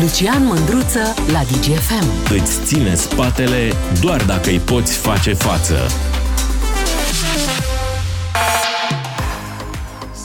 Lucian 0.00 0.44
Mândruță 0.44 1.00
la 1.32 1.42
DGFM. 1.42 2.34
Îți 2.34 2.64
ține 2.64 2.94
spatele 2.94 3.72
doar 4.00 4.24
dacă 4.24 4.48
îi 4.50 4.58
poți 4.58 4.98
face 4.98 5.32
față. 5.32 5.74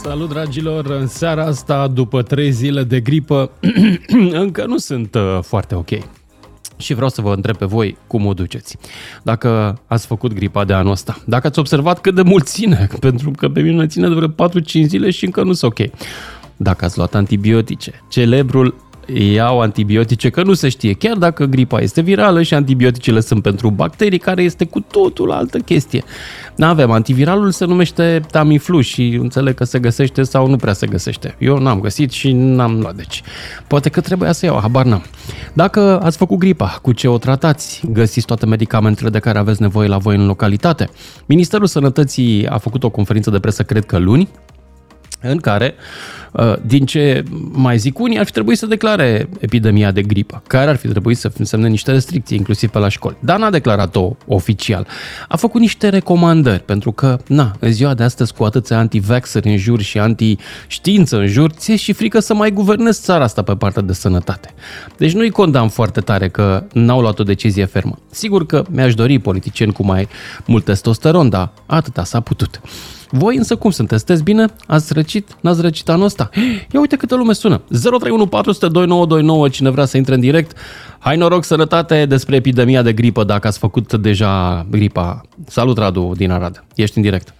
Salut, 0.03 0.29
dragilor! 0.29 0.85
În 0.85 1.07
seara 1.07 1.45
asta, 1.45 1.87
după 1.87 2.21
trei 2.21 2.51
zile 2.51 2.83
de 2.83 2.99
gripă, 2.99 3.51
încă 4.43 4.65
nu 4.65 4.77
sunt 4.77 5.15
uh, 5.15 5.39
foarte 5.41 5.75
ok. 5.75 5.89
Și 6.77 6.93
vreau 6.93 7.09
să 7.09 7.21
vă 7.21 7.33
întreb 7.33 7.55
pe 7.55 7.65
voi 7.65 7.97
cum 8.07 8.25
o 8.25 8.33
duceți. 8.33 8.77
Dacă 9.23 9.79
ați 9.87 10.05
făcut 10.05 10.33
gripa 10.33 10.65
de 10.65 10.73
anul 10.73 10.91
ăsta, 10.91 11.17
dacă 11.25 11.47
ați 11.47 11.59
observat 11.59 12.01
cât 12.01 12.15
de 12.15 12.21
mult 12.21 12.47
ține, 12.47 12.87
pentru 12.99 13.31
că 13.31 13.49
pe 13.49 13.61
mine 13.61 13.75
mă 13.75 13.85
ține 13.85 14.07
de 14.07 14.13
vreo 14.13 14.49
4-5 14.49 14.61
zile 14.63 15.09
și 15.09 15.25
încă 15.25 15.43
nu 15.43 15.53
sunt 15.53 15.71
ok. 15.71 15.89
Dacă 16.57 16.85
ați 16.85 16.97
luat 16.97 17.15
antibiotice, 17.15 18.01
celebrul 18.09 18.89
iau 19.13 19.61
antibiotice, 19.61 20.29
că 20.29 20.43
nu 20.43 20.53
se 20.53 20.69
știe, 20.69 20.93
chiar 20.93 21.17
dacă 21.17 21.45
gripa 21.45 21.79
este 21.79 22.01
virală 22.01 22.41
și 22.41 22.53
antibioticele 22.53 23.19
sunt 23.19 23.41
pentru 23.41 23.69
bacterii, 23.69 24.17
care 24.17 24.43
este 24.43 24.65
cu 24.65 24.79
totul 24.79 25.31
altă 25.31 25.57
chestie. 25.57 26.03
Nu 26.55 26.65
avem, 26.65 26.91
antiviralul 26.91 27.51
se 27.51 27.65
numește 27.65 28.21
Tamiflu 28.31 28.81
și 28.81 29.17
înțeleg 29.21 29.53
că 29.53 29.63
se 29.63 29.79
găsește 29.79 30.23
sau 30.23 30.47
nu 30.47 30.55
prea 30.55 30.73
se 30.73 30.87
găsește. 30.87 31.35
Eu 31.39 31.57
n-am 31.57 31.79
găsit 31.79 32.11
și 32.11 32.31
n-am 32.31 32.79
luat, 32.79 32.95
deci 32.95 33.21
poate 33.67 33.89
că 33.89 34.01
trebuia 34.01 34.31
să 34.31 34.45
iau, 34.45 34.59
habar 34.59 34.85
n-am. 34.85 35.03
Dacă 35.53 35.99
ați 36.03 36.17
făcut 36.17 36.37
gripa, 36.37 36.79
cu 36.81 36.91
ce 36.91 37.07
o 37.07 37.17
tratați, 37.17 37.81
găsiți 37.91 38.25
toate 38.25 38.45
medicamentele 38.45 39.09
de 39.09 39.19
care 39.19 39.39
aveți 39.39 39.61
nevoie 39.61 39.87
la 39.87 39.97
voi 39.97 40.15
în 40.15 40.25
localitate. 40.25 40.89
Ministerul 41.25 41.67
Sănătății 41.67 42.47
a 42.47 42.57
făcut 42.57 42.83
o 42.83 42.89
conferință 42.89 43.29
de 43.29 43.39
presă, 43.39 43.63
cred 43.63 43.85
că 43.85 43.97
luni, 43.97 44.29
în 45.21 45.37
care, 45.37 45.73
uh, 45.77 46.20
din 46.65 46.85
ce 46.85 47.23
mai 47.51 47.77
zic 47.77 47.99
unii, 47.99 48.19
ar 48.19 48.25
fi 48.25 48.31
trebuit 48.31 48.57
să 48.57 48.65
declare 48.65 49.29
epidemia 49.39 49.91
de 49.91 50.01
gripă, 50.01 50.43
care 50.47 50.69
ar 50.69 50.75
fi 50.75 50.87
trebuit 50.87 51.17
să 51.17 51.31
însemne 51.37 51.67
niște 51.67 51.91
restricții, 51.91 52.37
inclusiv 52.37 52.69
pe 52.69 52.79
la 52.79 52.89
școli. 52.89 53.17
Dar 53.19 53.39
n-a 53.39 53.49
declarat-o 53.49 54.15
oficial. 54.27 54.87
A 55.27 55.35
făcut 55.35 55.61
niște 55.61 55.89
recomandări, 55.89 56.63
pentru 56.63 56.91
că, 56.91 57.19
na, 57.27 57.55
în 57.59 57.71
ziua 57.71 57.93
de 57.93 58.03
astăzi, 58.03 58.33
cu 58.33 58.43
atâția 58.43 58.77
anti 58.77 59.01
în 59.43 59.57
jur 59.57 59.81
și 59.81 59.99
anti-știință 59.99 61.17
în 61.17 61.27
jur, 61.27 61.51
ți 61.51 61.71
și 61.71 61.93
frică 61.93 62.19
să 62.19 62.33
mai 62.33 62.51
guvernezi 62.51 63.01
țara 63.01 63.23
asta 63.23 63.41
pe 63.41 63.55
partea 63.55 63.81
de 63.81 63.93
sănătate. 63.93 64.53
Deci 64.97 65.13
nu-i 65.13 65.29
condamn 65.29 65.69
foarte 65.69 65.99
tare 65.99 66.29
că 66.29 66.63
n-au 66.73 67.01
luat 67.01 67.19
o 67.19 67.23
decizie 67.23 67.65
fermă. 67.65 67.99
Sigur 68.09 68.45
că 68.45 68.63
mi-aș 68.69 68.95
dori 68.95 69.19
politicieni 69.19 69.73
cu 69.73 69.85
mai 69.85 70.07
mult 70.45 70.63
testosteron, 70.63 71.29
dar 71.29 71.51
atâta 71.65 72.03
s-a 72.03 72.19
putut. 72.19 72.61
Voi 73.09 73.35
însă 73.35 73.55
cum 73.55 73.71
sunteți? 73.71 74.03
Sunteți 74.05 74.23
bine? 74.23 74.45
Ați 74.67 74.93
răcit? 74.93 75.27
N-ați 75.41 75.61
răcit 75.61 75.89
anul 75.89 76.05
ăsta? 76.05 76.20
Ia 76.73 76.79
uite 76.79 76.95
câtă 76.95 77.15
lume 77.15 77.33
sună. 77.33 77.61
031 77.67 78.25
400 78.25 78.67
2929, 78.67 79.49
cine 79.49 79.69
vrea 79.69 79.85
să 79.85 79.97
intre 79.97 80.13
în 80.13 80.19
direct. 80.19 80.57
Hai 80.99 81.17
noroc, 81.17 81.43
sănătate 81.43 82.05
despre 82.05 82.35
epidemia 82.35 82.81
de 82.81 82.93
gripă, 82.93 83.23
dacă 83.23 83.47
ați 83.47 83.59
făcut 83.59 83.93
deja 83.93 84.65
gripa. 84.69 85.21
Salut, 85.45 85.77
Radu 85.77 86.11
din 86.15 86.31
Arad. 86.31 86.63
Ești 86.75 86.97
în 86.97 87.03
direct. 87.03 87.33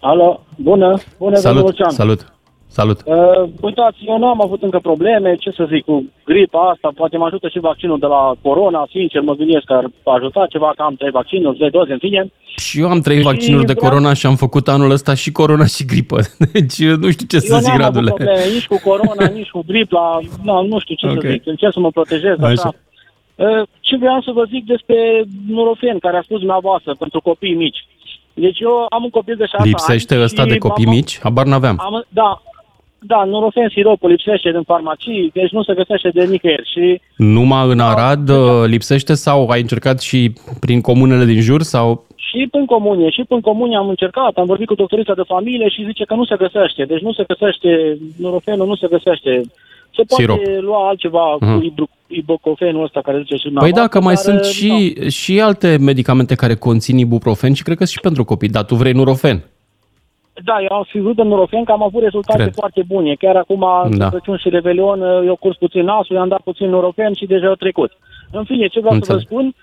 Alo, 0.00 0.40
bună, 0.56 0.98
bună, 1.18 1.36
salut, 1.36 1.62
Lucian. 1.62 1.90
Salut, 1.90 2.32
Salut! 2.72 2.98
Uh, 3.04 3.48
uitați, 3.60 3.98
eu 4.06 4.18
nu 4.18 4.26
am 4.26 4.42
avut 4.42 4.62
încă 4.62 4.78
probleme, 4.78 5.34
ce 5.34 5.50
să 5.50 5.68
zic, 5.72 5.84
cu 5.84 6.04
gripa 6.24 6.70
asta, 6.70 6.92
poate 6.94 7.16
mă 7.16 7.24
ajută 7.24 7.48
și 7.48 7.58
vaccinul 7.58 7.98
de 7.98 8.06
la 8.06 8.32
corona, 8.42 8.88
sincer, 8.90 9.20
mă 9.20 9.34
gândesc 9.34 9.64
că 9.64 9.72
ar 9.72 9.90
ajuta 10.04 10.46
ceva, 10.50 10.72
că 10.76 10.82
am 10.82 10.94
trei 10.94 11.10
vaccinuri, 11.10 11.56
trei 11.56 11.70
doze, 11.70 11.92
în 11.92 11.98
fine. 11.98 12.32
Și 12.56 12.80
eu 12.80 12.88
am 12.88 13.00
trei 13.00 13.16
și 13.16 13.22
vaccinuri 13.22 13.64
de 13.64 13.72
vreau... 13.72 13.88
corona 13.88 14.12
și 14.14 14.26
am 14.26 14.36
făcut 14.36 14.68
anul 14.68 14.90
ăsta 14.90 15.14
și 15.14 15.32
corona 15.32 15.66
și 15.66 15.84
gripă, 15.84 16.18
deci 16.52 16.78
nu 17.02 17.10
știu 17.10 17.26
ce 17.26 17.38
eu 17.40 17.40
să 17.40 17.58
zic, 17.66 17.76
Radule. 17.76 18.10
Eu 18.10 18.16
probleme, 18.16 18.52
nici 18.52 18.66
cu 18.66 18.80
corona, 18.88 19.26
nici 19.38 19.50
cu 19.50 19.62
gripa, 19.66 20.20
nu, 20.42 20.66
nu 20.66 20.78
știu 20.78 20.94
ce 20.94 21.06
okay. 21.06 21.20
să 21.22 21.28
zic, 21.30 21.46
încerc 21.46 21.72
să 21.72 21.80
mă 21.80 21.90
protejez, 21.90 22.36
așa. 22.40 22.50
așa. 22.50 22.70
Uh, 23.34 23.62
ce 23.80 23.96
vreau 23.96 24.20
să 24.22 24.30
vă 24.34 24.44
zic 24.52 24.64
despre 24.66 25.24
Nurofen, 25.48 25.98
care 25.98 26.16
a 26.16 26.22
spus 26.22 26.38
dumneavoastră, 26.38 26.94
pentru 26.98 27.20
copii 27.20 27.54
mici. 27.54 27.86
Deci 28.34 28.60
eu 28.60 28.86
am 28.88 29.02
un 29.02 29.10
copil 29.10 29.36
de 29.36 29.46
șase 29.46 29.68
Lipsește 29.68 30.14
ani 30.14 30.22
ăsta 30.22 30.44
de 30.44 30.58
copii 30.58 30.84
am, 30.86 30.90
mici? 30.90 31.18
Habar 31.22 31.46
n-aveam. 31.46 31.76
Am, 31.80 32.04
da, 32.08 32.42
da, 33.02 33.24
Nurofen 33.24 33.68
siropul 33.68 34.10
lipsește 34.10 34.50
din 34.50 34.62
farmacii, 34.62 35.30
deci 35.34 35.50
nu 35.50 35.62
se 35.62 35.74
găsește 35.74 36.08
de 36.08 36.24
nicăieri. 36.24 36.70
Și... 36.72 37.00
Numai 37.16 37.68
în 37.70 37.80
Arad 37.80 38.24
da, 38.24 38.64
lipsește 38.64 39.14
sau 39.14 39.48
ai 39.48 39.60
încercat 39.60 40.00
și 40.00 40.32
prin 40.60 40.80
comunele 40.80 41.24
din 41.24 41.40
jur? 41.40 41.62
sau? 41.62 42.06
Și 42.16 42.48
prin 42.50 42.66
comunie, 42.66 43.10
și 43.10 43.24
prin 43.28 43.40
comunie 43.40 43.76
am 43.76 43.88
încercat, 43.88 44.32
am 44.34 44.46
vorbit 44.46 44.66
cu 44.66 44.74
doctorița 44.74 45.14
de 45.14 45.22
familie 45.26 45.68
și 45.68 45.84
zice 45.84 46.04
că 46.04 46.14
nu 46.14 46.24
se 46.24 46.36
găsește. 46.36 46.84
Deci 46.84 47.00
nu 47.00 47.12
se 47.12 47.24
găsește, 47.26 47.98
Nurofenul 48.16 48.66
nu 48.66 48.76
se 48.76 48.86
găsește. 48.90 49.42
Se 49.96 50.02
poate 50.08 50.22
Sirop. 50.22 50.38
lua 50.60 50.88
altceva 50.88 51.36
uh-huh. 51.36 51.74
cu 51.76 51.88
ibuprofenul 52.06 52.84
ăsta 52.84 53.00
care 53.00 53.18
zice 53.18 53.36
și 53.36 53.48
Păi 53.48 53.72
da, 53.72 53.86
că 53.86 54.00
mai 54.00 54.16
sunt 54.16 54.44
și, 54.44 54.94
și 55.08 55.40
alte 55.40 55.76
medicamente 55.80 56.34
care 56.34 56.54
conțin 56.54 56.98
ibuprofen 56.98 57.52
și 57.52 57.62
cred 57.62 57.76
că 57.76 57.84
și 57.84 58.00
pentru 58.00 58.24
copii, 58.24 58.48
dar 58.48 58.64
tu 58.64 58.74
vrei 58.74 58.92
Nurofen. 58.92 59.44
Da, 60.44 60.56
eu 60.60 60.76
am 60.76 60.84
fi 60.88 60.98
vrut 60.98 61.16
de 61.16 61.22
Nurofen 61.22 61.64
că 61.64 61.72
am 61.72 61.82
avut 61.82 62.02
rezultate 62.02 62.42
Cred. 62.42 62.54
foarte 62.54 62.82
bune. 62.86 63.14
Chiar 63.14 63.36
acum, 63.36 63.66
da. 63.90 64.08
Crăciun 64.08 64.36
și 64.36 64.48
Revelion, 64.48 65.00
eu 65.02 65.36
curs 65.36 65.56
puțin 65.56 65.84
nasul, 65.84 66.16
i-am 66.16 66.28
dat 66.28 66.40
puțin 66.40 66.68
Nurofen 66.68 67.14
și 67.14 67.26
deja 67.26 67.46
au 67.46 67.54
trecut. 67.54 67.90
În 68.32 68.44
fine, 68.44 68.66
ce 68.66 68.80
vreau 68.80 68.94
Înțeleg. 68.94 69.20
să 69.20 69.26
vă 69.28 69.34
spun, 69.34 69.54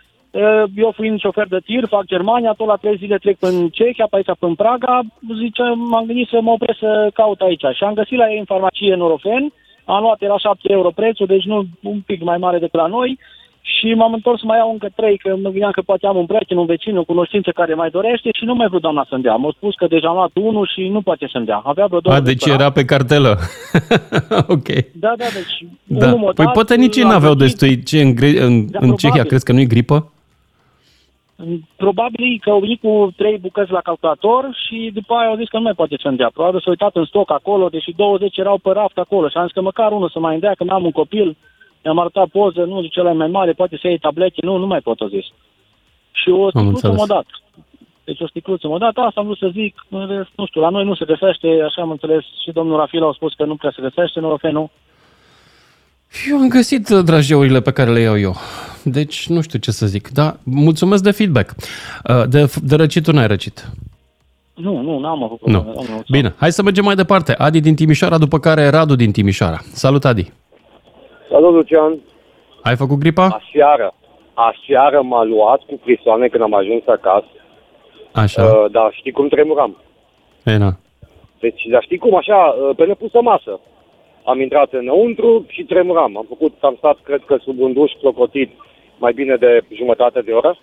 eu 0.76 0.92
fiind 0.92 1.20
șofer 1.20 1.48
de 1.48 1.60
tir, 1.66 1.86
fac 1.88 2.06
Germania, 2.06 2.54
tot 2.58 2.68
la 2.68 2.76
trei 2.76 2.98
zile 2.98 3.18
trec 3.18 3.38
în 3.40 3.70
Cehia, 3.70 4.08
pe 4.10 4.16
aici, 4.16 4.38
în 4.40 4.56
Praga, 4.56 5.02
zice, 5.42 5.64
m-am 5.76 6.06
gândit 6.06 6.28
să 6.28 6.40
mă 6.42 6.52
opresc 6.52 6.80
să 6.80 7.10
caut 7.14 7.40
aici. 7.42 7.66
Și 7.74 7.84
am 7.84 7.94
găsit 7.94 8.18
la 8.18 8.32
ei 8.32 8.38
în 8.40 8.46
farmacie 8.46 8.96
Nurofen, 8.96 9.54
am 9.86 10.02
luat, 10.02 10.22
era 10.22 10.38
7 10.38 10.72
euro 10.72 10.90
prețul, 10.96 11.26
deci 11.26 11.44
nu 11.44 11.64
un 11.84 12.00
pic 12.06 12.24
mai 12.24 12.38
mare 12.38 12.58
decât 12.60 12.80
la 12.80 12.88
noi 12.88 13.20
și 13.76 13.94
m-am 13.94 14.14
întors 14.14 14.40
să 14.40 14.46
mai 14.46 14.58
iau 14.58 14.72
încă 14.72 14.90
trei, 14.96 15.18
că 15.18 15.30
mă 15.30 15.50
gândeam 15.50 15.72
că 15.72 15.82
poate 15.82 16.06
am 16.08 16.18
un 16.18 16.26
prieten, 16.26 16.58
un 16.58 16.66
vecin, 16.66 16.98
o 16.98 17.04
cunoștință 17.04 17.52
care 17.52 17.74
mai 17.74 17.90
dorește 17.90 18.30
și 18.38 18.46
nu 18.46 18.56
mai 18.56 18.66
vreau 18.66 18.82
doamna 18.82 19.06
să-mi 19.10 19.24
dea. 19.24 19.36
M-a 19.36 19.52
spus 19.56 19.76
că 19.76 19.88
deja 19.88 20.08
am 20.08 20.16
luat 20.16 20.32
unul 20.34 20.70
și 20.74 20.88
nu 20.88 21.02
poate 21.02 21.28
să-mi 21.32 21.46
dea. 21.46 21.62
Avea 21.64 21.86
vreo 21.86 22.00
două 22.00 22.16
A, 22.16 22.20
deci 22.22 22.46
era 22.46 22.70
pe 22.72 22.86
cartelă. 22.86 23.38
ok. 24.56 24.68
Da, 24.94 25.14
da, 25.18 25.26
deci 25.38 25.56
da. 25.84 26.10
Păi 26.10 26.46
dat, 26.46 26.54
poate 26.54 26.76
nici 26.76 26.96
ei 26.96 27.04
n-aveau 27.04 27.34
destui. 27.34 27.84
Ce, 27.84 28.02
în, 28.02 28.16
gre- 28.16 28.42
în, 28.42 28.72
da, 28.72 28.80
în 28.82 28.92
Cehia 28.96 29.24
crezi 29.24 29.46
că 29.46 29.52
nu-i 29.52 29.68
gripă? 29.68 30.12
Probabil 31.76 32.40
că 32.42 32.50
au 32.50 32.60
venit 32.60 32.80
cu 32.80 33.14
trei 33.16 33.38
bucăți 33.38 33.72
la 33.72 33.82
calculator 33.82 34.44
și 34.66 34.92
după 34.94 35.14
aia 35.14 35.30
au 35.30 35.36
zis 35.36 35.50
că 35.50 35.58
nu 35.58 35.64
mai 35.64 35.74
poate 35.74 35.96
să-mi 36.02 36.18
dea. 36.18 36.30
Probabil 36.34 36.60
s-au 36.60 36.72
uitat 36.72 36.96
în 36.96 37.06
stoc 37.06 37.32
acolo, 37.32 37.70
deși 37.70 37.92
20 37.96 38.38
erau 38.38 38.58
pe 38.58 38.70
raft 38.70 38.98
acolo 38.98 39.30
și 39.30 39.38
am 39.38 39.44
zis 39.44 39.54
că 39.54 39.62
măcar 39.62 39.92
unul 39.92 40.10
să 40.10 40.20
mai 40.20 40.34
îndea, 40.34 40.54
că 40.58 40.64
n-am 40.64 40.84
un 40.84 40.92
copil 40.92 41.38
i-am 41.88 42.00
arătat 42.00 42.28
poză, 42.28 42.62
nu 42.64 42.82
zice 42.82 43.00
cele 43.00 43.14
mai 43.14 43.28
mare, 43.28 43.52
poate 43.52 43.78
să 43.82 43.88
iei 43.88 44.06
tablete, 44.06 44.46
nu, 44.48 44.58
nu 44.58 44.68
mai 44.68 44.80
pot, 44.80 45.00
o 45.02 45.08
zis. 45.08 45.26
Și 46.12 46.30
o 46.30 46.50
sticluță 46.50 46.92
m-a 46.92 47.06
dat. 47.06 47.26
Deci 48.04 48.22
o 48.22 48.28
sticluță 48.28 48.68
m-a 48.68 48.78
dat, 48.78 48.96
asta 48.96 49.20
am 49.20 49.26
vrut 49.26 49.38
să 49.38 49.50
zic, 49.54 49.74
nu 50.36 50.46
știu, 50.46 50.62
la 50.62 50.70
noi 50.70 50.86
nu 50.86 50.96
se 50.96 51.06
găsește, 51.06 51.48
așa 51.66 51.82
am 51.82 51.92
înțeles, 51.92 52.24
și 52.44 52.52
domnul 52.52 52.78
Rafil 52.78 53.04
a 53.04 53.12
spus 53.14 53.34
că 53.34 53.46
nu 53.46 53.56
prea 53.56 53.74
se 53.76 53.82
găsește, 53.82 54.20
nu. 54.20 54.70
Eu 56.30 56.38
am 56.38 56.48
găsit 56.48 56.88
drageurile 56.88 57.62
pe 57.62 57.72
care 57.72 57.92
le 57.92 58.00
iau 58.00 58.20
eu. 58.20 58.36
Deci 58.84 59.28
nu 59.28 59.42
știu 59.42 59.60
ce 59.60 59.72
să 59.72 59.86
zic. 59.86 60.10
Da, 60.10 60.38
mulțumesc 60.44 61.04
de 61.04 61.12
feedback. 61.12 61.56
Uh, 62.10 62.28
de, 62.28 62.52
de 62.64 62.76
răcit 62.76 63.04
tu 63.04 63.12
n-ai 63.12 63.28
răcit. 63.28 63.72
Nu, 64.54 64.82
nu, 64.82 65.00
n-am 65.00 65.24
avut 65.24 65.46
Nu. 65.46 65.76
Bine, 66.10 66.34
hai 66.38 66.52
să 66.52 66.64
mergem 66.64 66.84
mai 66.84 66.96
departe. 66.96 67.36
Adi 67.38 67.60
din 67.60 67.76
Timișoara, 67.76 68.18
după 68.18 68.40
care 68.40 68.70
Radu 68.70 68.96
din 68.96 69.12
Timișoara. 69.12 69.60
Salut, 69.74 70.06
Adi! 70.06 70.32
Salut, 71.30 71.54
Lucian! 71.54 72.00
Ai 72.62 72.76
făcut 72.76 72.98
gripa? 72.98 73.26
Aseară. 73.42 73.94
Aseară 74.34 75.02
m-a 75.02 75.24
luat 75.24 75.62
cu 75.68 75.80
prisoane 75.84 76.28
când 76.28 76.44
am 76.44 76.54
ajuns 76.54 76.84
acasă. 76.86 77.28
Așa. 78.12 78.44
Uh, 78.44 78.72
dar 78.72 78.94
știi 78.94 79.12
cum 79.12 79.28
tremuram? 79.28 79.78
E, 80.46 80.58
na. 80.58 80.78
Deci, 81.40 81.62
dar 81.72 81.84
știi 81.84 81.98
cum, 81.98 82.16
așa, 82.16 82.36
uh, 82.36 82.76
pe 82.76 82.86
nepusă 82.86 83.22
masă. 83.22 83.60
Am 84.24 84.42
intrat 84.42 84.74
înăuntru 84.74 85.46
și 85.48 85.64
tremuram. 85.64 86.18
Am 86.18 86.26
făcut, 86.28 86.54
am 86.62 86.76
stat, 86.78 86.98
cred 87.04 87.24
că, 87.26 87.38
sub 87.44 87.60
un 87.60 87.74
duș 87.74 87.92
clocotit 88.00 88.52
mai 88.98 89.14
bine 89.14 89.36
de 89.36 89.62
jumătate 89.74 90.22
de 90.22 90.32
oră. 90.32 90.58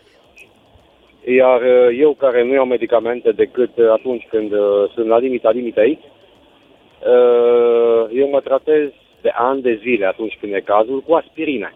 Iar 1.37 1.61
uh, 1.61 1.99
eu, 1.99 2.12
care 2.12 2.44
nu 2.44 2.53
iau 2.53 2.65
medicamente 2.65 3.31
decât 3.31 3.77
uh, 3.77 3.91
atunci 3.91 4.27
când 4.31 4.53
uh, 4.53 4.91
sunt 4.94 5.06
la 5.06 5.19
limita 5.19 5.50
limitei, 5.50 5.99
uh, 7.06 8.11
eu 8.12 8.29
mă 8.29 8.41
tratez 8.41 8.91
de 9.25 9.32
ani 9.35 9.62
de 9.62 9.79
zile, 9.82 10.06
atunci 10.06 10.37
când 10.41 10.53
e 10.53 10.61
cazul, 10.61 11.00
cu 11.00 11.15
aspirine. 11.15 11.75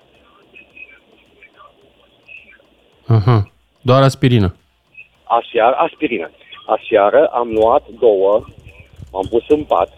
Aha. 3.07 3.51
Doar 3.81 4.03
aspirină. 4.03 4.55
Aseară, 5.25 5.77
aspirină. 5.77 6.31
Aseară 6.67 7.27
am 7.27 7.49
luat 7.53 7.85
două, 7.99 8.45
am 9.13 9.27
pus 9.31 9.45
în 9.49 9.65
pat, 9.65 9.91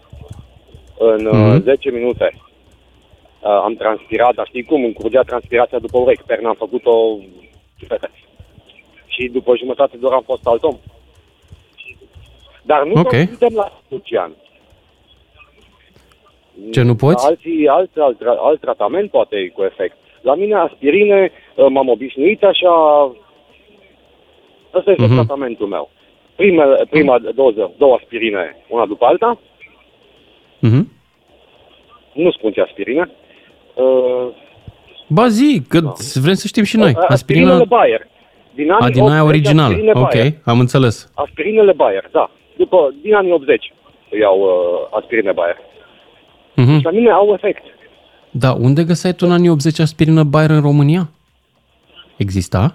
în 0.98 1.28
mm-hmm. 1.32 1.62
10 1.62 1.90
minute 1.90 2.32
uh, 2.34 3.60
am 3.66 3.74
transpirat, 3.74 4.34
dar 4.34 4.46
știi 4.46 4.62
cum, 4.62 4.84
îmi 4.84 4.92
curgea 4.92 5.22
transpirația 5.22 5.78
după 5.78 5.98
urechi, 5.98 6.22
perna 6.26 6.48
am 6.48 6.54
făcut-o 6.54 7.18
și 9.06 9.28
după 9.28 9.56
jumătate 9.56 9.96
de 9.96 10.06
oră 10.06 10.14
am 10.14 10.22
fost 10.26 10.46
alt 10.46 10.62
om. 10.62 10.76
Dar 12.62 12.84
nu 12.84 13.00
okay. 13.00 13.26
suntem 13.26 13.54
la 13.54 13.72
Lucian. 13.88 14.32
Ce 16.72 16.82
nu 16.82 16.94
poți? 16.94 17.26
Alții, 17.26 17.68
alt, 17.68 17.90
alt, 17.96 18.20
alt 18.20 18.60
tratament 18.60 19.10
poate 19.10 19.36
e 19.36 19.48
cu 19.48 19.62
efect. 19.62 19.96
La 20.20 20.34
mine 20.34 20.54
aspirine, 20.54 21.30
uh, 21.54 21.66
m-am 21.68 21.88
obișnuit 21.88 22.42
așa, 22.44 22.72
ăsta 24.74 24.90
este 24.90 25.04
uh-huh. 25.04 25.14
tratamentul 25.14 25.66
meu. 25.66 25.90
Prima, 26.36 26.64
prima 26.90 27.18
doză, 27.34 27.72
două 27.78 27.94
aspirine, 28.00 28.56
una 28.68 28.86
după 28.86 29.04
alta. 29.04 29.38
Uh-huh. 30.66 30.84
Nu 32.12 32.30
spun 32.30 32.52
ce 32.52 32.60
aspirine. 32.60 33.10
Uh, 33.74 34.28
ba 35.08 35.28
zi, 35.28 35.62
că 35.68 35.80
da. 35.80 35.92
vrem 36.14 36.34
să 36.34 36.46
știm 36.46 36.64
și 36.64 36.76
noi. 36.76 36.92
Uh, 36.96 37.04
aspirina... 37.08 37.52
Aspirinele 37.52 37.64
Bayer. 37.64 38.08
Din 38.54 38.70
anii 38.70 38.86
A, 38.86 38.90
din 38.90 39.08
aia 39.08 39.24
originală. 39.24 39.74
Ok, 39.92 40.12
Bayer. 40.12 40.32
am 40.44 40.58
înțeles. 40.58 41.12
Aspirinele 41.14 41.72
Bayer, 41.72 42.08
da. 42.12 42.30
După, 42.56 42.94
din 43.02 43.14
anii 43.14 43.32
80 43.32 43.72
iau 44.18 44.40
uh, 44.40 44.98
aspirine 44.98 45.32
Bayer. 45.32 45.56
Uh-huh. 46.56 46.78
Și 46.78 46.84
la 46.84 46.90
mine 46.90 47.10
au 47.10 47.32
efect. 47.34 47.62
Da, 48.30 48.52
unde 48.52 48.84
găseai 48.84 49.12
tu 49.12 49.26
în 49.26 49.32
anii 49.32 49.48
80 49.48 49.78
aspirină 49.78 50.22
Bayer 50.22 50.50
în 50.50 50.60
România? 50.60 51.10
Exista? 52.16 52.74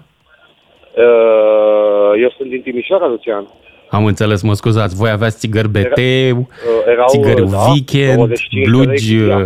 Uh, 0.96 2.20
eu 2.22 2.34
sunt 2.36 2.48
din 2.48 2.60
Timișoara, 2.62 3.06
Lucian. 3.06 3.46
Am 3.90 4.04
înțeles, 4.04 4.42
mă 4.42 4.52
scuzați. 4.54 4.96
Voi 4.96 5.10
aveați 5.10 5.38
țigări 5.38 5.68
beteu, 5.68 6.38
uh, 6.38 6.46
erau, 6.86 7.06
țigări 7.08 7.50
da, 7.50 7.58
weekend, 7.58 8.32
blugi... 8.64 9.16
Da. 9.16 9.44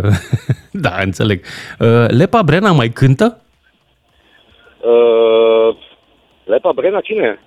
da, 0.89 0.95
înțeleg. 1.03 1.43
Uh, 1.79 2.05
Lepa 2.07 2.41
Brena 2.41 2.71
mai 2.71 2.89
cântă? 2.89 3.41
Uh, 4.79 5.75
Lepa 6.43 6.71
Brena 6.75 6.99
cine 6.99 7.23
e? 7.23 7.39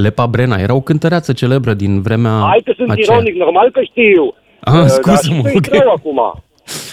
Lepa 0.00 0.26
Brena, 0.26 0.56
era 0.56 0.74
o 0.74 0.80
cântăreață 0.80 1.32
celebră 1.32 1.74
din 1.74 2.02
vremea 2.02 2.30
Hai 2.30 2.60
că 2.64 2.72
sunt 2.76 2.90
aceea. 2.90 3.16
ironic, 3.16 3.34
normal 3.34 3.70
că 3.70 3.80
știu. 3.82 4.34
Ah, 4.64 4.74
uh, 4.74 4.86
scuză-mă, 4.86 5.50
ok. 5.54 5.74
acum. 5.96 6.42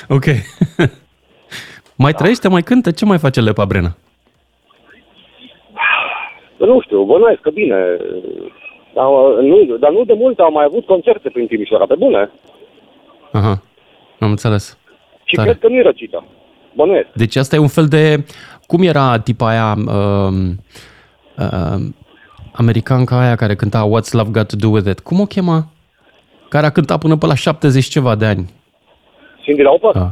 Ok. 0.10 0.26
mai 2.04 2.12
da. 2.12 2.18
trăiește, 2.18 2.48
mai 2.48 2.62
cântă? 2.62 2.92
Ce 2.92 3.06
mai 3.06 3.18
face 3.18 3.42
Lepa 3.42 3.66
Brena? 3.66 3.96
Nu 6.58 6.82
știu, 6.82 7.04
bănuiesc 7.04 7.42
că 7.42 7.50
bine. 7.50 7.76
Dar 8.94 9.06
nu, 9.42 9.78
dar 9.78 9.92
nu 9.92 10.04
de 10.04 10.14
mult 10.14 10.40
am 10.40 10.54
mai 10.54 10.66
avut 10.68 10.86
concerte 10.86 11.30
prin 11.30 11.48
Timișoara, 11.48 11.86
pe 11.86 11.96
bune. 11.98 12.32
Aha, 13.32 13.62
am 14.20 14.30
înțeles. 14.30 14.78
Și 15.24 15.36
Tare. 15.36 15.50
cred 15.50 15.62
că 15.62 15.68
nu 15.68 15.76
e 15.76 15.82
răcită. 15.82 16.24
Bănuiesc. 16.76 17.08
Deci 17.14 17.36
asta 17.36 17.56
e 17.56 17.60
un 17.60 17.68
fel 17.68 17.86
de... 17.86 18.26
Cum 18.68 18.82
era 18.84 19.20
tipa 19.20 19.48
aia... 19.48 19.76
Uh, 19.88 20.34
uh, 21.38 21.80
americanca 22.52 23.20
aia 23.20 23.36
care 23.36 23.56
cânta 23.56 23.88
What's 23.88 24.12
Love 24.12 24.30
Got 24.32 24.48
To 24.48 24.56
Do 24.56 24.70
With 24.70 24.90
It? 24.90 25.00
Cum 25.00 25.20
o 25.20 25.26
chema? 25.26 25.68
Care 26.52 26.66
a 26.66 26.70
cântat 26.70 27.00
până 27.00 27.16
pe 27.18 27.26
la 27.26 27.36
70 27.36 27.86
ceva 27.86 28.16
de 28.16 28.26
ani. 28.26 28.50
Cindy 29.44 29.62
Lauper? 29.62 29.96
Ah. 29.96 30.10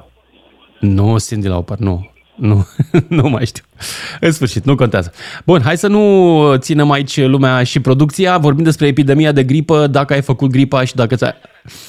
Nu, 0.79 1.17
Cindy 1.19 1.47
Lauper, 1.47 1.77
nu. 1.77 2.09
Nu, 2.35 2.67
nu 3.19 3.29
mai 3.29 3.45
știu. 3.45 3.63
În 4.19 4.31
sfârșit, 4.31 4.65
nu 4.65 4.75
contează. 4.75 5.11
Bun, 5.45 5.61
hai 5.61 5.77
să 5.77 5.87
nu 5.87 6.55
ținem 6.57 6.91
aici 6.91 7.25
lumea 7.25 7.63
și 7.63 7.79
producția. 7.79 8.37
Vorbim 8.37 8.63
despre 8.63 8.87
epidemia 8.87 9.31
de 9.31 9.43
gripă, 9.43 9.87
dacă 9.87 10.13
ai 10.13 10.21
făcut 10.21 10.49
gripa 10.49 10.83
și 10.83 10.95
dacă 10.95 11.15
ți 11.15 11.25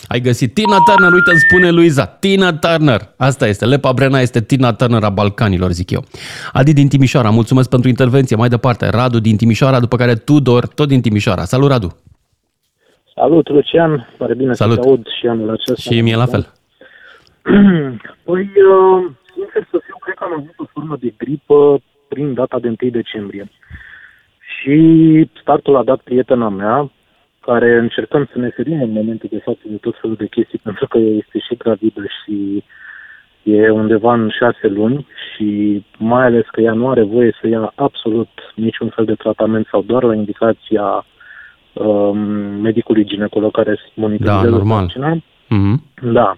ai 0.07 0.21
găsit 0.21 0.55
Tina 0.55 0.77
Turner, 0.87 1.13
uite, 1.13 1.31
îmi 1.31 1.41
spune 1.41 1.71
Luiza, 1.71 2.07
Tina 2.07 2.53
Turner. 2.53 3.15
Asta 3.17 3.47
este, 3.47 3.65
Lepa 3.65 3.93
Brena 3.93 4.21
este 4.21 4.41
Tina 4.41 4.73
Turner 4.73 5.03
a 5.03 5.09
Balcanilor, 5.09 5.71
zic 5.71 5.91
eu. 5.91 6.05
Adi 6.53 6.73
din 6.73 6.89
Timișoara, 6.89 7.31
mulțumesc 7.31 7.69
pentru 7.69 7.89
intervenție. 7.89 8.37
Mai 8.37 8.49
departe, 8.49 8.89
Radu 8.89 9.19
din 9.21 9.37
Timișoara, 9.37 9.81
după 9.81 9.97
care 9.97 10.15
Tudor, 10.15 10.67
tot 10.67 10.89
din 10.89 11.01
Timișoara. 11.01 11.45
Salut, 11.45 11.71
Radu! 11.71 11.97
Salut, 13.21 13.49
Lucian! 13.49 14.09
Pare 14.17 14.35
bine 14.35 14.53
Salut. 14.53 14.75
să 14.75 14.81
te 14.81 14.89
aud 14.89 15.07
și 15.19 15.27
anul 15.27 15.51
acesta. 15.51 15.93
Și 15.93 16.01
mie 16.01 16.17
la 16.17 16.27
fel. 16.27 16.47
Păi, 18.25 18.43
uh 18.43 19.05
sincer 19.35 19.63
să 19.71 19.81
fiu, 19.85 19.97
cred 20.01 20.15
că 20.15 20.25
am 20.25 20.33
avut 20.33 20.55
o 20.57 20.65
formă 20.73 20.97
de 21.01 21.15
gripă 21.17 21.81
prin 22.09 22.35
data 22.35 22.59
de 22.59 22.69
1 22.83 22.91
decembrie. 22.91 23.51
Și 24.55 24.77
startul 25.41 25.77
a 25.77 25.83
dat 25.83 26.01
prietena 26.01 26.49
mea, 26.49 26.91
care 27.41 27.79
încercăm 27.79 28.29
să 28.33 28.39
ne 28.39 28.49
ferim 28.49 28.83
în 28.83 28.91
momentul 28.91 29.29
de 29.33 29.41
față 29.45 29.61
de 29.65 29.77
tot 29.77 29.95
felul 30.01 30.17
de 30.17 30.27
chestii, 30.27 30.61
pentru 30.63 30.87
că 30.89 30.99
este 30.99 31.39
și 31.39 31.57
gravidă 31.57 32.03
și 32.23 32.65
e 33.43 33.71
undeva 33.71 34.13
în 34.13 34.31
șase 34.39 34.67
luni 34.67 35.07
și 35.35 35.85
mai 35.99 36.25
ales 36.25 36.45
că 36.53 36.61
ea 36.61 36.73
nu 36.73 36.89
are 36.89 37.03
voie 37.03 37.37
să 37.41 37.49
ia 37.49 37.73
absolut 37.75 38.31
niciun 38.55 38.89
fel 38.89 39.05
de 39.05 39.15
tratament 39.15 39.67
sau 39.67 39.83
doar 39.83 40.03
la 40.03 40.15
indicația 40.15 41.05
um, 41.73 42.19
medicului 42.61 43.05
ginecolog 43.05 43.53
care 43.53 43.79
monitorizează 43.95 44.51
da, 44.51 44.57
normal. 44.57 44.93
Mm-hmm. 45.51 46.13
Da. 46.13 46.37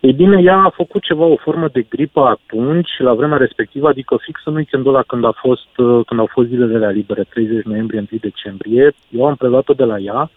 Ei 0.00 0.12
bine, 0.12 0.42
ea 0.42 0.56
a 0.56 0.72
făcut 0.74 1.02
ceva, 1.02 1.24
o 1.24 1.36
formă 1.36 1.68
de 1.72 1.82
gripă 1.88 2.20
atunci, 2.20 2.90
la 2.98 3.14
vremea 3.14 3.36
respectivă, 3.36 3.88
adică 3.88 4.16
fix 4.20 4.40
în 4.44 4.54
weekendul 4.54 4.94
ăla 4.94 5.02
când, 5.02 5.24
a 5.24 5.32
fost, 5.36 5.76
uh, 5.76 6.00
când 6.06 6.20
au 6.20 6.28
fost 6.32 6.48
zilele 6.48 6.78
la 6.78 6.90
libere, 6.90 7.22
30 7.28 7.64
noiembrie, 7.64 7.98
1 7.98 8.20
decembrie, 8.20 8.92
eu 9.08 9.26
am 9.26 9.34
preluat-o 9.34 9.72
de 9.72 9.84
la 9.84 9.98
ea, 9.98 10.30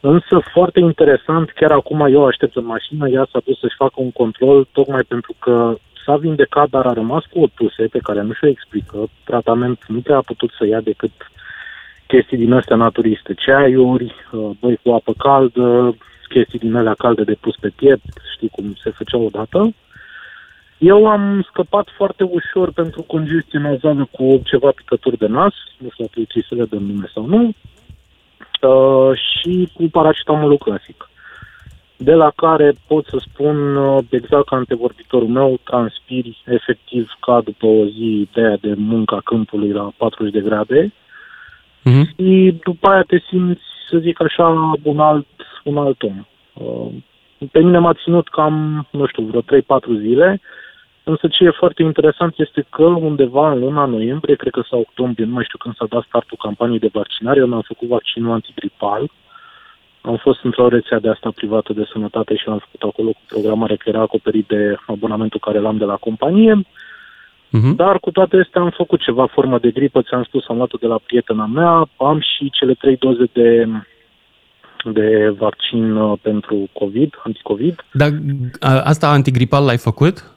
însă 0.00 0.42
foarte 0.52 0.80
interesant, 0.80 1.50
chiar 1.50 1.70
acum 1.70 2.00
eu 2.00 2.26
aștept 2.26 2.56
în 2.56 2.64
mașină, 2.64 3.08
ea 3.08 3.26
s-a 3.32 3.40
dus 3.44 3.58
să-și 3.58 3.76
facă 3.76 3.94
un 3.94 4.10
control, 4.10 4.68
tocmai 4.72 5.02
pentru 5.08 5.34
că 5.38 5.76
s-a 6.04 6.16
vindecat, 6.16 6.68
dar 6.68 6.86
a 6.86 6.92
rămas 6.92 7.24
cu 7.24 7.40
o 7.40 7.46
tuse 7.54 7.82
pe 7.90 7.98
care 7.98 8.22
nu 8.22 8.32
și-o 8.32 8.48
explică, 8.48 9.08
tratament 9.24 9.84
nu 9.88 10.00
prea 10.00 10.16
a 10.16 10.28
putut 10.30 10.50
să 10.58 10.66
ia 10.66 10.80
decât 10.80 11.10
chestii 12.12 12.36
din 12.44 12.52
astea 12.52 12.76
naturiste, 12.76 13.34
ceaiuri, 13.34 14.14
uh, 14.32 14.50
băi 14.60 14.78
cu 14.82 14.90
apă 14.90 15.12
caldă, 15.18 15.96
chestii 16.28 16.58
din 16.58 16.74
alea 16.76 16.94
calde 16.94 17.22
de 17.22 17.36
pus 17.40 17.56
pe 17.56 17.68
piept, 17.76 18.04
știi 18.34 18.48
cum 18.48 18.74
se 18.82 18.90
făcea 18.90 19.18
odată. 19.18 19.74
Eu 20.78 21.06
am 21.06 21.46
scăpat 21.48 21.88
foarte 21.96 22.24
ușor 22.24 22.72
pentru 22.72 23.02
congestie 23.02 23.58
nazală 23.58 24.08
cu 24.10 24.40
ceva 24.44 24.70
picături 24.70 25.18
de 25.18 25.26
nas, 25.26 25.54
nu 25.78 25.88
știu 25.90 26.04
dacă 26.04 26.20
trebuie 26.24 26.44
să 26.48 26.54
le 26.54 26.64
dăm 26.64 26.82
nume 26.82 27.08
sau 27.14 27.24
nu, 27.26 27.42
uh, 27.48 29.18
și 29.28 29.70
cu 29.74 29.82
paracetamolul 29.90 30.58
clasic. 30.58 31.08
De 31.96 32.14
la 32.14 32.30
care 32.36 32.74
pot 32.86 33.06
să 33.06 33.16
spun, 33.20 33.76
uh, 33.76 34.04
exact 34.10 34.46
ca 34.48 34.56
antevorbitorul 34.56 35.28
meu, 35.28 35.58
transpiri 35.64 36.42
efectiv 36.46 37.12
ca 37.20 37.40
după 37.40 37.66
o 37.66 37.84
zi 37.84 38.28
de 38.32 38.40
aia 38.40 38.56
de 38.60 38.74
munca 38.76 39.20
câmpului 39.24 39.72
la 39.72 39.92
40 39.96 40.32
de 40.32 40.40
grade 40.40 40.92
uh-huh. 41.84 42.04
și 42.16 42.60
după 42.64 42.88
aia 42.88 43.02
te 43.02 43.18
simți, 43.18 43.62
să 43.88 43.98
zic 43.98 44.22
așa, 44.22 44.78
un 44.82 44.98
alt 45.00 45.26
un 45.64 45.76
alt 45.76 46.02
om. 46.02 46.26
Uh, 46.52 46.92
pe 47.50 47.60
mine 47.60 47.78
m-a 47.78 47.92
ținut 47.92 48.28
cam, 48.28 48.86
nu 48.90 49.06
știu, 49.06 49.22
vreo 49.22 49.40
3-4 49.40 49.44
zile, 50.00 50.40
însă 51.04 51.28
ce 51.28 51.44
e 51.44 51.50
foarte 51.50 51.82
interesant 51.82 52.34
este 52.36 52.66
că 52.70 52.82
undeva 52.82 53.52
în 53.52 53.58
luna 53.58 53.84
noiembrie, 53.84 54.34
cred 54.34 54.52
că 54.52 54.62
sau 54.68 54.80
octombrie, 54.80 55.26
nu 55.26 55.32
mai 55.32 55.44
știu 55.44 55.58
când 55.58 55.74
s-a 55.76 55.86
dat 55.88 56.02
startul 56.02 56.38
campaniei 56.40 56.78
de 56.78 56.90
vaccinare, 56.92 57.38
eu 57.38 57.46
mi-am 57.46 57.64
făcut 57.66 57.88
vaccinul 57.88 58.32
antigripal, 58.32 59.10
am 60.00 60.16
fost 60.16 60.44
într-o 60.44 60.68
rețea 60.68 60.98
de 60.98 61.08
asta 61.08 61.30
privată 61.34 61.72
de 61.72 61.88
sănătate 61.92 62.36
și 62.36 62.48
l-am 62.48 62.58
făcut 62.58 62.82
acolo 62.82 63.08
cu 63.08 63.20
programare 63.26 63.76
care 63.76 63.90
era 63.96 64.00
acoperit 64.00 64.46
de 64.46 64.76
abonamentul 64.86 65.40
care 65.40 65.58
l-am 65.58 65.76
de 65.76 65.84
la 65.84 65.96
companie. 65.96 66.62
Uh-huh. 67.58 67.76
Dar 67.76 67.98
cu 67.98 68.10
toate 68.10 68.36
astea 68.36 68.60
am 68.60 68.72
făcut 68.76 69.00
ceva 69.02 69.26
formă 69.26 69.58
de 69.58 69.70
gripă, 69.70 70.02
ți-am 70.02 70.22
spus, 70.22 70.44
am 70.48 70.56
luat-o 70.56 70.76
de 70.80 70.86
la 70.86 70.98
prietena 71.06 71.46
mea, 71.46 71.88
am 71.96 72.20
și 72.20 72.50
cele 72.50 72.74
trei 72.74 72.96
doze 72.96 73.24
de 73.32 73.66
de 74.84 75.34
vaccin 75.38 75.96
uh, 75.96 76.18
pentru 76.22 76.68
COVID, 76.72 77.14
anticovid. 77.24 77.84
Dar 77.92 78.10
asta 78.60 79.08
antigripal 79.08 79.64
l-ai 79.64 79.76
făcut? 79.76 80.32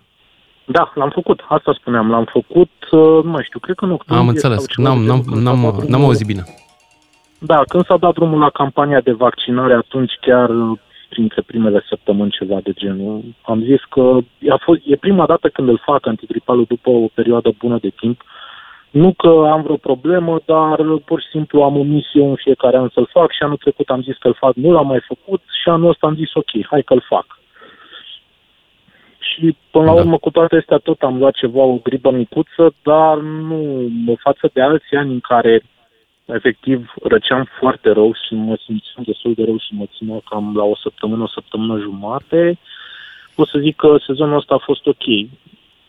Da, 0.66 0.92
l-am 0.96 1.10
făcut. 1.10 1.40
Asta 1.48 1.76
spuneam. 1.80 2.10
L-am 2.10 2.28
făcut, 2.32 2.72
uh, 2.92 3.24
nu 3.24 3.30
mai 3.30 3.44
știu, 3.44 3.60
cred 3.60 3.76
că 3.76 3.86
în 3.86 3.92
octombrie. 3.92 4.28
Am 4.28 4.28
înțeles. 4.28 4.66
N-am, 4.76 5.04
n-am, 5.04 5.24
n-am, 5.26 5.84
n-am 5.88 6.04
auzit 6.04 6.28
bine. 6.28 6.44
Da, 7.40 7.62
când 7.68 7.86
s-a 7.86 7.98
dat 7.98 8.14
drumul 8.14 8.40
la 8.40 8.50
campania 8.50 9.02
de 9.02 9.12
vaccinare, 9.12 9.74
atunci 9.74 10.12
chiar 10.22 10.50
uh, 10.50 10.78
printre 11.10 11.42
primele 11.42 11.84
săptămâni 11.90 12.32
ceva 12.32 12.60
de 12.64 12.72
genul. 12.72 13.24
Am 13.42 13.62
zis 13.62 13.82
că 13.90 14.18
a 14.50 14.58
fost, 14.62 14.82
e 14.84 14.96
prima 14.96 15.26
dată 15.26 15.50
când 15.50 15.68
îl 15.68 15.82
fac 15.86 16.06
antigripalul 16.06 16.66
după 16.68 16.90
o 16.90 17.08
perioadă 17.14 17.50
bună 17.60 17.78
de 17.82 17.90
timp 17.90 18.22
nu 19.02 19.14
că 19.14 19.48
am 19.52 19.62
vreo 19.62 19.76
problemă, 19.76 20.40
dar 20.46 20.76
pur 21.06 21.22
și 21.22 21.28
simplu 21.28 21.62
am 21.62 21.78
omis 21.78 22.06
eu 22.14 22.30
în 22.30 22.36
fiecare 22.36 22.78
an 22.78 22.90
să-l 22.94 23.10
fac 23.12 23.32
și 23.32 23.44
anul 23.44 23.58
trecut 23.58 23.90
am 23.90 24.02
zis 24.02 24.18
că-l 24.18 24.34
fac, 24.34 24.56
nu 24.56 24.72
l-am 24.72 24.88
mai 24.88 25.02
făcut 25.08 25.42
și 25.62 25.70
anul 25.70 25.90
ăsta 25.90 26.08
am 26.08 26.16
zis 26.16 26.34
ok, 26.34 26.66
hai 26.70 26.82
că-l 26.82 27.04
fac. 27.08 27.26
Și 29.20 29.56
până 29.72 29.86
la 29.86 29.94
da. 29.94 30.00
urmă 30.00 30.18
cu 30.18 30.30
toate 30.30 30.56
astea 30.56 30.78
tot 30.78 31.02
am 31.02 31.18
luat 31.18 31.34
ceva, 31.34 31.62
o 31.62 31.80
gripă 31.84 32.12
micuță, 32.12 32.74
dar 32.84 33.18
nu 33.18 34.16
față 34.20 34.50
de 34.54 34.62
alții 34.62 34.98
ani 34.98 35.12
în 35.12 35.20
care 35.20 35.64
efectiv 36.26 36.94
răceam 37.04 37.50
foarte 37.60 37.92
rău 37.92 38.14
și 38.14 38.34
mă 38.34 38.58
simțeam 38.66 39.04
destul 39.06 39.34
de 39.34 39.44
rău 39.44 39.58
și 39.58 39.74
mă 39.74 39.86
ținea 39.98 40.22
cam 40.30 40.56
la 40.56 40.64
o 40.64 40.76
săptămână, 40.76 41.24
o 41.24 41.28
săptămână 41.28 41.80
jumate, 41.82 42.58
pot 43.36 43.48
să 43.48 43.60
zic 43.60 43.76
că 43.76 43.98
sezonul 44.06 44.38
ăsta 44.38 44.54
a 44.54 44.66
fost 44.66 44.86
ok. 44.86 45.06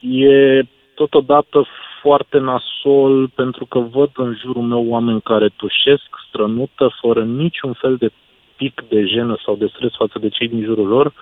E 0.00 0.62
totodată 0.94 1.66
foarte 2.02 2.38
nasol 2.38 3.28
pentru 3.28 3.66
că 3.66 3.78
văd 3.78 4.10
în 4.14 4.36
jurul 4.40 4.62
meu 4.62 4.84
oameni 4.88 5.20
care 5.20 5.48
tușesc, 5.56 6.08
strănută, 6.28 6.94
fără 7.00 7.24
niciun 7.24 7.72
fel 7.72 7.96
de 7.96 8.10
pic 8.56 8.82
de 8.88 9.04
jenă 9.04 9.38
sau 9.44 9.56
de 9.56 9.70
stres 9.74 9.90
față 9.96 10.18
de 10.18 10.28
cei 10.28 10.48
din 10.48 10.62
jurul 10.64 10.86
lor. 10.86 11.12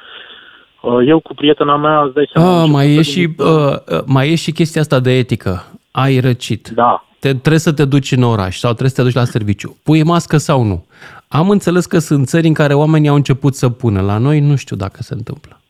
Uh, 0.81 1.07
eu 1.07 1.21
cu 1.21 1.35
prietena 1.35 1.77
mea, 1.77 2.03
îți 2.03 2.15
dai 2.15 2.31
seama... 2.33 2.63
Ah, 2.63 2.69
mai, 2.71 2.95
e 2.95 3.03
și, 3.03 3.35
uh, 3.39 3.47
uh, 3.47 4.03
mai 4.07 4.31
e 4.31 4.35
și 4.35 4.53
chestia 4.53 4.81
asta 4.81 5.01
de 5.01 5.11
etică. 5.11 5.65
Ai 5.91 6.19
răcit. 6.19 6.69
Da. 6.69 7.05
Te, 7.25 7.31
trebuie 7.31 7.59
să 7.59 7.73
te 7.73 7.85
duci 7.85 8.13
în 8.13 8.23
oraș 8.23 8.57
sau 8.57 8.71
trebuie 8.71 8.91
să 8.91 8.97
te 8.97 9.03
duci 9.03 9.21
la 9.23 9.25
serviciu. 9.25 9.77
Pui 9.85 10.03
mască 10.03 10.37
sau 10.37 10.63
nu? 10.63 10.87
Am 11.29 11.51
înțeles 11.51 11.87
că 11.87 11.99
sunt 11.99 12.27
țări 12.27 12.47
în 12.47 12.53
care 12.53 12.75
oamenii 12.75 13.09
au 13.09 13.15
început 13.15 13.55
să 13.55 13.69
pună. 13.69 14.01
La 14.01 14.19
noi 14.19 14.41
nu 14.41 14.57
știu 14.57 14.77
dacă 14.77 15.03
se 15.03 15.15
întâmplă. 15.15 15.61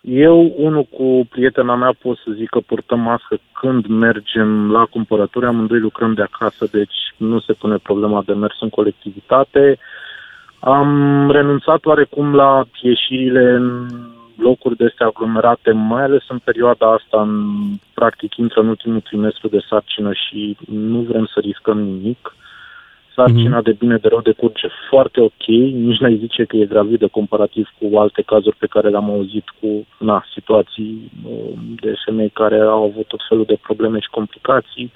Eu, 0.00 0.54
unul 0.56 0.84
cu 0.84 1.26
prietena 1.30 1.74
mea, 1.74 1.94
pot 2.02 2.16
să 2.16 2.30
zic 2.36 2.48
că 2.48 2.60
purtăm 2.60 3.00
mască 3.00 3.38
când 3.52 3.86
mergem 3.86 4.70
la 4.70 4.84
cumpărături, 4.84 5.46
amândoi 5.46 5.78
lucrăm 5.78 6.14
de 6.14 6.22
acasă, 6.22 6.68
deci 6.72 6.98
nu 7.16 7.40
se 7.40 7.52
pune 7.52 7.76
problema 7.76 8.22
de 8.26 8.32
mers 8.32 8.56
în 8.60 8.68
colectivitate. 8.68 9.78
Am 10.58 11.30
renunțat 11.30 11.84
oarecum 11.84 12.34
la 12.34 12.64
ieșirile 12.82 13.52
în 13.52 13.86
locuri 14.36 14.76
de 14.76 14.84
astea 14.84 15.06
aglomerate, 15.06 15.70
mai 15.72 16.02
ales 16.02 16.22
în 16.28 16.38
perioada 16.38 16.92
asta, 16.92 17.20
în, 17.20 17.44
practic 17.94 18.36
intră 18.36 18.60
în 18.60 18.68
ultimul 18.68 19.00
trimestru 19.00 19.48
de 19.48 19.64
sarcină 19.68 20.12
și 20.12 20.56
nu 20.70 21.00
vrem 21.00 21.26
să 21.34 21.40
riscăm 21.40 21.78
nimic. 21.80 22.34
Sarcina 23.14 23.60
mm-hmm. 23.60 23.64
de 23.64 23.72
bine 23.72 23.96
de 23.96 24.08
rău 24.08 24.20
decurge 24.20 24.68
foarte 24.88 25.20
ok, 25.20 25.46
nici 25.86 25.98
n-ai 25.98 26.16
zice 26.16 26.44
că 26.44 26.56
e 26.56 26.66
gravidă 26.66 27.06
comparativ 27.06 27.68
cu 27.78 27.98
alte 27.98 28.22
cazuri 28.22 28.56
pe 28.56 28.66
care 28.66 28.88
le-am 28.88 29.10
auzit 29.10 29.48
cu 29.60 29.86
na, 29.98 30.24
situații 30.34 31.10
uh, 31.28 31.52
de 31.80 31.94
femei 32.04 32.28
care 32.28 32.60
au 32.60 32.84
avut 32.84 33.06
tot 33.06 33.20
felul 33.28 33.44
de 33.44 33.58
probleme 33.62 33.98
și 33.98 34.08
complicații. 34.10 34.92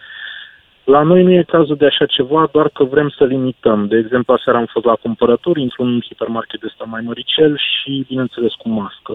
La 0.95 1.03
noi 1.03 1.23
nu 1.23 1.33
e 1.33 1.43
cazul 1.43 1.77
de 1.77 1.87
așa 1.87 2.07
ceva, 2.07 2.49
doar 2.53 2.69
că 2.69 2.85
vrem 2.85 3.09
să 3.09 3.25
limităm. 3.25 3.87
De 3.87 3.97
exemplu, 3.97 4.33
aseară 4.35 4.59
am 4.59 4.67
fost 4.67 4.85
la 4.85 4.95
cumpărături 4.95 5.63
într-un 5.63 6.01
hipermarket 6.01 6.63
ăsta 6.63 6.85
mai 6.85 7.01
măricel 7.05 7.57
și, 7.57 8.05
bineînțeles, 8.09 8.53
cu 8.53 8.69
mască. 8.69 9.13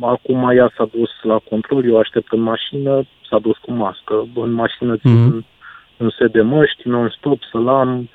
Acum 0.00 0.50
ea 0.56 0.72
s-a 0.76 0.88
dus 0.96 1.10
la 1.22 1.38
control, 1.50 1.84
eu 1.84 1.98
aștept 1.98 2.32
în 2.32 2.40
mașină, 2.40 3.02
s-a 3.28 3.38
dus 3.38 3.56
cu 3.56 3.72
mască. 3.72 4.28
În 4.34 4.52
mașină 4.52 4.96
țin 4.96 5.26
mm-hmm. 5.26 5.96
un 5.96 6.10
set 6.18 6.32
de 6.32 6.42
măști, 6.42 6.88
non-stop, 6.88 7.38
să-l 7.50 7.68
am. 7.68 8.08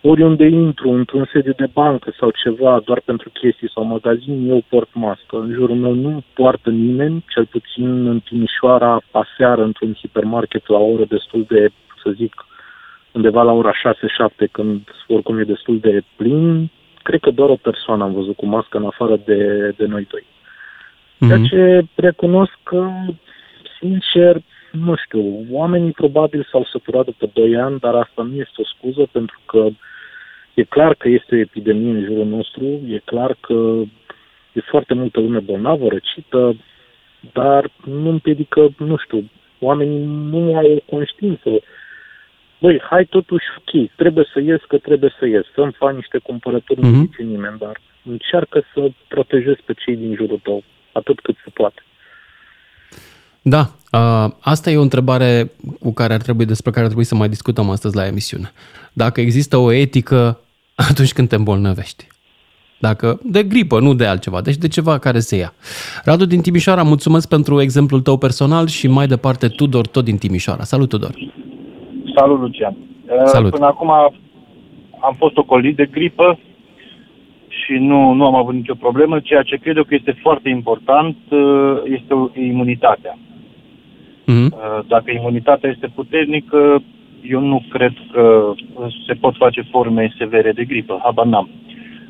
Oriunde 0.00 0.46
intru, 0.46 0.90
într-un 0.90 1.28
sediu 1.32 1.52
de 1.56 1.68
bancă 1.72 2.12
sau 2.18 2.30
ceva, 2.30 2.80
doar 2.84 3.00
pentru 3.04 3.30
chestii 3.30 3.70
sau 3.74 3.84
magazin, 3.84 4.50
eu 4.50 4.62
port 4.68 4.88
mască. 4.92 5.36
În 5.36 5.52
jurul 5.52 5.76
meu 5.76 5.94
nu 5.94 6.22
poartă 6.34 6.70
nimeni, 6.70 7.24
cel 7.28 7.46
puțin 7.46 8.06
în 8.06 8.20
Timișoara, 8.20 9.00
aseară, 9.10 9.62
într-un 9.62 9.94
hipermarket, 9.94 10.68
la 10.68 10.78
o 10.78 10.90
oră 10.92 11.04
destul 11.08 11.44
de 11.48 11.70
să 12.02 12.10
zic, 12.10 12.46
undeva 13.12 13.42
la 13.42 13.52
ora 13.52 13.72
6-7, 13.72 14.50
când 14.52 14.80
oricum 15.06 15.38
e 15.38 15.44
destul 15.44 15.78
de 15.78 16.02
plin, 16.16 16.70
cred 17.02 17.20
că 17.20 17.30
doar 17.30 17.48
o 17.48 17.56
persoană 17.56 18.02
am 18.04 18.12
văzut 18.12 18.36
cu 18.36 18.46
mască 18.46 18.76
în 18.76 18.86
afară 18.86 19.20
de, 19.24 19.74
de 19.76 19.86
noi 19.86 20.06
doi. 20.10 20.26
Mm-hmm. 20.26 21.28
Ceea 21.28 21.46
ce 21.48 21.86
recunosc 21.94 22.58
că, 22.62 22.90
sincer, 23.80 24.42
nu 24.72 24.94
știu, 24.96 25.46
oamenii 25.50 25.90
probabil 25.90 26.48
s-au 26.50 26.64
săturat 26.64 27.04
după 27.04 27.30
2 27.32 27.56
ani, 27.56 27.78
dar 27.78 27.94
asta 27.94 28.22
nu 28.22 28.34
este 28.34 28.54
o 28.56 28.64
scuză 28.64 29.08
pentru 29.12 29.40
că 29.46 29.68
e 30.54 30.62
clar 30.62 30.94
că 30.94 31.08
este 31.08 31.34
o 31.34 31.38
epidemie 31.38 31.90
în 31.90 32.04
jurul 32.04 32.26
nostru, 32.26 32.64
e 32.64 33.00
clar 33.04 33.36
că 33.40 33.82
e 34.52 34.60
foarte 34.60 34.94
multă 34.94 35.20
lume 35.20 35.38
bolnavă, 35.38 35.88
răcită, 35.88 36.56
dar 37.32 37.70
nu 37.84 38.08
împiedică, 38.08 38.68
nu 38.78 38.96
știu, 38.96 39.30
oamenii 39.60 40.04
nu 40.04 40.56
au 40.56 40.72
o 40.74 40.96
conștiință 40.96 41.50
băi, 42.60 42.80
hai 42.90 43.04
totuși, 43.04 43.44
ok, 43.58 43.90
trebuie 43.96 44.26
să 44.32 44.40
ies, 44.40 44.60
că 44.68 44.78
trebuie 44.78 45.14
să 45.18 45.26
ies, 45.26 45.44
să-mi 45.54 45.72
fac 45.72 45.94
niște 45.94 46.18
cumpărături, 46.18 46.80
mm-hmm. 46.80 46.82
nu 46.82 46.96
mhm. 46.96 47.10
zice 47.10 47.22
nimeni, 47.22 47.58
dar 47.58 47.80
încearcă 48.04 48.64
să 48.74 48.90
protejezi 49.08 49.62
pe 49.64 49.72
cei 49.72 49.96
din 49.96 50.14
jurul 50.14 50.40
tău, 50.42 50.62
atât 50.92 51.20
cât 51.20 51.36
se 51.44 51.50
poate. 51.50 51.82
Da, 53.42 53.70
asta 54.40 54.70
e 54.70 54.76
o 54.76 54.82
întrebare 54.82 55.50
cu 55.80 55.92
care 55.92 56.14
ar 56.14 56.20
trebui, 56.20 56.44
despre 56.44 56.70
care 56.70 56.82
ar 56.82 56.86
trebui 56.86 57.08
să 57.08 57.14
mai 57.14 57.28
discutăm 57.28 57.70
astăzi 57.70 57.96
la 57.96 58.06
emisiune. 58.06 58.52
Dacă 58.92 59.20
există 59.20 59.56
o 59.56 59.72
etică 59.72 60.40
atunci 60.90 61.12
când 61.12 61.28
te 61.28 61.34
îmbolnăvești. 61.34 62.06
Dacă 62.80 63.20
de 63.24 63.42
gripă, 63.42 63.80
nu 63.80 63.94
de 63.94 64.06
altceva, 64.06 64.40
deci 64.40 64.56
de 64.56 64.68
ceva 64.68 64.98
care 64.98 65.20
se 65.20 65.36
ia. 65.36 65.54
Radu 66.04 66.24
din 66.24 66.40
Timișoara, 66.40 66.82
mulțumesc 66.82 67.28
pentru 67.28 67.60
exemplul 67.60 68.00
tău 68.00 68.18
personal 68.18 68.66
și 68.66 68.86
mai 68.86 69.06
departe 69.06 69.48
Tudor, 69.48 69.86
tot 69.86 70.04
din 70.04 70.18
Timișoara. 70.18 70.64
Salut, 70.64 70.88
Tudor! 70.88 71.14
Salut, 72.18 72.40
Lucian. 72.40 72.76
Uh, 72.76 73.24
Salut. 73.24 73.50
Până 73.50 73.66
acum 73.66 73.90
am 75.00 75.14
fost 75.16 75.36
ocolit 75.36 75.76
de 75.76 75.86
gripă 75.86 76.38
și 77.48 77.72
nu, 77.72 78.12
nu 78.12 78.24
am 78.26 78.34
avut 78.34 78.54
nicio 78.54 78.74
problemă. 78.74 79.20
Ceea 79.20 79.42
ce 79.42 79.56
cred 79.56 79.76
eu 79.76 79.84
că 79.84 79.94
este 79.94 80.16
foarte 80.20 80.48
important 80.48 81.16
uh, 81.28 81.80
este 81.84 82.14
imunitatea. 82.34 83.18
Mm-hmm. 84.22 84.86
Dacă 84.86 85.10
imunitatea 85.10 85.70
este 85.70 85.86
puternică, 85.94 86.82
eu 87.22 87.40
nu 87.40 87.62
cred 87.68 87.92
că 88.12 88.52
se 89.06 89.14
pot 89.14 89.36
face 89.36 89.62
forme 89.70 90.14
severe 90.18 90.52
de 90.52 90.64
gripă. 90.64 91.00
Habar 91.02 91.26
n-am. 91.26 91.48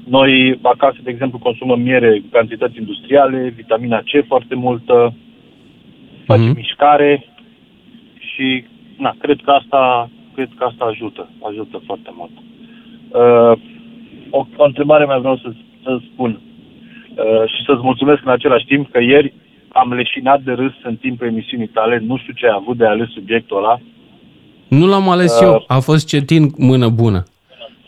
Noi 0.04 0.58
acasă, 0.62 0.96
de 1.02 1.10
exemplu, 1.10 1.38
consumăm 1.38 1.80
miere 1.80 2.22
cantități 2.30 2.78
industriale, 2.78 3.52
vitamina 3.56 3.98
C 3.98 4.26
foarte 4.26 4.54
multă, 4.54 5.14
facem 6.24 6.52
mm-hmm. 6.52 6.56
mișcare 6.56 7.24
și 8.18 8.64
na, 8.98 9.14
cred 9.18 9.40
că 9.44 9.50
asta, 9.50 10.10
cred 10.34 10.48
că 10.56 10.64
asta 10.64 10.84
ajută, 10.84 11.28
ajută 11.42 11.82
foarte 11.86 12.10
mult. 12.16 12.30
Uh, 13.08 13.58
o, 14.30 14.46
o 14.56 14.64
întrebare 14.64 15.04
mai 15.04 15.18
vreau 15.18 15.36
să, 15.36 15.52
să 15.82 15.98
spun 16.12 16.40
uh, 17.14 17.48
și 17.52 17.64
să-ți 17.66 17.82
mulțumesc 17.82 18.20
în 18.24 18.30
același 18.30 18.66
timp 18.66 18.90
că 18.92 19.00
ieri 19.02 19.34
am 19.68 19.92
leșinat 19.92 20.40
de 20.40 20.52
râs 20.52 20.72
în 20.82 20.96
timpul 20.96 21.26
emisiunii 21.26 21.66
tale, 21.66 21.98
nu 22.06 22.16
știu 22.16 22.32
ce 22.32 22.46
ai 22.46 22.58
avut 22.60 22.76
de 22.76 22.86
ales 22.86 23.08
subiectul 23.08 23.56
ăla. 23.56 23.80
Nu 24.68 24.86
l-am 24.86 25.08
ales 25.08 25.40
uh, 25.40 25.46
eu, 25.46 25.64
a 25.66 25.78
fost 25.78 26.06
cetin 26.06 26.52
mână 26.56 26.88
bună. 26.88 27.22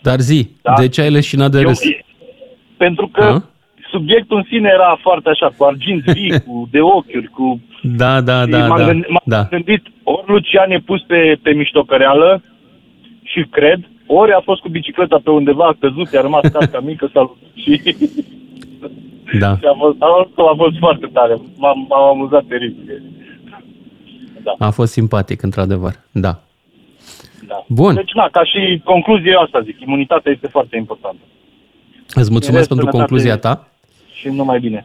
Dar 0.02 0.18
zi, 0.18 0.50
da? 0.62 0.74
de 0.78 0.88
ce 0.88 1.00
ai 1.00 1.10
leșinat 1.10 1.50
de 1.50 1.60
râs? 1.60 1.84
Eu, 1.84 1.90
pentru 2.76 3.08
că 3.08 3.32
uh? 3.34 3.42
Subiectul 3.90 4.36
în 4.36 4.44
sine 4.48 4.70
era 4.72 4.98
foarte 5.00 5.28
așa, 5.28 5.52
cu 5.56 5.64
arginți 5.64 6.12
vii, 6.12 6.40
cu 6.46 6.68
de 6.70 6.80
ochiuri, 6.80 7.26
cu... 7.26 7.60
Da, 7.82 8.20
da, 8.20 8.46
da, 8.46 8.66
m-am 8.66 8.78
da. 8.78 8.86
Gândit, 8.86 9.08
m-am 9.08 9.22
da. 9.24 9.42
gândit, 9.50 9.82
ori 10.02 10.24
Lucian 10.26 10.70
e 10.70 10.78
pus 10.78 11.02
pe, 11.02 11.38
pe 11.42 11.50
miștocăreală 11.50 12.42
și 13.22 13.46
cred, 13.50 13.80
ori 14.06 14.32
a 14.32 14.40
fost 14.40 14.60
cu 14.60 14.68
bicicleta 14.68 15.20
pe 15.24 15.30
undeva, 15.30 15.66
a 15.66 15.76
căzut, 15.80 16.12
i-a 16.12 16.20
rămas 16.20 16.40
casca 16.52 16.80
mică 16.80 17.10
sau 17.12 17.36
și... 17.54 17.82
Da. 19.38 19.56
și 19.60 19.66
a 19.72 19.74
fost, 19.78 19.96
a, 19.98 20.06
a 20.36 20.54
fost 20.56 20.76
foarte 20.78 21.06
tare. 21.12 21.34
M-am, 21.56 21.86
m-am 21.88 22.08
amuzat 22.08 22.44
teribil. 22.48 23.02
Da. 24.42 24.66
A 24.66 24.70
fost 24.70 24.92
simpatic, 24.92 25.42
într-adevăr. 25.42 25.92
Da. 26.12 26.40
da. 27.46 27.64
Bun. 27.68 27.94
Deci, 27.94 28.12
na, 28.12 28.28
ca 28.32 28.44
și 28.44 28.80
concluzie 28.84 29.34
asta 29.44 29.60
zic, 29.60 29.80
imunitatea 29.80 30.32
este 30.32 30.46
foarte 30.46 30.76
importantă. 30.76 31.20
Îți 32.14 32.30
mulțumesc 32.30 32.68
pentru 32.68 32.86
concluzia 32.86 33.36
ta. 33.38 33.69
Și 34.20 34.28
numai 34.28 34.60
bine. 34.60 34.84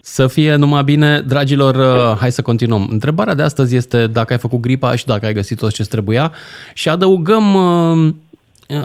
Să 0.00 0.26
fie 0.26 0.54
numai 0.54 0.84
bine, 0.84 1.20
dragilor, 1.20 1.74
uh, 1.74 2.18
hai 2.18 2.32
să 2.32 2.42
continuăm. 2.42 2.88
Întrebarea 2.90 3.34
de 3.34 3.42
astăzi 3.42 3.76
este 3.76 4.06
dacă 4.06 4.32
ai 4.32 4.38
făcut 4.38 4.60
gripa 4.60 4.96
și 4.96 5.06
dacă 5.06 5.26
ai 5.26 5.32
găsit 5.32 5.58
tot 5.58 5.72
ce 5.72 5.82
trebuia 5.84 6.32
și 6.74 6.88
adăugăm, 6.88 7.54
uh, 7.54 8.14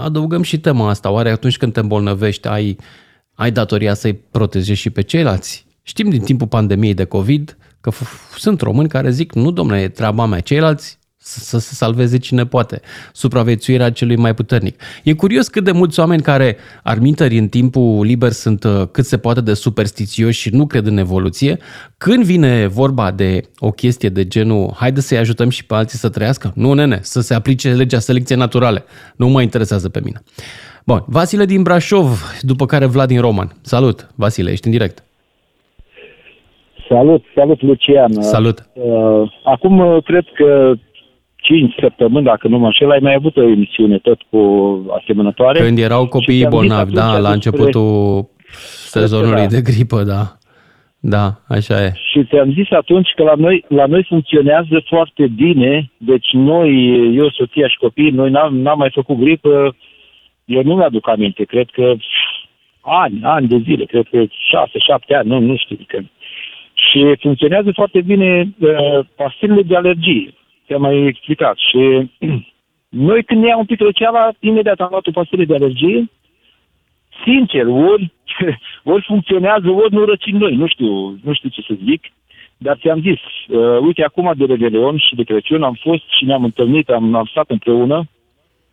adăugăm 0.01 0.41
și 0.41 0.59
tema 0.59 0.89
asta. 0.89 1.11
Oare 1.11 1.31
atunci 1.31 1.57
când 1.57 1.73
te 1.73 1.79
îmbolnăvești 1.79 2.47
ai, 2.47 2.77
ai 3.33 3.51
datoria 3.51 3.93
să-i 3.93 4.13
protejezi 4.31 4.79
și 4.79 4.89
pe 4.89 5.01
ceilalți? 5.01 5.65
Știm 5.81 6.09
din 6.09 6.21
timpul 6.21 6.47
pandemiei 6.47 6.93
de 6.93 7.03
COVID 7.03 7.57
că 7.81 7.91
f- 7.91 8.37
sunt 8.37 8.61
români 8.61 8.89
care 8.89 9.09
zic, 9.09 9.33
nu 9.33 9.51
domnule, 9.51 9.81
e 9.81 9.87
treaba 9.87 10.25
mea, 10.25 10.39
ceilalți 10.39 10.99
să 11.25 11.59
se 11.59 11.73
salveze 11.73 12.17
cine 12.17 12.45
poate, 12.45 12.81
supraviețuirea 13.13 13.91
celui 13.91 14.15
mai 14.15 14.33
puternic. 14.33 14.81
E 15.03 15.13
curios 15.13 15.47
cât 15.47 15.63
de 15.63 15.71
mulți 15.71 15.99
oameni 15.99 16.21
care 16.21 16.57
armintări 16.83 17.37
în 17.37 17.47
timpul 17.47 18.05
liber 18.05 18.31
sunt 18.31 18.63
uh, 18.63 18.87
cât 18.91 19.05
se 19.05 19.17
poate 19.17 19.41
de 19.41 19.53
superstițioși 19.53 20.39
și 20.39 20.55
nu 20.55 20.65
cred 20.65 20.85
în 20.85 20.97
evoluție, 20.97 21.57
când 21.97 22.23
vine 22.23 22.67
vorba 22.67 23.11
de 23.11 23.41
o 23.59 23.71
chestie 23.71 24.09
de 24.09 24.27
genul 24.27 24.73
haide 24.75 24.99
să-i 24.99 25.17
ajutăm 25.17 25.49
și 25.49 25.65
pe 25.65 25.73
alții 25.73 25.97
să 25.97 26.09
trăiască, 26.09 26.51
nu 26.55 26.73
nene, 26.73 26.99
să 27.01 27.21
se 27.21 27.33
aplice 27.33 27.69
legea 27.69 27.99
selecției 27.99 28.37
naturale, 28.37 28.83
nu 29.15 29.27
mă 29.27 29.41
interesează 29.41 29.89
pe 29.89 29.99
mine. 30.03 30.21
Bun, 30.85 31.03
Vasile 31.07 31.45
din 31.45 31.61
Brașov, 31.61 32.21
după 32.41 32.65
care 32.65 32.85
Vlad 32.85 33.07
din 33.07 33.21
Roman. 33.21 33.51
Salut, 33.61 34.09
Vasile, 34.15 34.51
ești 34.51 34.65
în 34.65 34.71
direct. 34.71 35.03
Salut, 36.89 37.23
salut 37.35 37.61
Lucian. 37.61 38.11
Salut. 38.21 38.67
Uh, 38.73 39.31
acum 39.43 39.79
uh, 39.79 40.03
cred 40.03 40.25
că 40.35 40.73
5 41.43 41.73
săptămâni, 41.79 42.25
dacă 42.25 42.47
nu 42.47 42.57
mă 42.57 42.65
înșel, 42.65 42.91
ai 42.91 42.99
mai 43.01 43.13
avut 43.13 43.37
o 43.37 43.49
emisiune 43.49 43.97
tot 43.97 44.19
cu 44.29 44.39
asemănătoare. 45.01 45.59
Când 45.59 45.77
erau 45.77 46.07
copiii 46.07 46.47
bolnavi, 46.49 46.93
da, 46.93 47.17
la 47.17 47.31
începutul 47.31 48.29
sezonului 48.95 49.47
de 49.47 49.61
gripă, 49.61 50.03
da. 50.03 50.23
Da, 51.05 51.25
așa 51.47 51.83
e. 51.83 51.91
Și 52.11 52.25
ți-am 52.25 52.53
zis 52.53 52.71
atunci 52.71 53.09
că 53.15 53.23
la 53.23 53.33
noi, 53.37 53.65
la 53.67 53.85
noi 53.85 54.03
funcționează 54.03 54.83
foarte 54.85 55.27
bine, 55.27 55.91
deci 55.97 56.29
noi, 56.31 56.69
eu, 57.15 57.29
soția 57.29 57.67
și 57.67 57.77
copiii, 57.77 58.11
noi 58.11 58.29
n-am, 58.31 58.57
n-am 58.57 58.77
mai 58.77 58.91
făcut 58.93 59.17
gripă, 59.17 59.75
eu 60.45 60.63
nu 60.63 60.75
mi-aduc 60.75 61.07
aminte, 61.07 61.43
cred 61.43 61.67
că 61.71 61.95
ani, 62.81 63.19
ani 63.23 63.47
de 63.47 63.57
zile, 63.63 63.85
cred 63.85 64.07
că 64.11 64.23
șase, 64.49 64.77
șapte 64.79 65.15
ani, 65.15 65.27
nu, 65.27 65.39
nu 65.39 65.55
știu, 65.57 65.77
că 65.87 65.99
Și 66.73 67.15
funcționează 67.19 67.71
foarte 67.73 68.01
bine 68.01 68.53
uh, 68.59 69.05
pastilele 69.15 69.61
de 69.61 69.75
alergie. 69.75 70.33
Ți-am 70.73 70.85
mai 70.85 71.05
explicat. 71.05 71.57
Și 71.57 72.11
noi 73.07 73.23
când 73.23 73.41
ne 73.41 73.47
ia 73.47 73.57
un 73.57 73.65
pic 73.65 73.79
răceala, 73.79 74.31
imediat 74.39 74.79
am 74.79 74.87
luat 74.91 75.07
o 75.07 75.11
pastilă 75.11 75.43
de 75.45 75.55
alergie. 75.55 76.09
Sincer, 77.23 77.65
ori, 77.67 78.13
ori 78.93 79.03
funcționează, 79.05 79.69
ori 79.69 79.93
nu 79.93 80.05
răcim 80.05 80.37
noi. 80.37 80.55
Nu 80.55 80.67
știu, 80.67 81.19
nu 81.23 81.33
știu 81.33 81.49
ce 81.49 81.61
să 81.61 81.73
zic. 81.85 82.03
Dar 82.57 82.77
ți-am 82.77 83.01
zis, 83.01 83.19
uh, 83.47 83.79
uite, 83.81 84.03
acum 84.03 84.33
de 84.35 84.45
Revelion 84.45 84.97
și 84.97 85.15
de 85.15 85.23
Crăciun 85.23 85.63
am 85.63 85.77
fost 85.81 86.03
și 86.17 86.25
ne-am 86.25 86.43
întâlnit, 86.43 86.89
am, 86.89 87.15
am 87.15 87.25
stat 87.25 87.49
împreună 87.49 88.03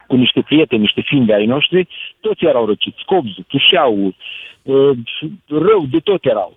cu 0.06 0.16
niște 0.16 0.40
prieteni, 0.40 0.80
niște 0.80 1.00
fiind 1.00 1.26
de 1.26 1.34
ai 1.34 1.46
noștri, 1.46 1.88
toți 2.20 2.44
erau 2.44 2.66
răciți, 2.66 3.04
copzi, 3.04 3.42
tușeau, 3.48 4.14
uh, 4.62 4.96
rău, 5.46 5.86
de 5.90 5.98
tot 5.98 6.24
erau. 6.24 6.56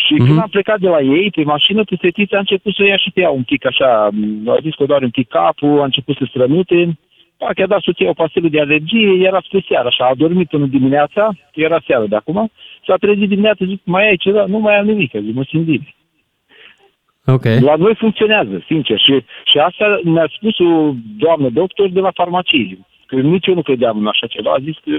Și 0.00 0.14
mm-hmm. 0.14 0.26
când 0.26 0.38
am 0.38 0.48
plecat 0.48 0.80
de 0.80 0.88
la 0.88 1.00
ei, 1.00 1.30
pe 1.30 1.42
mașină, 1.42 1.84
pe 1.84 1.96
fetița 2.00 2.36
a 2.36 2.44
început 2.44 2.74
să 2.74 2.84
ia 2.84 2.96
și 2.96 3.10
pe 3.10 3.20
ea 3.20 3.30
un 3.30 3.42
pic 3.42 3.66
așa, 3.66 3.90
a 4.46 4.58
zis 4.62 4.74
că 4.74 4.84
doar 4.84 5.02
un 5.02 5.10
pic 5.10 5.28
capul, 5.28 5.80
a 5.80 5.84
început 5.84 6.16
să 6.16 6.24
strănute, 6.28 6.98
Pac, 7.42 7.58
i-a 7.58 7.66
dat 7.66 7.82
soția 7.82 8.08
o 8.08 8.12
pastilă 8.12 8.48
de 8.48 8.60
alergie, 8.60 9.26
era 9.26 9.40
spre 9.44 9.64
seara, 9.68 9.88
așa, 9.88 10.04
a 10.04 10.14
dormit 10.14 10.48
până 10.48 10.66
dimineața, 10.66 11.30
era 11.54 11.78
seara 11.86 12.06
de 12.06 12.16
acum, 12.16 12.50
s-a 12.86 12.96
trezit 12.96 13.28
dimineața, 13.28 13.64
zic, 13.64 13.80
mai 13.84 14.08
ai 14.08 14.16
ceva? 14.16 14.44
Nu 14.46 14.58
mai 14.58 14.78
am 14.78 14.86
nimic, 14.86 15.10
zic, 15.10 15.34
mă 15.34 15.44
simt 15.48 15.64
bine. 15.64 15.94
Okay. 17.26 17.60
La 17.60 17.74
noi 17.76 17.94
funcționează, 17.94 18.64
sincer. 18.66 18.98
Și, 18.98 19.24
și 19.44 19.58
asta 19.58 20.00
mi-a 20.02 20.30
spus 20.36 20.58
o 20.58 20.92
doamnă 21.18 21.48
doctor 21.48 21.88
de 21.88 22.00
la 22.00 22.10
farmacie. 22.14 22.78
Că 23.06 23.16
nici 23.16 23.46
eu 23.46 23.54
nu 23.54 23.62
credeam 23.62 23.98
în 23.98 24.06
așa 24.06 24.26
ceva. 24.26 24.50
A 24.52 24.62
zis 24.62 24.76
că, 24.84 24.90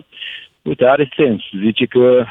uite, 0.61 0.85
are 0.85 1.09
sens. 1.15 1.41
Zice 1.63 1.85
că 1.85 2.25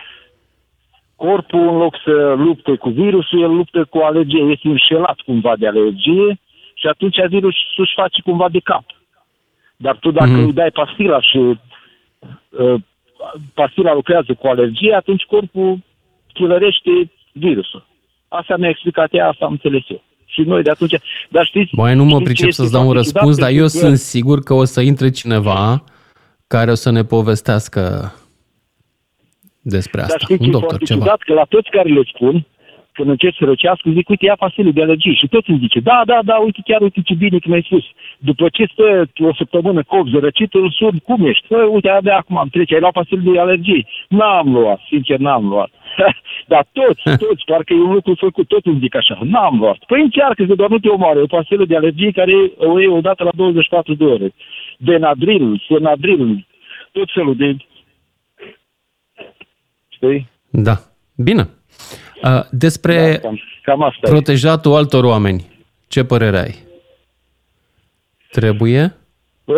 corpul, 1.25 1.69
în 1.73 1.77
loc 1.85 1.95
să 2.05 2.15
lupte 2.47 2.73
cu 2.83 2.89
virusul, 2.89 3.43
el 3.43 3.53
luptă 3.61 3.81
cu 3.93 3.99
alergie. 3.99 4.43
Este 4.55 4.69
înșelat 4.69 5.19
cumva 5.29 5.55
de 5.59 5.67
alergie 5.67 6.29
și 6.81 6.87
atunci 6.87 7.17
virusul 7.29 7.85
își 7.85 7.99
face 8.01 8.19
cumva 8.23 8.49
de 8.49 8.61
cap. 8.71 8.85
Dar 9.77 9.97
tu 9.97 10.11
dacă 10.11 10.31
mm-hmm. 10.31 10.47
îi 10.47 10.53
dai 10.61 10.71
pastila 10.71 11.21
și 11.21 11.39
uh, 11.39 12.75
pastila 13.55 13.95
lucrează 13.95 14.35
cu 14.41 14.47
alergie, 14.47 14.95
atunci 14.95 15.23
corpul 15.23 15.79
chilărește 16.33 17.11
virusul. 17.33 17.85
Asta 18.29 18.57
mi-a 18.57 18.69
explicat 18.69 19.09
ea, 19.15 19.29
asta 19.29 19.45
am 19.45 19.53
înțeles 19.53 19.83
eu. 19.89 20.03
Și 20.27 20.41
noi 20.41 20.63
de 20.63 20.71
atunci... 20.71 20.95
Dar 21.29 21.45
știți... 21.45 21.71
Băi, 21.75 21.95
nu 21.95 22.05
mă 22.05 22.21
pricep 22.21 22.51
să-ți 22.51 22.73
dau 22.73 22.87
un 22.87 22.93
răspuns, 22.93 23.39
dar 23.39 23.51
eu 23.51 23.67
sunt 23.67 23.97
sigur 23.97 24.39
că 24.41 24.55
o 24.55 24.65
să 24.65 24.81
intre 24.81 25.11
cineva 25.11 25.85
care 26.47 26.71
o 26.71 26.75
să 26.75 26.91
ne 26.91 27.03
povestească 27.03 28.13
despre 29.63 30.01
asta. 30.01 30.15
Dar 30.17 30.21
știți 30.21 30.45
un 30.45 30.51
doctor, 30.51 30.79
ceva. 30.79 31.01
Ciudat, 31.01 31.21
că 31.21 31.33
la 31.33 31.45
toți 31.49 31.71
care 31.71 31.89
le 31.89 32.03
spun, 32.15 32.47
când 32.93 33.09
încerc 33.09 33.35
să 33.39 33.45
răcească, 33.45 33.91
zic, 33.91 34.09
uite, 34.09 34.25
ia 34.25 34.37
pastile 34.39 34.71
de 34.71 34.83
alergie. 34.83 35.15
Și 35.15 35.29
toți 35.29 35.51
îmi 35.51 35.59
zice, 35.59 35.81
da, 35.81 36.03
da, 36.07 36.19
da, 36.25 36.37
uite, 36.37 36.61
chiar, 36.65 36.81
uite 36.81 37.01
ce 37.05 37.15
bine 37.15 37.39
că 37.39 37.49
mi-ai 37.49 37.69
spus. 37.69 37.85
După 38.19 38.49
ce 38.49 38.65
stă 38.73 39.09
o 39.19 39.35
săptămână 39.35 39.83
copză 39.83 40.19
răcit, 40.19 40.55
îl 40.55 40.71
sun, 40.71 40.99
cum 40.99 41.27
ești? 41.27 41.47
Păi, 41.49 41.69
uite, 41.71 41.89
abia 41.89 42.17
acum 42.17 42.37
am 42.39 42.49
trece, 42.49 42.75
ai 42.75 42.81
luat 42.81 42.93
pastile 42.93 43.33
de 43.33 43.39
alergie. 43.39 43.87
N-am 44.09 44.53
luat, 44.53 44.81
sincer, 44.89 45.19
n-am 45.19 45.49
luat. 45.49 45.71
Dar 46.53 46.67
toți, 46.73 47.03
toți, 47.25 47.45
parcă 47.47 47.73
e 47.73 47.77
un 47.77 47.93
lucru 47.93 48.15
făcut, 48.15 48.49
toți 48.49 48.69
îmi 48.69 48.79
zic 48.79 48.95
așa, 48.95 49.19
n-am 49.23 49.59
luat. 49.59 49.79
Păi 49.87 50.01
încearcă 50.01 50.45
că 50.45 50.55
doar 50.55 50.71
nu 50.71 50.79
te 50.79 50.89
omoare, 50.89 51.21
o 51.21 51.27
pastilă 51.27 51.65
de 51.65 51.77
alergie 51.77 52.11
care 52.11 52.35
o 52.57 52.81
iei 52.81 52.89
odată 52.89 53.25
la 53.25 53.31
24 53.35 53.95
de 53.95 54.05
ore. 54.05 54.35
Benadryl, 54.79 55.63
Senadryl, 55.69 56.47
tot 56.93 57.09
felul 57.15 57.37
de... 57.37 57.57
Știi? 60.03 60.29
Da. 60.51 60.75
Bine. 61.17 61.49
Despre 62.51 62.95
da, 62.95 63.19
cam, 63.19 63.41
cam 63.63 63.83
asta 63.83 64.09
protejatul 64.09 64.73
e. 64.73 64.77
altor 64.77 65.05
oameni, 65.05 65.45
ce 65.89 66.05
părere 66.05 66.39
ai? 66.39 66.55
Trebuie? 68.31 68.97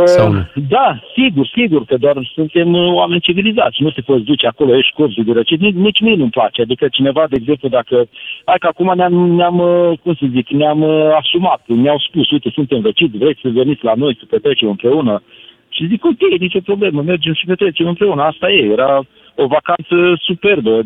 Sau 0.04 0.32
nu? 0.32 0.46
Da, 0.68 1.00
sigur, 1.14 1.46
sigur, 1.54 1.84
că 1.84 1.96
doar 1.96 2.30
suntem 2.34 2.72
uh, 2.72 2.92
oameni 2.92 3.20
civilizați. 3.20 3.82
Nu 3.82 3.90
te 3.90 4.00
poți 4.00 4.24
duce 4.24 4.46
acolo, 4.46 4.76
ești 4.76 4.92
corzi 4.92 5.20
de 5.22 5.32
răcit. 5.32 5.60
Nici, 5.60 5.74
nici 5.74 6.00
mie 6.00 6.14
nu-mi 6.14 6.30
place. 6.30 6.60
Adică 6.62 6.88
cineva, 6.88 7.26
de 7.28 7.36
exemplu, 7.40 7.68
dacă... 7.68 8.08
Hai 8.44 8.56
că 8.60 8.66
acum 8.66 8.92
ne-am, 8.96 9.14
ne-am 9.14 9.58
uh, 9.58 9.98
cum 10.02 10.14
să 10.14 10.26
zic, 10.30 10.48
ne-am 10.48 10.82
uh, 10.82 11.16
asumat. 11.18 11.62
Ne-au 11.66 11.98
spus, 11.98 12.30
uite, 12.30 12.50
suntem 12.54 12.82
răciți, 12.82 13.18
vreți 13.18 13.40
să 13.42 13.48
veniți 13.48 13.84
la 13.84 13.94
noi 13.94 14.16
să 14.18 14.24
petrecem 14.28 14.68
împreună. 14.68 15.22
Și 15.68 15.86
zic, 15.86 16.04
ok, 16.04 16.38
nicio 16.38 16.60
problemă, 16.60 17.02
mergem 17.02 17.34
și 17.34 17.46
petrecem 17.46 17.86
împreună. 17.86 18.22
Asta 18.22 18.50
e, 18.50 18.72
era 18.72 19.06
o 19.36 19.46
vacanță 19.46 20.20
superbă. 20.20 20.82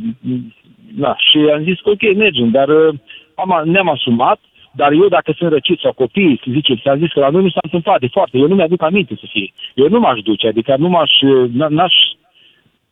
Da, 0.95 1.17
și 1.19 1.39
am 1.39 1.63
zis 1.63 1.81
că 1.81 1.91
ok, 1.91 2.17
mergem, 2.17 2.51
dar 2.51 2.69
am, 3.35 3.63
ne-am 3.65 3.89
asumat 3.89 4.39
dar 4.81 4.93
eu, 4.93 5.09
dacă 5.09 5.33
sunt 5.37 5.51
răcit 5.51 5.79
sau 5.81 5.93
copii, 5.93 6.41
să 6.43 6.49
zicem, 6.51 6.77
ți-am 6.83 6.99
zis 6.99 7.13
că 7.13 7.21
la 7.21 7.29
noi 7.29 7.43
nu 7.43 7.49
s-a 7.51 7.61
întâmplat 7.63 8.01
de 8.01 8.15
foarte, 8.17 8.39
eu 8.39 8.49
nu 8.49 8.55
mi-aduc 8.55 8.83
aminte 8.83 9.15
să 9.21 9.27
fie. 9.29 9.53
Eu 9.75 9.89
nu 9.89 9.99
m-aș 10.01 10.19
duce, 10.21 10.47
adică 10.49 10.75
nu 10.79 10.89
m-aș, 10.89 11.13
n-aș, 11.69 11.95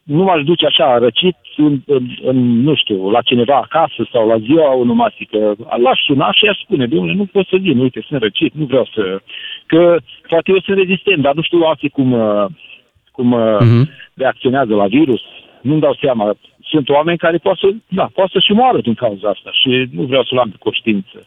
nu 0.03 0.23
m-aș 0.23 0.43
duce 0.43 0.67
așa 0.67 0.99
răcit 0.99 1.37
în, 1.57 1.81
în, 1.87 2.05
în, 2.23 2.37
nu 2.63 2.75
știu, 2.75 3.11
la 3.11 3.21
cineva 3.21 3.57
acasă 3.57 4.09
sau 4.13 4.29
la 4.29 4.39
ziua 4.39 4.75
onomastică. 4.75 5.39
L-aș 5.85 6.01
suna 6.07 6.33
și 6.33 6.45
i-aș 6.45 6.59
spune, 6.59 6.87
domnule, 6.87 7.15
nu 7.15 7.25
pot 7.25 7.47
să 7.47 7.57
vin, 7.57 7.79
uite, 7.79 8.05
sunt 8.09 8.21
răcit, 8.23 8.53
nu 8.55 8.65
vreau 8.65 8.89
să... 8.95 9.21
Că 9.67 9.97
poate 10.29 10.51
eu 10.51 10.61
sunt 10.61 10.77
rezistent, 10.77 11.23
dar 11.23 11.35
nu 11.35 11.43
știu 11.43 11.59
alții 11.59 11.89
cum, 11.89 12.17
cum 13.13 13.29
uh-huh. 13.35 13.83
reacționează 14.15 14.75
la 14.75 14.87
virus. 14.87 15.23
Nu-mi 15.63 15.81
dau 15.81 15.95
seama. 16.01 16.37
Sunt 16.63 16.89
oameni 16.89 17.19
care 17.19 17.39
poate 17.39 17.59
să, 17.63 17.69
da, 17.89 18.09
poate 18.15 18.31
să 18.33 18.39
și 18.39 18.53
moară 18.53 18.81
din 18.81 18.95
cauza 18.95 19.29
asta 19.29 19.51
și 19.53 19.89
nu 19.93 20.03
vreau 20.03 20.25
să-l 20.25 20.39
am 20.39 20.51
pe 20.51 20.57
conștiință. 20.59 21.27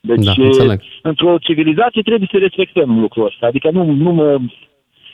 Deci, 0.00 0.24
da, 0.24 0.74
într-o 1.02 1.38
civilizație 1.38 2.02
trebuie 2.02 2.28
să 2.30 2.38
respectăm 2.38 3.00
lucrul 3.00 3.26
ăsta. 3.26 3.46
Adică 3.46 3.70
nu, 3.70 3.84
nu 3.84 4.12
mă... 4.12 4.38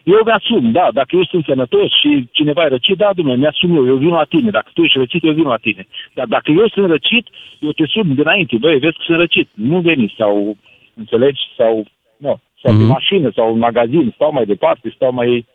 Eu 0.05 0.21
mi-asum, 0.25 0.71
da, 0.71 0.89
dacă 0.93 1.17
eu 1.17 1.25
sunt 1.25 1.45
sănătos 1.45 1.89
și 2.01 2.29
cineva 2.33 2.65
e 2.65 2.69
răcit, 2.69 2.97
da, 2.97 3.11
dumne, 3.15 3.35
mi-asum 3.37 3.77
eu, 3.77 3.87
eu 3.87 3.97
vin 3.97 4.09
la 4.09 4.25
tine. 4.25 4.51
Dacă 4.51 4.71
tu 4.75 4.83
ești 4.83 4.99
răcit, 4.99 5.25
eu 5.25 5.33
vin 5.33 5.45
la 5.45 5.57
tine. 5.57 5.87
Dar 6.15 6.27
dacă 6.27 6.51
eu 6.51 6.69
sunt 6.69 6.91
răcit, 6.91 7.27
eu 7.59 7.73
te 7.73 7.87
sun 7.87 8.15
dinainte, 8.15 8.57
băi, 8.57 8.79
vezi 8.79 8.97
că 8.97 9.03
sunt 9.05 9.19
răcit. 9.19 9.49
Nu 9.55 9.81
veni 9.81 10.15
sau, 10.17 10.57
înțelegi, 10.95 11.41
sau, 11.57 11.85
nu, 12.17 12.41
sau 12.63 12.73
mm-hmm. 12.73 12.77
pe 12.77 12.83
mhm. 12.83 12.93
mașină, 12.93 13.31
sau 13.35 13.53
în 13.53 13.59
magazin, 13.59 14.13
stau 14.15 14.33
mai 14.33 14.45
departe, 14.45 14.93
stau 14.95 15.13
mai... 15.13 15.47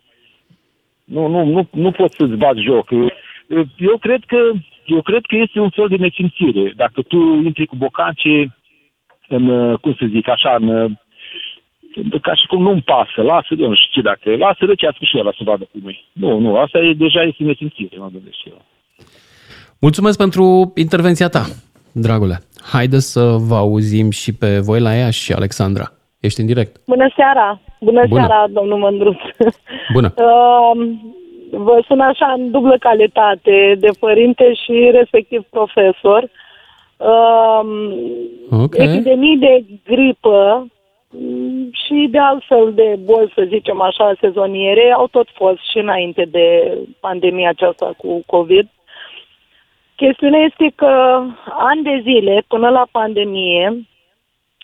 Nu, 1.05 1.27
nu, 1.27 1.45
nu, 1.45 1.67
nu 1.71 1.91
pot 1.91 2.11
să-ți 2.11 2.35
bat 2.35 2.55
joc. 2.55 2.89
Eu 3.77 3.97
cred 3.99 4.23
că 4.27 4.37
eu 4.85 5.01
cred 5.01 5.23
că 5.27 5.35
este 5.35 5.59
un 5.59 5.69
fel 5.69 5.87
de 5.87 5.95
nesimțire. 5.95 6.73
Dacă 6.75 7.01
tu 7.01 7.17
intri 7.17 7.65
cu 7.65 7.75
bocanci 7.75 8.27
în, 9.27 9.47
uh, 9.47 9.79
cum 9.79 9.93
să 9.99 10.05
zic, 10.09 10.29
așa, 10.29 10.55
în, 10.59 10.67
uh, 10.67 10.91
ca 12.21 12.33
și 12.35 12.45
cum 12.47 12.61
nu-mi 12.61 12.81
pasă, 12.81 13.21
lasă, 13.21 13.47
eu 13.57 13.67
nu 13.67 13.75
știu 13.75 14.01
ce 14.01 14.01
dacă, 14.01 14.35
lasă 14.35 14.65
răcească 14.65 15.05
și 15.05 15.17
el 15.17 15.33
să 15.37 15.43
vadă 15.43 15.67
cum 15.71 15.89
e. 15.89 15.95
Nu, 16.11 16.39
nu, 16.39 16.57
asta 16.57 16.77
e, 16.77 16.93
deja 16.93 17.21
este 17.21 17.43
nesimțire, 17.43 17.97
mă 17.97 18.09
gândesc 18.11 18.35
și 18.35 18.49
eu. 18.49 18.65
Mulțumesc 19.79 20.17
pentru 20.17 20.73
intervenția 20.75 21.27
ta, 21.27 21.45
dragule. 21.91 22.41
Haide 22.71 22.99
să 22.99 23.35
vă 23.39 23.55
auzim 23.55 24.09
și 24.09 24.33
pe 24.33 24.59
voi 24.59 24.79
la 24.79 24.95
ea 24.95 25.09
și 25.09 25.33
Alexandra. 25.33 25.91
Ești 26.25 26.39
în 26.39 26.45
direct. 26.45 26.73
Bună 26.87 27.07
seara! 27.15 27.59
Bună, 27.79 28.03
Bună. 28.07 28.19
seara, 28.19 28.45
domnul 28.49 28.77
Mândruț! 28.77 29.19
Bună! 29.93 30.13
uh, 30.17 30.71
vă 31.67 31.83
sun 31.87 31.99
așa 31.99 32.33
în 32.37 32.51
dublă 32.51 32.77
calitate 32.79 33.75
de 33.79 33.89
părinte 33.99 34.53
și 34.53 34.89
respectiv 34.91 35.43
profesor. 35.49 36.29
Uh, 36.97 37.61
uh, 38.49 38.59
okay. 38.63 38.85
epidemii 38.85 39.37
de 39.37 39.65
gripă 39.85 40.67
mm, 41.09 41.69
și 41.71 42.07
de 42.11 42.19
altfel 42.19 42.71
de 42.73 42.99
boli, 43.03 43.31
să 43.35 43.45
zicem 43.47 43.81
așa, 43.81 44.13
sezoniere, 44.19 44.93
au 44.97 45.07
tot 45.07 45.27
fost 45.33 45.59
și 45.71 45.77
înainte 45.77 46.27
de 46.31 46.77
pandemia 46.99 47.49
aceasta 47.49 47.93
cu 47.97 48.23
COVID. 48.25 48.67
Chestiunea 49.95 50.39
este 50.39 50.71
că 50.75 51.21
ani 51.57 51.83
de 51.83 52.01
zile, 52.03 52.43
până 52.47 52.69
la 52.69 52.87
pandemie, 52.91 53.87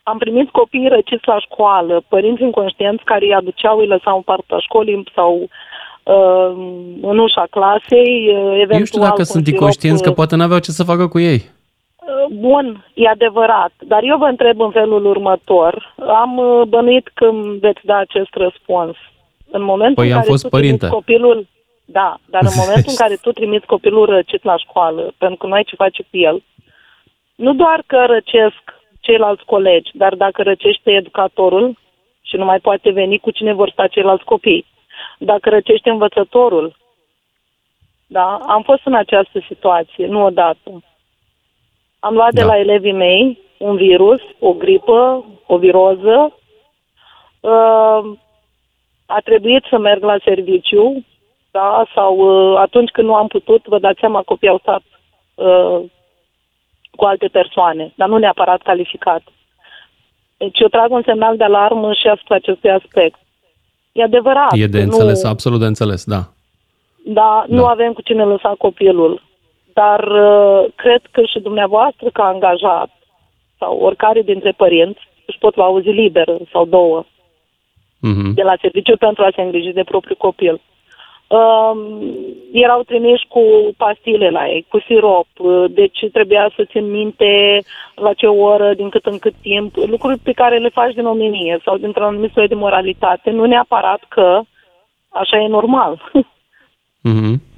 am 0.03 0.17
primit 0.17 0.49
copii 0.49 0.87
răciți 0.87 1.27
la 1.27 1.39
școală, 1.39 2.03
părinți 2.07 2.41
inconștienți 2.41 3.03
care 3.03 3.25
îi 3.25 3.33
aduceau, 3.33 3.77
îi 3.77 3.87
lăsau 3.87 4.15
în 4.15 4.21
partea 4.21 4.57
școlii 4.59 5.03
sau 5.15 5.47
uh, 6.03 6.51
în 7.01 7.17
ușa 7.17 7.45
clasei. 7.49 8.27
Eventual, 8.53 8.79
Eu 8.79 8.85
știu 8.85 9.01
dacă 9.01 9.23
sunt 9.23 9.47
inconștienți, 9.47 10.03
că 10.03 10.11
poate 10.11 10.35
n-aveau 10.35 10.59
ce 10.59 10.71
să 10.71 10.83
facă 10.83 11.07
cu 11.07 11.19
ei. 11.19 11.41
Bun, 12.29 12.85
e 12.93 13.07
adevărat, 13.07 13.71
dar 13.79 14.03
eu 14.03 14.17
vă 14.17 14.25
întreb 14.25 14.61
în 14.61 14.71
felul 14.71 15.05
următor. 15.05 15.93
Am 16.07 16.37
uh, 16.37 16.67
bănuit 16.67 17.11
când 17.13 17.59
veți 17.59 17.79
da 17.83 17.97
acest 17.97 18.33
răspuns. 18.33 18.95
În 19.51 19.63
momentul 19.63 19.95
păi 19.95 20.07
în 20.07 20.13
care 20.13 20.25
fost 20.27 20.43
tu 20.43 20.49
părinte. 20.49 20.87
copilul, 20.87 21.47
da, 21.85 22.17
dar 22.25 22.41
în 22.43 22.53
momentul 22.63 22.91
în 22.91 22.95
care 22.95 23.15
tu 23.15 23.31
trimiți 23.31 23.65
copilul 23.65 24.05
răcit 24.05 24.43
la 24.43 24.57
școală, 24.57 25.13
pentru 25.17 25.37
că 25.37 25.47
nu 25.47 25.53
ai 25.53 25.63
ce 25.63 25.75
face 25.75 26.01
cu 26.01 26.17
el, 26.17 26.43
nu 27.35 27.53
doar 27.53 27.83
că 27.85 28.05
răcesc 28.07 28.63
ceilalți 29.01 29.45
colegi, 29.45 29.91
dar 29.93 30.15
dacă 30.15 30.43
răcește 30.43 30.91
educatorul 30.91 31.77
și 32.21 32.35
nu 32.35 32.45
mai 32.45 32.59
poate 32.59 32.91
veni, 32.91 33.19
cu 33.19 33.31
cine 33.31 33.53
vor 33.53 33.69
sta 33.69 33.87
ceilalți 33.87 34.23
copii? 34.23 34.65
Dacă 35.17 35.49
răcește 35.49 35.89
învățătorul, 35.89 36.75
da, 38.07 38.39
am 38.47 38.61
fost 38.61 38.81
în 38.85 38.93
această 38.93 39.39
situație, 39.47 40.07
nu 40.07 40.23
odată. 40.23 40.83
Am 41.99 42.13
luat 42.13 42.33
da. 42.33 42.41
de 42.41 42.47
la 42.47 42.57
elevii 42.57 42.91
mei 42.91 43.39
un 43.57 43.75
virus, 43.75 44.21
o 44.39 44.53
gripă, 44.53 45.25
o 45.45 45.57
viroză. 45.57 46.37
Uh, 47.39 48.17
a 49.05 49.19
trebuit 49.23 49.63
să 49.69 49.77
merg 49.77 50.03
la 50.03 50.17
serviciu, 50.23 51.05
da, 51.51 51.85
sau 51.95 52.17
uh, 52.17 52.57
atunci 52.57 52.89
când 52.89 53.07
nu 53.07 53.15
am 53.15 53.27
putut, 53.27 53.65
vă 53.65 53.79
dați 53.79 53.99
seama, 53.99 54.21
copiii 54.21 54.51
au 54.51 54.57
stat 54.57 54.81
uh, 55.35 55.81
cu 56.95 57.05
alte 57.05 57.27
persoane, 57.27 57.93
dar 57.95 58.07
nu 58.07 58.17
neapărat 58.17 58.61
calificat. 58.61 59.21
Deci 60.37 60.59
eu 60.59 60.67
trag 60.67 60.91
un 60.91 61.01
semnal 61.05 61.37
de 61.37 61.43
alarmă 61.43 61.93
și 61.93 62.07
asupra 62.07 62.35
acestui 62.35 62.69
aspect. 62.69 63.19
E 63.91 64.03
adevărat. 64.03 64.51
E 64.53 64.67
de 64.67 64.81
înțeles, 64.81 65.23
nu, 65.23 65.29
absolut 65.29 65.59
de 65.59 65.65
înțeles, 65.65 66.03
da. 66.05 66.19
Da, 67.05 67.45
da, 67.47 67.55
nu 67.55 67.65
avem 67.65 67.93
cu 67.93 68.01
cine 68.01 68.23
lăsa 68.23 68.55
copilul. 68.57 69.21
Dar 69.73 69.99
uh, 70.07 70.65
cred 70.75 71.01
că 71.11 71.21
și 71.25 71.39
dumneavoastră, 71.39 72.09
ca 72.13 72.23
angajat, 72.23 72.89
sau 73.57 73.77
oricare 73.77 74.21
dintre 74.21 74.51
părinți, 74.51 74.99
își 75.25 75.37
pot 75.37 75.55
lua 75.55 75.67
o 75.67 75.81
zi 75.81 75.89
liberă 75.89 76.37
sau 76.51 76.65
două 76.65 77.03
uh-huh. 77.03 78.33
de 78.33 78.41
la 78.41 78.55
serviciu 78.61 78.97
pentru 78.97 79.23
a 79.23 79.31
se 79.35 79.41
îngriji 79.41 79.71
de 79.79 79.83
propriul 79.83 80.17
copil. 80.17 80.61
Uh, 81.31 81.71
erau 82.51 82.83
trimiși 82.83 83.25
cu 83.27 83.41
pastile 83.77 84.29
la 84.29 84.47
ei, 84.49 84.65
cu 84.69 84.79
sirop, 84.79 85.27
uh, 85.37 85.65
deci 85.69 86.05
trebuia 86.13 86.51
să 86.55 86.65
țin 86.71 86.91
minte 86.91 87.61
la 87.95 88.13
ce 88.13 88.25
oră, 88.25 88.73
din 88.73 88.89
cât 88.89 89.05
în 89.05 89.17
cât 89.17 89.33
timp, 89.41 89.75
lucruri 89.75 90.17
pe 90.17 90.31
care 90.31 90.57
le 90.57 90.69
faci 90.69 90.93
din 90.93 91.05
omenie 91.05 91.59
sau 91.65 91.77
dintr-un 91.77 92.05
anumit 92.05 92.31
soi 92.33 92.47
de 92.47 92.55
moralitate, 92.55 93.29
nu 93.29 93.45
neapărat 93.45 94.01
că 94.09 94.41
așa 95.09 95.37
e 95.37 95.47
normal. 95.47 96.11
Uh-huh. 97.09 97.33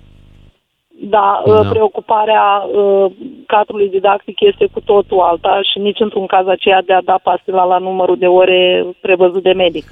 Da, 1.06 1.44
da, 1.46 1.70
preocuparea 1.70 2.44
uh, 2.44 3.12
cadrului 3.48 3.90
didactic 3.90 4.40
este 4.40 4.66
cu 4.74 4.82
totul 4.82 5.20
alta 5.20 5.60
și 5.72 5.80
nici 5.80 6.00
într-un 6.00 6.26
caz 6.26 6.48
aceea 6.48 6.82
de 6.82 6.94
a 6.94 7.02
da 7.02 7.20
pastila 7.24 7.64
la 7.64 7.78
numărul 7.78 8.18
de 8.18 8.28
ore 8.28 8.86
prevăzut 9.02 9.44
de 9.44 9.54
medic. 9.54 9.86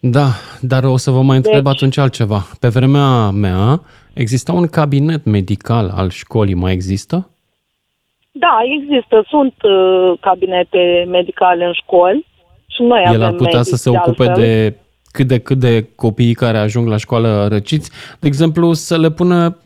Da, 0.00 0.26
dar 0.60 0.84
o 0.84 0.96
să 0.96 1.10
vă 1.10 1.22
mai 1.22 1.36
întreb 1.36 1.64
deci, 1.64 1.74
atunci 1.74 1.96
altceva. 1.96 2.46
Pe 2.60 2.68
vremea 2.68 3.30
mea 3.30 3.80
exista 4.14 4.52
un 4.52 4.66
cabinet 4.66 5.24
medical 5.24 5.92
al 5.94 6.10
școlii, 6.10 6.54
mai 6.54 6.72
există? 6.72 7.30
Da, 8.32 8.58
există. 8.78 9.24
Sunt 9.28 9.54
uh, 9.62 10.18
cabinete 10.20 11.06
medicale 11.10 11.64
în 11.64 11.72
școli 11.72 12.26
și 12.66 12.82
noi 12.82 13.02
El 13.04 13.08
avem 13.08 13.22
ar 13.22 13.32
putea 13.32 13.62
să 13.62 13.76
se 13.76 13.90
ocupe 13.90 14.28
altfel. 14.28 14.44
de 14.44 14.76
cât 15.12 15.26
de 15.26 15.38
cât 15.38 15.58
de 15.58 15.88
copiii 15.94 16.34
care 16.34 16.58
ajung 16.58 16.88
la 16.88 16.96
școală 16.96 17.46
răciți, 17.50 17.90
de 18.20 18.26
exemplu, 18.26 18.72
să 18.72 18.98
le 18.98 19.10
pună 19.10 19.56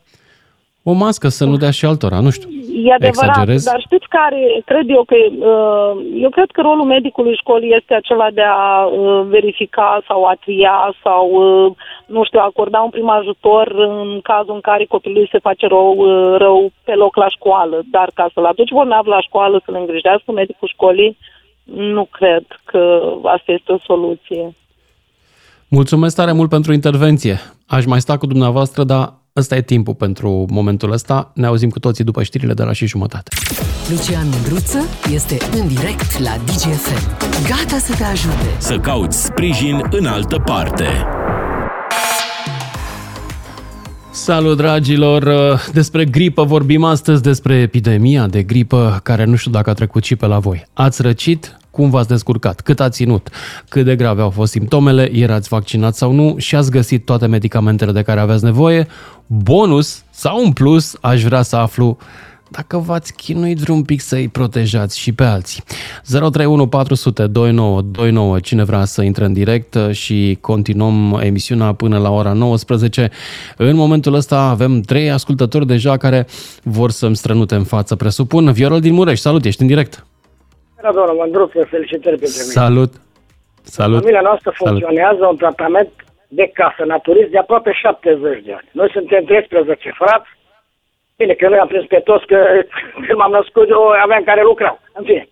o 0.82 0.92
mască 0.92 1.28
să 1.28 1.44
nu 1.44 1.56
dea 1.56 1.70
și 1.70 1.84
altora, 1.84 2.20
nu 2.20 2.30
știu. 2.30 2.48
E 2.84 2.92
adevărat, 2.92 3.28
exagerez. 3.28 3.64
dar 3.64 3.80
știți 3.80 4.08
care, 4.08 4.62
cred 4.64 4.86
eu 4.88 5.04
că, 5.04 5.16
uh, 5.52 5.92
eu 6.24 6.30
cred 6.30 6.50
că 6.50 6.60
rolul 6.60 6.84
medicului 6.84 7.36
școlii 7.36 7.76
este 7.78 7.94
acela 7.94 8.28
de 8.30 8.42
a 8.46 8.84
uh, 8.84 9.26
verifica 9.28 10.02
sau 10.08 10.24
a 10.24 10.34
tria 10.44 10.94
sau, 11.02 11.24
uh, 11.30 11.72
nu 12.06 12.24
știu, 12.24 12.40
acorda 12.42 12.80
un 12.80 12.90
prim 12.90 13.08
ajutor 13.08 13.66
în 13.76 14.20
cazul 14.22 14.54
în 14.54 14.60
care 14.60 14.84
copilul 14.84 15.28
se 15.32 15.38
face 15.38 15.66
rău, 15.66 15.88
rău 16.36 16.72
pe 16.84 16.94
loc 16.94 17.16
la 17.16 17.28
școală. 17.28 17.82
Dar 17.90 18.10
ca 18.14 18.30
să-l 18.34 18.44
aduci 18.44 18.70
bolnav 18.70 19.06
la 19.06 19.20
școală, 19.20 19.62
să-l 19.64 19.76
îngrijească 19.78 20.32
medicul 20.32 20.68
școlii, 20.72 21.18
nu 21.64 22.04
cred 22.04 22.44
că 22.64 23.02
asta 23.22 23.52
este 23.52 23.72
o 23.72 23.78
soluție. 23.78 24.54
Mulțumesc 25.68 26.16
tare 26.16 26.32
mult 26.32 26.48
pentru 26.48 26.72
intervenție. 26.72 27.36
Aș 27.66 27.84
mai 27.84 28.00
sta 28.00 28.16
cu 28.16 28.26
dumneavoastră, 28.26 28.84
dar 28.84 29.12
ăsta 29.36 29.56
e 29.56 29.62
timpul 29.62 29.94
pentru 29.94 30.46
momentul 30.50 30.92
ăsta. 30.92 31.32
Ne 31.34 31.46
auzim 31.46 31.70
cu 31.70 31.78
toții 31.78 32.04
după 32.04 32.22
știrile 32.22 32.54
de 32.54 32.62
la 32.62 32.72
și 32.72 32.86
jumătate. 32.86 33.30
Lucian 33.90 34.28
Mândruță 34.28 34.78
este 35.12 35.36
în 35.52 35.68
direct 35.68 36.18
la 36.18 36.36
DGFM. 36.44 37.16
Gata 37.48 37.78
să 37.78 37.94
te 37.96 38.04
ajute. 38.04 38.46
Să 38.58 38.78
cauți 38.78 39.24
sprijin 39.24 39.82
în 39.90 40.06
altă 40.06 40.36
parte. 40.44 40.86
Salut, 44.10 44.56
dragilor! 44.56 45.24
Despre 45.72 46.04
gripă 46.04 46.44
vorbim 46.44 46.84
astăzi, 46.84 47.22
despre 47.22 47.54
epidemia 47.54 48.26
de 48.26 48.42
gripă, 48.42 49.00
care 49.02 49.24
nu 49.24 49.36
știu 49.36 49.50
dacă 49.50 49.70
a 49.70 49.72
trecut 49.72 50.04
și 50.04 50.16
pe 50.16 50.26
la 50.26 50.38
voi. 50.38 50.64
Ați 50.72 51.02
răcit? 51.02 51.56
Cum 51.72 51.90
v-ați 51.90 52.08
descurcat, 52.08 52.60
cât 52.60 52.80
a 52.80 52.88
ținut, 52.88 53.28
cât 53.68 53.84
de 53.84 53.96
grave 53.96 54.22
au 54.22 54.30
fost 54.30 54.52
simptomele, 54.52 55.16
erați 55.16 55.48
vaccinat 55.48 55.94
sau 55.94 56.12
nu 56.12 56.34
și 56.38 56.56
ați 56.56 56.70
găsit 56.70 57.04
toate 57.04 57.26
medicamentele 57.26 57.92
de 57.92 58.02
care 58.02 58.20
aveți 58.20 58.44
nevoie. 58.44 58.86
Bonus 59.26 60.02
sau 60.10 60.44
un 60.44 60.52
plus, 60.52 60.96
aș 61.00 61.22
vrea 61.22 61.42
să 61.42 61.56
aflu 61.56 61.98
dacă 62.52 62.78
v-ați 62.78 63.12
chinuit 63.14 63.58
vreun 63.58 63.82
pic 63.82 64.00
să-i 64.00 64.28
protejați 64.28 64.98
și 64.98 65.12
pe 65.12 65.24
alții. 65.24 65.62
031 66.04 66.66
400 66.66 67.26
2929, 67.26 68.38
cine 68.40 68.64
vrea 68.64 68.84
să 68.84 69.02
intre 69.02 69.24
în 69.24 69.32
direct 69.32 69.76
și 69.90 70.38
continuăm 70.40 71.20
emisiunea 71.22 71.72
până 71.72 71.98
la 71.98 72.10
ora 72.10 72.32
19. 72.32 73.10
În 73.56 73.76
momentul 73.76 74.14
ăsta 74.14 74.40
avem 74.40 74.80
trei 74.80 75.10
ascultători 75.10 75.66
deja 75.66 75.96
care 75.96 76.26
vor 76.62 76.90
să-mi 76.90 77.16
strănute 77.16 77.54
în 77.54 77.64
față, 77.64 77.96
presupun. 77.96 78.52
Viorel 78.52 78.80
din 78.80 78.94
Mureș, 78.94 79.20
salut, 79.20 79.44
ești 79.44 79.60
în 79.60 79.66
direct. 79.66 80.06
Bună, 80.82 80.94
domnul 80.94 81.16
Mândruță, 81.22 81.58
felicitări 81.74 82.18
pentru 82.22 82.40
mine. 82.42 82.56
Salut! 82.62 82.92
Salut! 83.78 84.00
Familia 84.00 84.26
noastră 84.30 84.50
funcționează 84.60 85.20
Salut. 85.22 85.32
un 85.34 85.36
tratament 85.44 85.90
de 86.28 86.46
casă 86.58 86.82
naturist 86.94 87.30
de 87.30 87.38
aproape 87.38 87.72
70 87.72 88.44
de 88.46 88.52
ani. 88.58 88.68
Noi 88.72 88.90
suntem 88.96 89.24
13 89.24 89.90
frați. 90.00 90.28
Bine, 91.16 91.32
că 91.34 91.48
noi 91.48 91.58
am 91.58 91.70
prins 91.72 91.86
pe 91.86 92.00
toți 92.08 92.26
că 92.26 92.38
când 93.04 93.18
m-am 93.18 93.30
născut 93.38 93.68
eu 93.68 93.82
aveam 94.04 94.22
care 94.30 94.42
lucrau. 94.42 94.80
În 94.98 95.04
fine. 95.04 95.24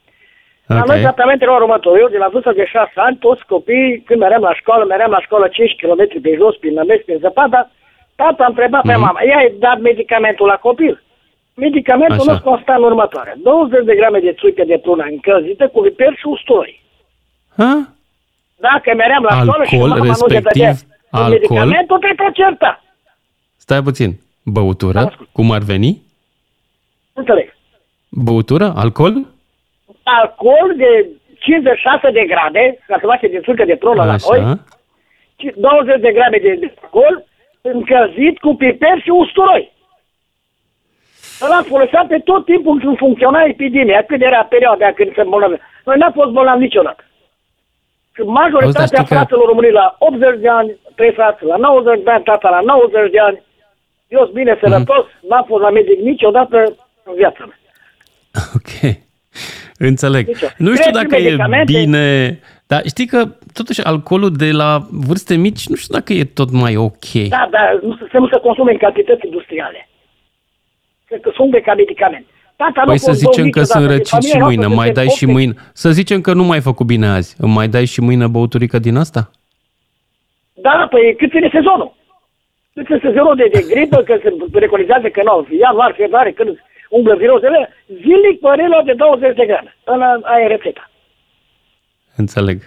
Okay. 0.69 0.79
La 0.79 0.85
noi 0.91 1.01
tratamentele 1.01 1.51
următor. 1.51 1.99
Eu, 1.99 2.09
de 2.09 2.23
la 2.25 2.29
vârsta 2.33 2.53
de 2.53 2.65
6 2.65 2.91
ani, 2.95 3.17
toți 3.17 3.47
copiii, 3.47 4.03
când 4.07 4.21
meream 4.21 4.43
la 4.43 4.55
școală, 4.55 4.85
meream 4.85 5.11
la 5.11 5.21
școală 5.21 5.47
5 5.49 5.75
km 5.81 6.21
pe 6.23 6.33
jos, 6.41 6.57
prin 6.57 6.75
nămesc, 6.75 7.03
prin 7.05 7.19
zăpadă, 7.25 7.71
tata 8.17 8.45
a 8.45 8.47
întrebat 8.47 8.83
mm-hmm. 8.83 8.91
pe 8.91 8.97
mhm. 8.97 9.05
mama, 9.07 9.21
ea 9.23 9.37
ai 9.37 9.55
dat 9.59 9.79
medicamentul 9.81 10.47
la 10.47 10.57
copil? 10.57 11.03
Medicamentul 11.67 12.29
Așa. 12.29 12.33
nu 12.33 12.51
constă 12.51 12.73
în 12.77 12.83
următoare. 12.83 13.33
20 13.43 13.85
de 13.85 13.95
grame 13.95 14.19
de 14.19 14.33
țuică 14.39 14.65
de 14.67 14.79
prună 14.83 15.05
încălzită 15.11 15.69
cu 15.69 15.81
viper 15.81 16.13
și 16.17 16.27
usturoi. 16.27 16.83
Ha? 17.57 17.73
Dacă 18.57 18.93
meream 18.97 19.23
la 19.23 19.41
școală 19.41 19.65
și 19.65 19.77
mama 19.77 20.05
respectiv, 20.05 20.65
nu 20.65 21.19
alcool, 21.21 21.31
medicamentul, 21.31 21.99
te 21.99 22.13
tot 22.17 22.35
certa. 22.35 22.83
Stai 23.57 23.83
puțin. 23.83 24.11
Băutură? 24.45 25.13
Cum 25.33 25.51
ar 25.51 25.63
veni? 25.73 26.03
Înțeleg. 27.13 27.55
Băutură? 28.09 28.73
Alcool? 28.77 29.27
Alcool 30.03 30.75
de 30.77 31.07
56 31.39 32.11
de 32.11 32.25
grade, 32.33 32.79
ca 32.87 32.97
să 33.01 33.07
face 33.07 33.27
din 33.29 33.41
țuică 33.41 33.65
de 33.65 33.77
prună 33.77 34.05
la 34.05 34.17
noi. 34.29 34.61
20 35.57 36.01
de 36.01 36.13
grame 36.13 36.39
de 36.39 36.75
alcool 36.83 37.25
încălzit 37.61 38.39
cu 38.39 38.55
piper 38.55 39.01
și 39.03 39.11
usturoi. 39.11 39.73
Ăla 41.45 41.63
folosea 41.73 42.05
pe 42.09 42.19
tot 42.19 42.45
timpul 42.45 42.81
când 42.81 42.97
funcționa 42.97 43.41
epidemia, 43.55 44.05
când 44.09 44.23
era 44.23 44.43
perioada 44.55 44.93
când 44.93 45.11
se 45.15 45.21
îmbolnăvea. 45.21 45.61
Noi 45.85 45.97
n-am 45.99 46.13
fost 46.13 46.31
bolnavi 46.31 46.67
niciodată. 46.69 47.03
Și 48.15 48.23
majoritatea 48.41 49.03
fraților 49.03 49.45
că... 49.45 49.51
românii 49.51 49.79
la 49.81 49.97
80 49.99 50.41
de 50.41 50.49
ani, 50.49 50.71
trei 50.95 51.13
frați 51.13 51.45
la 51.45 51.57
90 51.57 52.05
de 52.05 52.11
ani, 52.11 52.25
tata 52.25 52.49
la 52.49 52.61
90 52.61 53.11
de 53.11 53.21
ani, 53.21 53.43
eu 54.09 54.23
sunt 54.23 54.35
bine 54.35 54.59
sănătos, 54.63 55.05
mm-hmm. 55.07 55.29
n-am 55.29 55.45
fost 55.47 55.63
la 55.63 55.71
medic 55.71 55.99
niciodată 55.99 56.57
în 57.05 57.15
viața 57.15 57.45
mea. 57.49 57.59
Ok. 58.59 58.97
Înțeleg. 59.79 60.27
Deci, 60.27 60.55
nu 60.57 60.75
știu 60.75 60.91
dacă 60.91 61.17
e 61.17 61.37
bine, 61.65 62.39
dar 62.67 62.81
știi 62.87 63.07
că 63.07 63.25
totuși 63.53 63.85
alcoolul 63.85 64.33
de 64.37 64.51
la 64.53 64.79
vârste 64.91 65.35
mici, 65.37 65.67
nu 65.67 65.77
știu 65.77 65.95
dacă 65.95 66.13
e 66.13 66.25
tot 66.25 66.51
mai 66.51 66.77
ok. 66.77 67.13
Da, 67.29 67.49
dar 67.51 67.79
nu 67.83 67.97
se, 67.97 68.19
nu 68.19 68.29
se 68.29 68.39
consume 68.39 68.71
în 68.73 68.79
cantități 68.79 69.27
industriale 69.27 69.89
cred 69.89 70.00
că 71.19 71.31
sunt 71.35 71.51
de 71.51 71.61
ca 71.61 71.75
medicament. 71.75 72.27
Tata 72.57 72.83
păi 72.85 72.99
să 72.99 73.13
zicem 73.13 73.51
că 73.51 73.63
sunt 73.63 73.87
răcit 73.91 74.23
și 74.23 74.37
mâine, 74.39 74.67
mai 74.67 74.91
dai 74.91 75.07
și 75.07 75.27
mâine. 75.27 75.53
Să 75.73 75.91
zicem 75.91 76.21
că 76.21 76.33
nu 76.33 76.45
mai 76.45 76.61
făcut 76.61 76.87
bine 76.87 77.07
azi, 77.07 77.37
îmi 77.39 77.53
mai 77.53 77.69
dai 77.69 77.85
și 77.85 78.01
mâine 78.01 78.27
băuturică 78.27 78.79
din 78.79 78.97
asta? 78.97 79.31
Da, 80.53 80.87
păi 80.91 81.17
cât 81.17 81.31
ține 81.31 81.49
sezonul? 81.53 81.95
Cât 82.75 82.85
ține 82.87 83.01
sezonul 83.03 83.37
de, 83.37 83.49
de 83.53 83.65
gripă, 83.71 84.03
că 84.03 84.19
se 84.23 84.37
preconizează 84.53 85.09
că 85.09 85.23
nu, 85.25 85.47
ianuar, 85.61 85.95
februarie, 85.97 86.33
când 86.33 86.59
umblă 86.89 87.15
virozele, 87.15 87.69
zilnic 87.87 88.41
părelor 88.41 88.83
de 88.83 88.93
20 88.93 89.37
de 89.37 89.47
grame. 89.47 89.77
Ăla 89.87 90.19
aia 90.23 90.45
e 90.45 90.47
rețeta. 90.47 90.91
Înțeleg. 92.17 92.59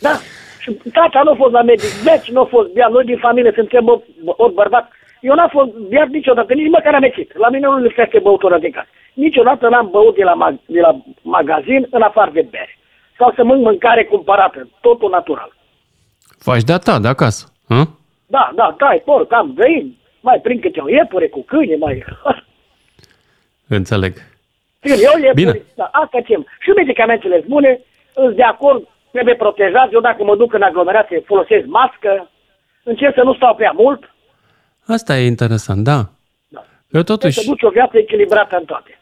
Da. 0.00 0.14
Și 0.58 0.70
tata 0.92 1.20
nu 1.24 1.30
a 1.30 1.34
fost 1.34 1.52
la 1.52 1.62
medic, 1.62 1.92
deci 2.04 2.30
nu 2.30 2.40
a 2.40 2.44
fost 2.44 2.68
bea, 2.72 2.88
noi 2.88 3.04
din 3.04 3.18
familie 3.18 3.52
suntem 3.54 4.02
ori 4.24 4.54
bărbat, 4.54 4.92
eu 5.20 5.34
n-am 5.34 5.48
fost 5.48 5.70
biat 5.70 6.08
niciodată, 6.08 6.54
nici 6.54 6.70
măcar 6.70 6.94
am 6.94 7.02
ieșit. 7.02 7.36
La 7.36 7.48
mine 7.48 7.66
nu 7.66 7.78
lipsește 7.78 8.18
băutură 8.18 8.58
de 8.58 8.70
casă. 8.70 8.88
Niciodată 9.14 9.68
n-am 9.68 9.88
băut 9.90 10.14
de 10.14 10.22
la, 10.22 10.34
mag- 10.34 10.64
de 10.66 10.80
la 10.80 11.02
magazin 11.22 11.86
în 11.90 12.02
afară 12.02 12.30
de 12.30 12.46
bere. 12.50 12.78
Sau 13.18 13.32
să 13.36 13.44
mănânc 13.44 13.64
mâncare 13.64 14.04
cumpărată, 14.04 14.68
totul 14.80 15.10
natural. 15.10 15.52
Faci 16.38 16.62
de-a 16.62 16.78
ta, 16.78 16.98
de 16.98 17.08
acasă, 17.08 17.52
hă? 17.68 17.82
Da, 18.26 18.50
da, 18.54 18.74
da, 18.78 18.96
porc, 19.04 19.32
am 19.32 19.52
găini, 19.54 19.98
mai 20.20 20.40
prin 20.42 20.60
câte 20.60 20.80
o 20.80 20.88
iepure 20.88 21.28
cu 21.28 21.42
câini, 21.42 21.76
mai... 21.76 22.04
Înțeleg. 23.68 24.12
Eu 24.80 25.22
e 25.22 25.30
Bine. 25.34 25.62
Da, 25.74 25.88
asta 25.92 26.20
ce 26.20 26.34
Și 26.60 26.70
medicamentele 26.76 27.36
sunt 27.36 27.48
bune, 27.48 27.80
îți 28.14 28.36
de 28.36 28.42
acord, 28.42 28.88
trebuie 29.10 29.34
protejat. 29.34 29.92
Eu 29.92 30.00
dacă 30.00 30.24
mă 30.24 30.36
duc 30.36 30.52
în 30.52 30.62
aglomerație 30.62 31.22
folosesc 31.26 31.66
mască, 31.66 32.30
încerc 32.82 33.14
să 33.14 33.22
nu 33.22 33.34
stau 33.34 33.54
prea 33.54 33.72
mult. 33.76 34.14
Asta 34.90 35.18
e 35.18 35.26
interesant, 35.26 35.84
da. 35.84 36.08
da. 36.48 36.64
Eu 36.90 37.02
totuși... 37.02 37.40
Să 37.40 37.44
duci 37.46 37.62
o 37.62 37.68
viață 37.68 37.98
echilibrată 37.98 38.56
în 38.56 38.64
toate. 38.64 38.98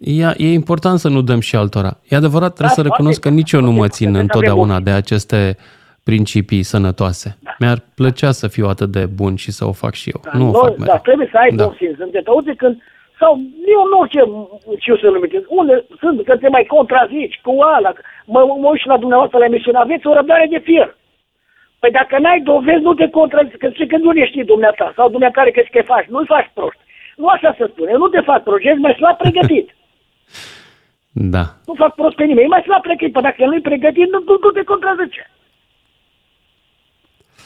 E, 0.00 0.24
e 0.36 0.52
important 0.52 0.98
să 0.98 1.08
nu 1.08 1.22
dăm 1.22 1.40
și 1.40 1.56
altora. 1.56 1.96
E 2.08 2.16
adevărat, 2.16 2.52
trebuie 2.54 2.74
da, 2.76 2.82
să 2.82 2.88
recunosc 2.88 3.20
că 3.20 3.28
nici 3.28 3.52
eu 3.52 3.60
nu 3.60 3.70
mă 3.70 3.88
țin 3.88 4.14
întotdeauna 4.14 4.80
de 4.80 4.90
aceste 4.90 5.56
principii 6.04 6.62
sănătoase. 6.62 7.38
Da. 7.42 7.54
Mi-ar 7.58 7.78
plăcea 7.94 8.30
să 8.30 8.48
fiu 8.48 8.66
atât 8.66 8.90
de 8.90 9.06
bun 9.06 9.34
și 9.36 9.50
să 9.50 9.64
o 9.66 9.72
fac 9.72 9.94
și 9.94 10.10
eu. 10.14 10.20
Da, 10.24 10.38
nu 10.38 10.48
o 10.48 10.52
fac 10.52 10.70
mereu. 10.78 10.94
Da, 10.94 10.98
trebuie 10.98 11.28
să 11.32 11.36
ai 11.38 11.50
da. 11.50 11.64
bun 11.64 11.74
simț. 11.78 11.98
Uite 12.26 12.54
când 12.56 12.82
sau 13.20 13.32
eu 13.76 13.82
nu 13.92 13.98
știu 14.08 14.26
ce 14.84 15.00
să 15.02 15.08
numitesc. 15.10 15.46
Unde 15.60 15.74
sunt 16.00 16.24
că 16.24 16.36
te 16.36 16.48
mai 16.48 16.64
contrazici 16.74 17.40
cu 17.42 17.52
ala. 17.76 17.92
Mă, 18.32 18.40
mă 18.62 18.68
uit 18.70 18.80
și 18.80 18.92
la 18.92 18.98
dumneavoastră 19.04 19.38
la 19.38 19.44
emisiune. 19.44 19.78
Aveți 19.78 20.06
o 20.06 20.14
răbdare 20.14 20.46
de 20.50 20.60
fier. 20.68 20.88
Păi 21.80 21.90
dacă 21.90 22.18
n-ai 22.18 22.40
dovezi, 22.40 22.86
nu 22.88 22.94
te 22.94 23.08
contrazici. 23.08 23.60
Că 23.62 23.68
zice 23.68 23.86
că 23.86 23.96
nu 23.96 24.10
le 24.10 24.26
știi 24.26 24.50
dumneata. 24.52 24.92
Sau 24.96 25.08
dumneata 25.08 25.38
care 25.38 25.50
crezi 25.50 25.70
că 25.70 25.82
faci. 25.92 26.06
Nu-i 26.12 26.32
faci 26.34 26.50
prost. 26.54 26.80
Nu 27.16 27.26
așa 27.26 27.54
se 27.58 27.64
spune. 27.72 27.90
Eu 27.92 27.98
nu 27.98 28.08
te 28.08 28.20
fac 28.20 28.42
prost. 28.42 28.64
Ești 28.64 28.84
mai 28.86 28.94
slab 28.98 29.16
pregătit. 29.16 29.66
da. 31.34 31.44
Nu 31.66 31.74
fac 31.82 31.94
prost 31.94 32.16
pe 32.16 32.24
nimeni. 32.24 32.46
E 32.46 32.54
mai 32.56 32.66
slab 32.66 32.82
pregătit. 32.82 33.12
Păi 33.12 33.22
dacă 33.22 33.44
nu-i 33.44 33.68
pregătit, 33.70 34.08
nu, 34.12 34.18
nu, 34.28 34.34
nu 34.42 34.50
te 34.50 34.62
contrazice. 34.62 35.30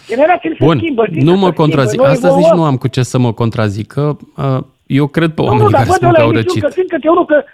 Generațiile 0.07 0.57
Bun, 0.59 0.79
se 0.79 0.79
schimbă. 0.79 1.05
Nu 1.11 1.37
mă 1.37 1.53
contrazic. 1.53 2.01
Astăzi 2.01 2.37
nici 2.37 2.55
nu 2.59 2.65
am 2.65 2.77
cu 2.77 2.89
ce 2.89 3.03
să 3.03 3.19
mă 3.19 3.33
contrazic. 3.33 3.87
Că, 3.87 4.17
uh, 4.37 4.63
eu 4.87 5.07
cred 5.07 5.31
pe 5.31 5.43
oamenii 5.43 5.65
nu, 5.65 5.71
care 5.71 5.85
spun 5.85 6.13
că 6.13 6.21
au 6.21 6.31
răcit. 6.31 6.63
Că 6.63 6.69
simt 6.69 6.89
că 6.89 6.99
te 6.99 7.09
unul 7.09 7.25
că 7.25 7.45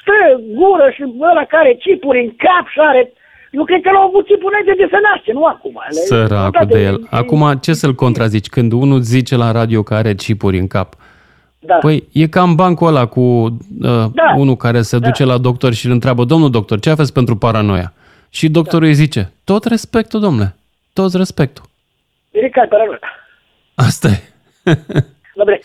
stă 0.00 0.40
gură 0.58 0.90
și 0.94 1.02
ăla 1.30 1.44
care 1.44 1.74
cipuri 1.74 2.20
în 2.24 2.30
cap 2.36 2.66
și 2.68 2.78
are... 2.78 3.12
Eu 3.52 3.64
cred 3.64 3.80
că 3.82 3.90
l-au 3.90 4.06
avut 4.06 4.26
chipul 4.26 4.50
înainte 4.52 4.82
de 4.82 4.88
să 4.90 4.98
naște, 5.02 5.32
nu 5.32 5.44
acum. 5.44 5.76
Săracul 5.88 6.66
de 6.66 6.82
el. 6.82 7.06
Acum 7.10 7.58
ce 7.60 7.72
să-l 7.72 7.94
contrazici? 7.94 8.48
Când 8.48 8.72
unul 8.72 9.00
zice 9.00 9.36
la 9.36 9.50
radio 9.50 9.82
că 9.82 9.94
are 9.94 10.14
chipuri 10.14 10.58
în 10.58 10.66
cap, 10.66 10.94
da. 11.64 11.74
Păi 11.74 12.08
e 12.12 12.26
cam 12.26 12.54
bancul 12.54 12.86
ăla 12.86 13.06
cu 13.06 13.20
uh, 13.20 14.04
da. 14.12 14.34
unul 14.36 14.56
care 14.56 14.82
se 14.82 14.98
da. 14.98 15.06
duce 15.06 15.24
la 15.24 15.38
doctor 15.38 15.72
și 15.72 15.86
îl 15.86 15.92
întreabă, 15.92 16.24
domnul 16.24 16.50
doctor, 16.50 16.80
ce 16.80 16.90
aveți 16.90 17.12
pentru 17.12 17.36
paranoia? 17.36 17.92
Și 18.30 18.48
doctorul 18.48 18.80
da. 18.80 18.86
îi 18.86 18.94
zice, 18.94 19.32
tot 19.44 19.64
respectul, 19.64 20.20
domnule, 20.20 20.54
tot 20.92 21.12
respectul. 21.14 21.64
E 22.30 22.48
ca 22.48 22.66
paranoia. 22.68 22.98
Asta 23.74 24.08
e. 24.08 24.20
Dobre, 25.34 25.60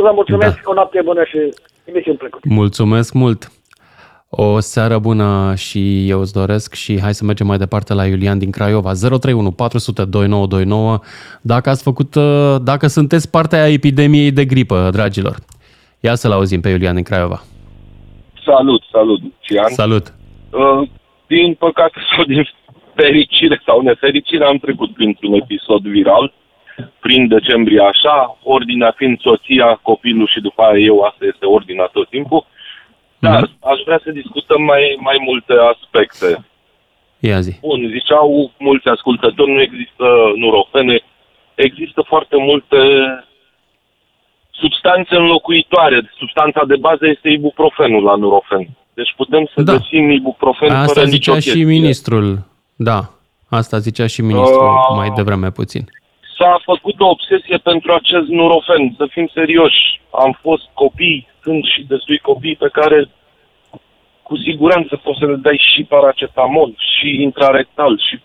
vă 0.00 0.10
mulțumesc, 0.14 0.54
da. 0.54 0.70
o 0.70 0.74
noapte 0.74 1.00
bună 1.04 1.24
și 1.24 1.38
emisiuni 1.84 2.16
plăcute. 2.16 2.48
Mulțumesc 2.48 3.12
mult! 3.12 3.50
O 4.36 4.60
seară 4.60 4.98
bună 4.98 5.54
și 5.56 6.08
eu 6.08 6.20
îți 6.20 6.32
doresc 6.32 6.74
și 6.74 7.00
hai 7.00 7.14
să 7.14 7.24
mergem 7.24 7.46
mai 7.46 7.56
departe 7.58 7.94
la 7.94 8.06
Iulian 8.06 8.38
din 8.38 8.50
Craiova. 8.50 8.92
031 8.92 9.50
400 9.50 10.04
2929 10.04 10.98
dacă 11.42 11.70
ați 11.70 11.82
făcut, 11.82 12.14
uh, 12.14 12.56
dacă 12.62 12.86
sunteți 12.86 13.30
partea 13.30 13.62
a 13.62 13.72
epidemiei 13.72 14.30
de 14.30 14.44
gripă, 14.44 14.88
dragilor. 14.92 15.36
Ia 16.00 16.14
să-l 16.14 16.32
auzim 16.32 16.60
pe 16.60 16.68
Iulian 16.68 16.94
din 16.94 17.04
Craiova. 17.04 17.40
Salut, 18.44 18.82
salut, 18.92 19.20
Cian. 19.40 19.68
Salut. 19.68 20.14
Uh, 20.50 20.88
din 21.26 21.54
păcate 21.54 21.98
sau 22.10 22.24
din 22.24 22.48
fericire 22.94 23.62
sau 23.66 23.80
nefericire 23.80 24.44
am 24.44 24.56
trecut 24.56 24.94
printr-un 24.94 25.32
episod 25.32 25.82
viral 25.82 26.32
prin 27.00 27.28
decembrie 27.28 27.80
așa, 27.80 28.38
ordinea 28.42 28.92
fiind 28.96 29.20
soția, 29.20 29.78
copilul 29.82 30.26
și 30.26 30.40
după 30.40 30.62
aia 30.62 30.78
eu, 30.78 31.00
asta 31.00 31.24
este 31.32 31.46
ordinea 31.46 31.88
tot 31.92 32.08
timpul. 32.08 32.46
Dar 33.26 33.46
mm-hmm. 33.46 33.70
aș 33.72 33.78
vrea 33.86 34.00
să 34.04 34.10
discutăm 34.20 34.62
mai, 34.62 34.84
mai 35.08 35.18
multe 35.28 35.54
aspecte. 35.72 36.44
Ia 37.18 37.40
zi. 37.40 37.52
Bun, 37.60 37.80
ziceau 37.96 38.52
mulți 38.58 38.88
ascultători, 38.88 39.50
nu 39.50 39.60
există 39.60 40.06
nurofene, 40.36 40.96
există 41.54 42.00
foarte 42.06 42.36
multe 42.48 42.80
substanțe 44.50 45.14
înlocuitoare. 45.16 46.10
Substanța 46.16 46.62
de 46.66 46.76
bază 46.76 47.06
este 47.06 47.28
ibuprofenul 47.28 48.02
la 48.02 48.14
nurofen. 48.14 48.68
Deci 48.94 49.12
putem 49.16 49.50
să 49.54 49.62
da. 49.62 49.72
găsim 49.72 50.10
ibuprofen 50.10 50.70
Asta 50.70 50.92
fără 50.92 51.06
zicea 51.06 51.38
și 51.38 51.62
ministrul, 51.64 52.38
da. 52.76 53.00
Asta 53.48 53.78
zicea 53.78 54.06
și 54.06 54.22
ministrul 54.22 54.66
uh, 54.66 54.96
mai 54.96 55.10
devreme 55.16 55.50
puțin 55.50 55.84
s-a 56.38 56.60
făcut 56.64 57.00
o 57.00 57.08
obsesie 57.08 57.56
pentru 57.56 57.92
acest 57.92 58.28
nurofen, 58.28 58.94
să 58.96 59.06
fim 59.10 59.26
serioși. 59.32 60.00
Am 60.10 60.38
fost 60.40 60.64
copii, 60.74 61.26
sunt 61.42 61.64
și 61.64 61.84
destui 61.88 62.18
copii 62.18 62.56
pe 62.56 62.68
care 62.72 63.08
cu 64.22 64.36
siguranță 64.36 65.00
poți 65.02 65.18
să 65.18 65.26
le 65.26 65.34
dai 65.34 65.60
și 65.74 65.82
paracetamol, 65.84 66.74
și 66.76 67.22
intrarectal, 67.22 68.00
și 68.06 68.20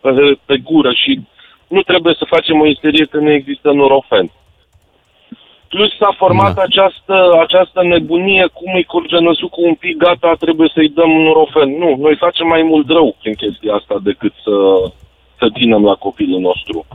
pe, 0.00 0.38
pe 0.44 0.56
gură, 0.56 0.92
și 0.92 1.20
nu 1.68 1.82
trebuie 1.82 2.14
să 2.18 2.24
facem 2.34 2.60
o 2.60 2.66
isterie 2.66 3.04
că 3.04 3.18
nu 3.18 3.30
există 3.30 3.70
nurofen. 3.70 4.30
Plus 5.68 5.96
s-a 5.96 6.14
format 6.16 6.54
da. 6.54 6.62
această, 6.62 7.38
această 7.40 7.82
nebunie, 7.82 8.46
cum 8.52 8.74
îi 8.74 8.84
curge 8.84 9.18
năsul 9.18 9.48
cu 9.48 9.60
un 9.64 9.74
pic, 9.74 9.96
gata, 9.96 10.34
trebuie 10.38 10.70
să-i 10.74 10.88
dăm 10.88 11.10
nurofen. 11.10 11.78
Nu, 11.78 11.96
noi 11.96 12.16
facem 12.16 12.46
mai 12.46 12.62
mult 12.62 12.88
rău 12.88 13.16
prin 13.20 13.34
chestia 13.34 13.74
asta 13.74 13.96
decât 14.02 14.32
să, 14.42 14.54
să 15.38 15.46
ținem 15.58 15.84
la 15.84 15.94
copilul 15.94 16.40
nostru 16.40 16.86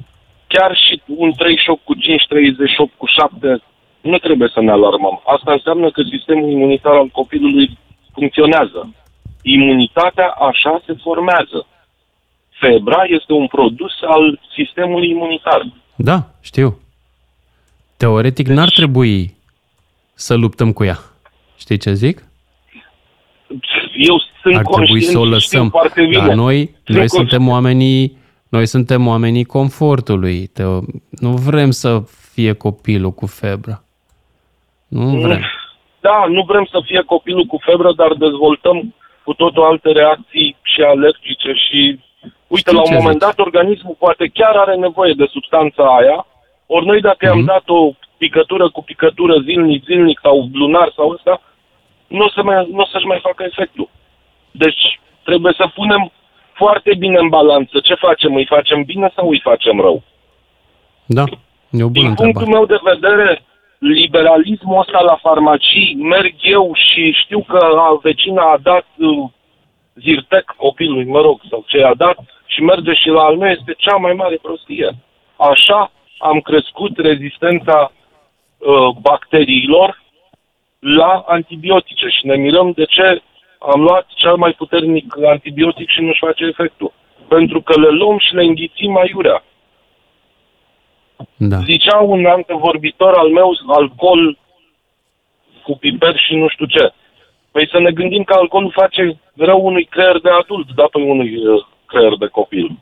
chiar 0.54 0.72
și 0.86 1.02
un 1.06 1.32
38 1.32 1.84
cu 1.84 1.94
5, 1.94 2.26
38 2.28 2.94
cu 2.98 3.06
7, 3.06 3.62
nu 4.02 4.18
trebuie 4.18 4.50
să 4.54 4.62
ne 4.62 4.72
alarmăm. 4.72 5.22
Asta 5.36 5.52
înseamnă 5.52 5.92
că 5.92 6.02
sistemul 6.12 6.50
imunitar 6.52 6.94
al 6.94 7.08
copilului 7.08 7.78
funcționează. 8.14 8.94
Imunitatea 9.42 10.28
așa 10.50 10.82
se 10.86 10.94
formează. 11.04 11.60
Febra 12.50 13.02
este 13.18 13.34
un 13.34 13.48
produs 13.48 13.94
al 14.16 14.40
sistemului 14.56 15.10
imunitar. 15.10 15.62
Da, 15.96 16.18
știu. 16.42 16.80
Teoretic 17.98 18.48
deci... 18.48 18.56
n-ar 18.56 18.70
trebui 18.70 19.36
să 20.14 20.34
luptăm 20.36 20.74
cu 20.74 20.84
ea. 20.84 20.98
Știi 21.58 21.78
ce 21.78 21.94
zic? 21.94 22.24
Eu 23.96 24.22
sunt 24.42 24.56
Ar 24.56 24.66
trebui 24.66 25.02
să 25.02 25.18
o 25.18 25.26
lăsăm. 25.26 25.74
Dar 26.14 26.34
noi, 26.34 26.76
noi 26.86 27.10
suntem 27.10 27.48
oamenii 27.48 28.18
noi 28.50 28.66
suntem 28.66 29.08
oamenii 29.08 29.44
confortului. 29.44 30.48
Te, 30.48 30.64
nu 31.10 31.32
vrem 31.32 31.72
să 31.72 32.02
fie 32.34 32.54
copilul 32.54 33.12
cu 33.12 33.26
febră. 33.26 33.84
Nu 34.88 35.20
vrem. 35.20 35.42
Da, 36.00 36.26
nu 36.28 36.44
vrem 36.48 36.66
să 36.72 36.80
fie 36.86 37.02
copilul 37.02 37.46
cu 37.46 37.58
febră, 37.66 37.94
dar 37.94 38.14
dezvoltăm 38.14 38.96
cu 39.24 39.34
totul 39.34 39.64
alte 39.64 39.92
reacții 39.92 40.56
și 40.62 40.82
alergice 40.82 41.52
și... 41.54 42.00
Uite, 42.48 42.70
Știi 42.70 42.78
la 42.78 42.82
un 42.82 42.94
moment 42.94 43.20
zici? 43.20 43.28
dat, 43.28 43.40
organismul 43.40 43.96
poate 44.00 44.32
chiar 44.34 44.56
are 44.56 44.76
nevoie 44.76 45.14
de 45.14 45.28
substanța 45.30 45.84
aia, 45.98 46.26
ori 46.66 46.86
noi 46.86 47.02
dacă 47.02 47.18
mm-hmm. 47.18 47.30
i-am 47.30 47.38
mhm. 47.38 47.46
dat 47.46 47.64
o 47.66 47.92
picătură 48.18 48.70
cu 48.70 48.84
picătură 48.84 49.40
zilnic, 49.40 49.84
zilnic 49.84 50.20
sau 50.22 50.50
lunar 50.54 50.92
sau 50.96 51.10
ăsta, 51.10 51.42
nu 52.08 52.24
o, 52.24 52.30
să 52.30 52.44
mai, 52.44 52.68
nu 52.72 52.80
o 52.80 52.86
să-și 52.86 53.06
mai 53.06 53.20
facă 53.22 53.44
efectul. 53.44 53.90
Deci 54.52 55.00
trebuie 55.24 55.54
să 55.58 55.72
punem 55.74 56.12
foarte 56.62 56.92
bine 57.04 57.18
în 57.20 57.30
balanță. 57.30 57.80
Ce 57.80 57.96
facem? 58.06 58.36
Îi 58.36 58.52
facem 58.56 58.84
bine 58.84 59.12
sau 59.16 59.30
îi 59.30 59.46
facem 59.50 59.80
rău? 59.80 59.98
Da, 61.06 61.24
e 61.72 61.84
o 61.84 61.90
bună 61.90 62.06
Din 62.06 62.14
punctul 62.14 62.48
meu 62.56 62.66
de 62.66 62.80
vedere, 62.92 63.42
liberalismul 63.78 64.80
ăsta 64.80 65.02
la 65.02 65.16
farmacii, 65.26 65.98
merg 66.14 66.34
eu 66.42 66.72
și 66.74 67.12
știu 67.24 67.42
că 67.52 67.60
vecina 68.02 68.44
a 68.52 68.58
dat 68.62 68.88
uh, 68.98 69.30
Zirtec 70.02 70.46
copilului, 70.58 71.06
mă 71.06 71.22
rog, 71.22 71.42
sau 71.50 71.64
ce 71.68 71.84
a 71.84 71.94
dat, 71.94 72.18
și 72.46 72.62
merge 72.62 72.94
și 72.94 73.08
la 73.08 73.22
al 73.22 73.36
meu, 73.38 73.50
este 73.50 73.74
cea 73.78 73.96
mai 73.96 74.14
mare 74.14 74.38
prostie. 74.42 74.96
Așa 75.36 75.92
am 76.18 76.40
crescut 76.40 76.98
rezistența 76.98 77.92
uh, 77.92 78.90
bacteriilor 79.02 80.02
la 80.80 81.24
antibiotice 81.28 82.08
și 82.08 82.26
ne 82.26 82.36
mirăm 82.36 82.72
de 82.72 82.86
ce 82.86 83.22
am 83.60 83.82
luat 83.82 84.08
cel 84.16 84.36
mai 84.36 84.52
puternic 84.52 85.16
antibiotic 85.26 85.90
și 85.90 86.02
nu-și 86.02 86.26
face 86.28 86.44
efectul. 86.46 86.94
Pentru 87.28 87.62
că 87.62 87.80
le 87.80 87.90
luăm 87.90 88.18
și 88.18 88.34
le 88.36 88.44
înghițim 88.44 88.98
aiurea. 88.98 89.44
Da. 91.38 91.58
Zicea 91.58 91.98
un 91.98 92.26
antevorbitor 92.26 93.14
al 93.14 93.30
meu, 93.30 93.52
alcool 93.68 94.38
cu 95.64 95.78
piper 95.78 96.16
și 96.18 96.36
nu 96.36 96.48
știu 96.48 96.66
ce. 96.66 96.94
Păi 97.52 97.70
să 97.72 97.80
ne 97.80 97.92
gândim 97.92 98.24
că 98.24 98.34
alcoolul 98.34 98.72
face 98.76 99.20
rău 99.36 99.66
unui 99.66 99.86
creier 99.86 100.20
de 100.20 100.30
adult, 100.30 100.68
da, 100.76 100.84
pe 100.92 100.98
unui 100.98 101.36
uh, 101.36 101.66
creier 101.86 102.16
de 102.20 102.26
copil. 102.26 102.80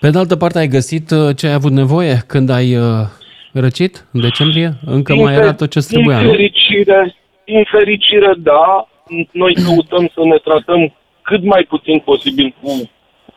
Pe 0.00 0.10
de 0.10 0.18
altă 0.18 0.36
parte, 0.36 0.58
ai 0.58 0.68
găsit 0.68 1.10
uh, 1.10 1.36
ce 1.36 1.46
ai 1.46 1.52
avut 1.52 1.72
nevoie 1.72 2.16
când 2.26 2.50
ai 2.50 2.76
uh, 2.76 3.06
răcit 3.52 4.06
în 4.12 4.20
decembrie? 4.20 4.72
Încă 4.86 5.12
din 5.12 5.22
mai 5.22 5.34
era 5.34 5.54
tot 5.54 5.70
ce 5.70 5.80
trebuia, 5.80 6.20
nu? 6.20 6.30
Fericire, 6.30 7.16
din 7.44 7.64
fericire, 7.64 8.34
da, 8.36 8.88
noi 9.30 9.54
căutăm 9.54 10.10
să 10.14 10.20
ne 10.24 10.36
tratăm 10.36 10.94
cât 11.22 11.42
mai 11.42 11.62
puțin 11.68 11.98
posibil 11.98 12.54
cu 12.62 12.90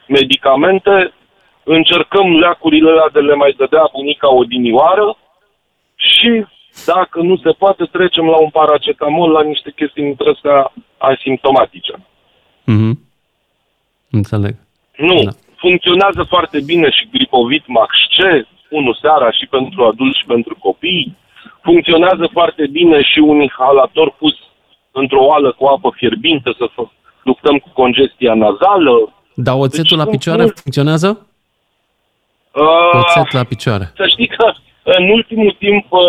medicamente, 0.08 1.14
încercăm 1.64 2.40
leacurile 2.40 2.90
alea 2.90 3.10
de 3.14 3.20
le 3.20 3.36
mai 3.36 3.54
dădea 3.58 3.90
bunica 3.94 4.34
odinioară 4.34 5.18
și 5.96 6.46
Dacă 6.86 7.22
nu 7.22 7.36
se 7.38 7.52
poate, 7.52 7.84
trecem 7.84 8.26
la 8.26 8.38
un 8.38 8.50
paracetamol, 8.50 9.32
la 9.32 9.42
niște 9.42 9.72
chestii 9.76 10.04
dintre 10.04 10.30
astea 10.30 10.74
asimptomatice. 10.98 11.94
Mm-hmm. 12.72 12.94
Înțeleg. 14.12 14.56
Nu, 14.98 15.24
da. 15.24 15.32
funcționează 15.56 16.24
foarte 16.34 16.60
bine 16.66 16.90
și 16.90 17.10
Gripovit 17.12 17.68
Max 17.68 17.92
C, 18.16 18.48
unul 18.70 18.98
seara 19.02 19.32
și 19.32 19.46
pentru 19.46 19.84
adulți 19.84 20.20
și 20.20 20.26
pentru 20.26 20.56
copii. 20.60 21.18
Funcționează 21.62 22.30
foarte 22.32 22.68
bine 22.68 23.02
și 23.02 23.20
un 23.20 23.42
inhalator 23.42 24.16
pus 24.20 24.34
într-o 24.92 25.24
oală 25.26 25.52
cu 25.58 25.66
apă 25.66 25.94
fierbinte 25.96 26.50
să 26.58 26.66
luptăm 27.24 27.58
cu 27.58 27.70
congestia 27.74 28.34
nazală. 28.34 29.14
Da, 29.36 29.54
oțetul 29.56 29.98
deci, 29.98 30.06
la 30.06 30.12
picioare 30.12 30.42
nu... 30.42 30.52
funcționează? 30.64 31.28
Uh, 32.52 33.00
Oțet 33.02 33.32
la 33.32 33.44
picioare. 33.44 33.92
Să 33.96 34.06
știi 34.08 34.28
că 34.28 34.54
în 34.84 35.10
ultimul 35.10 35.56
timp 35.60 35.86
uh, 35.92 36.02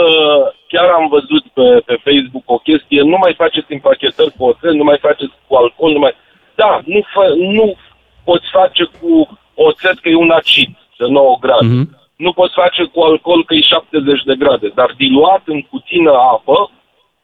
chiar 0.69 0.89
am 0.89 1.09
văzut 1.09 1.45
pe, 1.57 1.69
pe 1.87 1.95
Facebook 2.07 2.43
o 2.47 2.59
chestie, 2.59 3.03
nu 3.03 3.17
mai 3.21 3.35
faceți 3.37 3.73
împachetări 3.73 4.35
cu 4.37 4.45
oțet, 4.45 4.73
nu 4.73 4.85
mai 4.85 4.99
faceți 5.01 5.33
cu 5.47 5.55
alcool, 5.55 5.93
nu 5.93 5.99
mai... 5.99 6.15
Da, 6.55 6.81
nu, 6.85 7.01
fă, 7.13 7.35
nu 7.37 7.77
poți 8.25 8.47
face 8.59 8.85
cu 9.01 9.39
oțet 9.55 9.99
că 9.99 10.09
e 10.09 10.25
un 10.27 10.31
acid 10.31 10.71
de 10.99 11.07
9 11.09 11.37
grade. 11.41 11.67
Mm-hmm. 11.67 12.06
Nu 12.17 12.33
poți 12.33 12.55
face 12.55 12.85
cu 12.85 13.01
alcool 13.01 13.45
că 13.45 13.55
e 13.55 13.61
70 13.61 14.23
de 14.23 14.35
grade, 14.39 14.69
dar 14.75 14.95
diluat 14.97 15.43
în 15.45 15.63
puțină 15.63 16.11
apă 16.11 16.71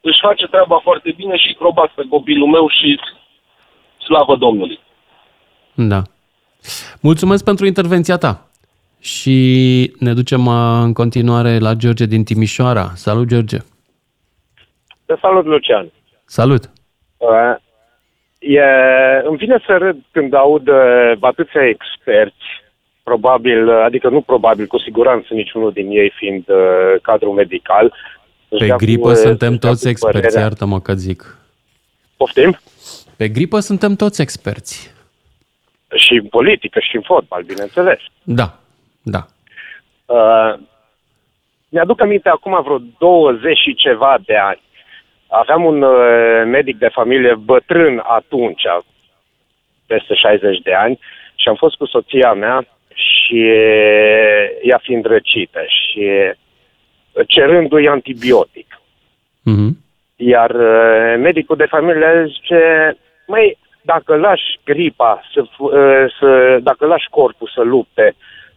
își 0.00 0.20
face 0.22 0.46
treaba 0.46 0.78
foarte 0.82 1.12
bine 1.16 1.36
și 1.36 1.56
probat 1.58 1.90
pe 1.94 2.02
copilul 2.08 2.48
meu 2.48 2.68
și 2.68 3.00
slavă 4.04 4.36
Domnului. 4.36 4.78
Da. 5.74 6.02
Mulțumesc 7.00 7.44
pentru 7.44 7.66
intervenția 7.66 8.16
ta. 8.16 8.46
Și 9.00 9.36
ne 9.98 10.12
ducem 10.12 10.46
în 10.82 10.92
continuare 10.92 11.58
la 11.58 11.74
George 11.74 12.06
din 12.06 12.24
Timișoara. 12.24 12.90
Salut, 12.94 13.26
George! 13.26 13.56
Te 15.06 15.14
salut, 15.20 15.44
Lucian! 15.44 15.90
Salut! 16.24 16.62
Uh, 17.16 17.54
e, 18.38 18.62
îmi 19.24 19.36
vine 19.36 19.62
să 19.66 19.76
râd 19.76 19.96
când 20.10 20.34
aud 20.34 20.68
uh, 20.68 21.12
atâția 21.20 21.68
experți, 21.68 22.44
probabil, 23.02 23.70
adică 23.70 24.08
nu 24.08 24.20
probabil, 24.20 24.66
cu 24.66 24.78
siguranță 24.78 25.34
niciunul 25.34 25.72
din 25.72 25.90
ei 25.90 26.12
fiind 26.16 26.48
uh, 26.48 27.00
cadru 27.02 27.32
medical. 27.32 27.94
Pe 28.48 28.74
gripă 28.76 29.08
cu, 29.08 29.14
suntem 29.14 29.56
toți 29.56 29.88
experți, 29.88 30.38
iartă-mă 30.38 30.80
că 30.80 30.94
zic. 30.94 31.38
Poftim? 32.16 32.58
Pe 33.16 33.28
gripă 33.28 33.60
suntem 33.60 33.94
toți 33.94 34.20
experți. 34.20 34.94
Și 35.94 36.14
în 36.14 36.26
politică 36.26 36.78
și 36.80 36.96
în 36.96 37.02
fotbal, 37.02 37.42
bineînțeles. 37.42 37.98
Da, 38.22 38.58
da. 39.02 39.26
Uh, 40.06 40.54
mi-aduc 41.68 42.00
aminte 42.00 42.28
acum 42.28 42.62
vreo 42.62 42.78
20 42.98 43.58
și 43.58 43.74
ceva 43.74 44.18
de 44.26 44.36
ani. 44.36 44.62
Aveam 45.26 45.64
un 45.64 45.82
uh, 45.82 46.42
medic 46.46 46.78
de 46.78 46.88
familie 46.88 47.34
bătrân 47.34 48.02
atunci, 48.06 48.62
peste 49.86 50.14
60 50.14 50.58
de 50.58 50.74
ani, 50.74 50.98
și 51.34 51.48
am 51.48 51.54
fost 51.54 51.76
cu 51.76 51.86
soția 51.86 52.32
mea 52.32 52.66
și 53.32 53.46
ea 54.62 54.80
fiind 54.82 55.04
răcită 55.04 55.60
și 55.66 56.04
cerându-i 57.26 57.88
antibiotic. 57.88 58.80
Mm-hmm. 59.50 59.72
Iar 60.16 60.50
uh, 60.50 61.18
medicul 61.18 61.56
de 61.56 61.66
familie 61.68 62.26
zice, 62.26 62.60
măi, 63.26 63.58
dacă 63.82 64.16
lași 64.16 64.58
gripa, 64.64 65.22
să, 65.32 65.40
uh, 65.58 66.12
să, 66.18 66.58
dacă 66.62 66.86
lași 66.86 67.08
corpul 67.10 67.50
să 67.54 67.60
lupte 67.60 68.14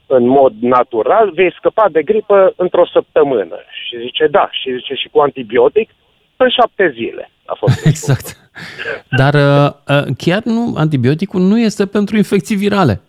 în 0.08 0.28
mod 0.28 0.54
natural, 0.60 1.32
vei 1.34 1.54
scăpa 1.58 1.88
de 1.92 2.04
gripă 2.04 2.54
într-o 2.56 2.86
săptămână. 2.94 3.58
Și 3.86 4.00
zice, 4.00 4.28
da, 4.28 4.50
și 4.52 4.76
zice 4.76 4.94
și 4.94 5.08
cu 5.12 5.20
antibiotic, 5.20 5.90
în 6.38 6.50
șapte 6.50 6.92
zile 6.94 7.30
a 7.46 7.56
fost. 7.60 7.86
exact. 7.92 8.38
Dar 9.10 9.34
uh, 9.34 9.72
uh, 9.88 10.14
chiar 10.18 10.42
nu, 10.44 10.74
antibioticul 10.78 11.42
nu 11.42 11.60
este 11.60 11.86
pentru 11.86 12.16
infecții 12.16 12.56
virale. 12.56 13.02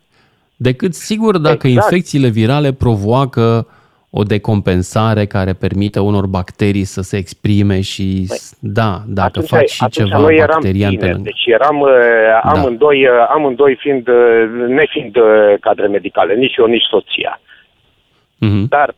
Decât, 0.57 0.95
sigur, 0.95 1.39
dacă 1.39 1.67
exact. 1.67 1.91
infecțiile 1.91 2.29
virale 2.29 2.73
provoacă 2.73 3.67
o 4.11 4.23
decompensare 4.23 5.27
care 5.27 5.53
permite 5.53 6.01
unor 6.01 6.27
bacterii 6.27 6.85
să 6.85 7.01
se 7.03 7.17
exprime 7.17 7.81
și 7.81 8.25
Băi, 8.29 8.39
da, 8.61 9.03
dacă 9.07 9.27
atunci, 9.27 9.49
faci 9.49 9.71
și 9.71 9.89
ceva 9.89 10.19
noi 10.19 10.35
eram 10.35 10.59
bacterian 10.61 10.91
bine, 10.91 11.07
pe 11.07 11.13
lângă. 11.13 11.23
Deci 11.23 11.45
eram 11.47 11.81
uh, 11.81 11.89
da. 12.43 12.51
amândoi, 12.51 13.07
uh, 13.07 13.27
amândoi 13.29 13.77
fiind, 13.81 14.09
uh, 14.09 14.69
nefiind 14.69 15.17
cadre 15.61 15.87
medicale, 15.87 16.35
nici 16.35 16.57
eu, 16.57 16.67
nici 16.67 16.87
soția. 16.91 17.41
Mm-hmm. 18.45 18.69
Dar, 18.69 18.95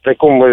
precum 0.00 0.44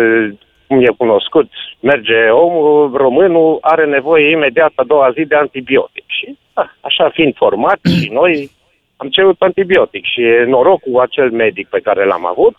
cum 0.67 0.81
e 0.81 0.93
cunoscut, 0.97 1.49
merge 1.79 2.29
omul, 2.29 2.91
românul 2.95 3.57
are 3.61 3.85
nevoie 3.85 4.31
imediat 4.31 4.71
a 4.75 4.83
doua 4.83 5.11
zi 5.11 5.25
de 5.25 5.35
antibiotic. 5.35 6.03
Și 6.05 6.37
da, 6.53 6.73
așa 6.81 7.09
fiind 7.13 7.35
format 7.35 7.79
și 8.01 8.09
noi 8.11 8.51
am 9.03 9.09
cerut 9.09 9.41
antibiotic 9.41 10.05
și 10.05 10.21
norocul 10.45 10.91
cu 10.91 10.99
acel 10.99 11.31
medic 11.31 11.67
pe 11.67 11.79
care 11.79 12.05
l-am 12.05 12.25
avut, 12.25 12.55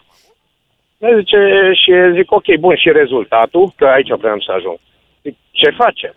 ne 0.98 1.18
zice 1.18 1.70
și 1.83 1.92
zic, 2.12 2.30
ok, 2.33 2.57
bun, 2.59 2.76
și 2.76 2.90
rezultatul, 2.90 3.72
că 3.76 3.87
aici 3.87 4.12
vreau 4.22 4.40
să 4.40 4.52
ajung. 4.52 4.78
Zic, 5.22 5.37
ce 5.50 5.70
facem? 5.70 6.14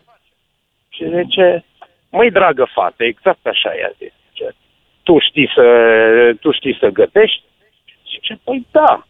Și 0.89 1.03
zice, 1.15 1.63
măi, 2.11 2.31
dragă 2.31 2.67
fată, 2.73 3.03
exact 3.03 3.45
așa 3.47 3.71
i-a 3.73 3.91
zis. 3.97 4.13
Zice, 4.29 4.55
tu 5.03 5.19
știi 5.19 5.49
să, 5.55 5.65
tu 6.41 6.51
știi 6.51 6.77
să 6.79 6.87
gătești? 6.87 7.43
Zice, 8.11 8.39
păi 8.43 8.67
da. 8.71 9.05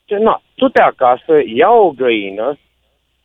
Zice, 0.00 0.16
na, 0.22 0.42
tu 0.54 0.68
te 0.68 0.82
acasă, 0.82 1.32
ia 1.46 1.70
o 1.70 1.90
găină, 1.90 2.58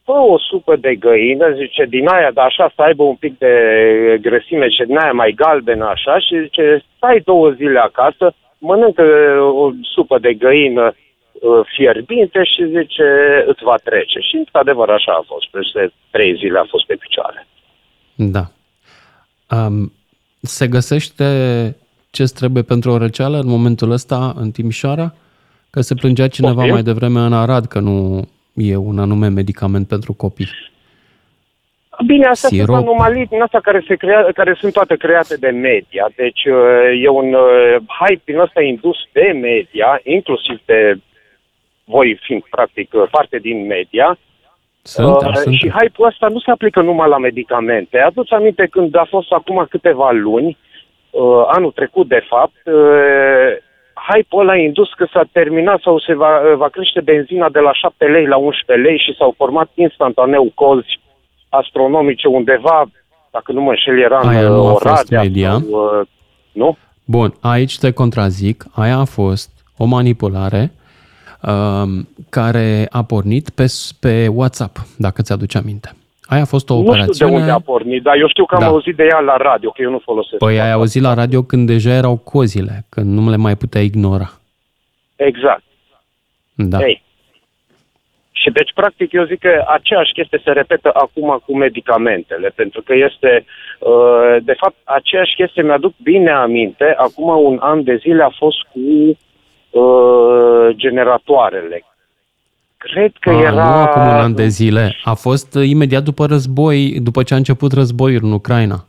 fă 0.10 0.20
o 0.34 0.38
supă 0.50 0.76
de 0.76 0.94
găină, 0.96 1.46
zice, 1.62 1.86
din 1.86 2.08
aia, 2.08 2.32
dar 2.34 2.46
așa 2.46 2.72
să 2.76 2.82
aibă 2.82 3.04
un 3.04 3.16
pic 3.16 3.38
de 3.38 3.54
grăsime 4.22 4.70
și 4.70 4.84
din 4.86 4.98
aia 4.98 5.12
mai 5.12 5.32
galbenă 5.42 5.86
așa 5.86 6.20
și 6.20 6.42
zice, 6.44 6.84
stai 6.96 7.22
două 7.26 7.50
zile 7.50 7.80
acasă, 7.80 8.26
mănâncă 8.58 9.04
o 9.64 9.70
supă 9.82 10.18
de 10.20 10.34
găină 10.34 10.94
Uh, 11.42 11.66
fierbinte 11.76 12.44
și 12.44 12.66
zice, 12.68 13.08
îți 13.48 13.64
va 13.64 13.76
trece. 13.84 14.20
Și 14.20 14.36
într-adevăr 14.36 14.90
așa 14.90 15.12
a 15.12 15.24
fost. 15.28 15.48
Peste 15.52 15.94
trei 16.12 16.36
zile 16.36 16.60
a 16.60 16.66
fost 16.70 16.86
pe 16.86 16.96
picioare. 16.96 17.48
Da. 18.16 18.44
Um, 19.56 19.92
se 20.42 20.68
găsește 20.68 21.26
ce 22.12 22.24
trebuie 22.24 22.64
pentru 22.64 22.92
o 22.92 22.98
răceală 22.98 23.38
în 23.38 23.48
momentul 23.48 23.92
ăsta 23.92 24.34
în 24.36 24.52
Timișoara? 24.52 25.14
Că 25.70 25.82
se 25.82 25.96
plângea 25.96 26.28
cineva 26.28 26.54
Poftim? 26.54 26.74
mai 26.74 26.84
devreme 26.84 27.20
în 27.20 27.34
Arad 27.34 27.66
că 27.66 27.80
nu 27.80 28.28
e 28.54 28.76
un 28.76 29.00
anume 29.00 29.28
medicament 29.28 29.88
pentru 29.88 30.14
copii. 30.14 30.48
Bine, 32.06 32.26
astea 32.26 32.50
Sirop. 32.50 32.66
sunt 32.66 32.78
anomalii 32.78 33.26
din 33.26 33.42
astea 33.42 33.60
care, 33.60 33.84
se 33.88 33.96
crea, 33.96 34.28
care 34.34 34.58
sunt 34.60 34.74
toate 34.74 34.96
create 34.96 35.36
de 35.36 35.50
media. 35.50 36.10
Deci 36.16 36.46
uh, 36.46 37.04
e 37.04 37.08
un 37.08 37.34
uh, 37.34 37.76
hype 38.00 38.22
din 38.26 38.40
ăsta 38.40 38.62
indus 38.62 38.98
de 39.12 39.32
media, 39.42 40.00
inclusiv 40.04 40.60
de 40.66 41.00
voi 41.84 42.20
fiind 42.22 42.44
practic 42.50 42.90
parte 43.12 43.38
din 43.38 43.66
media, 43.66 44.18
sunt, 44.82 45.22
uh, 45.22 45.34
sunt. 45.34 45.56
Și 45.56 45.70
hype-ul 45.70 46.08
ăsta 46.08 46.28
nu 46.28 46.40
se 46.40 46.52
aplică 46.52 46.82
numai 46.82 47.10
la 47.10 47.18
medicamente. 47.18 47.98
Aduți 47.98 48.34
aminte 48.34 48.68
când 48.72 48.96
a 48.96 49.06
fost 49.10 49.32
acum 49.32 49.66
câteva 49.70 50.12
luni, 50.12 50.58
uh, 51.10 51.44
anul 51.48 51.72
trecut 51.72 52.08
de 52.08 52.24
fapt, 52.28 52.62
uh, 52.66 53.58
hype-ul 54.08 54.42
ăla 54.42 54.56
indus 54.56 54.90
că 54.94 55.06
s-a 55.14 55.24
terminat 55.32 55.80
sau 55.82 56.00
se 56.00 56.14
va, 56.16 56.40
uh, 56.40 56.56
va 56.56 56.68
crește 56.68 57.02
benzina 57.02 57.50
de 57.50 57.60
la 57.60 57.74
7 57.74 58.06
lei 58.06 58.26
la 58.26 58.38
11 58.38 58.88
lei 58.88 58.98
și 58.98 59.16
s-au 59.18 59.34
format 59.38 59.70
instantaneu 59.74 60.52
cozi 60.56 61.00
astronomice 61.50 62.28
undeva, 62.28 62.86
dacă 63.32 63.52
nu 63.52 63.62
mă 63.62 63.70
înșel, 63.70 64.00
era 64.00 64.20
Aia 64.20 64.48
în 64.48 64.54
nu 64.54 64.68
a 64.68 64.74
fost 64.74 65.10
media. 65.10 65.50
Sau, 65.50 66.00
uh, 66.00 66.08
nu? 66.52 66.78
Bun, 67.06 67.34
aici 67.42 67.78
te 67.78 67.92
contrazic. 67.92 68.66
Aia 68.76 68.98
a 68.98 69.06
fost 69.06 69.50
o 69.78 69.86
manipulare 69.86 70.72
Um, 71.42 72.08
care 72.30 72.88
a 72.90 73.04
pornit 73.04 73.50
pe, 73.50 73.66
pe 74.00 74.28
WhatsApp, 74.28 74.78
dacă 74.98 75.22
ți-aduce 75.22 75.58
aminte. 75.58 75.96
Aia 76.30 76.42
a 76.42 76.46
fost 76.46 76.70
o 76.70 76.74
nu 76.74 76.80
operațiune... 76.80 77.08
Nu 77.08 77.14
știu 77.14 77.28
de 77.28 77.34
unde 77.34 77.52
a 77.52 77.60
pornit, 77.60 78.04
dar 78.04 78.16
eu 78.16 78.28
știu 78.28 78.46
că 78.46 78.56
am 78.56 78.62
da. 78.62 78.68
auzit 78.68 78.96
de 78.96 79.08
ea 79.12 79.20
la 79.20 79.38
radio, 79.38 79.70
că 79.70 79.82
eu 79.82 79.92
nu 79.92 80.00
folosesc. 80.00 80.38
Păi 80.38 80.60
ai 80.60 80.72
auzit 80.72 81.02
la 81.02 81.14
radio 81.14 81.44
când 81.44 81.68
deja 81.68 81.92
erau 81.92 82.18
cozile, 82.18 82.86
când 82.90 83.18
nu 83.18 83.30
le 83.30 83.36
mai 83.36 83.56
putea 83.56 83.82
ignora. 83.82 84.30
Exact. 85.16 85.64
Da. 86.54 86.80
Ei. 86.80 87.04
Și 88.32 88.50
deci, 88.50 88.72
practic, 88.74 89.12
eu 89.12 89.26
zic 89.26 89.40
că 89.40 89.64
aceeași 89.68 90.12
chestie 90.12 90.42
se 90.44 90.52
repetă 90.52 90.92
acum 90.94 91.42
cu 91.46 91.58
medicamentele, 91.58 92.50
pentru 92.56 92.82
că 92.82 92.94
este, 92.94 93.46
uh, 93.80 94.36
de 94.42 94.54
fapt, 94.54 94.76
aceeași 94.84 95.36
chestie 95.36 95.64
mi-aduc 95.64 95.94
bine 96.04 96.32
aminte, 96.32 96.94
acum 96.98 97.46
un 97.46 97.58
an 97.62 97.84
de 97.84 97.96
zile 97.96 98.24
a 98.24 98.30
fost 98.38 98.58
cu 98.72 99.18
uh, 99.80 100.76
generatoarele. 100.76 101.84
Cred 102.80 103.12
că 103.20 103.30
a, 103.30 103.42
era... 103.42 103.64
Nu 103.64 103.82
acum 103.82 104.02
un 104.02 104.20
an 104.28 104.36
de 104.36 104.48
zile. 104.48 104.96
A 105.04 105.14
fost 105.14 105.56
uh, 105.56 105.68
imediat 105.68 106.04
după 106.04 106.26
război, 106.26 107.00
după 107.02 107.24
ce 107.24 107.34
a 107.34 107.38
început 107.38 107.72
războiul 107.72 108.24
în 108.24 108.32
Ucraina. 108.32 108.86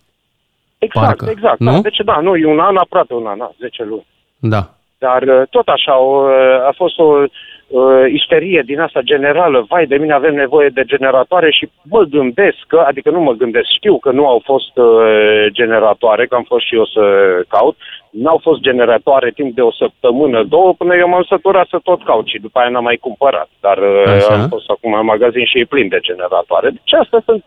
Exact, 0.78 1.07
Parcă. 1.07 1.30
exact. 1.30 1.59
Nu? 1.59 1.72
Da, 1.72 1.80
deci 1.80 2.01
da, 2.05 2.20
nu, 2.20 2.36
e 2.36 2.47
un 2.47 2.61
an, 2.61 2.76
aproape 2.76 3.14
un 3.14 3.26
an, 3.26 3.38
da, 3.38 3.51
10 3.59 3.84
luni. 3.84 4.07
Da. 4.38 4.74
Dar 4.99 5.22
uh, 5.22 5.43
tot 5.51 5.68
așa, 5.68 5.99
o, 6.01 6.24
uh, 6.24 6.66
a 6.68 6.72
fost 6.76 6.99
o, 6.99 7.24
uh, 7.71 8.12
isterie 8.12 8.62
din 8.66 8.81
asta 8.81 9.01
generală, 9.01 9.66
vai 9.68 9.87
de 9.87 9.97
mine 9.97 10.12
avem 10.12 10.35
nevoie 10.35 10.68
de 10.68 10.85
generatoare 10.85 11.51
și 11.51 11.71
mă 11.83 12.03
gândesc 12.03 12.59
că, 12.66 12.85
adică 12.87 13.11
nu 13.11 13.21
mă 13.21 13.33
gândesc, 13.33 13.68
știu 13.77 13.99
că 13.99 14.11
nu 14.11 14.27
au 14.27 14.41
fost 14.45 14.77
uh, 14.77 15.47
generatoare, 15.53 16.27
că 16.27 16.35
am 16.35 16.43
fost 16.43 16.66
și 16.66 16.75
eu 16.75 16.85
să 16.85 17.03
caut, 17.49 17.77
n-au 18.11 18.39
fost 18.43 18.61
generatoare 18.61 19.31
timp 19.31 19.55
de 19.55 19.61
o 19.61 19.73
săptămână, 19.73 20.43
două, 20.43 20.75
până 20.75 20.97
eu 20.97 21.09
m-am 21.09 21.23
săturat 21.23 21.66
să 21.68 21.79
tot 21.83 22.05
caut 22.05 22.27
și 22.27 22.39
după 22.39 22.59
aia 22.59 22.68
n-am 22.68 22.83
mai 22.83 22.97
cumpărat, 22.97 23.49
dar 23.61 23.79
uh, 23.79 24.05
Așa. 24.07 24.35
am 24.35 24.49
fost 24.49 24.71
acum 24.71 24.93
în 24.93 25.05
magazin 25.05 25.45
și 25.45 25.59
e 25.59 25.64
plin 25.64 25.89
de 25.89 25.99
generatoare. 26.01 26.71
Deci 26.71 26.95
astea 26.95 27.23
sunt 27.25 27.45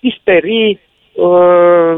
isterii 0.00 0.80
uh, 1.12 1.96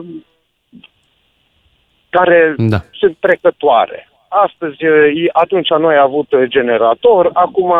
care 2.10 2.54
da. 2.56 2.78
sunt 2.92 3.16
trecătoare 3.20 4.08
Astăzi, 4.42 4.76
atunci 5.32 5.68
noi 5.68 5.94
am 5.96 6.04
avut 6.04 6.28
generator, 6.46 7.30
acum 7.32 7.72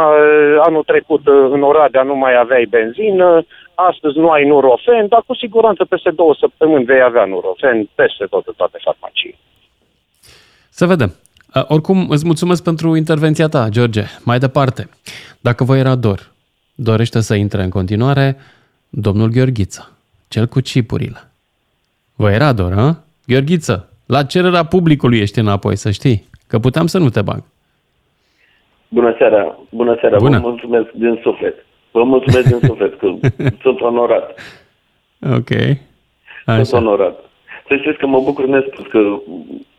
anul 0.66 0.82
trecut 0.86 1.20
în 1.26 1.62
Oradea 1.62 2.02
nu 2.02 2.14
mai 2.14 2.36
aveai 2.36 2.66
benzină, 2.70 3.46
astăzi 3.74 4.18
nu 4.18 4.30
ai 4.30 4.44
Nurofen, 4.44 5.07
dar 5.09 5.22
cu 5.26 5.34
siguranță 5.34 5.84
peste 5.84 6.11
două 6.11 6.34
săptămâni 6.38 6.84
vei 6.84 7.02
avea 7.02 7.24
Nurofen 7.24 7.88
peste 7.94 8.24
tot, 8.24 8.44
toate 8.57 8.78
farmacii. 8.84 9.38
Să 10.68 10.86
vedem. 10.86 11.14
Oricum, 11.68 12.07
îți 12.09 12.26
mulțumesc 12.26 12.62
pentru 12.62 12.96
intervenția 12.96 13.48
ta, 13.48 13.66
George. 13.68 14.02
Mai 14.24 14.38
departe, 14.38 14.88
dacă 15.40 15.64
vă 15.64 15.76
era 15.76 15.94
dor, 15.94 16.30
dorește 16.74 17.20
să 17.20 17.34
intre 17.34 17.62
în 17.62 17.70
continuare 17.70 18.36
domnul 18.88 19.28
Gheorghiță, 19.28 19.92
cel 20.28 20.46
cu 20.46 20.61
cipurile. 20.61 21.30
Vă 22.14 22.30
era 22.30 22.52
dor, 22.52 22.72
hă? 22.72 22.96
Gheorghiță, 23.26 23.88
la 24.07 24.22
cererea 24.24 24.64
publicului 24.64 25.18
ești 25.18 25.38
înapoi, 25.38 25.76
să 25.76 25.90
știi. 25.90 26.32
Că 26.47 26.59
puteam 26.59 26.86
să 26.86 26.99
nu 26.99 27.09
te 27.09 27.22
bag. 27.22 27.42
Bună 28.88 29.14
seara, 29.18 29.59
bună 29.70 29.97
seara, 30.01 30.16
bună. 30.16 30.38
vă 30.38 30.49
mulțumesc 30.49 30.90
din 30.90 31.20
suflet. 31.22 31.66
Vă 31.90 32.05
mulțumesc 32.05 32.49
din 32.49 32.59
suflet 32.68 32.99
că 32.99 33.14
sunt 33.62 33.80
onorat. 33.80 34.40
Ok. 35.20 35.51
Așa. 36.45 36.62
Sunt 36.62 36.82
onorat. 36.82 37.18
Să 37.68 37.76
știți 37.76 37.99
că 37.99 38.07
mă 38.07 38.20
bucur 38.20 38.47
nespus 38.47 38.86
că 38.86 38.99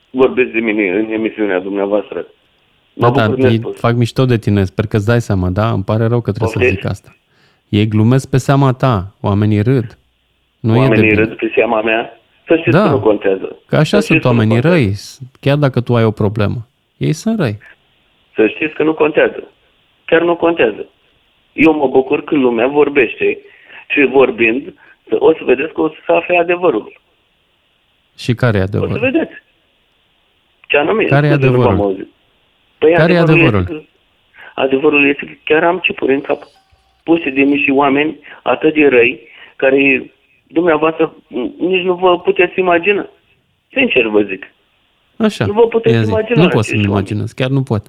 vorbesc 0.09 0.51
de 0.51 0.59
mine 0.59 0.89
în 0.89 1.11
emisiunea 1.11 1.59
dumneavoastră. 1.59 2.26
Mă 2.93 3.09
da, 3.09 3.28
da, 3.28 3.49
fac 3.74 3.95
mișto 3.95 4.26
de 4.26 4.38
tine, 4.38 4.63
sper 4.63 4.86
că 4.86 4.95
îți 4.95 5.05
dai 5.05 5.22
seama, 5.22 5.49
da? 5.49 5.72
Îmi 5.72 5.84
pare 5.84 6.05
rău 6.05 6.22
că 6.22 6.32
trebuie 6.32 6.55
okay. 6.55 6.68
să 6.68 6.74
zic 6.74 6.86
asta. 6.86 7.16
Ei 7.70 7.88
glumesc 7.88 8.30
pe 8.30 8.38
seama 8.38 8.74
ta, 8.74 9.16
oamenii 9.22 9.61
râd. 9.61 9.97
Nu 10.59 10.78
oamenii 10.78 11.09
e 11.09 11.13
de 11.16 11.22
râd 11.22 11.36
pe 11.36 11.51
seama 11.55 11.82
mea? 11.82 12.20
Să 12.48 12.56
știți 12.56 12.78
da. 12.78 12.84
că 12.84 12.89
nu 12.89 13.00
contează. 13.00 13.60
Că 13.68 13.76
așa 13.76 14.00
să 14.00 14.06
sunt 14.06 14.26
oamenii 14.26 14.60
răi, 14.60 14.93
chiar 15.39 15.58
dacă 15.58 15.82
tu 15.82 15.96
ai 15.96 16.04
o 16.04 16.12
problemă. 16.12 16.68
Ei 16.98 17.14
sunt 17.14 17.39
răi. 17.39 17.58
Să 18.36 18.48
știți 18.48 18.74
că 18.74 18.84
nu 18.84 18.93
contează. 18.93 19.43
Chiar 20.06 20.22
nu 20.22 20.36
contează. 20.36 20.86
Eu 21.54 21.74
mă 21.74 21.88
bucur 21.88 22.24
când 22.24 22.41
lumea 22.41 22.68
vorbește 22.68 23.38
și 23.88 24.06
vorbind, 24.12 24.74
o 25.10 25.34
să 25.34 25.39
vedeți 25.43 25.74
că 25.74 25.82
o 25.82 25.89
să 25.89 26.12
afle 26.12 26.38
adevărul. 26.38 27.02
Și 28.18 28.34
care 28.34 28.58
e 28.58 28.62
adevărul? 28.62 28.96
O 28.96 28.98
să 28.98 29.10
vedeți. 29.12 29.43
Ce 30.68 30.78
anume? 30.78 31.04
Care 31.04 31.28
e 31.28 31.32
adevărul? 31.32 32.08
Păi 32.78 32.93
care 32.93 33.14
e 33.14 33.18
adevărul? 33.18 33.60
Este 33.60 33.74
că, 33.74 33.82
adevărul 34.56 35.10
este 35.10 35.26
că 35.26 35.34
chiar 35.43 35.64
am 35.64 35.80
cipuri 35.80 36.14
în 36.14 36.22
cap. 36.22 36.39
Puse 37.04 37.30
de 37.30 37.41
mici 37.41 37.70
oameni 37.70 38.20
atât 38.43 38.74
de 38.74 38.88
răi, 38.88 39.20
care 39.56 40.12
dumneavoastră 40.48 41.16
nici 41.58 41.84
nu 41.84 41.93
vă 41.93 42.20
puteți 42.20 42.60
imagina. 42.60 43.10
Sincer 43.72 44.08
vă 44.08 44.22
zic. 44.22 44.43
Așa. 45.18 45.46
Nu 45.46 45.54
vă 45.54 45.68
puteți 45.68 46.10
imagina. 46.10 46.41
Nu 46.43 46.48
pot 46.48 46.64
să-mi 46.64 46.84
imaginez, 46.84 47.32
chiar 47.32 47.50
nu 47.50 47.64
pot. 47.64 47.86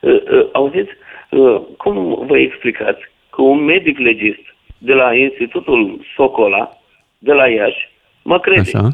Uh, 0.00 0.12
uh, 0.12 0.48
auziți, 0.52 0.90
uh, 1.30 1.60
cum 1.76 2.26
vă 2.26 2.38
explicați 2.38 3.00
că 3.30 3.42
un 3.42 3.64
medic 3.64 3.98
legist 3.98 4.42
de 4.78 4.92
la 4.92 5.14
Institutul 5.14 6.00
Socola, 6.16 6.78
de 7.18 7.32
la 7.32 7.48
Iași, 7.48 7.90
mă 8.22 8.40
crede. 8.40 8.60
Așa. 8.60 8.88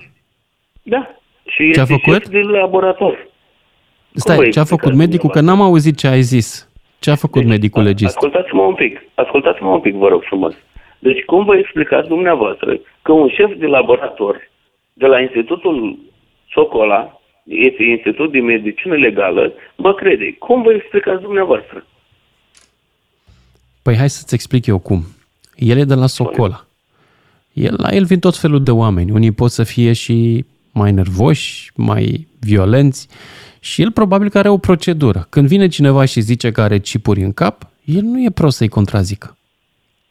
Da. 0.83 1.11
Și 1.47 1.71
ce 1.73 1.81
a 1.81 1.85
făcut? 1.85 2.29
de 2.29 2.39
laborator. 2.39 3.29
Stai, 4.13 4.49
ce 4.49 4.61
a 4.61 4.65
făcut 4.65 4.95
medicul? 4.95 5.31
Că 5.31 5.41
n-am 5.41 5.61
auzit 5.61 5.97
ce 5.97 6.07
ai 6.07 6.21
zis. 6.21 6.69
Ce 6.99 7.11
a 7.11 7.15
făcut 7.15 7.41
deci, 7.41 7.51
medicul 7.51 7.83
legist? 7.83 8.17
Ascultați-mă 8.17 8.63
un 8.63 8.75
pic. 8.75 9.03
Ascultați-mă 9.15 9.69
un 9.69 9.81
pic, 9.81 9.95
vă 9.95 10.09
rog 10.09 10.23
frumos. 10.23 10.55
Deci 11.07 11.23
cum 11.25 11.45
vă 11.45 11.57
explicați 11.57 12.09
dumneavoastră 12.09 12.81
că 13.03 13.13
un 13.13 13.29
șef 13.29 13.59
de 13.59 13.67
laborator 13.67 14.51
de 14.93 15.07
la 15.07 15.21
Institutul 15.21 15.99
Socola, 16.53 17.21
este 17.45 17.83
Institut 17.83 18.33
de 18.33 18.41
Medicină 18.41 18.95
Legală, 18.95 19.53
vă 19.77 19.95
crede. 19.95 20.37
Cum 20.39 20.63
vă 20.63 20.73
explicați 20.73 21.23
dumneavoastră? 21.23 21.87
Păi 23.83 23.97
hai 23.97 24.11
să-ți 24.11 24.35
explic 24.35 24.67
eu 24.67 24.79
cum. 24.79 25.03
El 25.57 25.79
e 25.79 25.85
de 25.85 25.95
la 25.95 26.07
Socola. 26.07 26.67
El, 27.53 27.75
la 27.77 27.95
el 27.95 28.05
vin 28.05 28.19
tot 28.19 28.37
felul 28.37 28.63
de 28.63 28.71
oameni. 28.71 29.11
Unii 29.11 29.33
pot 29.33 29.51
să 29.51 29.65
fie 29.65 29.93
și 29.93 30.45
mai 30.73 30.93
nervoși, 30.93 31.71
mai 31.77 32.27
violenți 32.41 33.09
și 33.61 33.83
el 33.83 33.93
probabil 33.93 34.29
că 34.29 34.39
are 34.39 34.49
o 34.49 34.59
procedură. 34.59 35.27
Când 35.31 35.49
vine 35.49 35.69
cineva 35.69 36.05
și 36.05 36.21
zice 36.21 36.51
că 36.51 36.61
are 36.61 36.79
cipuri 36.79 37.23
în 37.23 37.33
cap, 37.33 37.71
el 37.85 38.03
nu 38.03 38.23
e 38.23 38.31
prost 38.31 38.57
să-i 38.57 38.69
contrazică. 38.69 39.37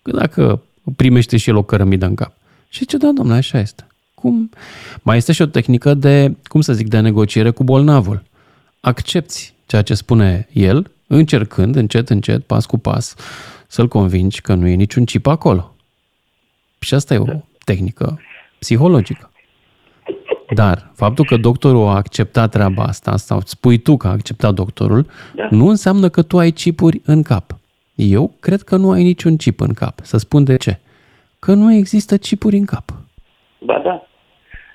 Că 0.01 0.11
dacă 0.11 0.61
primește 0.95 1.37
și 1.37 1.49
el 1.49 1.55
o 1.55 1.63
cărămidă 1.63 2.05
în 2.05 2.15
cap. 2.15 2.33
Și 2.69 2.85
ce 2.85 2.97
da, 2.97 3.11
domnule, 3.15 3.37
așa 3.37 3.59
este. 3.59 3.87
Cum? 4.13 4.49
Mai 5.01 5.17
este 5.17 5.31
și 5.31 5.41
o 5.41 5.45
tehnică 5.45 5.93
de, 5.93 6.35
cum 6.43 6.61
să 6.61 6.73
zic, 6.73 6.87
de 6.87 6.99
negociere 6.99 7.49
cu 7.49 7.63
bolnavul. 7.63 8.23
Accepti 8.79 9.53
ceea 9.65 9.81
ce 9.81 9.93
spune 9.93 10.47
el, 10.51 10.91
încercând, 11.07 11.75
încet, 11.75 12.09
încet, 12.09 12.43
pas 12.43 12.65
cu 12.65 12.77
pas, 12.77 13.15
să-l 13.67 13.87
convingi 13.87 14.41
că 14.41 14.53
nu 14.53 14.67
e 14.67 14.73
niciun 14.73 15.05
chip 15.05 15.27
acolo. 15.27 15.75
Și 16.79 16.93
asta 16.93 17.13
e 17.13 17.17
o 17.17 17.25
tehnică 17.63 18.19
psihologică. 18.59 19.31
Dar 20.55 20.91
faptul 20.95 21.25
că 21.25 21.37
doctorul 21.37 21.87
a 21.87 21.95
acceptat 21.95 22.51
treaba 22.51 22.83
asta, 22.83 23.17
sau 23.17 23.41
spui 23.45 23.77
tu 23.77 23.97
că 23.97 24.07
a 24.07 24.11
acceptat 24.11 24.53
doctorul, 24.53 25.07
da. 25.35 25.47
nu 25.51 25.67
înseamnă 25.67 26.09
că 26.09 26.21
tu 26.21 26.39
ai 26.39 26.51
chipuri 26.51 27.01
în 27.05 27.21
cap. 27.21 27.57
Eu 28.01 28.33
cred 28.39 28.61
că 28.61 28.75
nu 28.75 28.91
ai 28.91 29.03
niciun 29.03 29.35
chip 29.35 29.59
în 29.59 29.73
cap. 29.73 29.99
Să 30.01 30.17
spun 30.17 30.43
de 30.43 30.57
ce. 30.57 30.79
Că 31.39 31.53
nu 31.53 31.73
există 31.73 32.17
chipuri 32.17 32.57
în 32.57 32.65
cap. 32.65 32.83
Ba 33.59 33.81
da. 33.83 34.07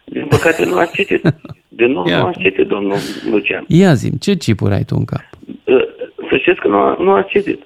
Din 0.04 0.26
păcate 0.26 0.64
nu 0.64 0.76
ați 0.76 0.92
citit. 0.92 1.22
De 1.68 1.86
nou 1.86 2.06
Ia. 2.06 2.18
nu 2.18 2.26
ați 2.26 2.38
citit, 2.38 2.66
domnul 2.66 2.96
Lucian. 3.30 3.64
Ia 3.68 3.94
zi 3.94 4.18
ce 4.18 4.34
chipuri 4.36 4.74
ai 4.74 4.84
tu 4.84 4.94
în 4.98 5.04
cap? 5.04 5.22
Ă, 5.68 5.84
să 6.28 6.36
știți 6.40 6.60
că 6.60 6.68
nu, 6.68 7.02
nu 7.02 7.12
ați 7.12 7.28
citit. 7.28 7.62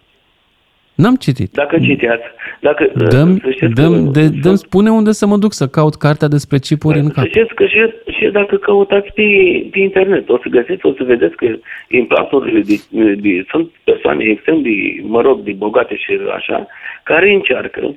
N-am 1.02 1.16
citit. 1.16 1.50
Dacă 1.52 1.78
citeați, 1.78 2.22
dacă, 2.60 2.90
ă, 3.00 3.06
dăm, 3.08 3.40
dăm, 3.74 4.12
de, 4.12 4.28
dăm, 4.42 4.54
spune 4.54 4.90
unde 4.90 5.12
să 5.12 5.26
mă 5.26 5.36
duc 5.36 5.52
să 5.52 5.68
caut 5.68 5.94
cartea 5.94 6.28
despre 6.28 6.58
chipuri 6.58 6.98
în 6.98 7.08
cap. 7.08 7.24
Să 7.24 7.28
știți 7.28 7.54
că 7.54 7.66
și, 7.66 7.78
și 8.16 8.26
dacă 8.30 8.56
căutați 8.56 9.12
pe, 9.12 9.22
pe 9.70 9.78
internet, 9.78 10.28
o 10.28 10.38
să 10.38 10.48
găsiți, 10.48 10.86
o 10.86 10.92
să 10.92 11.04
vedeți 11.04 11.36
că 11.36 11.46
implanturile 11.88 12.60
de, 12.60 12.76
de, 13.14 13.44
sunt 13.50 13.70
persoane 13.84 14.24
extrem 14.24 14.62
de, 14.62 14.70
mă 15.02 15.20
rog, 15.20 15.40
de 15.40 15.52
bogate 15.52 15.96
și 15.96 16.18
așa, 16.34 16.66
care 17.02 17.32
încearcă 17.32 17.94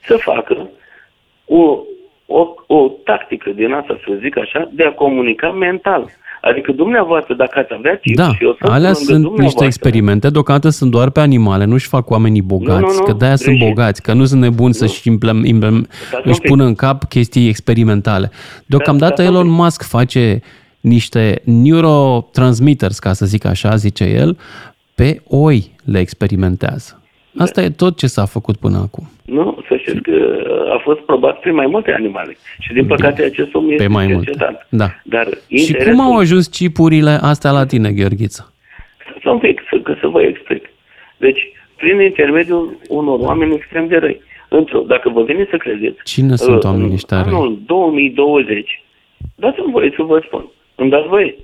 să 0.00 0.16
facă 0.16 0.70
o, 1.44 1.78
o, 2.26 2.54
o 2.66 2.88
tactică 3.04 3.50
din 3.50 3.72
asta, 3.72 4.00
să 4.06 4.18
zic 4.20 4.38
așa, 4.38 4.70
de 4.72 4.84
a 4.84 4.92
comunica 4.92 5.50
mental. 5.50 6.10
Adică 6.50 6.72
dumneavoastră, 6.72 7.34
dacă 7.34 7.58
ați 7.58 7.72
avea 7.78 7.96
timp 7.96 8.16
da, 8.16 8.28
și 8.28 8.44
eu 8.44 8.56
sunt 8.58 8.70
alea 8.72 8.92
sunt 8.92 9.38
niște 9.38 9.64
experimente, 9.64 10.30
deocamdată 10.30 10.68
sunt 10.68 10.90
doar 10.90 11.10
pe 11.10 11.20
animale, 11.20 11.64
nu-și 11.64 11.88
fac 11.88 12.10
oamenii 12.10 12.42
bogați, 12.42 12.80
nu, 12.80 12.86
nu, 12.86 12.94
nu, 12.94 13.02
că 13.02 13.12
de-aia 13.12 13.36
sunt 13.36 13.58
bogați, 13.58 14.02
că 14.02 14.12
nu 14.12 14.24
sunt 14.24 14.40
nebuni 14.40 14.74
să-și 14.74 15.08
implem, 15.08 15.44
implem, 15.44 15.88
își 16.22 16.40
pună 16.40 16.64
în 16.64 16.74
cap 16.74 17.04
chestii 17.04 17.48
experimentale. 17.48 18.30
Deocamdată 18.66 19.22
da, 19.22 19.28
Elon 19.28 19.48
Musk 19.48 19.82
face 19.82 20.40
niște 20.80 21.42
neurotransmitters, 21.44 22.98
ca 22.98 23.12
să 23.12 23.26
zic 23.26 23.44
așa, 23.44 23.76
zice 23.76 24.04
el, 24.04 24.38
pe 24.94 25.22
oi 25.28 25.70
le 25.84 25.98
experimentează. 25.98 27.02
Asta 27.38 27.60
da. 27.60 27.66
e 27.66 27.70
tot 27.70 27.96
ce 27.96 28.06
s-a 28.06 28.24
făcut 28.24 28.56
până 28.56 28.78
acum. 28.78 29.10
Nu, 29.32 29.64
să 29.68 29.76
știți 29.76 30.00
că 30.00 30.16
a 30.74 30.78
fost 30.82 31.00
probat 31.00 31.40
prin 31.40 31.54
mai 31.54 31.66
multe 31.66 31.92
animale. 31.92 32.36
Și 32.60 32.72
din 32.72 32.86
păcate 32.86 33.22
acest 33.22 33.54
om 33.54 33.70
este 33.70 33.86
mai 33.86 34.06
cercetat. 34.06 34.66
Da. 34.68 34.88
Dar 35.04 35.28
și 35.48 35.72
cum 35.74 36.00
au 36.00 36.16
ajuns 36.16 36.52
cipurile 36.52 37.18
astea 37.22 37.50
la 37.50 37.66
tine, 37.66 37.92
Gheorghiță? 37.92 38.52
Să 39.22 39.30
un 39.30 39.38
pic, 39.38 39.60
să, 39.70 39.78
că 39.78 39.94
să 40.00 40.06
vă 40.06 40.22
explic. 40.22 40.64
Deci, 41.16 41.52
prin 41.76 42.00
intermediul 42.00 42.78
unor 42.88 43.18
oameni 43.18 43.54
extrem 43.54 43.86
de 43.86 43.96
răi. 43.96 44.20
Într-o, 44.48 44.80
dacă 44.80 45.08
vă 45.08 45.22
vine 45.22 45.46
să 45.50 45.56
credeți... 45.56 46.02
Cine 46.04 46.36
sunt 46.36 46.56
uh, 46.56 46.64
oamenii 46.64 46.94
ăștia 46.94 47.22
răi? 47.22 47.32
Anul 47.32 47.58
2020, 47.66 48.82
dați-mi 49.34 49.72
voie 49.72 49.92
să 49.96 50.02
vă 50.02 50.22
spun. 50.26 50.48
Îmi 50.74 50.90
dați 50.90 51.08
voie. 51.08 51.36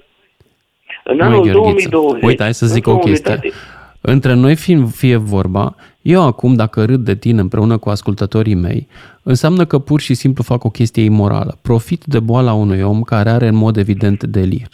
În 1.05 1.21
anul 1.21 1.51
2020... 1.51 2.23
Uite, 2.23 2.43
hai 2.43 2.55
să 2.55 2.67
zic 2.67 2.87
o 2.87 2.99
chestie. 2.99 3.41
Între 4.01 4.35
noi 4.35 4.57
fie, 4.57 4.85
fie 4.97 5.17
vorba, 5.17 5.75
eu 6.03 6.23
acum, 6.23 6.55
dacă 6.55 6.85
râd 6.85 7.05
de 7.05 7.15
tine 7.15 7.41
împreună 7.41 7.79
cu 7.79 7.89
ascultătorii 7.89 8.55
mei, 8.55 8.89
înseamnă 9.23 9.65
că 9.65 9.79
pur 9.79 10.01
și 10.01 10.15
simplu 10.15 10.43
fac 10.43 10.65
o 10.65 10.71
chestie 10.71 11.03
imorală. 11.03 11.59
Profit 11.63 12.05
de 12.05 12.21
boala 12.21 12.53
unui 12.53 12.83
om 12.83 13.03
care 13.03 13.31
are 13.31 13.47
în 13.47 13.55
mod 13.55 13.77
evident 13.77 14.25
delir. 14.25 14.69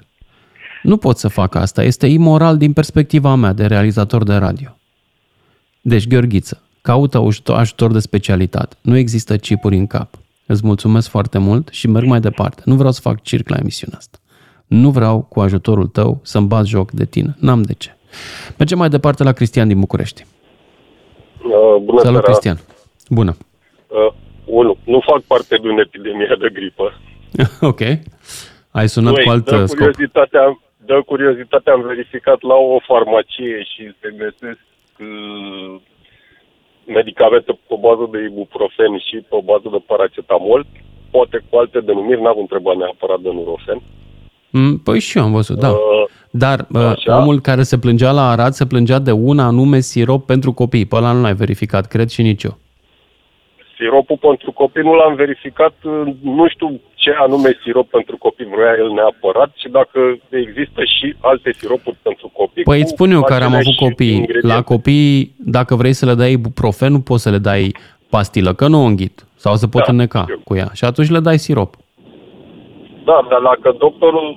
Nu 0.83 0.97
pot 0.97 1.19
să 1.19 1.29
fac 1.29 1.55
asta. 1.55 1.83
Este 1.83 2.07
imoral 2.07 2.57
din 2.57 2.73
perspectiva 2.73 3.35
mea 3.35 3.53
de 3.53 3.67
realizator 3.67 4.25
de 4.25 4.35
radio. 4.35 4.77
Deci, 5.81 6.09
Gheorghiță, 6.09 6.63
caută 6.81 7.29
ajutor 7.47 7.93
de 7.93 7.99
specialitate. 7.99 8.77
Nu 8.81 8.97
există 8.97 9.37
chipuri 9.37 9.77
în 9.77 9.87
cap. 9.87 10.19
Îți 10.47 10.67
mulțumesc 10.67 11.09
foarte 11.09 11.39
mult 11.39 11.69
și 11.73 11.89
merg 11.89 12.07
mai 12.07 12.21
departe. 12.21 12.63
Nu 12.65 12.75
vreau 12.75 12.93
să 12.93 13.01
fac 13.01 13.23
circ 13.23 13.49
la 13.49 13.57
emisiunea 13.57 13.99
asta. 13.99 14.19
Nu 14.67 14.91
vreau 14.91 15.21
cu 15.21 15.41
ajutorul 15.41 15.87
tău 15.87 16.21
să-mi 16.23 16.47
bat 16.47 16.65
joc 16.65 16.91
de 16.91 17.05
tine. 17.05 17.37
N-am 17.39 17.63
de 17.63 17.73
ce. 17.73 17.97
Mergem 18.59 18.79
mai 18.79 18.89
departe 18.89 19.23
la 19.23 19.33
Cristian 19.33 19.69
din 19.69 19.81
București. 19.81 20.27
Uh, 21.45 21.77
bună 21.83 22.01
Salut, 22.01 22.03
seara. 22.03 22.21
Cristian. 22.21 22.59
Bună. 23.09 23.37
Uh, 23.87 24.13
unu, 24.45 24.77
nu 24.85 25.01
fac 25.01 25.21
parte 25.23 25.57
din 25.57 25.79
epidemia 25.79 26.37
de 26.41 26.49
gripă. 26.53 26.87
ok. 27.71 27.81
Ai 28.71 28.89
sunat 28.89 29.13
Noi, 29.15 29.25
cu 29.25 29.31
alt 29.31 29.45
dă 29.45 29.67
scop. 29.67 29.79
Curiozitatea, 29.79 30.59
dă 30.77 31.03
curiozitatea, 31.07 31.73
am 31.73 31.83
verificat 31.83 32.43
la 32.43 32.55
o 32.55 32.79
farmacie 32.91 33.59
și 33.73 33.83
se 34.01 34.09
găsesc 34.23 34.65
uh, 34.99 35.81
medicamente 36.87 37.53
pe 37.69 37.77
bază 37.87 38.09
de 38.13 38.19
ibuprofen 38.29 38.93
și 39.09 39.17
pe 39.31 39.39
bază 39.45 39.69
de 39.75 39.81
paracetamol, 39.87 40.67
poate 41.11 41.37
cu 41.49 41.57
alte 41.57 41.81
denumiri, 41.81 42.23
n-am 42.23 42.39
întrebat 42.39 42.77
neapărat 42.77 43.21
de 43.21 43.31
nurofen. 43.33 43.83
Mm, 44.57 44.79
păi 44.79 45.01
și 45.01 45.19
eu 45.19 45.25
am 45.25 45.33
văzut, 45.33 45.59
da. 45.59 45.69
Uh, 45.69 45.77
Dar 46.31 46.67
uh, 46.73 46.93
omul 47.07 47.41
care 47.41 47.63
se 47.63 47.79
plângea 47.79 48.11
la 48.11 48.31
Arad 48.31 48.53
se 48.53 48.67
plângea 48.67 48.99
de 48.99 49.13
un 49.13 49.39
anume 49.39 49.81
sirop 49.81 50.27
pentru 50.27 50.53
copii. 50.53 50.87
Pe 50.87 50.97
ăla 50.97 51.13
nu 51.13 51.21
l-ai 51.21 51.35
verificat, 51.35 51.87
cred 51.87 52.09
și 52.09 52.23
nici 52.23 52.43
eu. 52.43 52.59
Siropul 53.77 54.19
pentru 54.21 54.53
copii 54.53 54.83
nu 54.83 54.95
l-am 54.95 55.15
verificat, 55.15 55.75
nu 56.23 56.49
știu 56.49 56.81
ce 56.95 57.11
anume 57.19 57.59
sirop 57.63 57.89
pentru 57.91 58.17
copii 58.17 58.47
vrea 58.55 58.75
el 58.79 58.91
neapărat 58.93 59.53
și 59.57 59.69
dacă 59.69 59.99
există 60.29 60.81
și 60.85 61.15
alte 61.21 61.53
siropuri 61.53 61.97
pentru 62.03 62.31
copii. 62.33 62.63
Păi 62.63 62.81
îți 62.81 62.91
spun 62.91 63.11
eu 63.11 63.23
care 63.23 63.45
am 63.45 63.55
avut 63.55 63.77
copii. 63.77 64.27
La 64.43 64.63
copii, 64.63 65.35
dacă 65.39 65.75
vrei 65.75 65.93
să 65.93 66.07
le 66.07 66.15
dai 66.15 66.33
ibuprofen, 66.33 66.93
nu 66.93 67.01
poți 67.01 67.23
să 67.23 67.31
le 67.31 67.39
dai 67.39 67.75
pastilă, 68.09 68.55
că 68.55 68.69
nu 68.69 68.79
o 68.83 68.85
înghit. 68.85 69.27
Sau 69.37 69.55
să 69.55 69.67
pot 69.67 69.85
da, 69.85 69.93
înneca 69.93 70.25
eu. 70.29 70.41
cu 70.45 70.57
ea. 70.57 70.71
Și 70.73 70.85
atunci 70.85 71.11
le 71.11 71.21
dai 71.21 71.39
sirop. 71.39 71.77
Da, 73.05 73.27
dar 73.31 73.41
dacă 73.51 73.77
doctorul 73.79 74.29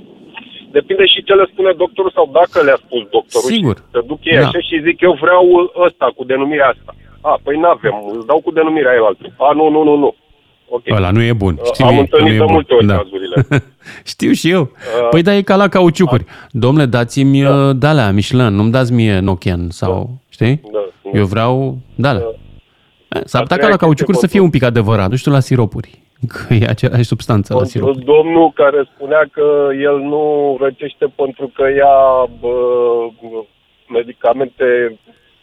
Depinde 0.71 1.05
și 1.13 1.23
ce 1.27 1.33
le 1.33 1.45
spune 1.51 1.71
doctorul 1.83 2.11
sau 2.17 2.25
dacă 2.39 2.57
le-a 2.65 2.79
spus 2.85 3.01
doctorul. 3.17 3.49
Sigur. 3.55 3.75
Și 3.75 3.91
să 3.91 3.99
duc 4.11 4.19
ei 4.23 4.37
da. 4.37 4.45
așa 4.47 4.59
și 4.67 4.85
zic, 4.87 4.97
eu 5.07 5.13
vreau 5.23 5.45
ăsta 5.85 6.05
cu 6.15 6.23
denumirea 6.23 6.67
asta. 6.75 6.91
A, 7.21 7.39
păi 7.43 7.57
n-avem, 7.63 7.95
îți 8.17 8.27
dau 8.31 8.39
cu 8.45 8.51
denumirea 8.51 8.91
aia 8.91 9.03
altă. 9.09 9.25
A, 9.37 9.53
nu, 9.59 9.69
nu, 9.69 9.83
nu, 9.83 9.95
nu. 10.03 10.15
Okay. 10.69 10.97
Ăla 10.97 11.11
nu 11.11 11.21
e 11.21 11.33
bun. 11.33 11.59
Știu 11.73 11.85
Am 11.85 11.97
întâlnit 11.99 12.37
de 12.37 12.45
multe 12.47 12.73
ori 12.73 12.85
da. 12.85 12.95
cazurile. 12.95 13.47
Știu 14.13 14.31
și 14.31 14.49
eu. 14.49 14.61
Uh, 14.61 15.07
păi 15.09 15.21
da, 15.21 15.35
e 15.35 15.41
ca 15.41 15.55
la 15.55 15.67
cauciucuri. 15.67 16.23
Uh, 16.27 16.47
Domnule, 16.51 16.85
dați-mi 16.85 17.41
da. 17.41 17.55
Uh, 17.55 17.75
dalea 17.75 18.11
Michelin, 18.11 18.55
nu-mi 18.55 18.71
dați 18.71 18.93
mie 18.93 19.19
Nokian 19.19 19.69
sau, 19.69 19.93
da. 19.93 20.15
știi? 20.29 20.61
Da, 20.71 20.79
da. 21.11 21.17
Eu 21.17 21.25
vreau 21.25 21.77
dalea. 21.95 22.21
Da. 23.09 23.19
S-ar 23.25 23.41
putea 23.41 23.57
ca 23.57 23.67
la 23.67 23.75
cauciucuri 23.75 24.17
să 24.17 24.27
fie 24.27 24.39
un 24.39 24.49
pic 24.49 24.63
adevărat, 24.63 25.09
nu 25.09 25.15
știu 25.15 25.31
la 25.31 25.39
siropuri. 25.39 26.06
Că 26.27 26.53
e 26.53 26.65
aceeași 26.67 27.03
substanță 27.03 27.53
la 27.53 27.63
sirop. 27.63 27.95
Domnul 27.95 28.51
care 28.51 28.89
spunea 28.93 29.23
că 29.31 29.69
el 29.81 29.97
nu 29.99 30.57
răcește 30.59 31.05
pentru 31.15 31.51
că 31.55 31.63
ia 31.69 31.95
bă, 32.39 32.55
medicamente, 33.87 34.99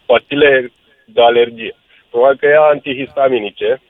pastile 0.07 0.73
de 1.05 1.23
alergie. 1.23 1.75
Probabil 2.11 2.37
că 2.41 2.47
ia 2.47 2.61
antihistaminice. 2.61 3.81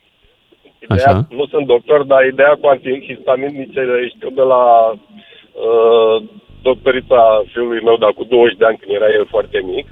Ideea, 0.78 1.08
Așa. 1.08 1.26
nu 1.30 1.46
sunt 1.46 1.66
doctor, 1.66 2.02
dar 2.02 2.24
ideea 2.24 2.56
cu 2.60 2.66
antihistaminice 2.66 3.80
știu 4.14 4.30
de 4.30 4.40
la 4.40 4.90
uh, 4.90 6.22
doctorița 6.62 7.42
fiului 7.52 7.82
meu, 7.82 7.96
dar 7.96 8.12
cu 8.12 8.24
20 8.24 8.56
de 8.56 8.64
ani 8.64 8.76
când 8.76 8.94
era 8.94 9.08
el 9.18 9.26
foarte 9.26 9.60
mic. 9.64 9.86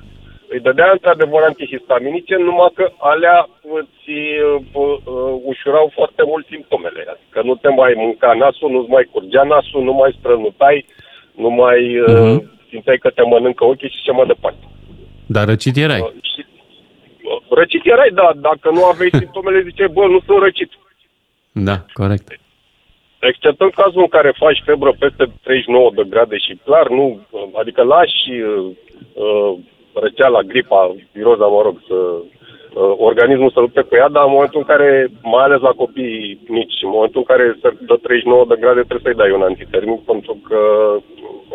Îi 0.52 0.60
dădea 0.60 0.90
într-adevăr 0.96 1.42
antihistaminice, 1.42 2.34
numai 2.36 2.72
că 2.74 2.84
alea 3.12 3.38
îți 3.78 4.10
uh, 4.10 4.62
uh, 4.72 5.32
ușurau 5.50 5.86
foarte 5.98 6.22
mult 6.30 6.44
simptomele. 6.46 7.00
Adică 7.12 7.38
nu 7.48 7.54
te 7.54 7.68
mai 7.68 7.92
mânca 7.96 8.32
nasul, 8.32 8.70
nu-ți 8.70 8.90
mai 8.96 9.08
curgea 9.12 9.42
nasul, 9.42 9.82
nu 9.88 9.92
mai 9.92 10.16
strănutai, 10.18 10.86
nu 11.42 11.50
mai 11.62 11.80
uh-huh. 12.08 12.36
simțeai 12.70 12.98
că 13.04 13.10
te 13.10 13.22
mănâncă 13.22 13.64
ochii 13.64 13.94
și 13.94 14.04
ce 14.06 14.12
mai 14.12 14.26
departe. 14.26 14.64
Dar 15.26 15.44
răcit 15.46 15.76
erai. 15.76 16.00
Uh, 16.00 16.12
și, 16.30 16.40
uh, 17.30 17.40
răcit 17.58 17.82
erai, 17.84 18.10
da. 18.20 18.28
Dacă 18.48 18.70
nu 18.76 18.84
aveai 18.84 19.16
simptomele, 19.22 19.66
ziceai, 19.68 19.94
bă, 19.96 20.04
nu 20.06 20.20
sunt 20.26 20.38
răcit. 20.42 20.70
Da, 21.52 21.76
corect. 21.92 22.26
Exceptând 23.30 23.72
cazul 23.80 24.02
în 24.06 24.12
care 24.16 24.40
faci 24.44 24.62
febră 24.64 24.92
peste 24.98 25.24
39 25.42 25.90
de 25.94 26.04
grade 26.08 26.36
și 26.38 26.60
clar, 26.64 26.88
nu, 26.88 27.06
adică 27.60 27.82
lași 27.82 28.30
uh, 28.30 28.70
uh, 29.14 29.58
răceala, 29.94 30.42
gripa, 30.42 30.94
viroza, 31.12 31.46
mă 31.46 31.62
rog, 31.62 31.76
să 31.88 31.94
uh, 31.94 32.94
organismul 33.08 33.50
să 33.50 33.60
lupte 33.60 33.80
cu 33.80 33.94
ea, 33.94 34.08
dar 34.08 34.24
în 34.24 34.34
momentul 34.36 34.60
în 34.60 34.70
care, 34.72 34.88
mai 35.22 35.44
ales 35.44 35.60
la 35.60 35.78
copii 35.82 36.40
mici, 36.48 36.78
în 36.86 36.92
momentul 36.96 37.20
în 37.22 37.28
care 37.32 37.58
se 37.62 37.68
dă 37.88 37.96
39 38.02 38.44
de 38.48 38.56
grade, 38.60 38.80
trebuie 38.88 39.06
să-i 39.06 39.20
dai 39.22 39.30
un 39.38 39.42
antitermic, 39.50 40.00
pentru 40.12 40.34
că 40.48 40.60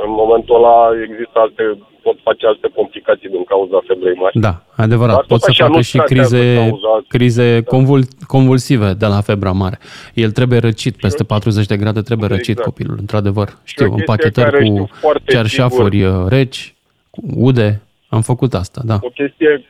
în 0.03 0.11
momentul 0.21 0.55
ăla 0.55 0.77
există 1.07 1.37
alte, 1.39 1.63
pot 2.01 2.17
face 2.23 2.45
alte 2.45 2.67
complicații 2.75 3.29
din 3.29 3.43
cauza 3.43 3.77
febrei 3.87 4.17
mari. 4.23 4.39
Da, 4.39 4.53
adevărat. 4.75 5.15
Dar 5.15 5.25
pot 5.27 5.41
să 5.41 5.51
facă 5.63 5.81
și 5.81 5.97
crize, 5.97 6.71
crize 7.07 7.63
convul, 7.63 8.01
convulsive 8.27 8.93
de 8.93 9.05
la 9.05 9.21
febra 9.21 9.51
mare. 9.51 9.77
El 10.13 10.31
trebuie 10.31 10.59
răcit, 10.59 10.95
peste 10.95 11.23
40 11.23 11.65
de 11.65 11.77
grade 11.77 12.01
trebuie 12.01 12.27
răcit 12.27 12.57
exact. 12.57 12.67
copilul, 12.67 12.97
într-adevăr. 12.99 13.47
Știu, 13.63 13.93
împachetări 13.93 14.69
cu 14.69 14.89
cearșafuri 15.25 15.97
sigur. 15.97 16.23
Uh, 16.23 16.29
reci, 16.29 16.75
cu 17.09 17.21
ude, 17.35 17.81
am 18.09 18.21
făcut 18.21 18.53
asta, 18.53 18.81
da. 18.85 18.97
O 19.01 19.09
chestie, 19.09 19.65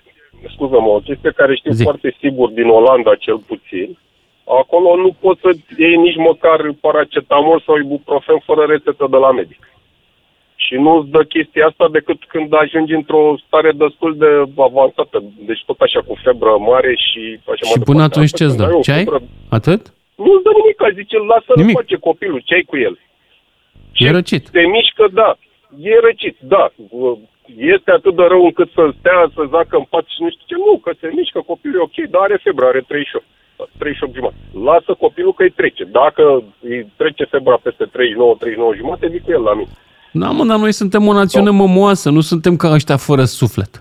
scuză-mă, 0.54 0.88
o 0.88 1.00
chestie 1.00 1.32
care 1.32 1.56
știu 1.56 1.72
Zi. 1.72 1.84
foarte 1.84 2.16
sigur 2.20 2.50
din 2.50 2.68
Olanda 2.68 3.16
cel 3.16 3.38
puțin, 3.38 3.98
acolo 4.62 4.96
nu 4.96 5.16
poți 5.20 5.42
să 5.42 5.50
iei 5.78 5.96
nici 5.96 6.16
măcar 6.30 6.60
paracetamol 6.82 7.64
sau 7.66 7.78
ibuprofen 7.78 8.40
fără 8.46 8.64
rețetă 8.66 9.08
de 9.10 9.18
la 9.18 9.32
medic. 9.32 9.62
Și 10.56 10.76
nu 10.76 10.92
îți 10.98 11.10
dă 11.10 11.24
chestia 11.24 11.66
asta 11.66 11.86
decât 11.92 12.20
când 12.28 12.54
ajungi 12.54 12.94
într-o 12.94 13.24
stare 13.46 13.72
destul 13.72 14.18
de 14.18 14.30
avansată. 14.68 15.24
Deci 15.50 15.64
tot 15.66 15.80
așa 15.80 16.02
cu 16.08 16.14
febră 16.24 16.58
mare 16.58 16.94
și 16.96 17.40
așa 17.52 17.66
Și 17.72 17.80
până 17.80 18.04
atunci 18.04 18.34
ce 18.34 18.44
îți 18.44 18.58
dă? 18.58 18.80
Ce 18.82 18.92
ai? 18.92 19.06
Atât? 19.50 19.82
Nu 20.16 20.32
îți 20.34 20.44
dă 20.44 20.52
nimic, 20.60 20.80
zice, 21.00 21.18
lasă-l 21.18 21.72
face 21.74 21.96
copilul, 21.96 22.42
ce 22.46 22.54
ai 22.54 22.62
cu 22.72 22.78
el? 22.78 23.00
E 23.94 24.12
răcit. 24.12 24.50
Te 24.50 24.62
mișcă, 24.62 25.08
da. 25.14 25.38
E 25.80 26.00
răcit, 26.00 26.38
da 26.40 26.72
este 27.56 27.92
atât 27.92 28.16
de 28.20 28.26
rău 28.34 28.44
încât 28.50 28.70
să 28.78 28.84
stea, 29.00 29.20
să 29.36 29.42
zacă 29.56 29.76
în 29.78 29.88
pat 29.94 30.06
și 30.14 30.22
nu 30.24 30.30
știu 30.34 30.46
ce. 30.50 30.56
Nu, 30.68 30.74
că 30.84 30.92
se 31.00 31.08
mișcă 31.18 31.40
copilul, 31.52 31.80
e 31.80 31.88
ok, 31.88 31.98
dar 32.14 32.22
are 32.22 32.38
febră, 32.46 32.66
are 32.66 32.84
38. 32.88 33.26
38 33.78 34.14
jumate. 34.16 34.36
Lasă 34.70 34.92
copilul 35.06 35.34
că 35.34 35.44
îi 35.44 35.58
trece. 35.60 35.84
Dacă 36.00 36.24
îi 36.70 36.80
trece 37.02 37.24
febra 37.34 37.58
peste 37.68 37.86
39, 37.92 38.36
39 38.40 38.76
jumate, 38.76 39.10
zic 39.14 39.24
cu 39.24 39.32
el 39.32 39.44
la 39.50 39.54
mine. 39.54 39.72
Da, 40.12 40.30
mă, 40.30 40.44
dar 40.46 40.58
noi 40.58 40.72
suntem 40.72 41.08
o 41.08 41.14
națiune 41.14 41.50
mămoasă, 41.50 42.10
nu 42.10 42.22
suntem 42.22 42.56
ca 42.56 42.68
ăștia 42.78 42.98
fără 42.98 43.24
suflet. 43.24 43.72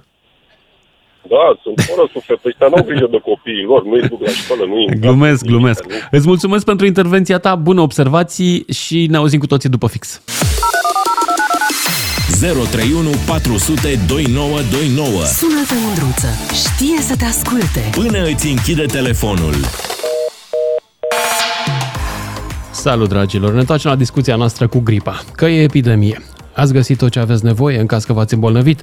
Da, 1.28 1.44
sunt 1.62 1.78
fără 1.80 2.08
suflet. 2.12 2.44
Ăștia 2.44 2.68
n-au 2.68 2.84
grijă 2.84 3.06
de 3.10 3.18
copiii 3.18 3.64
lor, 3.64 3.84
nu-i 3.84 4.08
duc 4.08 4.20
la 4.20 4.28
școală, 4.28 4.64
nu-i 4.64 4.86
Glumesc, 5.00 5.44
glumesc. 5.44 5.84
Îți 6.10 6.26
mulțumesc 6.26 6.64
pentru 6.64 6.86
intervenția 6.86 7.38
ta, 7.38 7.54
bună 7.54 7.80
observații 7.80 8.64
și 8.72 9.06
ne 9.10 9.16
auzim 9.16 9.38
cu 9.38 9.46
toții 9.46 9.68
după 9.68 9.88
fix. 9.88 10.22
031 12.40 13.10
400 13.26 13.98
2929. 14.06 15.24
Sună-te, 15.24 15.74
Mândruță, 15.84 16.28
știe 16.52 17.00
să 17.00 17.16
te 17.16 17.24
asculte. 17.24 17.80
Până 17.90 18.26
îți 18.26 18.46
închide 18.46 18.84
telefonul. 18.84 19.54
Salut, 22.70 23.08
dragilor! 23.08 23.52
Ne 23.52 23.58
întoarcem 23.60 23.90
la 23.90 23.96
discuția 23.96 24.36
noastră 24.36 24.66
cu 24.68 24.78
gripa. 24.80 25.22
Că 25.34 25.46
e 25.46 25.62
epidemie. 25.62 26.22
Ați 26.54 26.72
găsit 26.72 26.98
tot 26.98 27.10
ce 27.10 27.18
aveți 27.18 27.44
nevoie 27.44 27.80
în 27.80 27.86
caz 27.86 28.04
că 28.04 28.12
v-ați 28.12 28.34
îmbolnăvit 28.34 28.80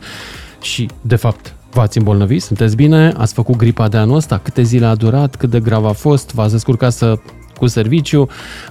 și, 0.62 0.89
de 1.01 1.16
fapt, 1.16 1.56
V-ați 1.74 1.97
îmbolnăvit? 1.97 2.41
Sunteți 2.41 2.76
bine? 2.76 3.14
Ați 3.18 3.34
făcut 3.34 3.56
gripa 3.56 3.88
de 3.88 3.97
anul 3.97 4.16
ăsta? 4.16 4.38
Câte 4.38 4.62
zile 4.62 4.86
a 4.86 4.95
durat? 4.95 5.36
Cât 5.36 5.49
de 5.49 5.60
grav 5.60 5.86
a 5.86 5.91
fost? 5.91 6.34
V-ați 6.34 6.51
descurcat 6.51 6.93
să 6.93 7.20
cu 7.64 7.70
serviciu, 7.70 8.28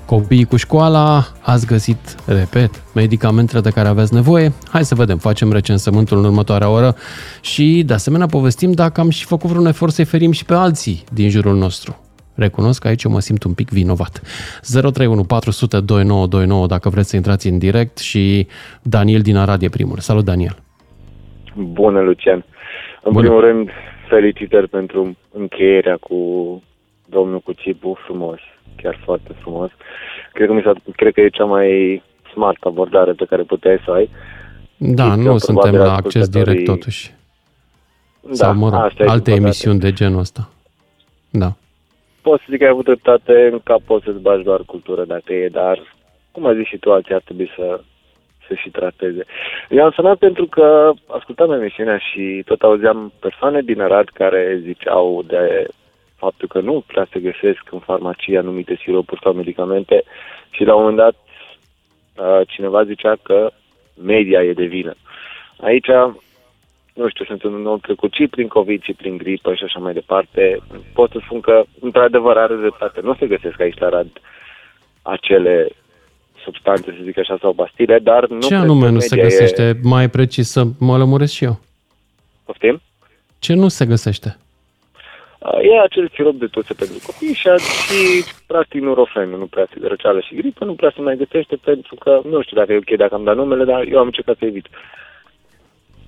copiii 0.07 0.45
cu 0.45 0.57
școala, 0.57 1.09
ați 1.53 1.67
găsit, 1.67 2.01
repet, 2.27 2.73
medicamentele 2.95 3.61
de 3.61 3.71
care 3.71 3.89
aveți 3.89 4.15
nevoie. 4.15 4.49
Hai 4.73 4.85
să 4.85 4.95
vedem, 4.95 5.19
facem 5.29 5.53
recensământul 5.53 6.19
în 6.19 6.25
următoarea 6.25 6.71
oră 6.71 6.95
și, 7.41 7.83
de 7.87 7.93
asemenea, 7.93 8.27
povestim 8.27 8.73
dacă 8.73 9.01
am 9.01 9.11
și 9.11 9.25
făcut 9.25 9.49
vreun 9.51 9.67
efort 9.67 9.93
să-i 9.93 10.05
ferim 10.05 10.33
și 10.33 10.45
pe 10.45 10.55
alții 10.55 11.05
din 11.13 11.29
jurul 11.29 11.57
nostru. 11.57 11.93
Recunosc 12.35 12.81
că 12.83 12.89
aici 12.89 13.03
eu 13.03 13.11
mă 13.11 13.21
simt 13.21 13.43
un 13.43 13.55
pic 13.55 13.69
vinovat. 13.69 14.21
031 14.61 15.25
400 15.25 15.81
2929 15.81 16.67
dacă 16.67 16.89
vreți 16.89 17.09
să 17.09 17.17
intrați 17.17 17.49
în 17.49 17.59
direct 17.59 17.99
și 17.99 18.47
Daniel 18.83 19.21
din 19.21 19.37
Arad 19.37 19.63
e 19.63 19.69
primul. 19.69 19.99
Salut, 19.99 20.25
Daniel! 20.25 20.57
Bună, 21.55 22.01
Lucian! 22.01 22.45
În 23.03 23.13
Bună. 23.13 23.25
primul 23.25 23.41
rând, 23.41 23.69
felicitări 24.09 24.69
pentru 24.69 25.17
încheierea 25.33 25.97
cu 25.97 26.19
domnul 27.07 27.41
Cucipu, 27.41 27.99
frumos 28.05 28.41
chiar 28.83 29.01
foarte 29.05 29.33
frumos. 29.41 29.71
Cred 30.33 30.47
că, 30.47 30.53
mi 30.53 30.63
s-a, 30.63 30.73
cred 30.97 31.13
că 31.13 31.21
e 31.21 31.29
cea 31.29 31.45
mai 31.45 32.03
smart 32.33 32.63
abordare 32.63 33.13
pe 33.13 33.25
care 33.25 33.43
puteai 33.43 33.81
să 33.85 33.91
ai. 33.91 34.11
Da, 34.77 35.15
nu 35.15 35.39
suntem 35.39 35.75
la 35.75 35.95
acces 35.95 36.29
direct 36.29 36.65
totuși. 36.65 37.15
Da, 38.21 38.35
Sau, 38.35 38.55
mă 38.55 38.69
rog, 38.69 39.09
alte 39.09 39.33
emisiuni 39.33 39.79
de 39.79 39.93
genul 39.93 40.19
ăsta. 40.19 40.49
Da. 41.31 41.53
Poți 42.23 42.43
să 42.43 42.49
zic 42.51 42.59
că 42.59 42.65
ai 42.65 42.71
avut 42.71 42.85
dreptate, 42.85 43.49
în 43.53 43.61
cap 43.65 43.81
poți 43.81 44.05
să-ți 44.05 44.21
bagi 44.21 44.45
doar 44.45 44.61
cultură 44.67 45.05
dacă 45.05 45.33
e, 45.33 45.49
dar, 45.49 45.83
cum 46.33 46.47
ai 46.47 46.57
zis 46.57 46.67
și 46.67 46.77
tu, 46.79 46.93
alții 46.93 47.15
ar 47.15 47.21
trebui 47.25 47.51
să, 47.57 47.81
să 48.49 48.55
și 48.55 48.71
trateze. 48.71 49.25
Eu 49.69 49.85
am 49.85 49.91
sunat 49.91 50.19
pentru 50.19 50.47
că 50.47 50.93
ascultam 51.07 51.53
emisiunea 51.53 51.99
și 51.99 52.43
tot 52.45 52.63
auzeam 52.63 53.13
persoane 53.21 53.61
din 53.63 53.81
Arad 53.81 54.09
care 54.09 54.61
ziceau 54.63 55.23
de 55.27 55.67
faptul 56.25 56.49
că 56.49 56.61
nu 56.61 56.85
prea 56.87 57.07
se 57.13 57.19
găsesc 57.29 57.63
în 57.71 57.79
farmacie 57.79 58.39
anumite 58.39 58.75
siropuri 58.83 59.21
sau 59.25 59.33
medicamente 59.33 60.03
și 60.51 60.63
la 60.65 60.75
un 60.75 60.81
moment 60.81 61.01
dat 61.05 61.17
uh, 61.17 62.41
cineva 62.49 62.85
zicea 62.85 63.15
că 63.23 63.53
media 64.03 64.43
e 64.43 64.53
de 64.53 64.65
vină. 64.65 64.95
Aici, 65.61 65.91
nu 66.95 67.09
știu, 67.09 67.25
sunt 67.25 67.43
un 67.43 67.67
om 67.67 67.79
trecut 67.79 68.13
și 68.13 68.27
prin 68.27 68.49
COVID 68.49 68.83
și 68.83 68.93
prin 68.93 69.17
gripă 69.17 69.55
și 69.55 69.65
așa 69.65 69.79
mai 69.79 69.93
departe. 69.93 70.43
Pot 70.93 71.11
să 71.11 71.19
spun 71.25 71.41
că, 71.41 71.65
într-adevăr, 71.81 72.37
are 72.37 72.57
dreptate. 72.57 73.01
Nu 73.01 73.15
se 73.15 73.27
găsesc 73.27 73.61
aici 73.61 73.79
la 73.79 73.89
rad 73.89 74.11
acele 75.03 75.69
substanțe, 76.45 76.95
să 76.97 77.03
zic 77.05 77.19
așa, 77.19 77.37
sau 77.41 77.53
pastile, 77.53 77.99
dar 77.99 78.27
nu 78.29 78.41
Ce 78.41 78.55
anume 78.55 78.89
nu 78.89 78.99
se 78.99 79.17
găsește? 79.17 79.63
E... 79.63 79.79
Mai 79.83 80.11
precis 80.11 80.51
să 80.51 80.63
mă 80.79 80.97
lămuresc 80.97 81.33
și 81.33 81.45
eu. 81.45 81.61
Poftim? 82.45 82.81
Ce 83.39 83.55
nu 83.55 83.69
se 83.69 83.87
găsește? 83.87 84.37
E 85.63 85.81
acel 85.81 86.11
sirop 86.15 86.35
de 86.35 86.47
tuse 86.47 86.75
pentru 86.75 86.99
copii 87.07 87.35
și, 87.35 87.49
și 87.87 88.25
practic 88.47 88.81
nurofen, 88.81 89.29
nu 89.29 89.47
prea 89.47 89.67
de 89.81 89.87
răceală 89.87 90.21
și 90.21 90.35
gripă, 90.35 90.65
nu 90.65 90.75
prea 90.75 90.93
se 90.95 91.01
mai 91.01 91.17
găsește 91.17 91.57
pentru 91.65 91.95
că, 91.95 92.21
nu 92.31 92.43
știu 92.43 92.57
dacă 92.57 92.73
e 92.73 92.77
ok 92.77 92.97
dacă 92.97 93.15
am 93.15 93.25
dat 93.25 93.37
numele, 93.37 93.65
dar 93.65 93.85
eu 93.93 93.99
am 93.99 94.07
încercat 94.07 94.37
să 94.39 94.45
evit. 94.45 94.67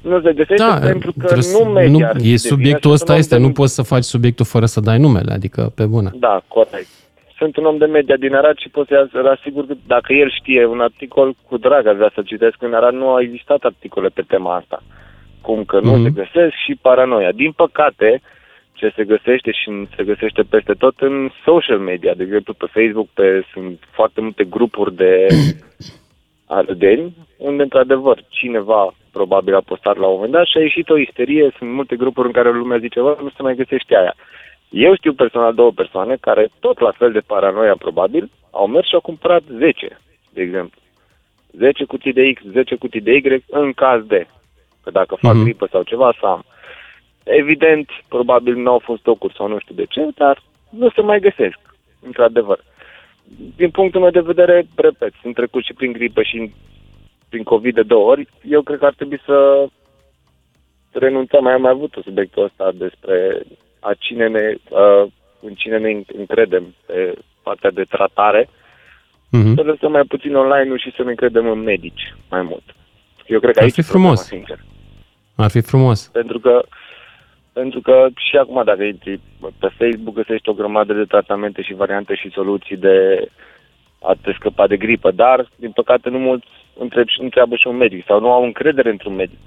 Nu 0.00 0.20
se 0.20 0.32
găsește 0.32 0.64
da, 0.64 0.78
pentru 0.82 1.12
că 1.18 1.34
nu 1.52 1.70
media... 1.70 2.12
Nu, 2.14 2.24
e 2.24 2.36
subiectul 2.36 2.90
ăsta 2.90 3.16
este, 3.16 3.36
nu 3.36 3.52
poți 3.52 3.74
să 3.74 3.82
faci 3.82 4.02
subiectul 4.02 4.44
fără 4.44 4.66
să 4.66 4.80
dai 4.80 4.98
numele, 4.98 5.32
adică 5.32 5.72
pe 5.74 5.84
bună. 5.86 6.10
Da, 6.14 6.42
corect. 6.48 6.88
Sunt 7.38 7.56
un 7.56 7.64
om 7.64 7.78
de 7.78 7.84
media 7.84 8.16
din 8.16 8.34
Arad 8.34 8.56
și 8.58 8.68
pot 8.68 8.86
să-l 8.86 9.26
asigur 9.26 9.66
că 9.66 9.74
dacă 9.86 10.12
el 10.12 10.30
știe 10.30 10.66
un 10.66 10.80
articol, 10.80 11.34
cu 11.48 11.56
drag 11.56 11.86
avea 11.86 12.10
să 12.14 12.22
citesc. 12.24 12.62
În 12.62 12.74
Arad 12.74 12.94
nu 12.94 13.08
au 13.08 13.20
existat 13.20 13.62
articole 13.62 14.08
pe 14.08 14.22
tema 14.22 14.54
asta. 14.54 14.82
Cum 15.40 15.64
că 15.64 15.80
nu 15.80 15.92
mm-hmm. 15.92 16.02
se 16.02 16.10
găsesc 16.10 16.54
și 16.64 16.78
paranoia. 16.80 17.32
Din 17.32 17.52
păcate, 17.52 18.22
ce 18.74 18.92
se 18.96 19.04
găsește 19.04 19.50
și 19.50 19.86
se 19.96 20.04
găsește 20.04 20.42
peste 20.42 20.72
tot 20.72 20.94
în 21.00 21.30
social 21.44 21.78
media, 21.78 22.14
de 22.14 22.22
exemplu 22.22 22.52
pe 22.54 22.66
Facebook, 22.72 23.08
pe, 23.14 23.44
sunt 23.52 23.78
foarte 23.90 24.20
multe 24.20 24.44
grupuri 24.44 24.94
de 24.94 25.26
arădeni, 26.58 27.14
unde 27.36 27.62
într-adevăr 27.62 28.24
cineva 28.28 28.94
probabil 29.12 29.54
a 29.54 29.68
postat 29.70 29.96
la 29.96 30.06
un 30.06 30.14
moment 30.14 30.32
dat 30.32 30.46
și 30.46 30.56
a 30.56 30.60
ieșit 30.60 30.88
o 30.90 30.98
isterie, 30.98 31.54
sunt 31.58 31.70
multe 31.70 31.96
grupuri 31.96 32.26
în 32.26 32.32
care 32.32 32.50
lumea 32.52 32.78
zice, 32.78 33.00
bă, 33.00 33.16
nu 33.22 33.28
se 33.28 33.42
mai 33.42 33.54
găsește 33.54 33.96
aia. 33.96 34.14
Eu 34.68 34.94
știu 34.94 35.12
personal 35.12 35.54
două 35.54 35.72
persoane 35.72 36.16
care, 36.20 36.48
tot 36.60 36.78
la 36.80 36.92
fel 36.98 37.12
de 37.12 37.26
paranoia 37.32 37.76
probabil, 37.76 38.30
au 38.50 38.66
mers 38.66 38.86
și 38.86 38.94
au 38.94 39.00
cumpărat 39.00 39.42
10, 39.58 39.98
de 40.32 40.42
exemplu. 40.42 40.80
10 41.58 41.84
cutii 41.84 42.12
de 42.12 42.32
X, 42.32 42.42
10 42.52 42.74
cutii 42.74 43.00
de 43.00 43.12
Y, 43.14 43.44
în 43.50 43.72
caz 43.72 44.06
de. 44.06 44.26
Că 44.82 44.90
dacă 44.90 45.14
fac 45.20 45.34
mm-hmm. 45.34 45.42
gripă 45.42 45.68
sau 45.70 45.82
ceva, 45.82 46.14
să 46.20 46.26
am. 46.26 46.44
Evident, 47.24 47.90
probabil 48.08 48.54
nu 48.56 48.70
au 48.70 48.78
fost 48.78 49.00
stocuri 49.00 49.34
sau 49.34 49.48
nu 49.48 49.58
știu 49.58 49.74
de 49.74 49.84
ce, 49.84 50.08
dar 50.14 50.42
nu 50.70 50.90
se 50.90 51.00
mai 51.00 51.20
găsesc, 51.20 51.58
într-adevăr. 52.00 52.64
Din 53.56 53.70
punctul 53.70 54.00
meu 54.00 54.10
de 54.10 54.20
vedere, 54.20 54.66
repet, 54.74 55.12
sunt 55.20 55.34
trecut 55.34 55.64
și 55.64 55.72
prin 55.72 55.92
gripă 55.92 56.22
și 56.22 56.52
prin 57.28 57.42
COVID 57.42 57.74
de 57.74 57.82
două 57.82 58.10
ori, 58.10 58.28
eu 58.48 58.62
cred 58.62 58.78
că 58.78 58.84
ar 58.84 58.94
trebui 58.94 59.20
să 59.24 59.66
renunțăm. 60.92 61.42
Mai 61.42 61.52
am 61.52 61.60
mai 61.60 61.70
avut 61.70 61.94
subiectul 62.04 62.44
ăsta 62.44 62.72
despre 62.74 63.42
a 63.80 63.94
cine 63.98 64.28
ne, 64.28 64.54
uh, 64.68 65.10
în 65.40 65.54
cine 65.54 65.78
ne 65.78 66.02
încredem 66.18 66.74
pe 66.86 67.14
partea 67.42 67.70
de 67.70 67.84
tratare, 67.84 68.44
mm-hmm. 68.44 69.54
să 69.54 69.62
lăsăm 69.62 69.90
mai 69.90 70.04
puțin 70.04 70.34
online 70.34 70.76
și 70.76 70.92
să 70.96 71.02
ne 71.02 71.10
încredem 71.10 71.50
în 71.50 71.58
medici 71.58 72.14
mai 72.30 72.42
mult. 72.42 72.62
Eu 73.26 73.40
cred 73.40 73.54
că 73.54 73.62
Ar 73.62 73.70
fi 73.70 73.82
frumos. 73.82 74.20
sincer. 74.20 74.58
Ar 75.36 75.50
fi 75.50 75.60
frumos. 75.60 76.08
Pentru 76.12 76.38
că 76.38 76.64
pentru 77.54 77.80
că 77.80 78.06
și 78.28 78.36
acum 78.36 78.62
dacă 78.64 78.82
intri 78.82 79.20
pe 79.58 79.68
Facebook 79.78 80.14
găsești 80.14 80.48
o 80.48 80.52
grămadă 80.60 80.92
de 80.92 81.04
tratamente 81.04 81.62
și 81.62 81.74
variante 81.74 82.14
și 82.14 82.30
soluții 82.30 82.76
de 82.76 83.28
a 84.02 84.14
te 84.22 84.32
scăpa 84.32 84.66
de 84.66 84.76
gripă, 84.76 85.10
dar 85.10 85.48
din 85.56 85.70
păcate 85.70 86.08
nu 86.08 86.18
mulți 86.18 86.46
întreb, 86.78 87.06
întreabă 87.18 87.54
și 87.56 87.66
un 87.66 87.76
medic 87.76 88.04
sau 88.04 88.20
nu 88.20 88.32
au 88.32 88.44
încredere 88.44 88.90
într-un 88.90 89.14
medic. 89.14 89.38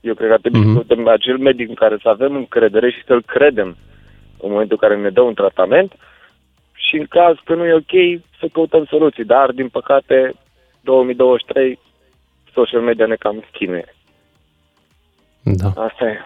Eu 0.00 0.14
cred 0.14 0.28
că 0.28 0.34
ar 0.34 0.40
trebui 0.40 0.60
mm-hmm. 0.60 0.86
să 0.86 1.10
acel 1.10 1.38
medic 1.38 1.68
în 1.68 1.74
care 1.74 1.96
să 2.02 2.08
avem 2.08 2.34
încredere 2.34 2.90
și 2.90 3.04
să-l 3.06 3.22
credem 3.22 3.76
în 4.40 4.50
momentul 4.50 4.78
în 4.80 4.88
care 4.88 5.00
ne 5.00 5.10
dă 5.10 5.20
un 5.20 5.34
tratament 5.34 5.92
și 6.72 6.96
în 6.96 7.06
caz 7.06 7.36
că 7.44 7.54
nu 7.54 7.64
e 7.66 7.72
ok 7.72 8.20
să 8.38 8.46
căutăm 8.52 8.84
soluții. 8.84 9.24
Dar, 9.24 9.50
din 9.50 9.68
păcate, 9.68 10.34
2023, 10.80 11.78
social 12.52 12.80
media 12.80 13.06
ne 13.06 13.14
cam 13.14 13.44
chinuie. 13.52 13.94
Da. 15.42 15.82
Asta 15.82 16.04
e. 16.04 16.22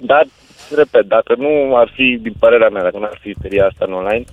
Dar, 0.00 0.26
repet, 0.74 1.06
dacă 1.06 1.34
nu 1.38 1.76
ar 1.76 1.90
fi, 1.94 2.18
din 2.22 2.34
părerea 2.38 2.68
mea, 2.68 2.82
dacă 2.82 2.98
nu 2.98 3.04
ar 3.04 3.18
fi 3.20 3.28
isteria 3.28 3.66
asta 3.66 3.84
în 3.88 3.92
online, 3.92 4.24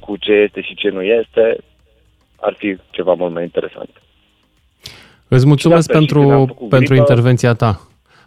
cu 0.00 0.16
ce 0.16 0.32
este 0.32 0.60
și 0.60 0.74
ce 0.74 0.88
nu 0.88 1.02
este, 1.02 1.56
ar 2.40 2.54
fi 2.58 2.76
ceva 2.90 3.14
mult 3.14 3.32
mai 3.32 3.42
interesant. 3.42 3.90
Îți 5.28 5.46
mulțumesc 5.46 5.90
pentru, 5.90 6.56
pentru 6.68 6.94
intervenția 6.94 7.54
ta. 7.54 7.80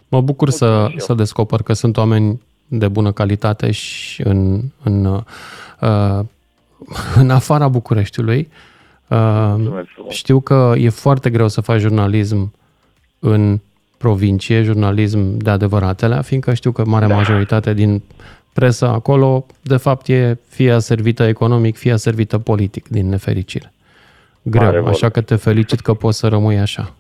Mă 0.08 0.22
bucur 0.22 0.50
să, 0.50 0.88
să 0.96 1.14
descoper 1.14 1.62
că 1.62 1.74
sunt 1.74 1.98
oameni 1.98 2.42
de 2.68 2.88
bună 2.88 3.12
calitate 3.12 3.72
și 3.72 4.22
în, 4.22 4.62
în, 4.84 5.06
uh, 5.06 6.20
în 7.16 7.30
afara 7.30 7.68
Bucureștiului. 7.68 8.50
Uh, 9.08 9.56
știu 10.10 10.40
că 10.40 10.74
e 10.78 10.90
foarte 10.90 11.30
greu 11.30 11.48
să 11.48 11.62
faci 11.62 11.80
jurnalism 11.80 12.54
în 13.20 13.60
provincie, 14.00 14.62
jurnalism 14.62 15.38
de 15.38 15.50
adevăratele, 15.50 16.22
fiindcă 16.22 16.54
știu 16.54 16.72
că 16.72 16.84
marea 16.86 17.08
da. 17.08 17.16
majoritate 17.16 17.74
din 17.74 18.02
presa 18.54 18.88
acolo, 18.88 19.46
de 19.62 19.78
fapt, 19.78 20.08
e 20.08 20.38
fie 20.50 20.80
servită 20.80 21.24
economic, 21.24 21.78
fie 21.78 21.98
servită 21.98 22.40
politic, 22.40 22.88
din 22.88 23.10
nefericire. 23.10 23.72
Greu, 24.42 24.72
Mare 24.72 24.90
așa 24.90 25.10
că 25.10 25.22
te 25.22 25.36
felicit 25.36 25.80
că 25.80 25.94
poți 25.94 26.18
să 26.18 26.28
rămâi 26.28 26.58
așa. 26.58 26.94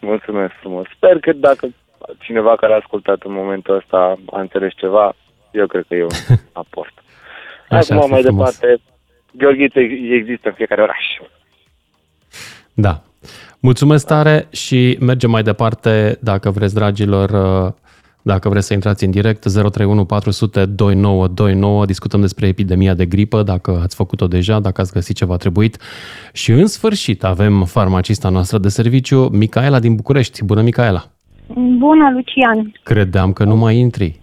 Mulțumesc 0.00 0.52
frumos. 0.60 0.86
Sper 0.96 1.18
că 1.20 1.32
dacă 1.32 1.68
cineva 2.18 2.56
care 2.56 2.72
a 2.72 2.76
ascultat 2.76 3.22
în 3.22 3.32
momentul 3.32 3.76
ăsta 3.76 4.18
a 4.30 4.40
înțeles 4.40 4.72
ceva, 4.76 5.14
eu 5.50 5.66
cred 5.66 5.84
că 5.88 5.94
e 5.94 6.02
un 6.02 6.36
aport. 6.62 6.92
Acum, 7.68 8.10
mai 8.10 8.22
frumos. 8.22 8.58
departe, 8.58 8.82
Gheorghiță 9.32 9.78
există 10.20 10.48
în 10.48 10.54
fiecare 10.54 10.82
oraș. 10.82 11.04
Da. 12.74 13.02
Mulțumesc 13.62 14.06
tare 14.06 14.46
și 14.50 14.96
mergem 15.00 15.30
mai 15.30 15.42
departe, 15.42 16.18
dacă 16.20 16.50
vreți, 16.50 16.74
dragilor, 16.74 17.30
uh, 17.30 17.72
dacă 18.22 18.48
vreți 18.48 18.66
să 18.66 18.72
intrați 18.72 19.04
în 19.04 19.10
direct, 19.10 19.40
031 19.52 20.04
400 20.04 20.66
2929, 20.66 21.86
discutăm 21.86 22.20
despre 22.20 22.46
epidemia 22.46 22.94
de 22.94 23.06
gripă, 23.06 23.42
dacă 23.42 23.80
ați 23.82 23.96
făcut-o 23.96 24.26
deja, 24.26 24.60
dacă 24.60 24.80
ați 24.80 24.92
găsit 24.92 25.16
ce 25.16 25.24
v-a 25.24 25.36
trebuit. 25.36 25.76
Și 26.32 26.50
în 26.50 26.66
sfârșit 26.66 27.24
avem 27.24 27.64
farmacista 27.64 28.28
noastră 28.28 28.58
de 28.58 28.68
serviciu, 28.68 29.28
Micaela 29.32 29.78
din 29.78 29.94
București. 29.94 30.44
Bună, 30.44 30.62
Micaela! 30.62 31.04
Bună, 31.78 32.10
Lucian! 32.14 32.72
Credeam 32.82 33.32
că 33.32 33.44
nu 33.44 33.56
mai 33.56 33.76
intri. 33.76 34.20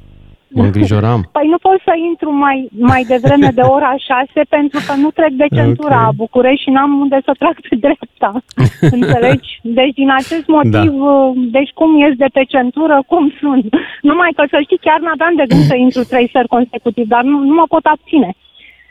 Mă 0.58 0.64
îngrijoram. 0.64 1.30
Păi 1.32 1.48
nu 1.54 1.58
pot 1.58 1.80
să 1.88 1.94
intru 2.10 2.32
mai, 2.46 2.58
mai 2.92 3.04
devreme 3.14 3.50
de 3.60 3.62
ora 3.62 3.94
6 4.34 4.42
pentru 4.50 4.80
că 4.88 4.94
nu 5.04 5.10
trec 5.12 5.32
de 5.42 5.48
centura 5.58 6.02
okay. 6.02 6.10
a 6.10 6.18
București 6.24 6.64
și 6.64 6.70
n-am 6.70 7.00
unde 7.00 7.20
să 7.26 7.34
trag 7.42 7.56
pe 7.70 7.76
dreapta. 7.84 8.32
Înțelegi? 8.98 9.50
Deci 9.62 9.94
din 10.02 10.12
acest 10.22 10.48
motiv, 10.48 10.72
da. 10.72 11.06
Uh, 11.06 11.32
deci 11.58 11.72
cum 11.80 11.90
ies 11.98 12.16
de 12.24 12.30
pe 12.34 12.44
centură, 12.54 13.04
cum 13.08 13.34
sunt. 13.40 13.66
Numai 14.02 14.32
că 14.36 14.44
să 14.50 14.58
știi, 14.62 14.86
chiar 14.88 15.00
n-aveam 15.00 15.36
de 15.36 15.46
gând 15.48 15.64
să 15.72 15.76
intru 15.76 16.04
trei 16.04 16.30
seri 16.34 16.54
consecutiv, 16.56 17.06
dar 17.08 17.24
nu, 17.24 17.38
nu 17.50 17.54
mă 17.54 17.66
pot 17.68 17.86
abține. 17.86 18.32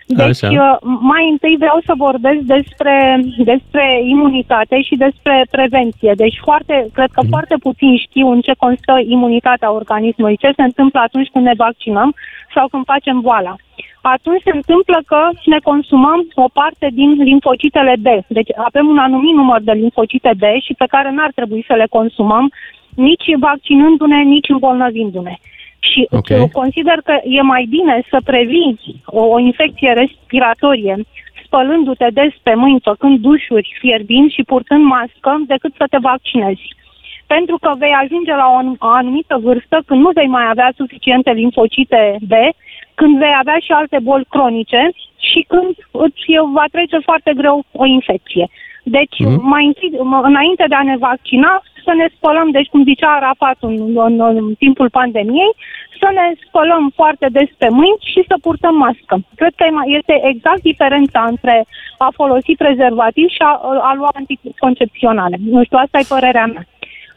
Deci, 0.08 0.44
Așa. 0.44 0.48
Uh, 0.48 0.76
mai 1.00 1.28
întâi 1.30 1.56
vreau 1.58 1.78
să 1.84 1.92
vorbesc 1.96 2.40
despre, 2.56 2.96
despre 3.36 4.00
imunitate 4.04 4.82
și 4.82 4.94
despre 4.96 5.46
prevenție. 5.50 6.12
Deci, 6.16 6.38
foarte, 6.40 6.88
cred 6.92 7.10
că 7.12 7.20
mm. 7.22 7.28
foarte 7.28 7.56
puțin 7.66 7.96
știu 7.96 8.26
în 8.30 8.40
ce 8.40 8.52
constă 8.58 8.94
imunitatea 9.06 9.72
organismului, 9.72 10.36
ce 10.36 10.52
se 10.56 10.62
întâmplă 10.62 11.00
atunci 11.00 11.28
când 11.32 11.44
ne 11.44 11.52
vaccinăm 11.56 12.14
sau 12.54 12.68
când 12.68 12.84
facem 12.84 13.20
boala. 13.20 13.54
Atunci 14.00 14.42
se 14.44 14.50
întâmplă 14.54 14.98
că 15.06 15.20
ne 15.44 15.58
consumăm 15.58 16.26
o 16.34 16.48
parte 16.52 16.88
din 16.92 17.10
limfocitele 17.22 17.94
D. 17.98 18.08
Deci 18.26 18.50
avem 18.56 18.86
un 18.86 18.98
anumit 18.98 19.34
număr 19.34 19.60
de 19.60 19.72
limfocite 19.72 20.30
D 20.38 20.44
și 20.66 20.74
pe 20.74 20.86
care 20.88 21.10
n-ar 21.10 21.32
trebui 21.34 21.64
să 21.66 21.74
le 21.74 21.86
consumăm 21.90 22.50
nici 22.94 23.28
vaccinându-ne, 23.38 24.22
nici 24.22 24.48
îmbolnăvindu-ne. 24.48 25.34
Și 25.78 26.06
okay. 26.10 26.48
consider 26.52 26.98
că 27.04 27.14
e 27.24 27.40
mai 27.40 27.66
bine 27.68 28.02
să 28.10 28.18
previi 28.24 29.02
o, 29.04 29.20
o 29.24 29.38
infecție 29.38 29.92
respiratorie 29.92 30.96
spălându-te 31.48 32.08
des 32.12 32.32
pe 32.42 32.54
mâini, 32.54 32.86
făcând 32.90 33.18
dușuri 33.18 33.76
fierbinți 33.80 34.34
și 34.34 34.42
purtând 34.42 34.84
mască, 34.84 35.30
decât 35.46 35.72
să 35.76 35.84
te 35.90 35.98
vaccinezi. 36.10 36.66
Pentru 37.26 37.56
că 37.62 37.70
vei 37.78 37.94
ajunge 38.02 38.34
la 38.34 38.46
o 38.78 38.86
anumită 39.00 39.38
vârstă 39.46 39.76
când 39.86 40.00
nu 40.00 40.10
vei 40.18 40.26
mai 40.26 40.46
avea 40.48 40.70
suficiente 40.76 41.30
linfocite 41.30 42.16
B, 42.30 42.32
când 42.94 43.18
vei 43.18 43.34
avea 43.40 43.58
și 43.66 43.72
alte 43.72 43.98
boli 44.02 44.30
cronice 44.34 44.82
și 45.28 45.40
când 45.48 45.72
îți 45.90 46.24
va 46.52 46.64
trece 46.70 46.98
foarte 47.08 47.32
greu 47.40 47.64
o 47.72 47.84
infecție. 47.86 48.46
Deci, 48.96 49.18
mm. 49.18 49.38
mai 49.42 49.64
întâi, 49.66 49.90
înainte 50.22 50.64
de 50.68 50.74
a 50.74 50.82
ne 50.82 50.96
vaccina, 50.96 51.62
să 51.88 51.92
ne 52.00 52.06
spălăm, 52.16 52.48
deci 52.56 52.72
cum 52.72 52.82
zicea 52.90 53.10
Arafat 53.14 53.58
în, 53.68 53.74
în, 54.08 54.14
în 54.40 54.46
timpul 54.64 54.88
pandemiei, 54.98 55.52
să 56.00 56.08
ne 56.18 56.26
spălăm 56.44 56.84
foarte 57.00 57.26
des 57.36 57.50
pe 57.62 57.68
mâini 57.78 58.04
și 58.12 58.20
să 58.28 58.34
purtăm 58.46 58.74
mască. 58.86 59.14
Cred 59.40 59.52
că 59.60 59.66
este 59.98 60.14
exact 60.32 60.62
diferența 60.70 61.20
între 61.32 61.54
a 62.06 62.08
folosi 62.20 62.52
prezervativ 62.62 63.28
și 63.36 63.42
a, 63.50 63.52
a 63.90 63.92
lua 64.00 64.10
anticoncepționale. 64.20 65.36
Nu 65.54 65.64
știu, 65.64 65.78
asta 65.80 65.98
e 65.98 66.14
părerea 66.16 66.46
mea. 66.52 66.64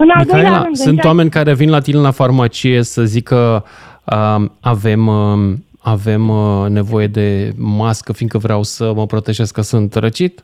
În 0.03 0.09
al 0.09 0.23
Micaela, 0.25 0.61
rând, 0.63 0.75
sunt 0.75 1.03
oameni 1.03 1.29
care 1.37 1.53
vin 1.61 1.69
la 1.69 1.79
tine 1.79 1.99
la 1.99 2.11
farmacie 2.21 2.81
să 2.93 3.01
zică 3.15 3.65
uh, 4.05 4.49
avem... 4.75 5.01
Uh, 5.07 5.53
avem 5.83 6.29
uh, 6.29 6.69
nevoie 6.69 7.07
de 7.07 7.51
mască, 7.57 8.13
fiindcă 8.13 8.37
vreau 8.37 8.63
să 8.63 8.93
mă 8.95 9.05
protejez 9.05 9.51
că 9.51 9.61
sunt 9.61 9.93
răcit? 9.93 10.43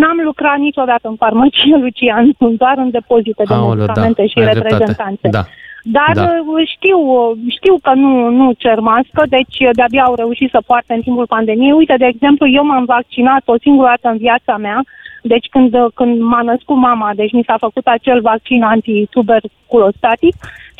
N-am 0.00 0.18
lucrat 0.24 0.58
niciodată 0.58 1.08
în 1.08 1.16
farmacie, 1.16 1.76
Lucian, 1.76 2.34
sunt 2.38 2.58
doar 2.62 2.76
în 2.76 2.90
depozite 2.90 3.42
de 3.46 3.54
Aoleu, 3.54 3.74
medicamente 3.74 4.22
da, 4.22 4.28
și 4.28 4.52
reprezentanțe. 4.52 5.28
Da. 5.28 5.42
Dar 5.84 6.12
da. 6.14 6.22
Uh, 6.22 6.68
știu, 6.74 6.98
uh, 6.98 7.36
știu 7.56 7.74
că 7.82 7.92
nu, 7.94 8.28
nu 8.28 8.52
cer 8.58 8.78
mască, 8.80 9.22
deci 9.28 9.56
de-abia 9.72 10.02
au 10.02 10.14
reușit 10.14 10.50
să 10.50 10.62
poarte 10.66 10.92
în 10.94 11.00
timpul 11.00 11.26
pandemiei. 11.26 11.72
Uite, 11.72 11.94
de 11.98 12.06
exemplu, 12.06 12.46
eu 12.48 12.64
m-am 12.64 12.84
vaccinat 12.84 13.42
o 13.44 13.58
singură 13.60 13.88
dată 13.88 14.08
în 14.12 14.18
viața 14.18 14.56
mea, 14.56 14.80
deci 15.22 15.46
când, 15.50 15.76
când 15.94 16.20
m-a 16.20 16.42
născut 16.42 16.76
mama, 16.76 17.10
deci 17.14 17.32
mi 17.32 17.44
s-a 17.46 17.56
făcut 17.58 17.86
acel 17.86 18.20
vaccin 18.20 18.62
antituberculostatic 18.62 20.34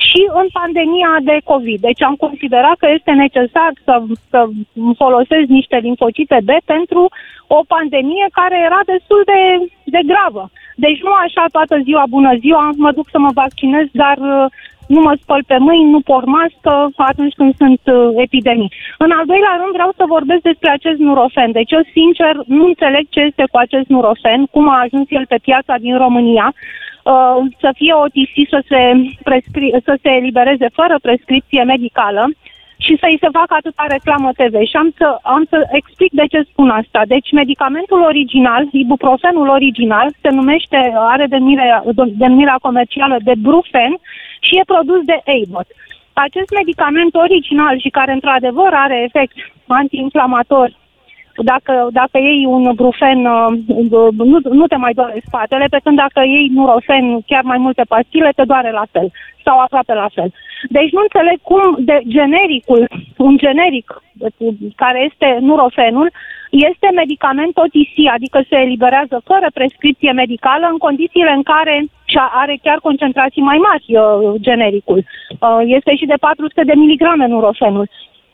și 0.08 0.22
în 0.40 0.46
pandemia 0.60 1.14
de 1.30 1.36
COVID. 1.50 1.80
Deci 1.88 2.02
am 2.02 2.16
considerat 2.24 2.76
că 2.82 2.88
este 2.96 3.12
necesar 3.24 3.70
să, 3.86 3.94
să 4.30 4.40
folosesc 5.02 5.46
niște 5.58 5.76
linfocite 5.86 6.38
B 6.48 6.50
pentru 6.64 7.02
o 7.58 7.60
pandemie 7.74 8.26
care 8.38 8.56
era 8.68 8.80
destul 8.92 9.22
de, 9.32 9.40
de 9.94 10.00
gravă. 10.10 10.44
Deci 10.84 11.00
nu 11.06 11.12
așa 11.24 11.44
toată 11.56 11.76
ziua, 11.86 12.04
bună 12.16 12.32
ziua, 12.44 12.64
mă 12.76 12.90
duc 12.92 13.06
să 13.10 13.18
mă 13.18 13.30
vaccinez, 13.42 13.86
dar 13.92 14.18
uh, 14.18 14.46
nu 14.94 15.00
mă 15.00 15.14
spăl 15.22 15.42
pe 15.46 15.58
mâini, 15.58 15.90
nu 15.90 16.00
por 16.00 16.24
mască 16.24 16.90
atunci 16.96 17.34
când 17.34 17.52
sunt 17.56 17.80
uh, 17.84 17.96
epidemii. 18.26 18.72
În 18.98 19.10
al 19.18 19.24
doilea 19.26 19.54
rând 19.60 19.72
vreau 19.72 19.92
să 19.96 20.12
vorbesc 20.14 20.42
despre 20.50 20.70
acest 20.70 20.98
nurofen. 20.98 21.50
Deci 21.52 21.72
eu 21.76 21.82
sincer 21.92 22.34
nu 22.46 22.64
înțeleg 22.66 23.04
ce 23.08 23.20
este 23.20 23.44
cu 23.50 23.56
acest 23.58 23.88
nurofen, 23.88 24.40
cum 24.54 24.68
a 24.68 24.80
ajuns 24.84 25.06
el 25.08 25.26
pe 25.28 25.38
piața 25.42 25.74
din 25.84 25.96
România, 26.04 26.54
uh, 27.02 27.36
să 27.62 27.70
fie 27.74 27.92
OTC 28.04 28.34
să 28.54 28.60
se, 28.70 28.80
prescri- 29.28 29.74
să 29.84 29.94
se 30.02 30.10
elibereze 30.10 30.68
fără 30.72 30.94
prescripție 31.02 31.62
medicală 31.62 32.24
și 32.84 32.92
să-i 33.00 33.20
se 33.22 33.34
facă 33.38 33.54
atâta 33.56 33.84
reclamă 33.96 34.30
TV. 34.40 34.54
Și 34.70 34.76
am 34.82 34.90
să, 34.98 35.08
am 35.22 35.42
să 35.50 35.58
explic 35.78 36.12
de 36.20 36.26
ce 36.32 36.40
spun 36.50 36.68
asta. 36.80 37.00
Deci 37.14 37.38
medicamentul 37.40 38.00
original, 38.10 38.62
ibuprofenul 38.72 39.48
original, 39.48 40.08
se 40.22 40.30
numește, 40.38 40.78
are 41.12 41.26
denumirea, 41.26 41.82
denumirea 42.22 42.58
comercială 42.66 43.16
de 43.28 43.34
Brufen 43.46 43.92
și 44.46 44.58
e 44.58 44.72
produs 44.74 45.00
de 45.12 45.18
Abbott. 45.36 45.68
Acest 46.12 46.50
medicament 46.58 47.14
original 47.14 47.78
și 47.80 47.90
care 47.98 48.12
într-adevăr 48.12 48.70
are 48.72 49.02
efect 49.08 49.34
antiinflamator 49.66 50.68
dacă, 51.42 51.88
dacă 51.92 52.18
iei 52.18 52.44
un 52.44 52.72
brufen, 52.74 53.24
uh, 53.24 53.52
nu, 54.16 54.38
nu 54.42 54.66
te 54.66 54.76
mai 54.76 54.92
doare 54.92 55.22
spatele, 55.26 55.66
pe 55.70 55.80
când 55.84 55.96
dacă 55.96 56.20
iei 56.24 56.48
nurofen, 56.54 57.20
chiar 57.26 57.42
mai 57.42 57.58
multe 57.58 57.82
pastile, 57.88 58.30
te 58.36 58.44
doare 58.44 58.70
la 58.70 58.84
fel 58.90 59.10
sau 59.44 59.58
aproape 59.58 59.94
la 59.94 60.08
fel. 60.14 60.30
Deci 60.68 60.90
nu 60.92 61.00
înțeleg 61.02 61.38
cum 61.42 61.62
de 61.78 62.00
genericul, 62.06 62.88
un 63.16 63.36
generic 63.36 64.02
care 64.76 65.08
este 65.10 65.38
nurofenul, 65.40 66.10
este 66.50 66.88
medicament 66.94 67.56
OTC, 67.56 67.96
adică 68.14 68.38
se 68.48 68.56
eliberează 68.56 69.22
fără 69.24 69.46
prescripție 69.54 70.12
medicală 70.12 70.66
în 70.70 70.78
condițiile 70.78 71.32
în 71.32 71.42
care 71.42 71.84
și 72.04 72.18
are 72.42 72.58
chiar 72.62 72.78
concentrații 72.78 73.42
mai 73.42 73.58
mari 73.68 73.86
uh, 73.88 74.40
genericul. 74.40 74.98
Uh, 74.98 75.60
este 75.64 75.96
și 75.96 76.06
de 76.06 76.14
400 76.20 76.64
de 76.64 76.72
miligrame 76.76 77.26
nurofenul 77.26 77.88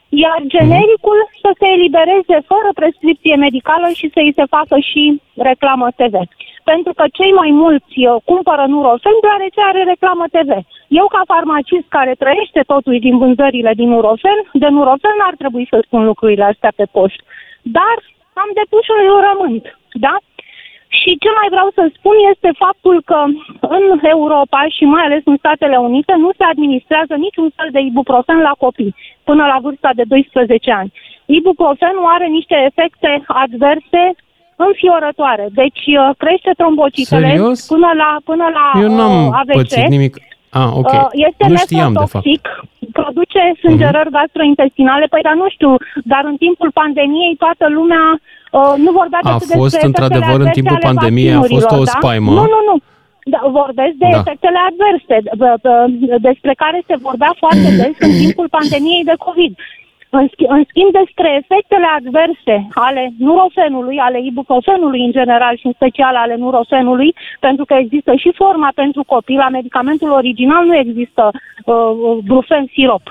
iar 0.09 0.41
genericul 0.57 1.19
să 1.43 1.51
se 1.59 1.67
elibereze 1.77 2.37
fără 2.51 2.71
prescripție 2.81 3.37
medicală 3.47 3.89
și 3.99 4.07
să 4.15 4.21
îi 4.23 4.37
se 4.39 4.45
facă 4.57 4.77
și 4.91 5.21
reclamă 5.51 5.89
TV. 6.01 6.15
Pentru 6.71 6.93
că 6.99 7.05
cei 7.19 7.33
mai 7.41 7.51
mulți 7.63 7.97
uh, 8.07 8.17
cumpără 8.31 8.65
Nurofen 8.67 9.17
deoarece 9.25 9.61
are 9.71 9.83
reclamă 9.93 10.25
TV. 10.37 10.51
Eu 11.01 11.07
ca 11.15 11.23
farmacist 11.33 11.87
care 11.97 12.13
trăiește 12.23 12.61
totuși 12.73 13.05
din 13.07 13.19
vânzările 13.19 13.73
din 13.81 13.89
Nurofen, 13.89 14.39
de 14.63 14.69
Nurofen 14.69 15.15
n-ar 15.19 15.35
trebui 15.43 15.67
să 15.71 15.79
spun 15.81 16.03
lucrurile 16.05 16.45
astea 16.45 16.73
pe 16.77 16.87
post. 16.97 17.21
Dar 17.63 17.97
am 18.43 18.51
depus 18.61 18.85
un 18.95 19.03
jurământ, 19.09 19.65
da? 20.05 20.15
Și 20.89 21.11
ce 21.22 21.30
mai 21.39 21.49
vreau 21.55 21.68
să 21.74 21.82
spun 21.97 22.16
este 22.32 22.51
faptul 22.64 22.97
că 23.11 23.18
în 23.78 23.84
Europa 24.16 24.61
și 24.76 24.84
mai 24.84 25.05
ales 25.05 25.22
în 25.24 25.36
Statele 25.36 25.76
Unite 25.76 26.14
nu 26.24 26.30
se 26.39 26.45
administrează 26.53 27.14
niciun 27.14 27.49
fel 27.57 27.68
de 27.72 27.80
ibuprofen 27.80 28.39
la 28.49 28.55
copii 28.64 28.95
până 29.24 29.45
la 29.53 29.59
vârsta 29.64 29.91
de 29.95 30.03
12 30.07 30.72
ani. 30.72 30.93
Ibuprofenul 31.26 32.07
are 32.16 32.26
niște 32.26 32.57
efecte 32.70 33.22
adverse 33.26 34.03
înfiorătoare. 34.66 35.47
Deci 35.61 35.82
uh, 35.86 36.11
crește 36.22 36.53
trombocitele 36.57 37.28
Serios? 37.28 37.66
până 37.66 37.91
la 38.03 38.11
până 38.24 38.47
la 38.59 38.80
Eu 38.80 38.91
n-am 38.97 39.26
uh, 39.26 39.32
AVC. 39.41 39.53
pățit 39.53 39.89
nimic. 39.97 40.14
Ah, 40.51 40.70
ok. 40.80 40.92
Uh, 40.92 41.09
este 41.12 41.44
nu 41.49 41.57
știam, 41.57 41.92
de 41.92 42.05
fapt. 42.14 42.26
produce 42.92 43.42
sângerări 43.62 44.09
uh-huh. 44.09 44.18
gastrointestinale. 44.18 45.07
Păi, 45.07 45.22
dar 45.22 45.34
nu 45.34 45.49
știu, 45.55 45.76
dar 46.05 46.22
în 46.24 46.36
timpul 46.36 46.70
pandemiei 46.80 47.34
toată 47.44 47.66
lumea 47.68 48.20
Uh, 48.51 48.74
nu 48.84 48.90
vorbea 48.92 49.20
a 49.22 49.38
fost 49.38 49.80
într-adevăr 49.82 50.40
în 50.40 50.51
timpul 50.59 50.78
pandemiei, 50.80 51.32
a 51.32 51.40
fost 51.40 51.70
o 51.70 51.84
da? 51.84 51.90
spaimă. 51.90 52.32
Nu, 52.32 52.46
nu, 52.55 52.61
nu. 52.68 52.76
Da, 53.32 53.40
vorbesc 53.61 53.94
de 54.03 54.09
da. 54.11 54.18
efectele 54.18 54.61
adverse, 54.70 55.16
despre 56.28 56.53
care 56.62 56.82
se 56.86 56.96
vorbea 57.07 57.32
foarte 57.42 57.68
des 57.80 57.94
în 57.99 58.14
timpul 58.24 58.49
pandemiei 58.59 59.05
de 59.05 59.14
COVID. 59.26 59.53
În, 60.11 60.27
sch- 60.29 60.49
în 60.57 60.65
schimb, 60.69 60.93
despre 60.93 61.29
efectele 61.41 61.87
adverse 61.97 62.69
ale 62.75 63.13
nurofenului, 63.19 63.99
ale 63.99 64.19
ibuprofenului 64.23 65.05
în 65.05 65.11
general 65.11 65.57
și 65.57 65.67
în 65.67 65.73
special 65.73 66.15
ale 66.17 66.35
nurofenului, 66.37 67.15
pentru 67.41 67.65
că 67.65 67.75
există 67.75 68.15
și 68.15 68.33
forma 68.35 68.71
pentru 68.75 69.03
copii, 69.05 69.37
la 69.37 69.49
medicamentul 69.49 70.11
original 70.11 70.65
nu 70.67 70.77
există 70.77 71.31
uh, 71.65 72.19
brufen 72.25 72.67
sirop, 72.73 73.03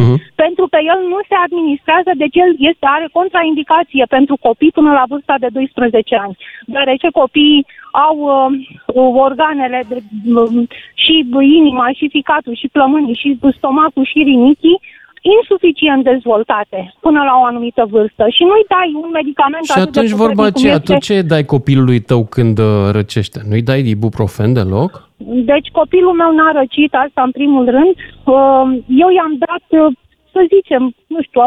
Uh-huh. 0.00 0.18
Pentru 0.34 0.66
că 0.72 0.78
el 0.92 1.00
nu 1.12 1.18
se 1.28 1.36
administrează, 1.46 2.10
deci 2.22 2.36
el 2.44 2.50
este, 2.58 2.86
are 2.96 3.08
contraindicație 3.12 4.04
pentru 4.08 4.36
copii 4.46 4.76
până 4.78 4.92
la 4.92 5.04
vârsta 5.08 5.34
de 5.38 5.46
12 5.52 6.16
ani, 6.16 6.36
deoarece 6.66 7.08
copiii 7.10 7.66
au 8.06 8.16
uh, 8.18 9.06
organele 9.26 9.84
de, 9.88 9.98
uh, 10.34 10.68
și 10.94 11.14
inima, 11.40 11.86
și 11.98 12.08
ficatul, 12.08 12.54
și 12.54 12.68
plămânii, 12.72 13.14
și 13.14 13.38
stomacul, 13.56 14.04
și 14.04 14.22
rinichii 14.22 14.80
insuficient 15.20 16.04
dezvoltate 16.04 16.94
până 17.00 17.20
la 17.22 17.34
o 17.40 17.44
anumită 17.44 17.86
vârstă 17.90 18.24
și 18.28 18.42
nu-i 18.42 18.66
dai 18.68 18.90
un 19.02 19.10
medicament 19.10 19.64
Și 19.64 19.78
atunci 19.78 20.10
vorba 20.10 20.44
aceea, 20.44 20.74
este... 20.74 20.92
tu 20.92 20.98
ce 20.98 21.22
dai 21.22 21.44
copilului 21.44 22.00
tău 22.00 22.24
când 22.24 22.58
uh, 22.58 22.88
răcește? 22.90 23.40
Nu-i 23.48 23.62
dai 23.62 23.80
ibuprofen 23.88 24.52
deloc? 24.52 25.08
Deci 25.52 25.68
copilul 25.80 26.12
meu 26.12 26.32
n-a 26.34 26.52
răcit, 26.60 26.94
asta 26.94 27.22
în 27.22 27.30
primul 27.30 27.64
rând. 27.76 27.94
Uh, 28.24 28.64
eu 29.02 29.08
i-am 29.18 29.34
dat, 29.46 29.64
uh, 29.80 29.96
să 30.32 30.40
zicem, 30.54 30.82
nu 31.06 31.22
știu, 31.22 31.40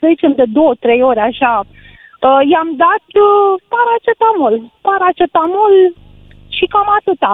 să 0.00 0.04
zicem 0.12 0.32
de 0.40 0.44
două, 0.52 0.72
trei 0.80 1.02
ore 1.02 1.20
așa, 1.20 1.54
i-am 2.52 2.70
dat 2.84 3.04
paracetamol. 3.72 4.54
Paracetamol 4.88 5.74
și 6.56 6.64
cam 6.72 6.88
atâta. 6.98 7.32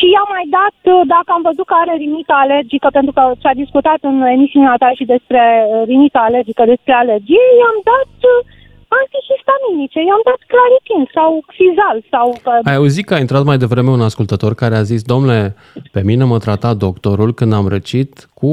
Și 0.00 0.06
i-am 0.14 0.30
mai 0.36 0.46
dat, 0.58 0.78
uh, 0.92 1.00
dacă 1.14 1.30
am 1.32 1.42
văzut 1.48 1.66
că 1.68 1.76
are 1.78 1.94
rinită 2.04 2.34
alergică, 2.44 2.88
pentru 2.98 3.12
că 3.16 3.22
s-a 3.42 3.52
discutat 3.62 4.00
în 4.10 4.16
emisiunea 4.36 4.74
ta 4.82 4.90
și 4.98 5.04
despre 5.14 5.42
uh, 5.58 5.82
rinită 5.90 6.18
alergică, 6.28 6.62
despre 6.72 6.94
alergie, 7.02 7.46
i-am 7.60 7.78
dat 7.92 8.12
uh, 8.32 8.38
antihistaminice, 9.00 10.00
i-am 10.02 10.22
dat 10.30 10.40
claritin 10.52 11.02
sau 11.16 11.30
xizal 11.52 11.98
sau... 12.12 12.26
Ai 12.70 12.78
auzit 12.80 13.04
că 13.06 13.14
a 13.14 13.24
intrat 13.24 13.44
mai 13.50 13.58
devreme 13.64 13.90
un 13.90 14.08
ascultător 14.10 14.52
care 14.62 14.76
a 14.76 14.88
zis, 14.92 15.02
domnule, 15.12 15.40
pe 15.94 16.02
mine 16.08 16.24
mă 16.24 16.38
trata 16.38 16.70
doctorul 16.86 17.30
când 17.38 17.52
am 17.52 17.66
răcit 17.74 18.12
cu 18.40 18.50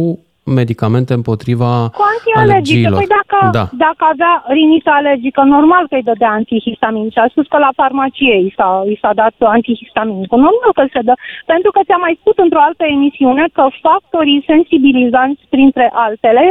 medicamente 0.60 1.14
împotriva 1.14 1.72
Cu 2.00 2.04
antialergice. 2.14 2.90
Păi 2.90 3.14
dacă, 3.20 3.40
da. 3.60 3.66
dacă 3.86 4.04
avea 4.14 4.34
rinită 4.48 4.90
alergică, 5.00 5.42
normal 5.42 5.84
că 5.90 5.96
îi 5.96 6.10
dădea 6.12 6.32
antihistamin. 6.40 7.10
Și 7.10 7.20
a 7.20 7.28
spus 7.30 7.48
că 7.48 7.58
la 7.58 7.72
farmacie 7.82 8.36
i 8.48 8.54
s-a, 8.58 8.70
i 8.94 8.98
s-a 9.02 9.12
dat 9.22 9.34
antihistamin. 9.40 10.26
Normal 10.30 10.72
că 10.74 10.84
se 10.94 11.02
dă. 11.08 11.14
Pentru 11.46 11.72
că 11.72 11.80
ți-am 11.86 12.04
mai 12.06 12.18
spus 12.20 12.36
într-o 12.46 12.66
altă 12.68 12.84
emisiune 12.96 13.46
că 13.54 13.64
factorii 13.88 14.44
sensibilizanți, 14.52 15.42
printre 15.50 15.90
altele, 15.94 16.46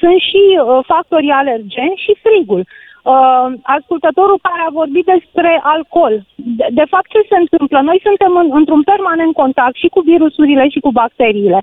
sunt 0.00 0.18
și 0.28 0.42
uh, 0.56 0.78
factorii 0.92 1.38
alergeni 1.40 2.02
și 2.04 2.12
frigul. 2.24 2.62
Uh, 3.02 3.46
ascultătorul 3.78 4.38
care 4.48 4.62
a 4.64 4.76
vorbit 4.80 5.04
despre 5.14 5.60
alcool. 5.74 6.14
De, 6.58 6.66
de 6.80 6.86
fapt, 6.92 7.08
ce 7.14 7.20
se 7.30 7.36
întâmplă? 7.44 7.78
Noi 7.80 7.98
suntem 8.06 8.32
în, 8.42 8.48
într-un 8.60 8.82
permanent 8.92 9.32
contact 9.42 9.76
și 9.82 9.88
cu 9.94 10.00
virusurile 10.10 10.64
și 10.68 10.80
cu 10.84 10.90
bacteriile, 11.00 11.60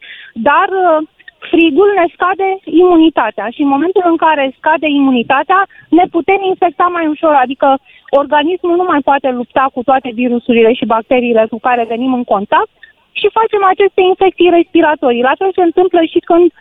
dar 0.50 0.70
uh, 0.86 1.08
frigul 1.40 1.90
ne 1.96 2.06
scade 2.14 2.60
imunitatea 2.64 3.48
și 3.56 3.62
în 3.62 3.68
momentul 3.68 4.04
în 4.06 4.18
care 4.18 4.56
scade 4.58 4.88
imunitatea 4.88 5.68
ne 5.90 6.06
putem 6.12 6.42
infecta 6.44 6.88
mai 6.92 7.08
ușor, 7.08 7.34
adică 7.34 7.78
organismul 8.10 8.76
nu 8.76 8.86
mai 8.88 9.02
poate 9.10 9.30
lupta 9.30 9.70
cu 9.74 9.84
toate 9.84 10.10
virusurile 10.14 10.74
și 10.74 10.86
bacteriile 10.86 11.46
cu 11.50 11.60
care 11.60 11.86
venim 11.88 12.14
în 12.14 12.24
contact 12.24 12.70
și 13.12 13.36
facem 13.40 13.64
aceste 13.64 14.02
infecții 14.02 14.50
respiratorii. 14.50 15.28
La 15.30 15.34
fel 15.38 15.52
se 15.56 15.62
întâmplă 15.62 16.02
și 16.12 16.20
când 16.20 16.52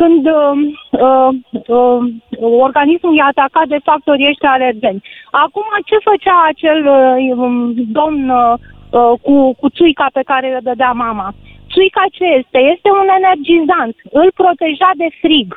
când 0.00 0.26
uh, 0.26 0.54
uh, 0.90 1.30
uh, 1.76 2.00
organismul 2.40 3.16
e 3.16 3.22
atacat 3.22 3.66
de 3.66 3.78
factorii 3.84 4.28
ăștia 4.28 4.50
alergeni. 4.50 5.02
Acum, 5.30 5.66
ce 5.84 5.96
făcea 6.10 6.38
acel 6.48 6.80
uh, 6.86 7.36
um, 7.36 7.74
domn 7.98 8.28
uh, 8.28 8.54
uh, 8.90 9.12
cu, 9.22 9.54
cu 9.60 9.70
țuica 9.70 10.06
pe 10.12 10.22
care 10.24 10.54
îl 10.54 10.60
dădea 10.62 10.92
mama? 10.92 11.34
Țuica 11.72 12.04
ce 12.16 12.24
este? 12.24 12.58
Este 12.74 12.88
un 13.00 13.08
energizant. 13.20 13.94
Îl 14.20 14.28
proteja 14.42 14.90
de 14.96 15.08
frig. 15.20 15.48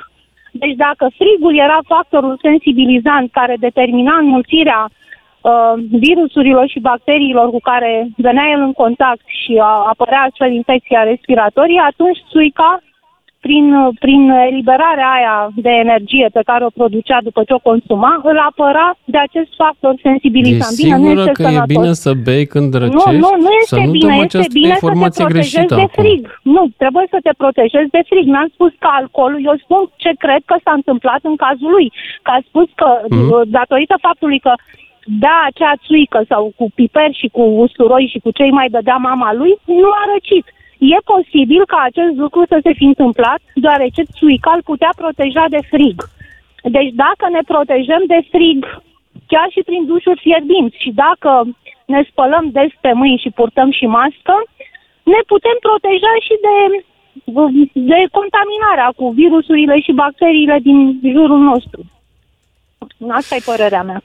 Deci 0.52 0.76
dacă 0.76 1.06
frigul 1.18 1.56
era 1.58 1.80
factorul 1.88 2.38
sensibilizant 2.42 3.32
care 3.32 3.56
determina 3.60 4.16
înmulțirea 4.18 4.82
uh, 4.90 5.74
virusurilor 6.06 6.68
și 6.68 6.80
bacteriilor 6.80 7.50
cu 7.50 7.60
care 7.60 8.08
venea 8.18 8.48
el 8.56 8.62
în 8.62 8.74
contact 8.74 9.26
și 9.42 9.54
a, 9.62 9.74
apărea 9.92 10.22
astfel 10.22 10.52
infecția 10.52 11.04
respiratorie, 11.04 11.82
atunci 11.86 12.20
țuica 12.30 12.82
prin, 13.46 13.66
prin 14.04 14.22
eliberarea 14.50 15.10
aia 15.18 15.38
de 15.68 15.74
energie 15.86 16.28
pe 16.38 16.44
care 16.50 16.64
o 16.66 16.76
producea 16.80 17.20
după 17.28 17.42
ce 17.48 17.54
o 17.54 17.66
consuma, 17.70 18.14
îl 18.30 18.38
apăra 18.50 18.88
de 19.14 19.20
acest 19.28 19.52
factor 19.62 19.94
sensibilizant. 20.08 20.74
E 20.78 20.84
bine, 20.84 20.98
nu 21.04 21.10
este 21.18 21.32
că 21.40 21.44
sănătos. 21.44 21.70
e 21.70 21.74
bine 21.76 21.92
să 22.04 22.12
bei 22.26 22.46
când 22.54 22.72
răcești? 22.82 23.20
Nu, 23.24 23.26
nu, 23.26 23.32
nu 23.46 23.52
este 23.62 23.76
să 23.76 23.80
nu 23.86 23.92
bine, 23.98 24.16
este 24.24 24.48
bine 24.60 24.76
să 24.84 24.90
te 24.90 25.24
protejezi 25.24 25.74
de 25.82 25.88
frig. 26.00 26.22
Acum. 26.26 26.52
Nu, 26.56 26.64
trebuie 26.82 27.06
să 27.14 27.20
te 27.26 27.34
protejezi 27.42 27.90
de 27.98 28.02
frig. 28.10 28.26
N-am 28.34 28.50
spus 28.56 28.72
că 28.84 28.88
alcoolul, 29.00 29.42
eu 29.50 29.56
spun 29.64 29.82
ce 30.04 30.12
cred 30.24 30.42
că 30.50 30.56
s-a 30.64 30.74
întâmplat 30.80 31.22
în 31.32 31.36
cazul 31.46 31.70
lui. 31.76 31.88
Că 32.26 32.32
a 32.38 32.40
spus 32.50 32.68
că, 32.80 32.90
mm-hmm. 33.02 33.44
datorită 33.60 33.96
faptului 34.08 34.40
că 34.48 34.54
da 35.26 35.36
acea 35.50 35.74
țuică 35.86 36.20
sau 36.32 36.44
cu 36.60 36.66
piper 36.76 37.10
și 37.20 37.28
cu 37.36 37.44
usturoi 37.66 38.10
și 38.14 38.20
cu 38.24 38.30
ce 38.38 38.44
mai 38.60 38.70
dădea 38.76 39.00
mama 39.10 39.34
lui, 39.34 39.54
nu 39.66 39.90
a 40.02 40.04
răcit. 40.14 40.46
E 40.92 40.98
posibil 41.14 41.64
ca 41.66 41.80
acest 41.90 42.16
lucru 42.24 42.42
să 42.52 42.58
se 42.64 42.74
fi 42.80 42.84
întâmplat, 42.84 43.42
deoarece 43.56 44.02
țuica 44.18 44.52
îl 44.56 44.64
putea 44.72 44.92
proteja 44.96 45.46
de 45.50 45.62
frig. 45.72 45.98
Deci 46.76 46.92
dacă 47.04 47.26
ne 47.32 47.42
protejăm 47.52 48.04
de 48.14 48.20
frig, 48.32 48.60
chiar 49.32 49.48
și 49.56 49.62
prin 49.68 49.86
dușuri 49.86 50.24
fierbinți 50.26 50.82
și 50.84 50.92
dacă 51.04 51.32
ne 51.86 52.02
spălăm 52.10 52.46
des 52.52 52.72
pe 52.82 52.92
mâini 52.94 53.24
și 53.24 53.36
purtăm 53.40 53.72
și 53.72 53.86
mască, 53.86 54.36
ne 55.04 55.20
putem 55.32 55.58
proteja 55.68 56.14
și 56.28 56.36
de, 56.46 56.58
de 57.92 58.00
contaminarea 58.18 58.90
cu 58.96 59.06
virusurile 59.10 59.80
și 59.80 59.92
bacteriile 59.92 60.58
din 60.68 61.00
jurul 61.16 61.40
nostru. 61.52 61.82
Asta 63.10 63.36
e 63.36 63.50
părerea 63.52 63.84
mea. 63.84 64.02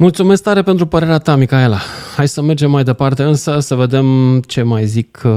Mulțumesc 0.00 0.42
tare 0.42 0.62
pentru 0.62 0.86
părerea 0.86 1.18
ta, 1.18 1.36
Micaela. 1.36 1.76
Hai 2.16 2.26
să 2.26 2.42
mergem 2.42 2.70
mai 2.70 2.82
departe, 2.82 3.22
însă 3.22 3.58
să 3.58 3.74
vedem 3.74 4.06
ce 4.46 4.62
mai 4.62 4.82
zic 4.82 5.20
uh, 5.24 5.30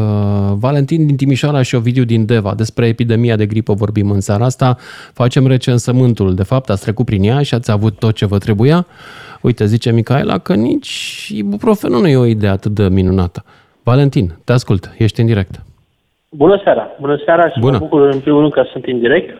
Valentin 0.60 1.06
din 1.06 1.16
Timișoara 1.16 1.62
și 1.62 1.76
Ovidiu 1.76 2.04
din 2.04 2.26
Deva. 2.26 2.54
Despre 2.56 2.88
epidemia 2.88 3.36
de 3.36 3.46
gripă 3.46 3.74
vorbim 3.74 4.12
în 4.12 4.20
seara 4.20 4.46
asta. 4.46 4.76
Facem 5.14 5.48
recensământul. 5.48 6.36
De 6.36 6.44
fapt, 6.44 6.70
ați 6.70 6.82
trecut 6.82 7.06
prin 7.06 7.24
ea 7.24 7.42
și 7.42 7.54
ați 7.54 7.72
avut 7.72 8.00
tot 8.00 8.16
ce 8.16 8.26
vă 8.26 8.38
trebuia. 8.38 8.86
Uite, 9.42 9.66
zice 9.66 9.92
Micaela 9.92 10.38
că 10.38 10.54
nici 10.54 11.28
ibuprofenul 11.36 12.02
nu 12.02 12.08
e 12.08 12.18
o 12.18 12.26
idee 12.26 12.50
atât 12.50 12.72
de 12.72 12.88
minunată. 12.90 13.44
Valentin, 13.84 14.32
te 14.46 14.52
ascult, 14.52 14.94
ești 14.98 15.20
în 15.20 15.26
direct. 15.26 15.52
Bună 16.30 16.62
seara! 16.64 16.88
Bună 17.00 17.22
seara 17.26 17.50
și 17.50 17.60
Bună. 17.60 17.78
mă 17.78 17.86
bucur 17.86 18.10
în 18.10 18.20
primul 18.20 18.40
rând 18.40 18.52
că 18.54 18.64
sunt 18.72 18.86
în 18.86 19.00
direct. 19.00 19.40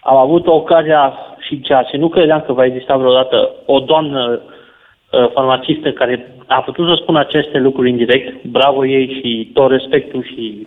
Am 0.00 0.16
avut 0.16 0.46
ocazia 0.46 1.12
și 1.46 1.60
ceea 1.60 1.82
ce 1.82 1.96
nu 1.96 2.08
credeam 2.08 2.42
că 2.46 2.52
va 2.52 2.64
exista 2.64 2.96
vreodată, 2.96 3.50
o 3.66 3.78
doamnă 3.80 4.40
uh, 4.40 5.30
farmacistă 5.32 5.92
care 5.92 6.34
a 6.46 6.60
putut 6.60 6.86
să 6.88 6.98
spună 7.02 7.18
aceste 7.18 7.58
lucruri 7.58 7.90
în 7.90 7.96
direct. 7.96 8.44
Bravo 8.44 8.86
ei 8.86 9.20
și 9.20 9.50
tot 9.52 9.70
respectul 9.70 10.22
și 10.22 10.66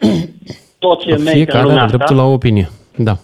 tot 0.84 1.00
ce 1.00 1.10
merge 1.10 1.30
Fiecare 1.30 1.58
în 1.58 1.64
lumea 1.64 1.82
are 1.82 1.96
dreptul 1.96 2.16
la 2.16 2.24
opinie, 2.24 2.68
da. 2.96 3.14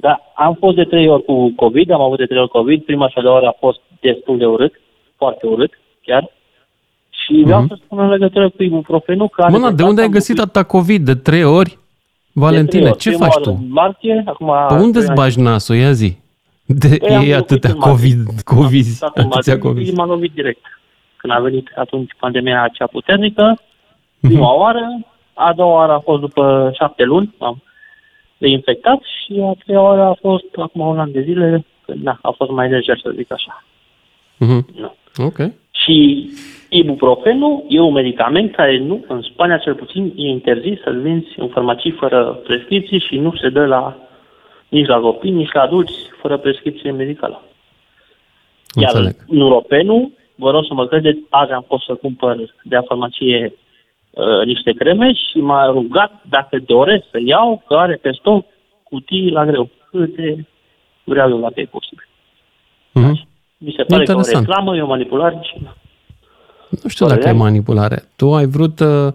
Da, 0.00 0.20
am 0.34 0.56
fost 0.58 0.76
de 0.76 0.84
trei 0.84 1.08
ori 1.08 1.24
cu 1.24 1.52
COVID, 1.56 1.90
am 1.90 2.00
avut 2.00 2.18
de 2.18 2.26
trei 2.26 2.40
ori 2.40 2.50
COVID. 2.50 2.82
Prima 2.84 3.08
și 3.08 3.18
a 3.18 3.22
doua 3.22 3.36
ori 3.36 3.46
a 3.46 3.56
fost 3.58 3.80
destul 4.00 4.38
de 4.38 4.46
urât, 4.46 4.72
foarte 5.16 5.46
urât, 5.46 5.78
chiar. 6.02 6.30
Și 7.10 7.42
vreau 7.44 7.64
mm-hmm. 7.64 7.68
să 7.68 7.78
spun 7.84 7.98
în 7.98 8.08
legătură 8.08 8.48
cu 8.48 8.62
ibuprofenul 8.62 9.28
care... 9.28 9.58
Mă, 9.58 9.70
de 9.70 9.82
unde 9.82 10.00
ai 10.00 10.08
găsit 10.08 10.38
atâta 10.38 10.62
COVID 10.62 11.04
de 11.04 11.14
trei 11.14 11.44
ori? 11.44 11.78
Valentine, 12.38 12.90
ce 12.90 13.10
faci 13.10 13.34
tu? 13.42 13.64
Martie, 13.68 14.22
acum... 14.26 14.52
Pe 14.68 14.74
unde 14.74 14.98
îți 14.98 15.12
bagi 15.12 15.40
nasul? 15.40 15.76
Ia 15.76 15.92
zi. 15.92 16.16
De 16.66 16.96
păi 16.98 17.28
e 17.28 17.34
atâtea 17.34 17.74
COVID, 17.74 18.40
COVID, 18.44 18.86
atâția 19.00 19.58
COVID. 19.58 19.96
M-a 19.96 20.06
lovit 20.06 20.32
direct. 20.32 20.60
Când 21.16 21.32
a 21.32 21.38
venit 21.38 21.68
atunci 21.76 22.10
pandemia 22.18 22.62
acea 22.62 22.86
puternică, 22.86 23.60
prima 24.20 24.54
uh-huh. 24.54 24.58
oară, 24.58 25.06
a 25.34 25.52
doua 25.52 25.72
oară 25.72 25.92
a 25.92 25.98
fost 25.98 26.20
după 26.20 26.72
șapte 26.74 27.04
luni, 27.04 27.34
am 27.38 27.62
reinfectat 28.38 29.00
și 29.02 29.40
a 29.42 29.54
treia 29.64 29.80
oară 29.80 30.02
a 30.02 30.16
fost 30.20 30.44
acum 30.56 30.86
un 30.86 30.98
an 30.98 31.12
de 31.12 31.22
zile, 31.22 31.66
când 31.84 32.02
da, 32.02 32.18
a 32.22 32.30
fost 32.36 32.50
mai 32.50 32.68
lejer, 32.68 33.00
să 33.02 33.12
zic 33.16 33.32
așa. 33.32 33.64
Uh-huh. 34.36 34.80
No. 34.80 34.90
Ok. 35.24 35.38
Și 35.70 36.28
Ibuprofenul 36.68 37.64
e 37.68 37.80
un 37.80 37.92
medicament 37.92 38.54
care 38.54 38.78
nu, 38.78 39.04
în 39.08 39.22
Spania 39.22 39.58
cel 39.58 39.74
puțin, 39.74 40.12
e 40.16 40.28
interzis 40.28 40.80
să-l 40.80 41.00
vinzi 41.00 41.28
în 41.36 41.48
farmacii 41.48 41.90
fără 41.90 42.40
prescripție 42.44 42.98
și 42.98 43.16
nu 43.16 43.36
se 43.36 43.48
dă 43.48 43.66
la 43.66 43.96
nici 44.68 44.86
la 44.86 44.98
copii, 44.98 45.30
nici 45.30 45.52
la 45.52 45.60
adulți 45.60 45.94
fără 46.20 46.36
prescripție 46.36 46.90
medicală. 46.90 47.42
Iar 48.74 48.94
Înțeleg. 48.94 49.16
nuropenul, 49.26 50.10
vă 50.34 50.50
rog 50.50 50.64
să 50.66 50.74
mă 50.74 50.86
credeți, 50.86 51.18
azi 51.28 51.52
am 51.52 51.64
fost 51.66 51.84
să 51.84 51.94
cumpăr 51.94 52.36
de 52.62 52.74
la 52.74 52.82
farmacie 52.82 53.54
uh, 54.10 54.44
niște 54.44 54.72
creme 54.72 55.12
și 55.12 55.38
m-a 55.38 55.66
rugat 55.66 56.22
dacă 56.28 56.58
doresc 56.66 57.04
să 57.10 57.18
iau, 57.24 57.62
că 57.66 57.74
are 57.74 57.94
pe 57.94 58.12
stoc 58.12 58.46
cutii 58.82 59.30
la 59.30 59.44
greu. 59.44 59.68
Câte 59.90 60.46
vreau 61.04 61.30
eu 61.30 61.38
dacă 61.38 61.60
e 61.60 61.64
posibil. 61.64 62.08
Mm-hmm. 62.90 63.26
Mi 63.58 63.74
se 63.76 63.82
pare 63.82 64.00
Interesant. 64.00 64.26
că 64.26 64.36
o 64.36 64.40
reclamă, 64.40 64.76
e 64.76 64.82
o 64.82 64.86
manipulare 64.86 65.38
și... 65.42 65.54
Nu 66.82 66.88
știu 66.88 67.06
dacă 67.06 67.28
e 67.28 67.32
manipulare. 67.32 68.02
Tu 68.16 68.34
ai 68.34 68.46
vrut... 68.46 68.80
Uh, 68.80 69.08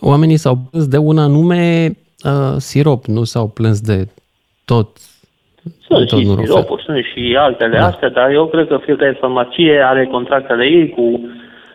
oamenii 0.00 0.36
s-au 0.36 0.58
plâns 0.70 0.88
de 0.88 0.96
un 0.98 1.18
anume 1.18 1.92
uh, 2.24 2.54
sirop, 2.56 3.04
nu 3.04 3.24
s-au 3.24 3.48
plâns 3.48 3.80
de 3.80 4.08
tot 4.64 4.88
sunt 5.62 6.08
tot 6.08 6.18
și 6.18 6.24
siropuri, 6.24 6.82
sunt 6.82 7.04
și 7.04 7.36
altele 7.38 7.78
da. 7.78 7.86
astea, 7.86 8.10
dar 8.10 8.30
eu 8.30 8.46
cred 8.46 8.66
că 8.66 8.80
fiecare 8.84 9.16
farmacie 9.20 9.82
are 9.84 10.06
contractele 10.06 10.64
ei 10.64 10.88
cu 10.88 11.20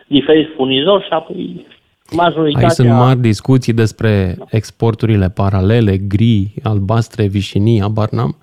diferiți 0.06 0.50
furnizori 0.56 1.04
și 1.04 1.12
apoi 1.12 1.66
majoritatea... 2.10 2.68
Aici 2.68 2.76
sunt 2.76 2.88
mari 2.88 3.18
discuții 3.18 3.72
despre 3.72 4.34
da. 4.38 4.44
exporturile 4.50 5.28
paralele, 5.28 5.96
gri, 5.96 6.52
albastre, 6.62 7.26
vișinii, 7.26 7.80
abar 7.80 8.08
n-am. 8.08 8.36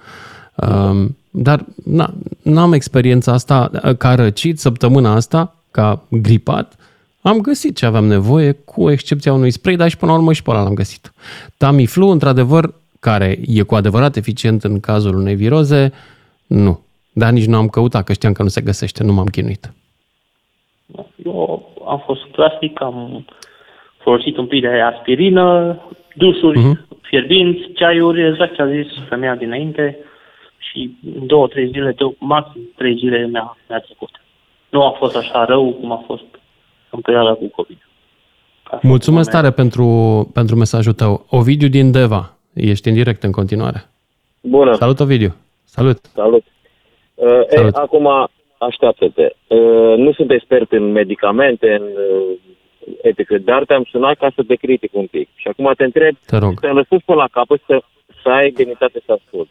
Um, 0.56 1.18
dar 1.30 1.60
na, 1.86 2.14
n-am 2.44 2.74
experiența 2.74 3.32
asta 3.32 3.70
ca 3.98 4.16
răcit 4.16 4.60
săptămâna 4.60 5.16
asta, 5.16 5.55
ca 5.76 6.06
gripat, 6.10 6.76
am 7.22 7.38
găsit 7.42 7.78
ce 7.78 7.86
aveam 7.86 8.06
nevoie, 8.06 8.52
cu 8.52 8.92
excepția 8.92 9.34
unui 9.34 9.52
spray, 9.52 9.76
dar 9.76 9.90
și 9.90 9.98
până 9.98 10.12
la 10.12 10.18
urmă 10.18 10.34
și 10.34 10.44
pe 10.44 10.50
ăla 10.50 10.64
l-am 10.64 10.74
găsit. 10.74 11.14
Tamiflu, 11.58 12.08
într-adevăr, 12.08 12.74
care 13.00 13.40
e 13.48 13.62
cu 13.62 13.76
adevărat 13.76 14.16
eficient 14.16 14.64
în 14.64 14.80
cazul 14.80 15.16
unei 15.16 15.36
viroze, 15.36 15.94
nu. 16.48 16.80
Dar 17.14 17.32
nici 17.32 17.46
nu 17.46 17.58
am 17.58 17.68
căutat, 17.68 18.04
că 18.04 18.14
știam 18.14 18.34
că 18.34 18.44
nu 18.44 18.48
se 18.48 18.62
găsește, 18.62 19.04
nu 19.04 19.14
m-am 19.14 19.26
chinuit. 19.26 19.74
Eu 21.26 21.70
am 21.88 22.02
fost 22.06 22.22
clasic, 22.32 22.82
am 22.82 23.26
folosit 23.98 24.38
un 24.38 24.48
pic 24.48 24.62
de 24.62 24.68
aspirină, 24.68 25.80
dușuri 26.14 26.60
uh-huh. 26.60 27.00
fierbinți, 27.02 27.72
ceaiuri, 27.74 28.28
exact 28.28 28.56
ce 28.56 28.62
a 28.62 28.72
zis 28.72 28.88
femeia 29.10 29.36
dinainte 29.36 29.98
și 30.58 30.98
în 31.20 31.28
două, 31.28 31.48
trei 31.48 31.68
zile, 31.68 31.92
două, 31.92 32.14
maxim 32.20 32.62
trei 32.76 32.96
zile 32.98 33.28
mi-a, 33.28 33.58
mi-a 33.70 33.80
trecut 33.80 34.10
nu 34.76 34.84
a 34.86 34.92
fost 34.92 35.16
așa 35.16 35.46
rău 35.46 35.74
cum 35.80 35.92
a 35.92 36.04
fost 36.06 36.30
în 36.90 37.00
perioada 37.02 37.34
cu 37.34 37.48
COVID. 37.48 37.78
Ca 38.64 38.80
Mulțumesc 38.82 39.30
tare 39.32 39.52
pentru, 39.52 39.88
pentru 40.34 40.56
mesajul 40.56 40.94
tău. 40.94 41.26
Ovidiu 41.30 41.68
din 41.68 41.92
Deva, 41.92 42.24
ești 42.54 42.88
în 42.88 42.94
direct 42.94 43.24
în 43.24 43.32
continuare. 43.32 43.80
Bună. 44.42 44.74
Salut, 44.74 45.00
Ovidiu. 45.00 45.36
Salut. 45.64 45.98
Salut. 46.06 46.44
Uh, 47.14 47.42
Salut. 47.48 47.76
E, 47.76 47.80
acum, 47.80 48.08
așteaptă-te. 48.58 49.28
Uh, 49.48 49.94
nu 49.98 50.12
sunt 50.14 50.32
expert 50.32 50.72
în 50.72 50.92
medicamente, 50.92 51.68
în 51.80 51.84
uh, 51.84 52.38
etică, 53.02 53.38
dar 53.38 53.66
te-am 53.66 53.84
sunat 53.92 54.18
ca 54.18 54.30
să 54.36 54.44
te 54.48 54.56
critic 54.56 54.94
un 54.94 55.06
pic. 55.06 55.30
Și 55.36 55.48
acum 55.48 55.72
te 55.78 55.84
întreb, 55.84 56.16
te 56.26 56.38
rog. 56.38 56.60
te-am 56.60 56.76
lăsat 56.76 57.00
până 57.06 57.18
la 57.18 57.28
capăt 57.32 57.62
să, 57.68 57.82
să 58.24 58.30
ai 58.30 58.52
demnitate 58.52 59.00
să 59.06 59.12
ascult. 59.12 59.50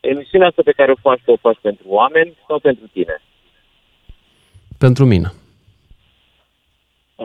emisiunea 0.00 0.48
asta 0.48 0.62
pe 0.64 0.78
care 0.78 0.90
o 0.90 1.00
faci, 1.00 1.22
o 1.26 1.36
faci 1.36 1.58
pentru 1.60 1.84
oameni 1.88 2.36
sau 2.46 2.58
pentru 2.58 2.86
tine? 2.92 3.16
Pentru 4.86 5.04
mine. 5.04 5.28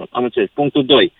Am 0.09 0.23
înțeles. 0.23 0.49
Punctul 0.53 0.85
2. 0.85 1.13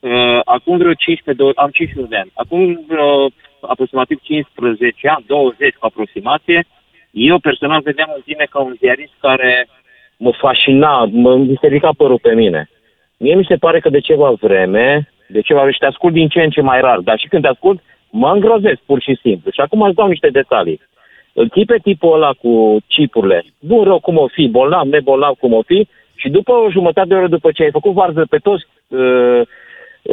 Uh, 0.00 0.40
acum 0.44 0.76
vreo 0.76 0.94
15, 0.94 1.42
am 1.54 1.70
15 1.70 2.14
de 2.14 2.20
ani. 2.20 2.30
Acum 2.34 2.84
vreo 2.88 3.28
aproximativ 3.60 4.18
15 4.22 5.08
ani, 5.08 5.24
20 5.26 5.74
cu 5.74 5.86
aproximație, 5.86 6.66
eu 7.10 7.38
personal 7.38 7.80
vedeam 7.80 8.12
în 8.14 8.22
tine 8.24 8.46
ca 8.50 8.58
un 8.60 8.74
ziarist 8.78 9.12
care 9.20 9.68
mă 10.16 10.32
fascina, 10.32 11.04
mă 11.04 11.36
mi 11.36 11.58
se 11.60 11.66
ridica 11.66 11.90
părul 11.96 12.18
pe 12.22 12.34
mine. 12.34 12.70
Mie 13.16 13.34
mi 13.34 13.48
se 13.48 13.56
pare 13.56 13.80
că 13.80 13.88
de 13.88 14.00
ceva 14.00 14.30
vreme, 14.30 15.08
de 15.28 15.40
ceva 15.40 15.58
vreme, 15.58 15.72
și 15.72 15.78
te 15.78 15.86
ascult 15.86 16.12
din 16.12 16.28
ce 16.28 16.40
în 16.42 16.50
ce 16.50 16.60
mai 16.60 16.80
rar, 16.80 16.98
dar 16.98 17.18
și 17.18 17.28
când 17.28 17.42
te 17.42 17.48
ascult, 17.48 17.80
mă 18.10 18.30
îngrozesc 18.32 18.80
pur 18.86 19.00
și 19.00 19.18
simplu. 19.22 19.50
Și 19.50 19.60
acum 19.60 19.82
îți 19.82 19.94
dau 19.94 20.08
niște 20.08 20.28
detalii. 20.28 20.80
Îl 21.32 21.48
ții 21.48 21.64
pe 21.64 21.78
tipul 21.82 22.14
ăla 22.14 22.32
cu 22.32 22.76
chipurile, 22.88 23.44
bun 23.58 23.84
rău 23.84 24.00
cum 24.00 24.16
o 24.16 24.26
fi, 24.26 24.48
bolnav, 24.48 24.86
nebolnav 24.86 25.34
cum 25.38 25.52
o 25.52 25.62
fi, 25.62 25.88
și 26.14 26.28
după 26.28 26.52
o 26.52 26.70
jumătate 26.70 27.08
de 27.08 27.14
oră 27.14 27.28
după 27.28 27.50
ce 27.52 27.62
ai 27.62 27.70
făcut 27.70 27.92
varză 27.92 28.26
pe 28.30 28.38
toți 28.38 28.64
uh, 28.88 29.40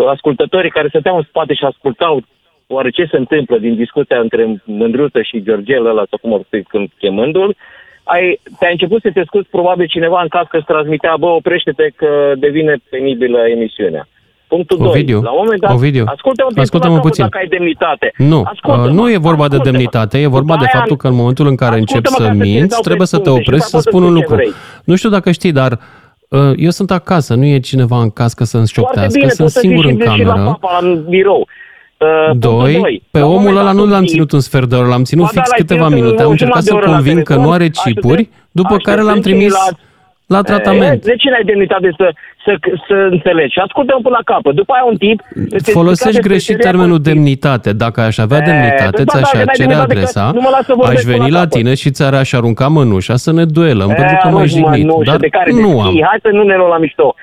ascultătorii 0.07 0.69
care 0.69 0.87
stăteau 0.87 1.17
în 1.17 1.23
spate 1.23 1.53
și 1.53 1.63
ascultau 1.63 2.21
oare 2.67 2.89
ce 2.89 3.05
se 3.11 3.17
întâmplă 3.17 3.57
din 3.57 3.75
discuția 3.75 4.19
între 4.19 4.61
Mândruță 4.63 5.21
și 5.21 5.43
Georgel 5.43 5.85
ăla, 5.85 6.03
sau 6.09 6.17
cum 6.21 6.31
o 6.31 6.39
fi 6.49 6.63
când 6.63 6.89
chemându-l, 6.97 7.55
ai, 8.03 8.39
te-a 8.59 8.69
început 8.69 9.01
să 9.01 9.11
te 9.13 9.23
scuzi 9.25 9.49
probabil 9.49 9.87
cineva 9.87 10.21
în 10.21 10.27
caz 10.27 10.45
că 10.49 10.57
îți 10.57 10.65
transmitea, 10.65 11.17
bă, 11.17 11.25
oprește-te 11.25 11.87
că 11.95 12.33
devine 12.35 12.75
penibilă 12.89 13.47
emisiunea. 13.47 14.07
Punctul 14.47 14.85
Ovidiu, 14.85 15.19
2. 15.19 15.23
La 15.23 15.31
un 15.31 15.39
moment 15.43 15.61
dat, 15.61 15.73
Ovidiu, 15.73 16.03
ascultă-mă, 16.07 16.61
ascultă-mă 16.61 16.99
puțin. 16.99 17.23
dacă 17.23 17.37
ai 17.37 17.47
demnitate. 17.47 18.13
Nu, 18.17 18.43
uh, 18.67 18.89
nu 18.91 19.11
e 19.11 19.17
vorba 19.17 19.47
de 19.47 19.57
demnitate, 19.57 20.21
e 20.21 20.27
vorba 20.27 20.57
de 20.57 20.65
faptul 20.71 20.95
că 20.95 21.07
în 21.07 21.15
momentul 21.15 21.47
în 21.47 21.55
care 21.55 21.77
începi 21.77 22.09
să 22.09 22.31
minți, 22.35 22.81
trebuie 22.81 23.07
să 23.07 23.17
te 23.17 23.29
oprești 23.29 23.65
să 23.67 23.79
spun 23.79 24.03
un 24.03 24.13
lucru. 24.13 24.35
Nu 24.83 24.95
știu 24.95 25.09
dacă 25.09 25.31
știi, 25.31 25.51
dar 25.51 25.79
uh, 26.29 26.39
eu 26.55 26.69
sunt 26.69 26.91
acasă, 26.91 27.35
nu 27.35 27.45
e 27.45 27.59
cineva 27.59 28.01
în 28.01 28.09
cască 28.09 28.43
să-mi 28.43 28.67
șoptească, 28.67 29.27
sunt 29.27 29.49
singur 29.49 29.85
în 29.85 29.97
cameră. 29.97 30.29
Și 30.29 30.35
la 30.35 30.43
papa, 30.43 30.79
la 30.81 30.93
birou. 31.09 31.47
Uh, 31.97 32.37
doi, 32.37 32.77
doi, 32.79 33.03
pe 33.11 33.21
omul 33.21 33.57
ăla 33.57 33.71
nu 33.71 33.85
l-am 33.85 34.05
ținut 34.05 34.31
un 34.31 34.39
sfert 34.39 34.69
de 34.69 34.75
oră, 34.75 34.87
l-am 34.87 35.03
ținut 35.03 35.27
fix 35.27 35.49
câteva 35.49 35.89
minute. 35.89 36.23
Am 36.23 36.29
încercat 36.29 36.63
să 36.63 36.75
conving 36.75 37.23
că 37.23 37.35
nu 37.35 37.51
are 37.51 37.69
cipuri, 37.69 38.29
după 38.51 38.77
care 38.77 39.01
l-am 39.01 39.19
trimis 39.19 39.53
la 40.27 40.41
tratament. 40.41 41.03
De 41.03 41.15
ce 41.15 41.29
n-ai 41.29 41.43
demnitate 41.43 41.89
să, 41.97 42.13
să, 42.45 42.57
să 42.87 42.93
înțelegi? 43.11 43.53
Și 43.53 43.59
ascultă 43.59 43.99
până 44.01 44.15
la 44.19 44.33
capăt. 44.33 44.55
După 44.55 44.73
aia 44.73 44.83
un 44.83 44.97
tip... 44.97 45.21
Folosești 45.63 46.21
greșit 46.21 46.57
termenul 46.57 47.01
demnitate. 47.01 47.73
Dacă 47.73 48.01
aș 48.01 48.17
avea 48.17 48.41
demnitate, 48.41 49.03
ți-aș 49.03 49.29
cere 49.53 49.73
adresa, 49.73 50.33
aș 50.83 51.01
veni 51.01 51.29
la 51.31 51.47
tine 51.47 51.73
și 51.75 51.91
ți-aș 51.91 52.33
arunca 52.33 52.67
mănușa 52.67 53.15
să 53.15 53.31
ne 53.33 53.45
duelăm, 53.45 53.87
pentru 53.87 54.17
că 54.21 54.27
m-ai 54.27 54.47
jignit. 54.47 54.87
Dar 55.05 55.19
nu 55.47 55.81
am. 55.81 56.01
Hai 56.09 56.19
să 56.21 56.29
nu 56.31 56.43
ne 56.43 56.55
luăm 56.55 56.69
la 56.69 56.77
mișto. 56.77 57.15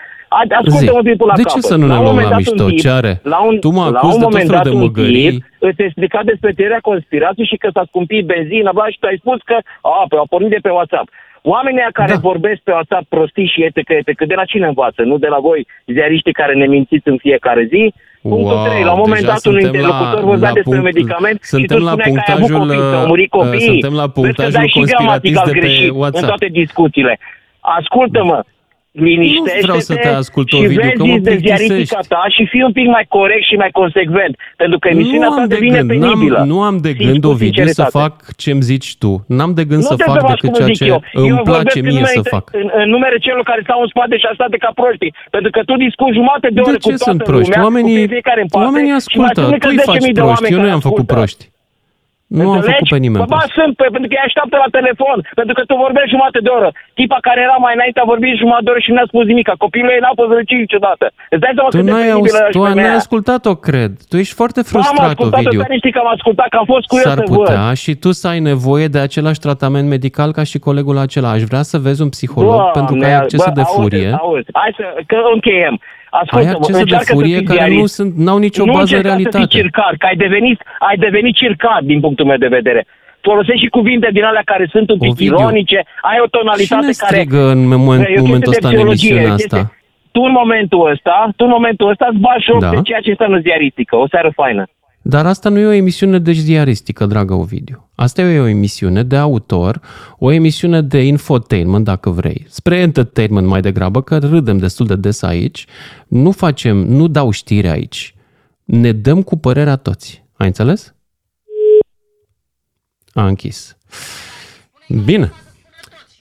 Ascultă-mă 0.61 1.01
un 1.05 1.27
la 1.27 1.35
De 1.35 1.43
ce 1.43 1.61
să 1.61 1.77
nu 1.77 1.87
ne 1.87 1.99
luăm 2.05 2.19
la 2.31 2.37
mișto? 2.37 2.71
Ce 2.71 2.91
are? 2.91 3.21
La 3.23 3.41
un, 3.49 3.59
tu 3.59 3.71
mă 3.71 3.83
acuzi 3.83 4.19
de 4.19 4.25
tot 4.25 4.33
felul 4.33 4.61
de 4.63 4.71
măgării. 4.71 5.45
Îți 5.59 5.83
explica 5.83 6.21
despre 6.25 6.53
teoria 6.53 6.79
conspirației 6.91 7.47
și 7.47 7.57
că 7.57 7.69
s-a 7.73 7.85
scumpit 7.87 8.27
benzină, 8.27 8.71
bla, 8.75 8.87
și 8.89 8.99
tu 9.01 9.07
ai 9.07 9.19
spus 9.23 9.39
că 9.45 9.57
a, 9.81 10.05
pe 10.09 10.17
a 10.17 10.27
pornit 10.29 10.51
de 10.51 10.59
pe 10.63 10.69
WhatsApp. 10.69 11.09
Oamenii 11.47 11.83
care 11.93 12.13
da. 12.13 12.19
vorbesc 12.31 12.61
pe 12.61 12.73
WhatsApp 12.73 13.07
prostii 13.09 13.53
și 13.53 13.63
ete 13.65 13.83
că 13.83 13.93
ete, 13.93 14.13
că 14.13 14.25
de 14.25 14.35
la 14.35 14.45
cine 14.45 14.67
învață? 14.67 15.03
Nu 15.03 15.17
de 15.19 15.27
la 15.27 15.39
voi, 15.39 15.67
ziariștii 15.87 16.33
care 16.33 16.55
ne 16.55 16.67
mințiți 16.67 17.09
în 17.09 17.17
fiecare 17.17 17.65
zi? 17.73 17.95
Punctul 18.23 18.57
wow, 18.57 18.65
3. 18.65 18.83
La 18.83 18.93
un 18.93 19.03
moment 19.05 19.25
dat 19.25 19.45
un 19.47 19.59
interlocutor 19.61 20.23
vorbea 20.23 20.53
despre 20.53 20.77
punct, 20.77 20.95
medicament 20.95 21.43
suntem 21.43 21.79
și 21.79 21.83
tu 21.83 21.91
la 21.91 21.97
punctajul, 21.97 22.23
că 22.27 22.31
ai 22.31 22.37
avut 22.37 22.51
copii, 22.59 22.99
au 23.01 23.07
murit 23.07 23.33
uh, 23.33 23.39
copii. 23.39 23.61
Suntem 23.61 23.95
la 23.95 24.09
punctajul 24.09 24.71
conspiratist 24.75 25.43
de 25.45 25.53
pe 25.61 25.91
WhatsApp. 25.93 26.23
În 26.23 26.29
toate 26.29 26.47
discuțiile. 26.47 27.19
Ascultă-mă, 27.61 28.45
liniștește-te 28.95 29.61
nu 29.61 29.67
vreau 29.67 29.79
să 29.79 29.95
te 29.95 30.09
ascult, 30.09 30.49
și 30.49 30.55
Ovidiu, 30.55 30.81
vezi 30.81 30.97
că 30.97 31.05
mă 31.05 31.19
de 31.19 31.37
ziaristica 31.37 32.01
ta 32.09 32.23
și 32.37 32.43
fii 32.53 32.63
un 32.63 32.73
pic 32.73 32.87
mai 32.87 33.05
corect 33.09 33.45
și 33.51 33.57
mai 33.63 33.71
consecvent. 33.81 34.35
Pentru 34.57 34.79
că 34.79 34.89
emisiunea 34.89 35.29
ta 35.29 35.47
de 35.47 35.55
devine 35.55 35.77
gând, 35.77 35.89
penibilă. 35.89 36.39
N-am, 36.39 36.49
nu 36.49 36.63
am 36.63 36.77
de 36.87 36.93
gând, 36.93 37.25
Ovidiu, 37.25 37.67
să 37.67 37.87
fac 37.99 38.15
ce-mi 38.43 38.63
zici 38.71 38.97
tu. 39.03 39.25
N-am 39.29 39.53
de 39.55 39.65
gând 39.65 39.83
nu 39.83 39.89
să 39.91 39.97
fac 40.11 40.21
decât 40.33 40.55
ceea 40.55 40.69
ce 40.69 40.85
eu. 40.85 41.03
îmi 41.13 41.29
eu 41.29 41.43
place 41.51 41.81
mie 41.81 41.91
numere, 41.91 42.19
să 42.19 42.23
fac. 42.35 42.45
În, 42.53 42.71
în 42.83 42.89
numere 42.89 43.19
celor 43.19 43.43
care 43.43 43.61
stau 43.63 43.81
în 43.81 43.89
spate 43.95 44.17
și 44.17 44.27
state 44.35 44.57
ca 44.57 44.71
proști. 44.75 45.09
Pentru 45.31 45.51
că 45.51 45.61
tu 45.69 45.75
discuți 45.87 46.15
jumate 46.19 46.49
de 46.57 46.61
ore 46.61 46.71
de 46.71 46.77
ce 46.77 46.91
cu 46.91 46.97
toată 46.97 47.05
sunt 47.11 47.23
proști? 47.23 47.51
lumea, 47.51 47.65
oamenii, 47.67 48.01
cu 48.07 48.13
fiecare 48.17 48.41
în 48.41 48.47
parte, 48.47 48.67
oamenii 48.67 48.93
ascultă, 48.93 49.41
tu 49.63 49.69
îi 49.71 49.79
faci 49.91 50.13
proști, 50.13 50.53
eu 50.53 50.61
nu 50.61 50.67
i-am 50.67 50.81
făcut 50.81 51.07
proști. 51.07 51.53
Nu 52.27 52.53
am 52.53 52.61
făcut 52.61 52.89
pe 52.95 53.01
nimeni. 53.05 53.27
Bă, 53.35 53.41
sunt, 53.59 53.73
pe, 53.81 53.87
pentru 53.95 54.09
că 54.11 54.15
îi 54.17 54.27
așteaptă 54.29 54.57
la 54.65 54.69
telefon, 54.79 55.19
pentru 55.41 55.55
că 55.57 55.63
tu 55.69 55.75
vorbești 55.87 56.15
jumătate 56.15 56.41
de 56.47 56.51
oră. 56.59 56.69
Tipa 56.99 57.19
care 57.29 57.41
era 57.47 57.57
mai 57.67 57.75
înainte 57.77 57.99
a 58.01 58.11
vorbit 58.13 58.33
jumătate 58.43 58.65
de 58.67 58.71
oră 58.73 58.81
și 58.87 58.93
nu 58.95 59.01
a 59.03 59.07
spus 59.13 59.25
nimic. 59.33 59.47
Copiii 59.65 59.93
ei 59.95 60.03
n-au 60.05 60.17
fost 60.21 60.33
răciți 60.39 60.65
niciodată. 60.67 61.07
Îți 61.35 61.43
dai 61.45 61.53
seama 61.57 61.69
tu 61.73 61.77
cât 61.77 61.87
n-ai, 61.91 62.07
de 62.09 62.15
auz, 62.17 62.33
tu 62.55 62.61
n-ai 62.79 62.95
ascultat-o, 63.03 63.55
cred. 63.69 63.93
Tu 64.11 64.15
ești 64.23 64.35
foarte 64.41 64.61
frustrat, 64.71 64.99
Am 65.05 65.11
ascultat 65.13 65.41
Ovidiu. 65.41 65.61
Dar 65.63 65.71
știi 65.83 65.95
că 65.97 66.01
am 66.05 66.11
ascultat, 66.17 66.49
că 66.53 66.57
am 66.63 66.69
fost 66.75 66.87
curios 66.93 67.07
S-ar 67.09 67.19
să 67.21 67.33
putea 67.35 67.65
văd. 67.69 67.77
și 67.83 67.93
tu 68.03 68.11
să 68.21 68.27
ai 68.33 68.41
nevoie 68.53 68.87
de 68.95 69.01
același 69.07 69.41
tratament 69.47 69.87
medical 69.97 70.31
ca 70.39 70.43
și 70.51 70.59
colegul 70.69 70.97
acela. 71.07 71.29
Aș 71.37 71.43
vrea 71.51 71.65
să 71.73 71.77
vezi 71.87 72.01
un 72.07 72.11
psiholog 72.17 72.59
Doamne, 72.61 72.77
pentru 72.79 72.95
că 72.97 73.05
ai 73.11 73.17
acces 73.23 73.45
bă, 73.45 73.51
de 73.55 73.61
auzi, 73.61 73.75
furie. 73.81 74.11
Auzi, 74.21 74.49
hai 74.53 74.71
să, 74.79 74.85
că 75.07 75.17
încheiem. 75.35 75.77
Ascultă, 76.21 76.47
ai 76.47 76.53
acces 76.53 76.85
de 76.85 77.13
furie 77.13 77.41
care 77.43 77.75
nu 77.75 77.87
sunt, 77.87 78.11
n-au 78.25 78.39
nicio 78.39 78.65
nu 78.65 78.73
bază 78.73 78.81
în 78.81 78.97
încerca 78.97 79.09
realitate. 79.09 79.37
să 79.45 79.49
fii 79.49 79.61
circar, 79.61 79.93
că 79.99 80.07
ai 80.07 80.17
devenit, 80.17 80.59
ai 80.89 80.97
devenit 80.97 81.35
circar 81.43 81.81
din 81.91 82.01
punctul 82.01 82.27
meu 82.31 82.37
de 82.37 82.47
vedere. 82.59 82.87
Folosești 83.21 83.63
și 83.65 83.69
cuvinte 83.69 84.09
din 84.13 84.25
alea 84.25 84.43
care 84.45 84.67
sunt 84.75 84.91
un 84.91 84.99
pic 84.99 85.11
Ovidiu, 85.11 85.35
ironice, 85.39 85.79
ai 86.11 86.19
o 86.25 86.29
tonalitate 86.37 86.81
Cine 86.81 86.93
care... 87.03 87.15
strigă 87.15 87.43
în 87.55 87.61
moment, 87.85 88.01
E 88.09 88.19
o 88.19 88.27
momentul 88.27 88.53
chestie 88.53 88.69
ăsta 88.69 88.69
de 88.69 88.75
în 88.75 88.81
psihologie, 88.81 89.09
emisiunea 89.11 89.35
este- 89.35 89.57
asta? 89.57 89.73
Tu 90.15 90.21
în 90.29 90.35
momentul 90.41 90.83
ăsta, 90.93 91.17
tu 91.37 91.45
în 91.49 91.53
momentul 91.59 91.87
ăsta 91.93 92.07
îți 92.11 92.21
bagi 92.27 92.45
joc 92.51 92.61
Da. 92.61 92.71
de 92.75 92.79
ceea 92.89 93.01
ce 93.05 93.11
înseamnă 93.15 93.39
ziaristică. 93.47 93.95
O 94.05 94.07
seară 94.13 94.31
faină. 94.41 94.65
Dar 95.07 95.27
asta 95.27 95.49
nu 95.49 95.59
e 95.59 95.67
o 95.67 95.73
emisiune 95.73 96.19
de 96.19 96.33
ziaristică, 96.33 97.07
dragă 97.07 97.35
Ovidiu. 97.35 97.91
Asta 97.95 98.23
e 98.23 98.39
o 98.39 98.47
emisiune 98.47 99.03
de 99.03 99.17
autor, 99.17 99.81
o 100.19 100.31
emisiune 100.31 100.83
de 100.83 101.03
infotainment, 101.03 101.85
dacă 101.85 102.11
vrei. 102.11 102.47
Spre 102.49 102.77
entertainment 102.77 103.47
mai 103.47 103.61
degrabă, 103.61 104.03
că 104.03 104.19
râdem 104.19 104.59
destul 104.59 104.87
de 104.87 104.97
des 104.97 105.23
aici. 105.23 105.67
Nu 106.09 106.31
facem, 106.31 106.77
nu 106.77 107.09
dau 107.09 107.31
știri 107.31 107.69
aici. 107.69 108.15
Ne 108.65 108.93
dăm 108.93 109.23
cu 109.23 109.37
părerea 109.37 109.77
toți. 109.77 110.25
Ai 110.33 110.47
înțeles? 110.47 110.95
A 113.13 113.27
închis. 113.27 113.77
Bine. 115.05 115.33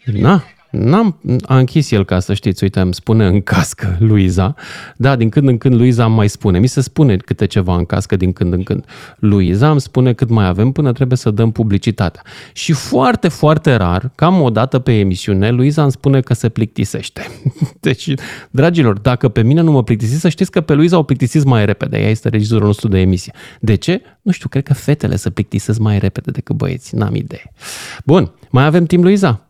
Na, 0.06 0.44
N-am, 0.74 1.20
a 1.42 1.58
închis 1.58 1.92
el 1.92 2.06
ca 2.06 2.20
să 2.20 2.34
știți, 2.34 2.64
uite, 2.64 2.80
îmi 2.80 2.94
spune 2.94 3.26
în 3.26 3.42
cască 3.42 3.98
Luiza. 4.10 4.56
Da, 4.98 5.16
din 5.16 5.30
când 5.30 5.48
în 5.48 5.58
când 5.58 5.76
Luiza 5.76 6.06
îmi 6.06 6.16
mai 6.16 6.28
spune. 6.28 6.60
Mi 6.60 6.68
se 6.68 6.82
spune 6.82 7.18
câte 7.18 7.46
ceva 7.46 7.76
în 7.76 7.86
cască 7.86 8.16
din 8.16 8.34
când 8.34 8.54
în 8.54 8.64
când. 8.64 8.86
Luiza 9.20 9.72
îmi 9.72 9.82
spune 9.82 10.14
cât 10.14 10.30
mai 10.30 10.48
avem 10.48 10.72
până 10.72 10.92
trebuie 10.92 11.18
să 11.18 11.32
dăm 11.32 11.52
publicitatea. 11.52 12.22
Și 12.54 12.72
foarte, 12.72 13.28
foarte 13.28 13.76
rar, 13.76 14.12
cam 14.16 14.42
o 14.42 14.50
dată 14.50 14.80
pe 14.80 15.00
emisiune, 15.00 15.52
Luiza 15.52 15.82
îmi 15.82 15.92
spune 15.92 16.22
că 16.22 16.34
se 16.34 16.50
plictisește. 16.50 17.28
Deci, 17.80 18.14
dragilor, 18.52 19.00
dacă 19.00 19.30
pe 19.30 19.42
mine 19.42 19.62
nu 19.62 19.72
mă 19.72 19.84
plictisiți, 19.84 20.22
să 20.22 20.30
știți 20.30 20.52
că 20.52 20.62
pe 20.62 20.74
Luiza 20.74 20.98
o 20.98 21.04
plictisiți 21.04 21.48
mai 21.48 21.66
repede. 21.66 21.98
Ea 21.98 22.10
este 22.10 22.30
regizorul 22.30 22.66
nostru 22.66 22.88
de 22.88 23.00
emisie. 23.00 23.34
De 23.60 23.76
ce? 23.76 24.02
Nu 24.22 24.32
știu, 24.32 24.50
cred 24.50 24.64
că 24.64 24.74
fetele 24.74 25.16
se 25.16 25.30
plictisesc 25.30 25.80
mai 25.80 26.00
repede 26.00 26.32
decât 26.32 26.56
băieții. 26.56 26.98
N-am 26.98 27.16
idee. 27.16 27.54
Bun, 28.06 28.32
mai 28.50 28.66
avem 28.66 28.86
timp, 28.86 29.04
Luiza? 29.04 29.43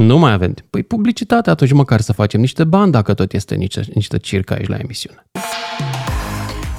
Nu 0.00 0.18
mai 0.18 0.32
avem. 0.32 0.54
Păi 0.70 0.82
publicitate 0.82 1.50
atunci 1.50 1.72
măcar 1.72 2.00
să 2.00 2.12
facem 2.12 2.40
niște 2.40 2.64
bani 2.64 2.92
dacă 2.92 3.14
tot 3.14 3.32
este 3.32 3.54
niște, 3.54 3.82
niște 3.94 4.18
circa 4.18 4.54
aici 4.54 4.68
la 4.68 4.76
emisiune. 4.76 5.24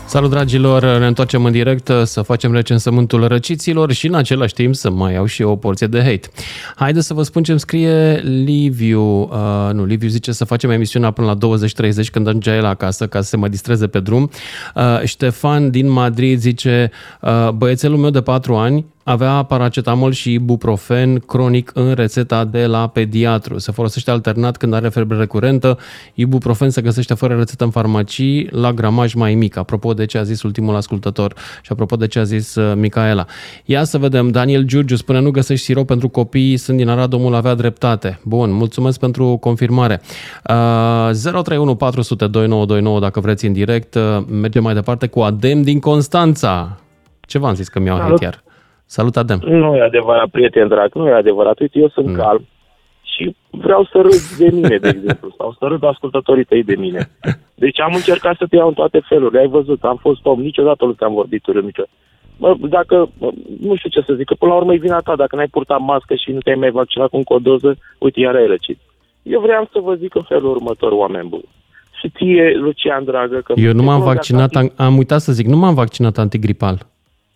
Salut 0.05 0.29
dragilor, 0.29 0.97
ne 0.99 1.07
întoarcem 1.07 1.45
în 1.45 1.51
direct 1.51 1.91
să 2.03 2.21
facem 2.21 2.53
recensământul 2.53 3.27
răciților 3.27 3.91
și 3.91 4.07
în 4.07 4.13
același 4.13 4.53
timp 4.53 4.75
să 4.75 4.89
mai 4.89 5.13
iau 5.13 5.25
și 5.25 5.41
eu 5.41 5.49
o 5.49 5.55
porție 5.55 5.87
de 5.87 5.97
hate. 5.97 6.29
Haideți 6.75 7.07
să 7.07 7.13
vă 7.13 7.23
spun 7.23 7.43
ce 7.43 7.51
îmi 7.51 7.59
scrie 7.59 8.13
Liviu. 8.23 9.21
Uh, 9.21 9.69
nu, 9.73 9.85
Liviu 9.85 10.07
zice 10.07 10.31
să 10.31 10.45
facem 10.45 10.69
emisiunea 10.69 11.11
până 11.11 11.37
la 11.41 11.57
20-30 11.57 12.11
când 12.11 12.27
ajunge 12.27 12.51
el 12.51 12.65
acasă 12.65 13.07
ca 13.07 13.21
să 13.21 13.27
se 13.27 13.37
mă 13.37 13.47
distreze 13.47 13.87
pe 13.87 13.99
drum. 13.99 14.29
Uh, 14.75 15.01
Ștefan 15.03 15.69
din 15.69 15.89
Madrid 15.89 16.39
zice 16.39 16.91
uh, 17.21 17.49
băiețelul 17.49 17.97
meu 17.97 18.09
de 18.09 18.21
4 18.21 18.55
ani 18.55 18.85
avea 19.03 19.43
paracetamol 19.43 20.11
și 20.11 20.33
ibuprofen 20.33 21.19
cronic 21.19 21.71
în 21.73 21.93
rețeta 21.93 22.45
de 22.45 22.65
la 22.65 22.87
pediatru. 22.87 23.57
Se 23.57 23.71
folosește 23.71 24.11
alternat 24.11 24.57
când 24.57 24.73
are 24.73 24.89
febră 24.89 25.17
recurentă. 25.17 25.77
Ibuprofen 26.13 26.69
se 26.69 26.81
găsește 26.81 27.13
fără 27.13 27.35
rețetă 27.35 27.63
în 27.63 27.69
farmacii 27.69 28.47
la 28.51 28.73
gramaj 28.73 29.13
mai 29.13 29.35
mic. 29.35 29.57
Apropo 29.57 29.93
de 29.93 30.05
ce 30.05 30.17
a 30.17 30.23
zis 30.23 30.41
ultimul 30.41 30.75
ascultător 30.75 31.33
și 31.61 31.71
apropo 31.71 31.95
de 31.95 32.07
ce 32.07 32.19
a 32.19 32.23
zis 32.23 32.55
uh, 32.55 32.75
Micaela. 32.75 33.25
Ia 33.65 33.83
să 33.83 33.97
vedem. 33.97 34.29
Daniel 34.29 34.63
Giurgiu 34.63 34.95
spune 34.95 35.19
nu 35.19 35.31
găsești 35.31 35.65
sirop 35.65 35.87
pentru 35.87 36.09
copii, 36.09 36.57
sunt 36.57 36.77
din 36.77 36.89
Arad, 36.89 37.13
omul 37.13 37.35
avea 37.35 37.53
dreptate. 37.53 38.19
Bun, 38.23 38.51
mulțumesc 38.51 38.99
pentru 38.99 39.37
confirmare. 39.37 40.01
Uh, 40.49 41.09
031 41.11 41.75
400 41.75 42.27
2929 42.27 42.99
dacă 42.99 43.19
vreți 43.19 43.45
în 43.45 43.53
direct. 43.53 43.95
Uh, 43.95 44.01
mergem 44.29 44.63
mai 44.63 44.73
departe 44.73 45.07
cu 45.07 45.19
Adem 45.19 45.61
din 45.61 45.79
Constanța. 45.79 46.77
Ce 47.21 47.37
v-am 47.37 47.55
zis 47.55 47.67
că 47.67 47.79
mi-au 47.79 47.99
hate 47.99 48.23
iar? 48.23 48.43
Salut, 48.97 49.17
Adem! 49.17 49.39
Nu 49.45 49.75
e 49.75 49.81
adevărat, 49.81 50.29
prieten 50.29 50.67
drag, 50.67 50.93
nu 50.93 51.07
e 51.07 51.13
adevărat. 51.13 51.59
Uite, 51.59 51.79
eu 51.79 51.89
sunt 51.89 52.07
mm. 52.07 52.15
calm 52.15 52.47
și 53.01 53.35
vreau 53.49 53.83
să 53.83 53.97
râd 54.01 54.21
de 54.37 54.49
mine, 54.55 54.77
de 54.77 54.89
exemplu, 54.95 55.33
sau 55.37 55.55
să 55.59 55.65
râd 55.65 55.83
ascultătorii 55.83 56.43
tăi 56.43 56.63
de 56.63 56.75
mine. 56.75 57.09
Deci 57.63 57.79
am 57.79 57.93
încercat 57.93 58.35
să 58.37 58.45
te 58.49 58.55
iau 58.55 58.67
în 58.67 58.73
toate 58.73 58.99
felurile. 59.09 59.39
Ai 59.39 59.47
văzut, 59.47 59.83
am 59.83 59.97
fost 60.01 60.25
om, 60.25 60.41
niciodată 60.41 60.85
nu 60.85 60.93
te-am 60.93 61.13
vorbit 61.13 61.45
urât, 61.47 61.63
niciodată. 61.63 61.93
Mă, 62.37 62.55
dacă, 62.59 63.09
nu 63.61 63.75
știu 63.75 63.89
ce 63.89 64.01
să 64.07 64.13
zic, 64.13 64.25
că 64.25 64.35
până 64.39 64.51
la 64.51 64.57
urmă 64.57 64.73
e 64.73 64.85
vina 64.87 64.99
ta, 64.99 65.15
dacă 65.15 65.35
n-ai 65.35 65.47
purtat 65.55 65.79
mască 65.79 66.15
și 66.15 66.31
nu 66.31 66.39
te-ai 66.39 66.55
mai 66.63 66.71
vaccinat 66.71 67.09
cu 67.09 67.17
încă 67.17 67.33
o 67.33 67.39
doză, 67.39 67.77
uite, 67.97 68.19
iar 68.19 68.35
ai 68.35 68.47
răcit. 68.47 68.79
Eu 69.23 69.39
vreau 69.39 69.69
să 69.71 69.79
vă 69.79 69.93
zic 69.93 70.15
în 70.15 70.25
felul 70.31 70.51
următor, 70.55 70.91
oameni 70.91 71.29
buni. 71.29 71.49
Și 71.99 72.09
ție, 72.09 72.57
Lucian, 72.57 73.03
dragă, 73.03 73.37
că... 73.45 73.53
Eu 73.55 73.73
nu 73.73 73.83
m-am 73.83 74.01
vaccinat, 74.01 74.55
am, 74.55 74.71
am 74.75 74.97
uitat 74.97 75.21
să 75.21 75.31
zic, 75.31 75.47
nu 75.47 75.57
m-am 75.57 75.73
vaccinat 75.73 76.17
antigripal. 76.17 76.77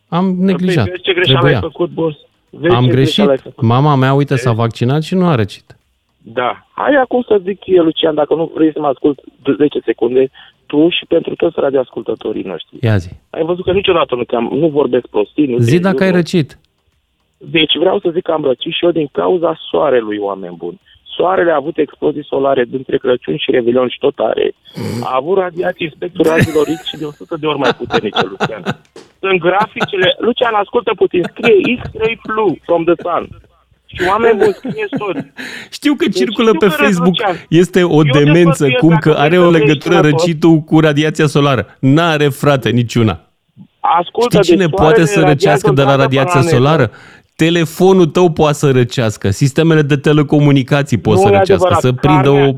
Am 0.07 0.35
păi, 0.35 0.45
neglijat. 0.45 0.85
Vezi 0.85 1.01
ce 1.01 1.13
greșeală 1.13 1.47
ai 1.47 1.55
făcut, 1.59 1.89
boss? 1.89 2.17
Vezi 2.49 2.75
am 2.75 2.87
greșit. 2.87 3.61
Mama 3.61 3.95
mea, 3.95 4.13
uite, 4.13 4.35
s-a 4.35 4.51
vaccinat 4.51 5.03
și 5.03 5.15
nu 5.15 5.25
a 5.25 5.35
răcit. 5.35 5.77
Da. 6.17 6.65
Hai 6.71 6.93
acum 6.95 7.21
să 7.27 7.41
zic 7.43 7.59
eu, 7.65 7.83
Lucian, 7.83 8.15
dacă 8.15 8.35
nu 8.35 8.51
vrei 8.55 8.71
să 8.71 8.79
mă 8.79 8.87
ascult 8.87 9.19
10 9.57 9.79
secunde, 9.85 10.29
tu 10.65 10.89
și 10.89 11.05
pentru 11.05 11.35
toți 11.35 11.59
radioascultătorii 11.59 12.43
noștri. 12.43 12.77
Ia 12.81 12.97
zi. 12.97 13.09
Ai 13.29 13.43
văzut 13.43 13.63
că 13.63 13.71
niciodată 13.71 14.15
nu, 14.15 14.23
te-am, 14.23 14.49
nu 14.53 14.67
vorbesc 14.67 15.07
prostii. 15.07 15.47
Nu 15.47 15.57
zi 15.57 15.79
dacă 15.79 16.03
ai 16.03 16.11
răcit. 16.11 16.59
Deci 17.37 17.77
vreau 17.77 17.99
să 17.99 18.09
zic 18.13 18.23
că 18.23 18.31
am 18.31 18.43
răcit 18.43 18.73
și 18.73 18.85
eu 18.85 18.91
din 18.91 19.07
cauza 19.11 19.59
soarelui, 19.69 20.17
oameni 20.17 20.55
buni. 20.55 20.79
Soarele 21.15 21.51
a 21.51 21.55
avut 21.55 21.77
explozii 21.77 22.25
solare 22.25 22.63
dintre 22.63 22.97
Crăciun 22.97 23.37
și 23.37 23.51
Revelion 23.51 23.89
și 23.89 23.97
tot 23.99 24.17
are. 24.17 24.53
A 25.03 25.15
avut 25.15 25.37
radiații 25.37 25.91
spectru 25.95 26.23
razilor 26.29 26.65
X 26.65 26.87
și 26.87 26.97
de 26.97 27.05
100 27.05 27.37
de 27.39 27.45
ori 27.45 27.57
mai 27.57 27.73
puternice, 27.77 28.25
Lucian. 28.25 28.63
Sunt 29.25 29.39
graficele... 29.39 30.15
Lucian, 30.25 30.53
ascultă 30.53 30.91
puțin. 30.95 31.23
Scrie 31.31 31.77
X-ray 31.77 32.19
flu 32.23 32.57
from 32.65 32.83
the 32.83 32.93
sun. 33.03 33.27
Și 33.85 34.01
oameni 34.09 34.37
buni 34.37 34.53
scrie 34.53 34.87
Știu 35.71 35.93
că 35.93 36.05
deci 36.05 36.15
circulă 36.15 36.51
pe 36.51 36.67
Facebook. 36.67 37.15
Este 37.49 37.83
o 37.83 38.01
Eu 38.05 38.11
demență, 38.11 38.67
cum 38.79 38.97
că 38.97 39.15
are 39.17 39.37
o 39.37 39.49
legătură 39.49 39.99
răcitul 39.99 40.57
cu 40.59 40.79
radiația 40.79 41.27
solară. 41.27 41.77
N-are, 41.79 42.27
frate, 42.27 42.69
niciuna. 42.69 43.19
Ascultă, 43.79 44.41
Știi 44.41 44.53
cine 44.53 44.67
poate 44.67 45.05
să 45.05 45.19
răcească 45.19 45.71
de 45.71 45.83
la 45.83 45.95
radiația 45.95 46.41
solară? 46.41 46.91
telefonul 47.35 48.05
tău 48.05 48.31
poate 48.31 48.53
să 48.53 48.71
răcească, 48.71 49.29
sistemele 49.29 49.81
de 49.81 49.95
telecomunicații 49.95 50.97
pot 50.97 51.15
nu 51.15 51.21
să 51.21 51.27
răcească, 51.27 51.53
adevărat. 51.53 51.79
să 51.79 51.91
prindă 51.91 52.29
o, 52.29 52.53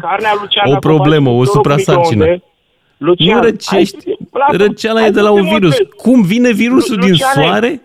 o 0.73 0.75
problemă, 0.79 1.29
o 1.29 1.43
suprasarcină. 1.43 2.25
Lucian, 2.97 3.35
nu 3.35 3.43
răcești, 3.43 4.16
răceala 4.51 5.05
e 5.05 5.09
de 5.09 5.21
la 5.21 5.31
un 5.31 5.43
virus. 5.43 5.75
Cum 5.97 6.21
vine 6.21 6.51
virusul 6.51 6.95
Luciane, 6.95 7.11
din 7.11 7.43
soare? 7.43 7.81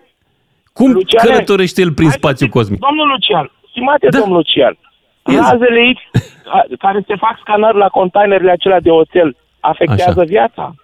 Cum 0.73 0.91
Luciane, 0.91 1.29
călătorește 1.29 1.81
el 1.81 1.91
prin 1.91 2.09
spațiu 2.09 2.49
cosmic? 2.49 2.79
Domnul 2.79 3.07
Lucian, 3.07 3.51
stimate 3.69 4.07
da. 4.09 4.19
domnul 4.19 4.35
Lucian, 4.35 4.77
razele 5.23 5.93
X 5.93 6.21
care 6.77 7.03
se 7.07 7.15
fac 7.15 7.37
scanări 7.39 7.77
la 7.77 7.87
containerele 7.87 8.51
acelea 8.51 8.79
de 8.79 8.89
oțel 8.89 9.35
afectează 9.59 10.19
Așa. 10.19 10.29
viața? 10.35 10.75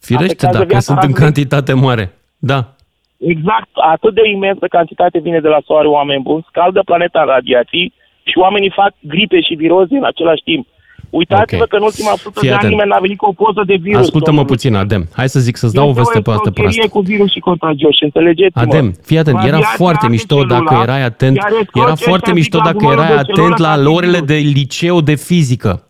Firește, 0.00 0.24
afectează 0.24 0.58
dacă 0.58 0.68
viața 0.68 0.92
sunt 0.92 1.02
în 1.02 1.12
cantitate 1.12 1.72
mare. 1.72 2.14
Da. 2.38 2.74
Exact, 3.18 3.68
atât 3.72 4.14
de 4.14 4.28
imensă 4.28 4.66
cantitate 4.66 5.18
vine 5.18 5.40
de 5.40 5.48
la 5.48 5.60
soare, 5.64 5.88
oameni 5.88 6.22
buni, 6.22 6.46
scaldă 6.48 6.82
planeta 6.84 7.20
în 7.20 7.26
radiații 7.26 7.92
și 8.22 8.38
oamenii 8.38 8.70
fac 8.70 8.92
gripe 9.00 9.40
și 9.40 9.54
viroze 9.54 9.96
în 9.96 10.04
același 10.04 10.42
timp. 10.42 10.66
Uitați-vă 11.10 11.54
okay. 11.54 11.66
că 11.68 11.76
în 11.76 11.82
ultima 11.82 12.12
sută 12.16 12.40
de 12.42 12.50
ani 12.52 12.68
nimeni 12.68 12.88
n-a 12.88 12.98
venit 12.98 13.16
cu 13.16 13.26
o 13.26 13.32
poză 13.32 13.62
de 13.66 13.74
virus. 13.80 14.00
Ascultă-mă 14.00 14.44
puțin, 14.44 14.74
Adem. 14.74 15.08
Hai 15.12 15.28
să 15.28 15.40
zic, 15.40 15.56
să-ți 15.56 15.74
dau 15.74 15.88
o 15.88 15.92
veste 15.92 16.20
pe 16.20 16.30
asta 16.30 16.50
proastă. 16.50 16.88
cu 16.88 17.00
virus 17.00 17.30
și 17.30 17.38
contagioși, 17.38 18.04
înțelegeți 18.04 18.56
Adem, 18.56 18.94
fii 19.02 19.18
atent, 19.18 19.38
era 19.44 19.60
foarte 19.60 20.08
mișto 20.08 20.42
dacă 20.42 20.78
erai 20.82 21.02
atent, 21.02 21.38
era 21.74 21.94
foarte 21.94 22.32
mișto 22.32 22.58
dacă 22.64 22.88
erai 22.92 23.14
atent 23.14 23.56
la 23.56 23.82
orele 23.84 24.20
de 24.20 24.34
liceu 24.34 25.00
de 25.00 25.14
fizică. 25.14 25.86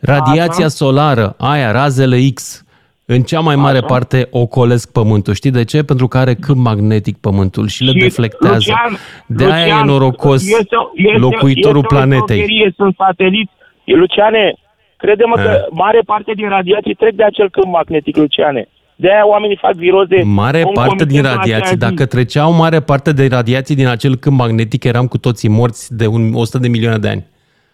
Radiația 0.00 0.68
solară, 0.68 1.34
aia, 1.38 1.70
razele 1.70 2.18
X, 2.34 2.64
în 3.04 3.22
cea 3.22 3.40
mai 3.40 3.56
mare 3.56 3.76
Așa. 3.76 3.86
parte 3.86 4.28
ocolesc 4.30 4.92
Pământul. 4.92 5.34
Știi 5.34 5.50
de 5.50 5.64
ce? 5.64 5.82
Pentru 5.82 6.08
că 6.08 6.18
are 6.18 6.34
câmp 6.34 6.58
magnetic 6.58 7.16
Pământul 7.16 7.68
și 7.68 7.84
le 7.84 7.90
și 7.90 7.98
deflectează. 7.98 8.54
Lucian, 8.54 8.98
de 9.26 9.44
aia 9.44 9.64
Lucian, 9.64 9.82
e 9.82 9.84
norocos 9.84 10.42
este, 10.42 10.76
este, 10.94 11.18
locuitorul 11.18 11.82
este 11.82 11.94
planetei. 11.94 12.40
Este 12.40 12.74
sunt 12.76 12.94
sateliți. 12.98 13.52
Luciane, 13.84 14.54
crede-mă 14.96 15.36
că 15.36 15.50
eh. 15.50 15.66
mare 15.70 16.00
parte 16.06 16.32
din 16.32 16.48
radiații 16.48 16.94
trec 16.94 17.14
de 17.14 17.24
acel 17.24 17.50
câmp 17.50 17.72
magnetic, 17.72 18.16
Luciane. 18.16 18.68
De 18.96 19.08
aia 19.10 19.26
oamenii 19.26 19.56
fac 19.60 19.74
viroze. 19.74 20.22
Mare 20.22 20.64
parte 20.72 21.04
din 21.04 21.22
radiații, 21.22 21.76
dacă 21.76 22.06
treceau 22.06 22.52
mare 22.52 22.80
parte 22.80 23.12
de 23.12 23.26
radiații 23.26 23.74
din 23.74 23.86
acel 23.86 24.16
câmp 24.16 24.38
magnetic, 24.38 24.84
eram 24.84 25.06
cu 25.06 25.18
toții 25.18 25.48
morți 25.48 25.96
de 25.96 26.06
un 26.06 26.30
100 26.34 26.58
de 26.58 26.68
milioane 26.68 26.98
de 26.98 27.08
ani. 27.08 27.24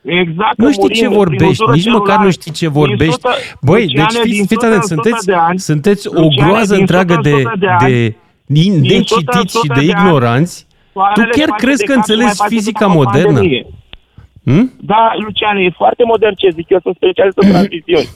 Exact. 0.07 0.57
Nu 0.57 0.73
știi 0.73 0.91
ce 0.91 1.09
vorbești, 1.09 1.65
nici 1.73 1.89
măcar 1.89 2.25
nu 2.25 2.31
știi 2.31 2.53
ce 2.53 2.69
vorbești. 2.69 3.21
Băi, 3.61 3.87
deci 3.87 4.13
fiți, 4.23 4.47
fiți 4.47 4.67
atent, 4.67 4.83
sunteți, 4.83 5.31
ani, 5.31 5.59
sunteți 5.59 6.09
o 6.09 6.27
groază 6.37 6.75
întreagă 6.75 7.19
de, 7.23 7.43
de, 7.87 7.87
de 7.87 8.17
necitiți 8.47 9.59
și 9.59 9.67
de 9.75 9.81
ignoranți. 9.81 10.67
Tu 10.93 11.21
chiar 11.31 11.49
crezi 11.49 11.85
că 11.85 11.93
înțelegi 11.93 12.35
fizica 12.49 12.87
modernă? 12.87 13.41
Hmm? 14.49 14.73
Da, 14.81 15.13
Lucian, 15.25 15.57
e 15.57 15.71
foarte 15.83 16.03
modern 16.05 16.35
ce 16.35 16.49
zic 16.59 16.67
eu, 16.69 16.81
sunt 16.83 16.97
specialist 16.97 17.39
în 17.43 17.49
transmisiuni. 17.53 18.09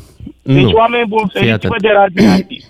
Deci, 0.42 0.72
oameni 0.72 1.06
buni, 1.08 1.30
feriți-vă 1.32 1.76
de 1.78 1.90
radiații. 2.02 2.62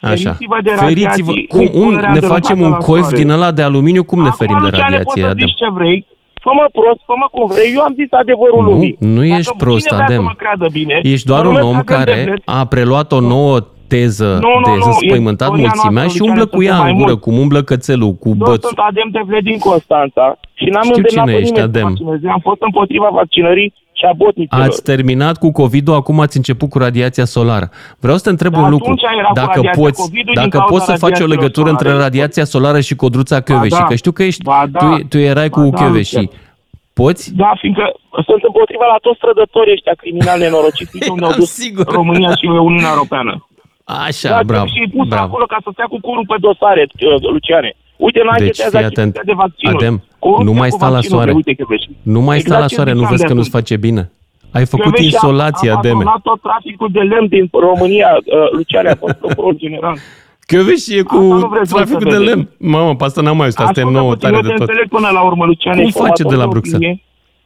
Așa. 0.00 0.36
Feriți-vă. 0.76 1.32
Cum, 1.48 1.68
un, 1.72 1.94
ne 2.12 2.20
facem 2.20 2.60
un 2.60 2.72
coif 2.72 3.08
din 3.12 3.30
ăla 3.30 3.50
de 3.50 3.62
aluminiu, 3.62 4.04
cum 4.04 4.22
ne 4.22 4.30
ferim 4.30 4.58
de 4.62 4.68
radiație? 4.76 5.22
Acum, 5.22 5.38
Lucian, 5.40 5.54
ce 5.56 5.68
vrei, 5.70 6.06
fă-mă 6.44 6.66
prost, 6.72 7.00
fă-mă 7.06 7.28
cum 7.32 7.46
vrei, 7.46 7.72
eu 7.74 7.82
am 7.82 7.94
zis 7.94 8.06
adevărul 8.10 8.62
nu, 8.62 8.70
lumii. 8.70 8.96
Nu 8.98 9.22
Dacă 9.22 9.38
ești 9.38 9.56
prost, 9.56 9.90
Adem. 9.90 10.36
Bine, 10.72 11.00
ești 11.02 11.26
doar 11.26 11.46
un 11.46 11.56
om 11.56 11.80
care 11.82 12.34
a 12.44 12.64
preluat 12.64 13.12
o 13.12 13.20
nouă 13.20 13.58
teză 13.92 14.38
nu, 14.40 14.52
nu, 14.70 14.74
de 14.74 15.06
spăimântat 15.06 15.50
mulțimea 15.56 16.06
și 16.06 16.22
umblă 16.22 16.46
cu 16.46 16.62
ea 16.62 16.78
în 16.86 16.94
gură, 16.98 17.16
cum 17.16 17.38
umblă 17.38 17.62
cățelul, 17.62 18.12
cu 18.14 18.28
bățul. 18.34 18.58
Eu 18.62 18.70
sunt 18.70 18.78
Adem 18.88 19.08
Tevle 19.12 19.40
din 19.40 19.58
Constanța 19.58 20.38
și 20.54 20.64
n-am 20.64 20.82
Știu 20.82 21.02
cine 21.02 21.32
ești, 21.32 21.60
Adem. 21.60 21.86
Am 22.36 22.40
fost 22.42 22.60
împotriva 22.68 23.08
vaccinării 23.12 23.72
și 24.00 24.04
a 24.10 24.12
botniților. 24.12 24.64
Ați 24.66 24.82
terminat 24.82 25.36
cu 25.38 25.52
COVID-ul, 25.52 25.94
acum 25.94 26.20
ați 26.20 26.36
început 26.36 26.68
cu 26.70 26.78
radiația 26.78 27.24
solară. 27.24 27.70
Vreau 28.00 28.16
să 28.16 28.22
te 28.22 28.30
întreb 28.30 28.56
un 28.56 28.70
lucru. 28.70 28.94
Dacă 29.34 29.60
poți, 29.72 30.12
dacă 30.34 30.64
poți 30.68 30.84
să 30.84 30.94
faci 30.96 31.20
o 31.20 31.26
legătură 31.26 31.68
solare. 31.68 31.88
între 31.88 32.02
radiația 32.04 32.44
solară 32.44 32.80
și 32.80 32.94
codruța 32.94 33.40
Chioveși, 33.40 33.78
da. 33.78 33.84
că 33.84 33.94
știu 33.94 34.12
că 34.12 34.22
ești, 34.22 34.42
da. 34.44 34.66
tu, 34.78 34.86
tu 35.08 35.18
erai 35.18 35.48
ba 35.48 35.60
cu 35.60 35.70
da, 35.70 35.76
Chioveși. 35.76 36.28
Poți? 36.92 37.34
Da, 37.34 37.52
fiindcă 37.60 37.84
sunt 38.28 38.42
împotriva 38.42 38.86
la 38.92 38.98
toți 39.00 39.18
strădătorii 39.20 39.72
ăștia 39.72 39.94
criminali 40.00 40.42
nenorociți 40.42 41.10
unde 41.14 41.24
au 41.24 41.32
dus 41.32 41.50
Sigur. 41.50 41.86
România 41.86 42.30
și 42.40 42.46
Uniunea 42.46 42.90
Europeană. 42.94 43.32
Așa, 44.06 44.28
da, 44.28 44.42
bravo. 44.42 44.66
Și 44.66 44.90
pus 44.96 45.08
bravo. 45.08 45.24
acolo 45.24 45.44
ca 45.44 45.58
să 45.64 45.68
stea 45.72 45.88
cu 45.92 45.98
curul 46.00 46.24
pe 46.26 46.36
dosare, 46.40 46.82
uh, 46.92 47.30
Luciane. 47.32 47.70
Uite, 47.96 48.20
n-ai 48.24 48.38
deci, 48.38 48.60
fii 48.60 48.84
atent. 48.84 49.20
de 49.24 49.32
vaccinuri. 49.32 49.84
Adem, 49.84 50.02
nu 50.42 50.52
mai 50.52 50.70
sta 50.70 50.88
la 50.88 51.00
soare. 51.00 51.32
Uite 51.32 51.54
că 51.54 51.64
vezi. 51.68 51.88
Nu 52.02 52.20
mai 52.20 52.36
exact 52.36 52.52
sta 52.52 52.60
la 52.60 52.68
soare, 52.74 52.92
nu 52.92 53.06
vezi 53.08 53.24
că 53.26 53.32
nu-ți 53.32 53.50
face 53.50 53.76
bine. 53.76 54.10
Ai 54.52 54.66
făcut 54.66 54.94
că 54.94 55.02
insolație, 55.02 55.70
Ademe. 55.70 56.04
A 56.06 56.20
tot 56.22 56.40
traficul 56.40 56.88
de 56.92 57.00
lemn 57.00 57.26
din 57.26 57.48
România, 57.52 58.08
uh, 58.16 58.50
Luciane 58.52 58.88
a 58.88 58.94
fost 58.94 59.14
procuror 59.14 59.54
general. 59.56 59.96
Chioveși 60.46 60.98
e 60.98 61.02
cu 61.02 61.50
traficul 61.70 62.10
de 62.10 62.16
lemn. 62.16 62.48
Mamă, 62.58 62.94
pe 62.94 63.04
asta 63.04 63.20
n-am 63.20 63.36
mai 63.36 63.44
auzit, 63.44 63.60
asta 63.60 63.80
e 63.80 63.84
nouă, 63.84 64.16
tare 64.16 64.40
de 64.40 64.48
tot. 64.48 64.58
înțeleg 64.58 64.88
până 64.88 65.08
la 65.12 65.20
urmă, 65.20 65.44
Luciane. 65.44 65.82
Cum 65.82 65.90
face 65.90 66.22
de 66.22 66.34
la 66.34 66.46
Bruxelles? 66.46 66.96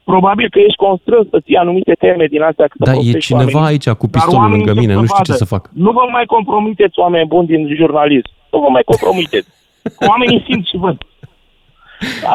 Probabil 0.05 0.49
că 0.51 0.59
ești 0.59 0.85
constrâns 0.87 1.27
să 1.29 1.39
ții 1.45 1.57
anumite 1.57 1.95
teme 1.99 2.27
din 2.27 2.43
astea. 2.43 2.67
Da, 2.75 2.93
e 2.93 3.13
cineva 3.29 3.59
oamenii. 3.59 3.69
aici 3.71 3.89
cu 3.89 4.09
pistolul 4.09 4.51
lângă 4.51 4.73
mine, 4.75 4.95
nu 4.95 5.07
știu 5.07 5.25
ce 5.25 5.33
să 5.33 5.45
fac. 5.45 5.71
Nu 5.73 5.91
vă 5.91 6.05
mai 6.11 6.25
compromiteți, 6.27 6.99
oameni 6.99 7.27
buni 7.27 7.47
din 7.47 7.75
jurnalism. 7.77 8.29
Nu 8.53 8.59
vă 8.59 8.69
mai 8.71 8.83
compromiteți. 8.85 9.49
Oamenii 10.11 10.45
simt 10.49 10.67
și 10.67 10.77
văd. 10.77 10.97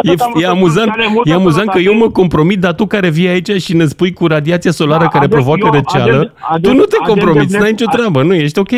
e, 0.01 0.13
e 0.41 0.47
amuzant, 0.47 0.91
e 1.23 1.33
amuzant 1.33 1.69
că 1.69 1.79
eu 1.79 1.93
mă 1.93 2.09
compromit, 2.09 2.59
dar 2.59 2.73
tu 2.73 2.85
care 2.85 3.09
vii 3.09 3.27
aici 3.27 3.51
și 3.61 3.75
ne 3.75 3.85
spui 3.85 4.13
cu 4.13 4.27
radiația 4.27 4.71
solară 4.71 5.03
da, 5.03 5.07
care 5.07 5.25
adem, 5.25 5.37
provoacă 5.37 5.65
eu, 5.65 5.71
răceală, 5.71 6.15
adem, 6.15 6.33
adem, 6.41 6.71
tu 6.71 6.77
nu 6.77 6.83
te 6.83 6.97
compromiți, 7.05 7.57
n-ai 7.57 7.71
nicio 7.71 7.85
treabă, 7.91 8.23
nu, 8.23 8.33
ești 8.33 8.59
ok. 8.59 8.71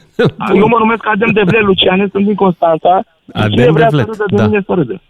eu 0.60 0.68
mă 0.68 0.76
numesc 0.78 1.06
Adem 1.06 1.30
de 1.32 1.42
Ble 1.44 1.60
Luciane, 1.60 2.08
sunt 2.12 2.24
din 2.24 2.34
Constanța. 2.34 3.02
Adem 3.32 3.74
de 3.74 3.86
Vle, 3.88 4.04
da. 4.26 4.46
De 4.46 4.62
să 4.66 4.72
râde. 4.74 5.00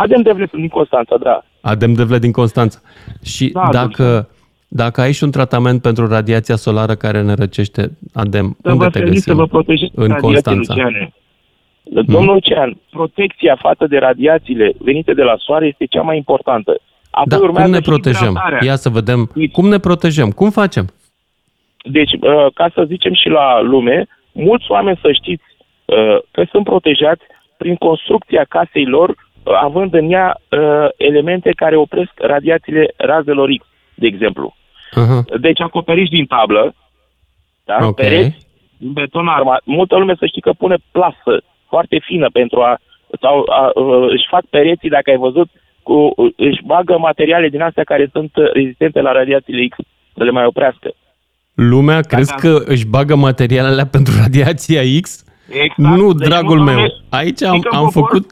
Adem 0.00 0.22
de 0.22 0.32
Vle, 0.32 0.46
sunt 0.50 0.60
din 0.60 0.70
Constanța, 0.70 1.16
da. 1.16 1.42
Adem 1.60 1.92
de 1.92 2.02
Vle 2.02 2.18
din 2.18 2.32
Constanța. 2.32 2.78
Și 3.22 3.48
da, 3.48 3.68
dacă, 3.72 4.28
dacă 4.68 5.00
ai 5.00 5.12
și 5.12 5.24
un 5.24 5.30
tratament 5.30 5.82
pentru 5.82 6.06
radiația 6.08 6.56
solară 6.56 6.94
care 6.94 7.22
ne 7.22 7.34
răcește, 7.34 7.90
Adem, 8.14 8.56
să 8.62 8.72
unde 8.72 8.86
te 8.86 9.00
găsim? 9.00 9.20
Să 9.20 9.34
vă 9.34 9.46
în 9.94 10.12
Constanța. 10.12 10.74
Luciane. 10.74 11.12
Domnul 11.82 12.34
Lucian, 12.34 12.76
protecția 12.90 13.56
față 13.60 13.86
de 13.86 13.98
radiațiile 13.98 14.72
venite 14.78 15.12
de 15.14 15.22
la 15.22 15.34
soare 15.38 15.66
este 15.66 15.84
cea 15.84 16.02
mai 16.02 16.16
importantă. 16.16 16.80
Apoi 17.10 17.52
da, 17.52 17.62
cum 17.62 17.70
ne 17.70 17.80
protejăm? 17.80 18.40
Ia 18.60 18.76
să 18.76 18.88
vedem. 18.88 19.30
Cum 19.52 19.68
ne 19.68 19.78
protejăm? 19.78 20.30
Cum 20.30 20.50
facem? 20.50 20.86
Deci, 21.84 22.12
uh, 22.12 22.46
ca 22.54 22.70
să 22.74 22.84
zicem 22.86 23.14
și 23.14 23.28
la 23.28 23.60
lume, 23.60 24.06
mulți 24.32 24.64
oameni 24.68 24.98
să 25.02 25.12
știți 25.12 25.42
uh, 25.84 26.18
că 26.30 26.44
sunt 26.50 26.64
protejați 26.64 27.22
prin 27.56 27.76
construcția 27.76 28.44
casei 28.48 28.86
lor, 28.86 29.08
uh, 29.08 29.16
având 29.42 29.94
în 29.94 30.12
ea 30.12 30.40
uh, 30.50 30.88
elemente 30.96 31.50
care 31.56 31.76
opresc 31.76 32.12
radiațiile 32.16 32.94
razelor 32.96 33.48
X, 33.58 33.66
de 33.94 34.06
exemplu. 34.06 34.54
Uh-huh. 34.90 35.40
Deci 35.40 35.60
acoperiș 35.60 36.08
din 36.08 36.26
tablă, 36.26 36.74
da? 37.64 37.86
Okay. 37.86 38.08
pereți, 38.08 38.46
beton 38.78 39.28
armat. 39.28 39.60
Multă 39.64 39.96
lume 39.96 40.14
să 40.18 40.26
știi 40.26 40.40
că 40.40 40.52
pune 40.52 40.76
plasă 40.92 41.42
foarte 41.68 42.00
fină 42.04 42.28
pentru 42.32 42.60
a 42.60 42.78
sau 43.20 43.44
a, 43.48 43.54
a, 43.54 43.72
își 44.10 44.26
fac 44.30 44.44
pereții, 44.50 44.88
dacă 44.88 45.10
ai 45.10 45.16
văzut, 45.16 45.48
cu, 45.82 46.14
își 46.36 46.62
bagă 46.64 46.98
materiale 46.98 47.48
din 47.48 47.62
astea 47.62 47.84
care 47.84 48.08
sunt 48.12 48.30
rezistente 48.52 49.00
la 49.00 49.12
radiațiile 49.12 49.66
X, 49.66 49.76
să 50.16 50.24
le 50.24 50.30
mai 50.30 50.44
oprească. 50.44 50.90
Lumea, 51.54 52.00
crezi 52.00 52.34
că 52.34 52.62
își 52.64 52.86
bagă 52.86 53.16
materialele 53.16 53.86
pentru 53.86 54.12
radiația 54.22 54.82
X? 55.00 55.24
Exact. 55.48 55.96
Nu, 55.96 56.12
deci 56.12 56.28
dragul 56.28 56.58
nu 56.58 56.64
meu. 56.64 56.86
Aici 57.08 57.42
am, 57.42 57.66
am 57.70 57.88
făcut... 57.88 58.26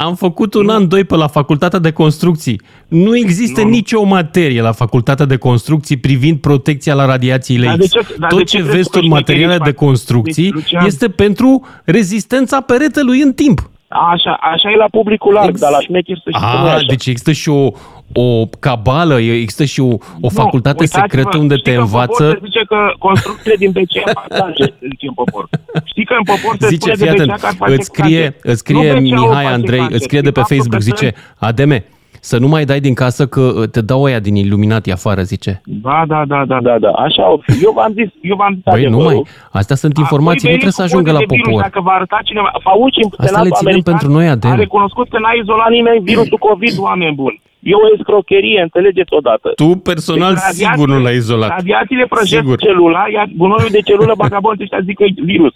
Am 0.00 0.14
făcut 0.14 0.54
un 0.54 0.64
nu. 0.64 0.72
an, 0.72 0.88
doi 0.88 1.04
pe 1.04 1.16
la 1.16 1.26
facultatea 1.26 1.78
de 1.78 1.90
construcții. 1.90 2.60
Nu 2.88 3.16
există 3.16 3.62
nu. 3.62 3.68
nicio 3.68 4.02
materie 4.02 4.60
la 4.60 4.72
facultatea 4.72 5.26
de 5.26 5.36
construcții 5.36 5.96
privind 5.96 6.38
protecția 6.38 6.94
la 6.94 7.04
radiațiile 7.04 7.76
X. 7.78 7.88
Ce, 7.88 8.00
Tot 8.28 8.44
ce, 8.44 8.56
ce 8.56 8.62
vezi 8.62 8.90
tu 8.90 8.98
în 9.02 9.08
materiale 9.08 9.58
de 9.64 9.72
construcții 9.72 10.52
deci, 10.52 10.72
este 10.86 11.08
pentru 11.08 11.66
rezistența 11.84 12.60
peretelui 12.60 13.20
în 13.20 13.32
timp. 13.32 13.70
Așa, 13.90 14.38
așa 14.40 14.70
e 14.70 14.76
la 14.76 14.88
publicul 14.90 15.32
larg, 15.32 15.48
Ex... 15.48 15.60
dar 15.60 15.70
la 15.70 15.80
șmecher 15.80 16.16
să 16.24 16.30
știi 16.30 16.46
A, 16.46 16.72
așa. 16.72 16.84
deci 16.88 17.06
există 17.06 17.32
și 17.32 17.48
o, 17.48 17.70
o 18.12 18.46
cabală, 18.60 19.18
există 19.18 19.64
și 19.64 19.80
o, 19.80 19.96
o 20.20 20.28
facultate 20.28 20.86
secretă 20.86 21.36
unde 21.38 21.54
te 21.56 21.74
învață... 21.74 22.30
Se 22.30 22.40
zice 22.44 22.64
că 22.66 22.76
construcțiile 22.98 23.56
din 23.56 23.70
BCA 23.70 24.10
fac 24.38 24.52
zice 24.56 25.06
în 25.06 25.14
popor. 25.14 25.48
Știi 25.84 26.04
că 26.04 26.14
în 26.18 26.24
popor 26.24 26.56
se 26.58 26.68
zice, 26.68 26.94
spune 26.94 27.12
de 27.12 27.24
BCA 27.24 27.50
că 27.58 27.72
îți 27.72 27.84
scrie, 27.84 28.36
îți 28.42 28.58
scrie 28.58 29.00
Mihai 29.00 29.44
Andrei, 29.44 29.86
îți 29.90 30.04
scrie 30.04 30.20
de 30.20 30.30
pe 30.30 30.40
Facebook, 30.40 30.80
zice, 30.80 31.14
Ademe, 31.38 31.84
să 32.20 32.38
nu 32.38 32.48
mai 32.48 32.64
dai 32.64 32.80
din 32.80 32.94
casă 32.94 33.26
că 33.26 33.40
uh, 33.40 33.68
te 33.68 33.80
dau 33.80 34.04
aia 34.04 34.18
din 34.18 34.34
iluminati 34.34 34.92
afară, 34.92 35.22
zice. 35.22 35.60
Da, 35.64 36.04
da, 36.06 36.24
da, 36.26 36.44
da, 36.44 36.58
da, 36.60 36.78
da. 36.78 36.90
Așa, 36.90 37.22
eu 37.62 37.72
v-am 37.74 37.92
zis, 37.92 38.08
eu 38.20 38.36
v-am 38.36 38.52
zis 38.54 38.62
Băi, 38.64 38.84
nu 38.84 38.98
mai, 38.98 39.22
astea 39.50 39.76
sunt 39.76 39.96
informații, 39.96 40.48
nu 40.48 40.54
trebuie 40.54 40.80
să 40.80 40.82
ajungă 40.82 41.10
la 41.12 41.18
popor. 41.18 41.36
Virus, 41.36 41.60
dacă 41.60 41.80
va 41.80 41.90
arăta 41.90 42.18
cineva, 42.24 42.50
Fauci, 42.62 42.98
Asta 43.18 43.42
le 43.42 43.50
ținem 43.50 43.80
pentru 43.80 44.08
noi, 44.10 44.28
Adem. 44.28 44.50
A 44.50 44.54
recunoscut 44.54 45.08
că 45.08 45.18
n-a 45.18 45.32
izolat 45.42 45.70
nimeni 45.70 46.00
virusul 46.02 46.38
COVID, 46.38 46.74
oameni 46.78 47.14
buni. 47.14 47.42
E 47.62 47.74
o 47.74 47.94
escrocherie, 47.96 48.60
înțelegeți 48.60 49.12
odată. 49.12 49.48
Tu 49.54 49.66
personal 49.66 50.32
deci, 50.34 50.42
sigur 50.42 50.88
nu 50.88 50.98
l-ai 51.00 51.14
izolat. 51.14 51.48
Radiațiile 51.48 52.06
prăjesc 52.06 52.56
celula, 52.56 53.04
iar 53.14 53.26
gunoiul 53.36 53.68
de 53.70 53.80
celulă, 53.80 54.12
vagabonții 54.24 54.62
ăștia 54.62 54.80
zic 54.84 54.96
că 54.96 55.04
e 55.04 55.12
virus. 55.34 55.54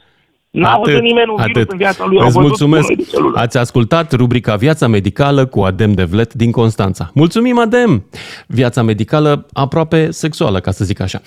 N-a 0.54 0.72
atât, 0.72 0.84
văzut 0.84 1.02
nimeni 1.02 1.30
un 1.30 1.40
atât. 1.40 1.70
în 1.70 1.76
viața 1.76 2.04
lui. 2.06 2.18
Îți 2.26 2.38
mulțumesc. 2.38 2.92
Ați 3.34 3.58
ascultat 3.58 4.12
rubrica 4.12 4.56
Viața 4.56 4.86
Medicală 4.86 5.46
cu 5.46 5.60
Adem 5.60 5.92
Devlet 5.92 6.34
din 6.34 6.50
Constanța. 6.50 7.10
Mulțumim, 7.14 7.58
Adem! 7.58 8.04
Viața 8.46 8.82
medicală 8.82 9.46
aproape 9.52 10.10
sexuală, 10.10 10.60
ca 10.60 10.70
să 10.70 10.84
zic 10.84 11.00
așa. 11.00 11.20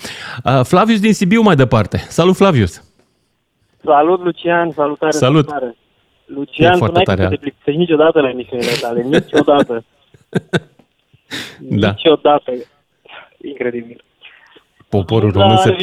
Uh, 0.44 0.60
Flavius 0.64 1.00
din 1.00 1.12
Sibiu 1.12 1.42
mai 1.42 1.56
departe. 1.56 1.96
Salut, 1.96 2.36
Flavius! 2.36 2.82
Salut, 3.84 4.24
Lucian! 4.24 4.70
Salutare! 4.70 5.12
Salut! 5.12 5.48
Salutare. 5.48 5.76
Lucian, 6.24 6.78
tu 6.78 6.92
n-ai 6.92 7.02
să 7.06 7.14
te 7.28 7.36
plictisești 7.36 7.78
niciodată 7.78 8.20
la 8.20 8.28
emisiunile 8.28 8.72
tale. 8.80 9.02
Niciodată. 9.10 9.84
da. 11.58 11.88
Niciodată. 11.88 12.52
Incredibil. 13.42 14.04
Poporul 14.88 15.32
român 15.32 15.56
se 15.56 15.76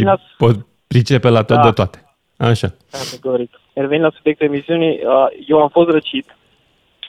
pricepe 0.88 1.30
la 1.30 1.44
tot 1.44 1.58
da. 1.58 1.64
de 1.64 1.72
toate. 1.72 2.05
Așa. 2.38 2.74
Categoric. 2.92 3.60
Revenind 3.74 4.04
la 4.04 4.12
subiectul 4.16 4.46
emisiunii, 4.46 5.00
uh, 5.06 5.28
eu 5.48 5.62
am 5.62 5.70
fost 5.70 5.90
răcit 5.90 6.36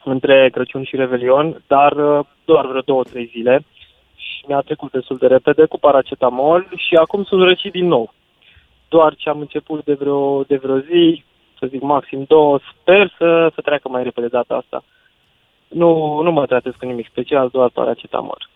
între 0.05 0.51
Crăciun 0.53 0.85
și 0.85 0.97
Revelion, 0.97 1.63
dar 1.67 1.93
uh, 1.93 2.27
doar 2.45 2.67
vreo 2.67 2.81
două, 2.81 3.03
trei 3.03 3.31
zile 3.33 3.65
și 4.17 4.45
mi-a 4.47 4.61
trecut 4.61 4.93
destul 4.93 5.17
de 5.17 5.27
repede 5.27 5.65
cu 5.65 5.79
paracetamol 5.79 6.69
și 6.77 6.95
acum 6.95 7.25
sunt 7.25 7.43
răcit 7.43 7.73
din 7.73 7.87
nou. 7.87 8.15
Doar 8.89 9.15
ce 9.15 9.29
am 9.29 9.41
început 9.41 9.85
de 9.85 9.95
vreo, 9.95 10.43
de 10.43 10.57
vreo 10.57 10.79
zi, 10.79 11.25
să 11.59 11.67
zic 11.67 11.83
maxim 11.83 12.25
două, 12.29 12.59
sper 12.73 13.15
să, 13.19 13.51
să 13.55 13.61
treacă 13.61 13.89
mai 13.89 14.03
repede 14.03 14.27
data 14.27 14.55
asta. 14.55 14.85
Nu, 15.69 16.21
nu 16.23 16.33
mă 16.33 16.47
tratez 16.47 16.73
cu 16.79 16.87
nimic 16.87 17.07
special, 17.11 17.49
doar 17.49 17.71
paracetamol. 17.71 18.49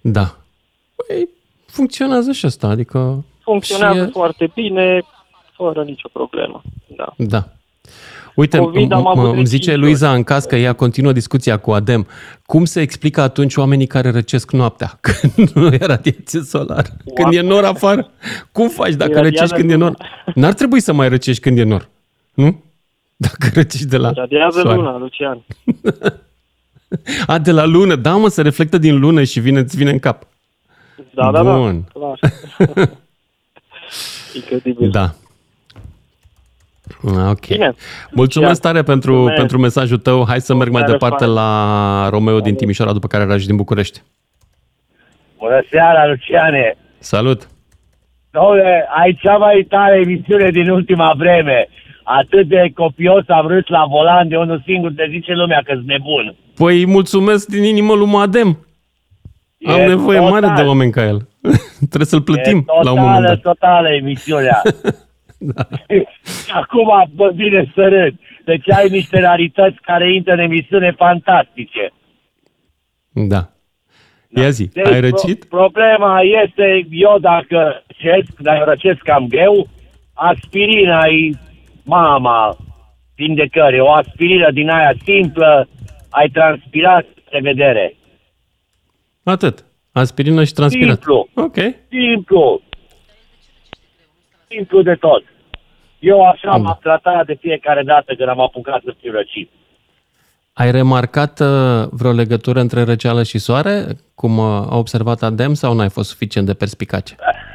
Da. 0.00 0.36
Păi, 0.96 1.28
funcționează 1.66 2.32
și 2.32 2.44
asta, 2.44 2.66
adică 2.66 3.24
funcționează 3.50 4.04
și... 4.04 4.10
foarte 4.10 4.50
bine, 4.54 5.02
fără 5.56 5.82
nicio 5.82 6.08
problemă. 6.12 6.62
Da. 6.96 7.14
da. 7.16 7.48
Uite, 8.34 8.58
COVID, 8.58 8.92
m- 8.94 9.34
îmi 9.34 9.44
zice 9.44 9.74
Luiza 9.74 10.12
în 10.12 10.22
caz 10.22 10.44
că 10.44 10.56
ea 10.56 10.72
continuă 10.72 11.12
discuția 11.12 11.56
cu 11.56 11.70
Adem. 11.72 12.06
Cum 12.46 12.64
se 12.64 12.80
explică 12.80 13.20
atunci 13.20 13.56
oamenii 13.56 13.86
care 13.86 14.10
răcesc 14.10 14.52
noaptea, 14.52 14.98
când 15.34 15.48
nu 15.50 15.66
e 15.66 15.78
radiație 15.80 16.40
solară, 16.40 16.88
wow. 17.04 17.14
când 17.14 17.34
e 17.34 17.40
nor 17.40 17.64
afară? 17.64 18.10
Cum 18.52 18.68
faci 18.68 18.94
dacă 18.94 19.20
răcești 19.20 19.54
când 19.54 19.70
e 19.70 19.74
nor? 19.74 19.96
N-ar 20.34 20.52
trebui 20.52 20.80
să 20.80 20.92
mai 20.92 21.08
răcești 21.08 21.42
când 21.42 21.58
e 21.58 21.62
nor, 21.62 21.88
nu? 22.34 22.62
Dacă 23.16 23.50
răcești 23.60 23.86
de 23.86 23.96
la 23.96 24.10
Radiază 24.10 24.60
soare. 24.60 24.76
luna, 24.76 24.98
Lucian. 24.98 25.44
A, 27.26 27.38
de 27.38 27.50
la 27.50 27.64
lună, 27.64 27.96
da 27.96 28.16
mă, 28.16 28.28
se 28.28 28.42
reflectă 28.42 28.78
din 28.78 28.98
lună 28.98 29.22
și 29.22 29.40
vine, 29.40 29.58
îți 29.58 29.76
vine 29.76 29.90
în 29.90 29.98
cap. 29.98 30.26
Da, 31.14 31.30
da, 31.30 31.42
Bun. 31.42 31.84
da, 31.94 32.14
clar. 32.74 32.90
Incredibil. 34.34 34.90
Da. 34.90 35.10
Ok. 37.30 37.46
Bine. 37.46 37.74
Mulțumesc 38.10 38.60
tare 38.60 38.82
pentru, 38.82 39.10
Mulțumesc. 39.12 39.38
pentru 39.38 39.58
mesajul 39.58 39.98
tău. 39.98 40.24
Hai 40.26 40.40
să 40.40 40.54
merg 40.54 40.72
mai 40.72 40.82
departe 40.82 41.24
la 41.24 42.08
Romeo 42.10 42.40
din 42.40 42.54
Timișoara, 42.54 42.92
după 42.92 43.06
care 43.06 43.24
Raj 43.24 43.44
din 43.44 43.56
București. 43.56 44.02
Bună 45.38 45.60
seara, 45.70 46.06
Luciane! 46.06 46.76
Salut! 46.98 47.48
Doamne, 48.30 48.84
ai 49.02 49.18
cea 49.22 49.36
mai 49.36 49.66
tare 49.68 50.00
emisiune 50.00 50.50
din 50.50 50.68
ultima 50.70 51.14
vreme. 51.16 51.68
Atât 52.02 52.48
de 52.48 52.70
copios 52.74 53.24
am 53.26 53.46
râs 53.46 53.66
la 53.66 53.84
volan 53.88 54.28
de 54.28 54.36
unul 54.36 54.62
singur, 54.66 54.90
de 54.90 55.06
zice 55.10 55.32
lumea 55.32 55.62
că-s 55.64 55.78
nebun. 55.84 56.34
Păi 56.54 56.86
mulțumesc 56.86 57.48
din 57.48 57.64
inimă 57.64 57.94
lui 57.94 58.06
Madem. 58.06 58.66
E 59.58 59.70
Am 59.72 59.88
nevoie 59.88 60.18
total. 60.18 60.40
mare 60.40 60.62
de 60.62 60.68
oameni 60.68 60.92
ca 60.92 61.04
el. 61.04 61.28
Trebuie 61.92 62.04
să-l 62.12 62.22
plătim 62.22 62.64
totală, 62.64 62.82
la 62.84 62.92
un 62.92 63.00
moment 63.00 63.26
dat. 63.26 63.40
Totală 63.40 63.88
emisiunea. 63.88 64.62
da. 65.38 65.68
Acum 66.52 67.10
bă, 67.14 67.30
bine 67.34 67.72
să 67.74 67.88
râd. 67.88 68.14
Deci 68.44 68.70
ai 68.70 68.88
niște 68.88 69.20
rarități 69.20 69.76
care 69.80 70.14
intră 70.14 70.32
în 70.32 70.38
emisiune 70.38 70.90
fantastice. 70.96 71.92
Da. 73.12 73.48
da. 74.28 74.40
Ia 74.42 74.50
zi, 74.50 74.68
deci, 74.72 74.86
ai 74.86 75.00
răcit? 75.00 75.44
Pro- 75.44 75.58
problema 75.58 76.20
este, 76.44 76.86
eu 76.90 77.18
dacă 77.20 77.84
răcesc, 77.86 78.38
dar 78.38 78.56
eu 78.56 78.64
răcesc 78.64 78.98
cam 78.98 79.26
greu, 79.26 79.68
aspirina 80.12 81.00
e 81.06 81.30
mama 81.84 82.56
vindecării. 83.16 83.80
O 83.80 83.90
aspirină 83.92 84.50
din 84.50 84.68
aia 84.70 84.92
simplă, 85.04 85.68
ai 86.10 86.28
transpirat, 86.28 87.06
de 87.30 87.38
vedere. 87.42 87.94
Atât. 89.28 89.64
Aspirină 89.92 90.44
și 90.44 90.52
transpirat. 90.52 90.94
Simplu. 90.94 91.28
Ok. 91.34 91.56
Simplu. 91.88 92.60
Simplu 94.48 94.82
de 94.82 94.94
tot. 94.94 95.22
Eu 95.98 96.22
așa 96.22 96.56
mm. 96.56 96.62
m-am 96.62 96.78
tratat 96.82 97.26
de 97.26 97.36
fiecare 97.40 97.82
dată 97.82 98.14
când 98.14 98.28
am 98.28 98.40
apucat 98.40 98.82
să 98.84 98.94
fiu 99.00 99.12
răcit. 99.12 99.50
Ai 100.52 100.70
remarcat 100.70 101.40
uh, 101.40 101.88
vreo 101.90 102.12
legătură 102.12 102.60
între 102.60 102.82
răceală 102.82 103.22
și 103.22 103.38
soare, 103.38 103.86
cum 104.14 104.38
uh, 104.38 104.44
a 104.44 104.76
observat 104.76 105.22
Adem, 105.22 105.54
sau 105.54 105.74
n-ai 105.74 105.90
fost 105.90 106.08
suficient 106.08 106.46
de 106.46 106.54
perspicace? 106.54 107.16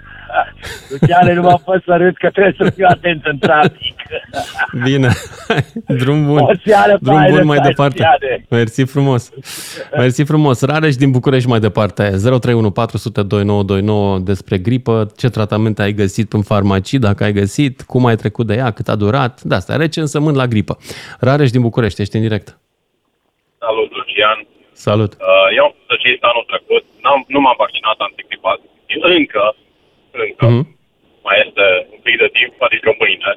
Luciane, 0.89 1.33
nu 1.33 1.41
m-a 1.41 1.61
fost 1.63 1.83
să 1.83 1.95
râd 1.97 2.15
că 2.17 2.29
trebuie 2.29 2.55
să 2.57 2.69
fiu 2.75 2.85
atent 2.89 3.25
în 3.25 3.37
trafic. 3.37 3.95
Bine, 4.83 5.09
drum 6.01 6.25
bun. 6.25 6.59
Drum 6.99 7.25
bun 7.29 7.45
mai 7.45 7.59
departe. 7.59 8.05
Mersi 8.49 8.83
frumos. 8.83 9.31
Mersi 9.97 10.23
frumos. 10.23 10.61
Rareș 10.61 10.95
din 10.95 11.11
București 11.11 11.49
mai 11.49 11.59
departe. 11.59 12.03
031 12.03 12.71
400 12.71 13.23
2929 13.23 14.19
despre 14.19 14.57
gripă. 14.57 15.11
Ce 15.17 15.29
tratament 15.29 15.79
ai 15.79 15.91
găsit 15.91 16.33
în 16.33 16.41
farmacii, 16.41 16.99
dacă 16.99 17.23
ai 17.23 17.31
găsit, 17.31 17.81
cum 17.81 18.05
ai 18.05 18.15
trecut 18.15 18.47
de 18.47 18.53
ea, 18.53 18.71
cât 18.71 18.87
a 18.87 18.95
durat. 18.95 19.41
Da, 19.41 19.55
asta 19.55 19.75
recensământ 19.75 20.35
la 20.35 20.47
gripă. 20.47 20.77
Rareș 21.19 21.49
din 21.49 21.61
București, 21.61 22.01
ești 22.01 22.15
în 22.15 22.21
direct. 22.21 22.57
Salut, 23.59 23.89
Lucian. 23.97 24.39
Salut. 24.87 25.11
Uh, 25.13 25.47
eu 25.57 25.63
am 25.65 25.73
fost 25.87 26.23
anul 26.31 26.45
trecut. 26.51 26.83
N-am, 27.03 27.19
nu 27.27 27.39
m-am 27.43 27.57
vaccinat 27.63 27.97
antigripat. 28.07 28.59
Încă, 29.17 29.43
încă. 30.25 30.45
Mm-hmm. 30.45 30.65
Mai 31.25 31.37
este 31.45 31.65
un 31.91 31.99
pic 32.03 32.17
de 32.17 32.29
timp, 32.37 32.53
adică 32.67 32.95
mâine. 32.99 33.31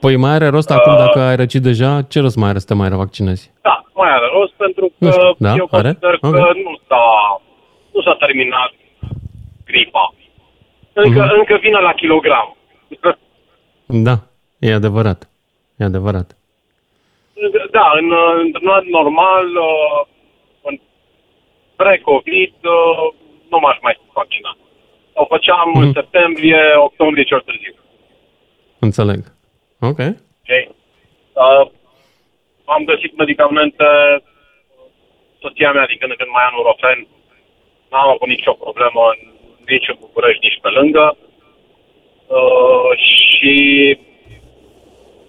Păi 0.00 0.16
mai 0.16 0.30
are 0.30 0.48
rost 0.48 0.70
uh, 0.70 0.76
acum 0.76 0.96
dacă 0.96 1.18
ai 1.20 1.36
răcit 1.36 1.62
deja? 1.62 2.02
Ce 2.02 2.20
rost 2.20 2.36
mai 2.36 2.48
are 2.48 2.58
să 2.58 2.66
te 2.66 2.74
mai 2.74 2.88
revaccinezi? 2.88 3.50
Da, 3.62 3.84
mai 3.94 4.10
are 4.10 4.28
rost 4.32 4.52
pentru 4.52 4.92
că 4.98 5.34
da? 5.38 5.54
eu 5.54 5.66
consider 5.66 6.08
are? 6.08 6.18
că 6.20 6.26
okay. 6.26 6.62
nu, 6.64 6.78
s-a, 6.88 7.04
nu 7.92 8.00
s-a 8.02 8.14
terminat 8.14 8.72
gripa. 9.64 10.14
Încă, 10.92 11.26
uh-huh. 11.26 11.38
încă 11.38 11.58
vine 11.60 11.78
la 11.78 11.92
kilogram. 11.92 12.56
da, 14.08 14.16
e 14.58 14.72
adevărat. 14.72 15.28
E 15.76 15.84
adevărat. 15.84 16.36
da, 17.70 17.92
în, 18.00 18.12
într-un 18.44 18.68
an 18.68 18.84
normal, 18.88 19.46
uh, 19.46 20.06
în 20.62 20.80
pre-COVID, 21.76 22.54
uh, 22.62 23.12
nu 23.50 23.58
m-aș 23.58 23.78
mai 23.80 23.98
vaccina. 24.12 24.56
O 25.12 25.24
făceam 25.24 25.68
mm-hmm. 25.70 25.80
în 25.82 25.88
Mhm. 25.88 25.98
septembrie, 26.00 26.62
octombrie 26.76 27.24
cel 27.24 27.40
târziu. 27.40 27.74
Înțeleg. 28.78 29.20
Ok. 29.80 29.98
Okay? 29.98 30.70
Uh, 31.32 31.64
am 32.64 32.84
găsit 32.84 33.16
medicamente, 33.16 33.84
soția 35.40 35.72
mea 35.72 35.86
din 35.86 35.96
când 35.98 36.10
în 36.10 36.16
când 36.16 36.30
mai 36.32 36.42
ia 36.44 36.50
Nurofen, 36.54 37.06
n-am 37.90 38.08
avut 38.08 38.28
nicio 38.28 38.52
problemă 38.52 39.02
nici 39.66 39.88
în 39.88 39.96
București, 40.00 40.44
nici 40.46 40.58
pe 40.62 40.68
lângă. 40.68 41.16
Uh, 42.26 42.90
și 43.08 43.54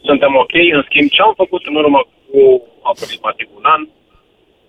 suntem 0.04 0.36
ok. 0.36 0.54
În 0.54 0.82
schimb, 0.88 1.10
ce 1.10 1.22
am 1.22 1.34
făcut 1.36 1.66
în 1.66 1.76
urmă 1.76 2.00
cu 2.32 2.68
aproximativ 2.84 3.48
un 3.56 3.64
an, 3.64 3.82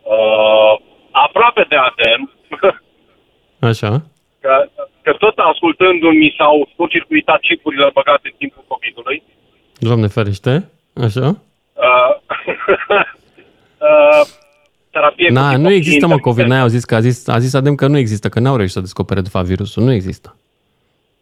uh, 0.02 0.74
aproape 1.10 1.66
de 1.68 1.76
ADM, 1.76 2.22
Așa. 3.70 4.02
că, 4.40 4.68
că 5.02 5.12
tot 5.18 5.36
ascultându-mi 5.38 6.34
s-au 6.38 6.68
scurt-circuitat 6.72 7.40
chipurile 7.40 7.90
băgate 7.92 8.28
în 8.30 8.36
timpul 8.38 8.64
COVID-ului, 8.68 9.22
Doamne 9.78 10.06
ferește. 10.06 10.70
Așa. 11.06 11.26
uh, 11.86 12.10
uh, 13.88 14.22
terapie 14.90 15.26
cu 15.26 15.32
Na, 15.32 15.42
nu 15.42 15.48
hipoxie 15.56 15.76
există, 15.76 16.06
mă, 16.06 16.12
intermitent. 16.12 16.22
COVID. 16.22 16.46
N-ai 16.46 16.60
auzit 16.60 16.84
că 16.84 16.94
a 16.94 17.00
zis, 17.00 17.28
a 17.28 17.38
zis 17.38 17.54
Adem 17.54 17.74
că 17.74 17.86
nu 17.86 17.98
există, 17.98 18.28
că 18.28 18.40
n-au 18.40 18.56
reușit 18.56 18.74
să 18.74 18.80
descopere, 18.80 19.20
de 19.20 19.28
fapt, 19.28 19.46
virusul. 19.46 19.82
Nu 19.82 19.92
există. 19.92 20.36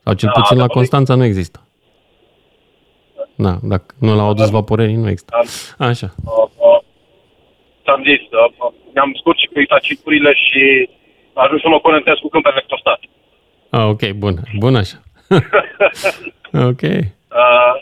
Sau 0.02 0.14
cel 0.14 0.30
Da, 0.34 0.40
puțin 0.40 0.56
la 0.56 0.62
adevărat. 0.62 0.76
Constanța 0.76 1.14
nu 1.14 1.24
există. 1.24 1.60
Da, 3.34 3.54
dacă 3.62 3.94
nu 4.00 4.14
l-au 4.16 4.28
adus 4.30 4.50
vaporenii, 4.50 4.96
nu 4.96 5.08
există. 5.08 5.32
Așa. 5.78 6.08
uh, 6.24 6.46
uh, 6.68 6.80
ți-am 7.82 8.02
zis, 8.10 8.20
uh, 8.20 8.48
uh, 8.64 8.72
mi-am 8.94 9.12
scurt 9.20 9.36
circuitat 9.38 9.80
chipurile 9.80 10.32
și 10.46 10.88
a 11.32 11.42
ajuns 11.44 11.60
să 11.60 11.68
mă 11.68 11.78
conectez 11.78 12.14
cu 12.22 12.28
câmp 12.28 12.46
electrostat. 12.46 12.99
Ah, 13.70 13.84
ok, 13.86 14.10
bun. 14.10 14.34
Bun 14.58 14.76
așa. 14.76 14.96
ok. 16.70 16.82
Uh, 16.82 17.74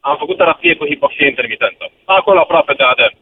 am 0.00 0.16
făcut 0.18 0.36
terapie 0.36 0.74
cu 0.74 0.86
hipoxie 0.86 1.26
intermitentă. 1.26 1.90
Acolo 2.04 2.38
aproape 2.40 2.72
de 2.76 2.82
ADM. 2.82 3.16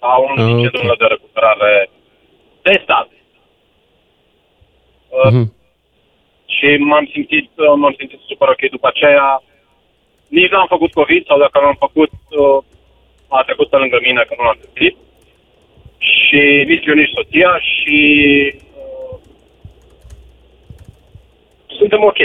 La 0.00 0.16
unul 0.16 0.46
din 0.46 0.54
Ok. 0.56 0.60
centrele 0.62 0.94
de 0.98 1.04
recuperare 1.06 1.90
de 2.62 2.80
stat. 2.82 3.08
Uh, 5.08 5.30
Mhm. 5.32 5.52
și 6.46 6.76
m-am 6.76 7.08
simțit, 7.12 7.50
uh, 7.56 7.72
m-am 7.76 7.94
simțit 7.98 8.20
super 8.28 8.48
ok 8.48 8.70
după 8.70 8.86
aceea. 8.88 9.42
Nici 10.28 10.50
n-am 10.50 10.66
făcut 10.68 10.92
COVID 10.92 11.26
sau 11.26 11.38
dacă 11.38 11.58
l-am 11.60 11.76
făcut, 11.78 12.10
uh, 12.28 12.62
a 13.28 13.42
trecut 13.42 13.68
pe 13.68 13.76
lângă 13.76 13.98
mine 14.02 14.22
că 14.28 14.34
nu 14.38 14.44
l-am 14.44 14.58
simțit. 14.62 14.96
Și 15.98 16.40
nici 16.66 16.86
eu, 16.86 16.94
nici 16.94 17.14
soția 17.14 17.58
și 17.58 17.98
uh, 18.76 19.18
suntem 21.78 21.98
ok. 22.02 22.18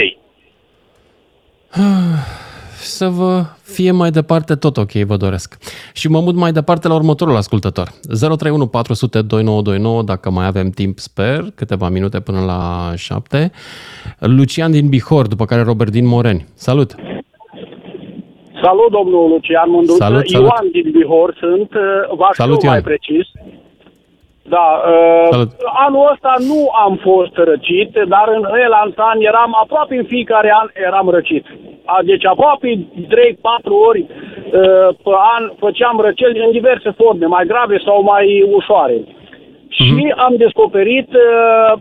Să 2.82 3.08
vă 3.08 3.42
fie 3.62 3.90
mai 3.90 4.10
departe 4.10 4.54
tot 4.54 4.76
ok, 4.76 4.90
vă 4.92 5.16
doresc. 5.16 5.56
Și 5.92 6.08
mă 6.08 6.20
mut 6.20 6.34
mai 6.34 6.52
departe 6.52 6.88
la 6.88 6.94
următorul 6.94 7.36
ascultător. 7.36 7.88
031 8.20 8.66
400 8.66 9.22
2929, 9.22 10.02
dacă 10.02 10.30
mai 10.30 10.46
avem 10.46 10.70
timp, 10.70 10.98
sper, 10.98 11.44
câteva 11.54 11.88
minute 11.88 12.20
până 12.20 12.40
la 12.40 12.92
7. 12.96 13.50
Lucian 14.18 14.70
din 14.70 14.88
Bihor, 14.88 15.26
după 15.26 15.44
care 15.44 15.62
Robert 15.62 15.90
din 15.90 16.06
Moreni. 16.06 16.44
Salut! 16.54 16.94
Salut, 18.62 18.90
domnul 18.90 19.28
Lucian 19.28 19.70
Mândruță. 19.70 20.02
Salut, 20.04 20.28
salut. 20.28 20.48
Ioan 20.48 20.70
din 20.72 20.90
Bihor 20.92 21.36
sunt, 21.38 21.70
uh, 21.74 22.16
v-aș 22.18 22.34
Salut, 22.36 22.58
fi 22.58 22.64
mai 22.66 22.74
Ioan. 22.74 22.84
precis. 22.84 23.26
Da, 24.54 24.66
uh, 24.92 25.28
Salut. 25.30 25.50
anul 25.86 26.10
ăsta 26.12 26.32
nu 26.50 26.60
am 26.84 26.94
fost 27.08 27.34
răcit, 27.50 27.90
dar 28.14 28.26
în 28.36 28.42
elalți 28.66 29.00
ani 29.10 29.24
eram, 29.30 29.50
aproape 29.62 29.94
în 29.96 30.06
fiecare 30.14 30.50
an 30.60 30.68
eram 30.88 31.06
răcit. 31.16 31.44
A, 31.84 31.96
Deci 32.10 32.26
aproape 32.26 32.68
3-4 33.08 33.72
ori 33.88 34.00
uh, 34.06 34.88
pe 35.04 35.14
an 35.36 35.42
făceam 35.64 35.96
răceli 36.06 36.44
în 36.46 36.50
diverse 36.58 36.90
forme, 37.00 37.26
mai 37.26 37.44
grave 37.46 37.76
sau 37.86 38.02
mai 38.02 38.26
ușoare. 38.58 38.96
Și 39.68 40.14
am 40.26 40.34
descoperit, 40.44 41.08
uh, 41.14 41.80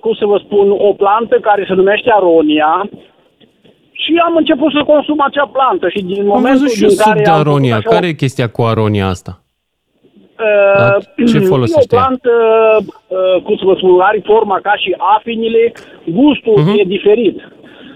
cum 0.00 0.12
să 0.20 0.24
vă 0.26 0.36
spun, 0.44 0.66
o 0.88 0.92
plantă 0.92 1.36
care 1.48 1.64
se 1.68 1.74
numește 1.74 2.10
aronia, 2.12 2.88
și 4.02 4.12
am 4.26 4.34
început 4.36 4.72
să 4.72 4.82
consum 4.86 5.20
acea 5.20 5.46
plantă 5.56 5.88
și 5.88 6.02
din 6.02 6.20
Am 6.20 6.26
momentul 6.26 6.50
văzut 6.52 6.70
și 6.76 6.82
eu 6.82 6.88
din 6.88 6.96
suc 6.96 7.06
care 7.06 7.22
de 7.22 7.30
am 7.30 7.36
făcut 7.36 7.48
aronia. 7.48 7.76
așa 7.76 7.88
Care 7.90 8.06
e 8.06 8.12
chestia 8.12 8.48
cu 8.48 8.62
aronia 8.62 9.06
asta? 9.06 9.32
Uh, 10.48 11.26
ce 11.32 11.38
folosește 11.38 11.94
E 11.94 11.96
ea? 11.96 12.02
o 12.02 12.04
plantă, 12.06 12.32
uh, 13.08 13.42
cum 13.42 13.56
să 13.56 13.64
vă 13.64 13.74
spun, 13.76 14.00
are 14.00 14.20
forma 14.24 14.58
ca 14.62 14.74
și 14.82 14.94
afinile, 15.16 15.72
gustul 16.04 16.54
Mhm. 16.56 16.78
e 16.78 16.82
diferit. 16.96 17.36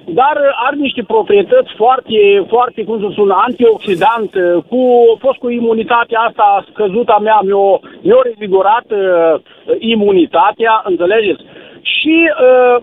Dar 0.06 0.34
uh, 0.40 0.62
are 0.66 0.76
niște 0.76 1.02
proprietăți 1.06 1.70
foarte, 1.76 2.44
foarte, 2.48 2.84
cum 2.84 3.00
să 3.00 3.08
spun, 3.12 3.30
antioxidant, 3.30 4.30
uh, 4.34 4.62
cu, 4.70 4.80
a 5.14 5.16
fost 5.26 5.38
cu 5.38 5.48
imunitatea 5.50 6.20
asta 6.20 6.64
scăzută 6.70 7.12
a 7.12 7.18
mea, 7.18 7.38
mi-a, 7.42 7.78
mi-a 8.02 8.20
revigorat 8.22 8.86
uh, 8.90 9.40
imunitatea, 9.78 10.82
înțelegeți? 10.84 11.42
Și 11.82 12.16
uh, 12.46 12.76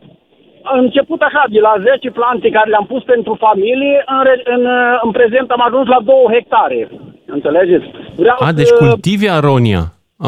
a 0.63 0.77
început 0.77 1.21
așa, 1.21 1.43
de 1.49 1.59
la 1.59 1.73
10 1.91 2.09
plante 2.11 2.49
care 2.49 2.69
le-am 2.69 2.85
pus 2.85 3.03
pentru 3.03 3.33
familie, 3.39 4.03
în, 4.07 4.23
re- 4.23 4.41
în, 4.55 4.65
uh, 4.65 4.99
în 5.01 5.11
prezent 5.11 5.51
am 5.51 5.63
ajuns 5.67 5.87
la 5.87 5.99
2 6.03 6.15
hectare. 6.31 6.89
Înțelegeți? 7.37 7.85
Vreau 8.15 8.37
A, 8.47 8.51
deci 8.59 8.65
să- 8.73 8.75
cultivi 8.85 9.27
aronia. 9.39 9.83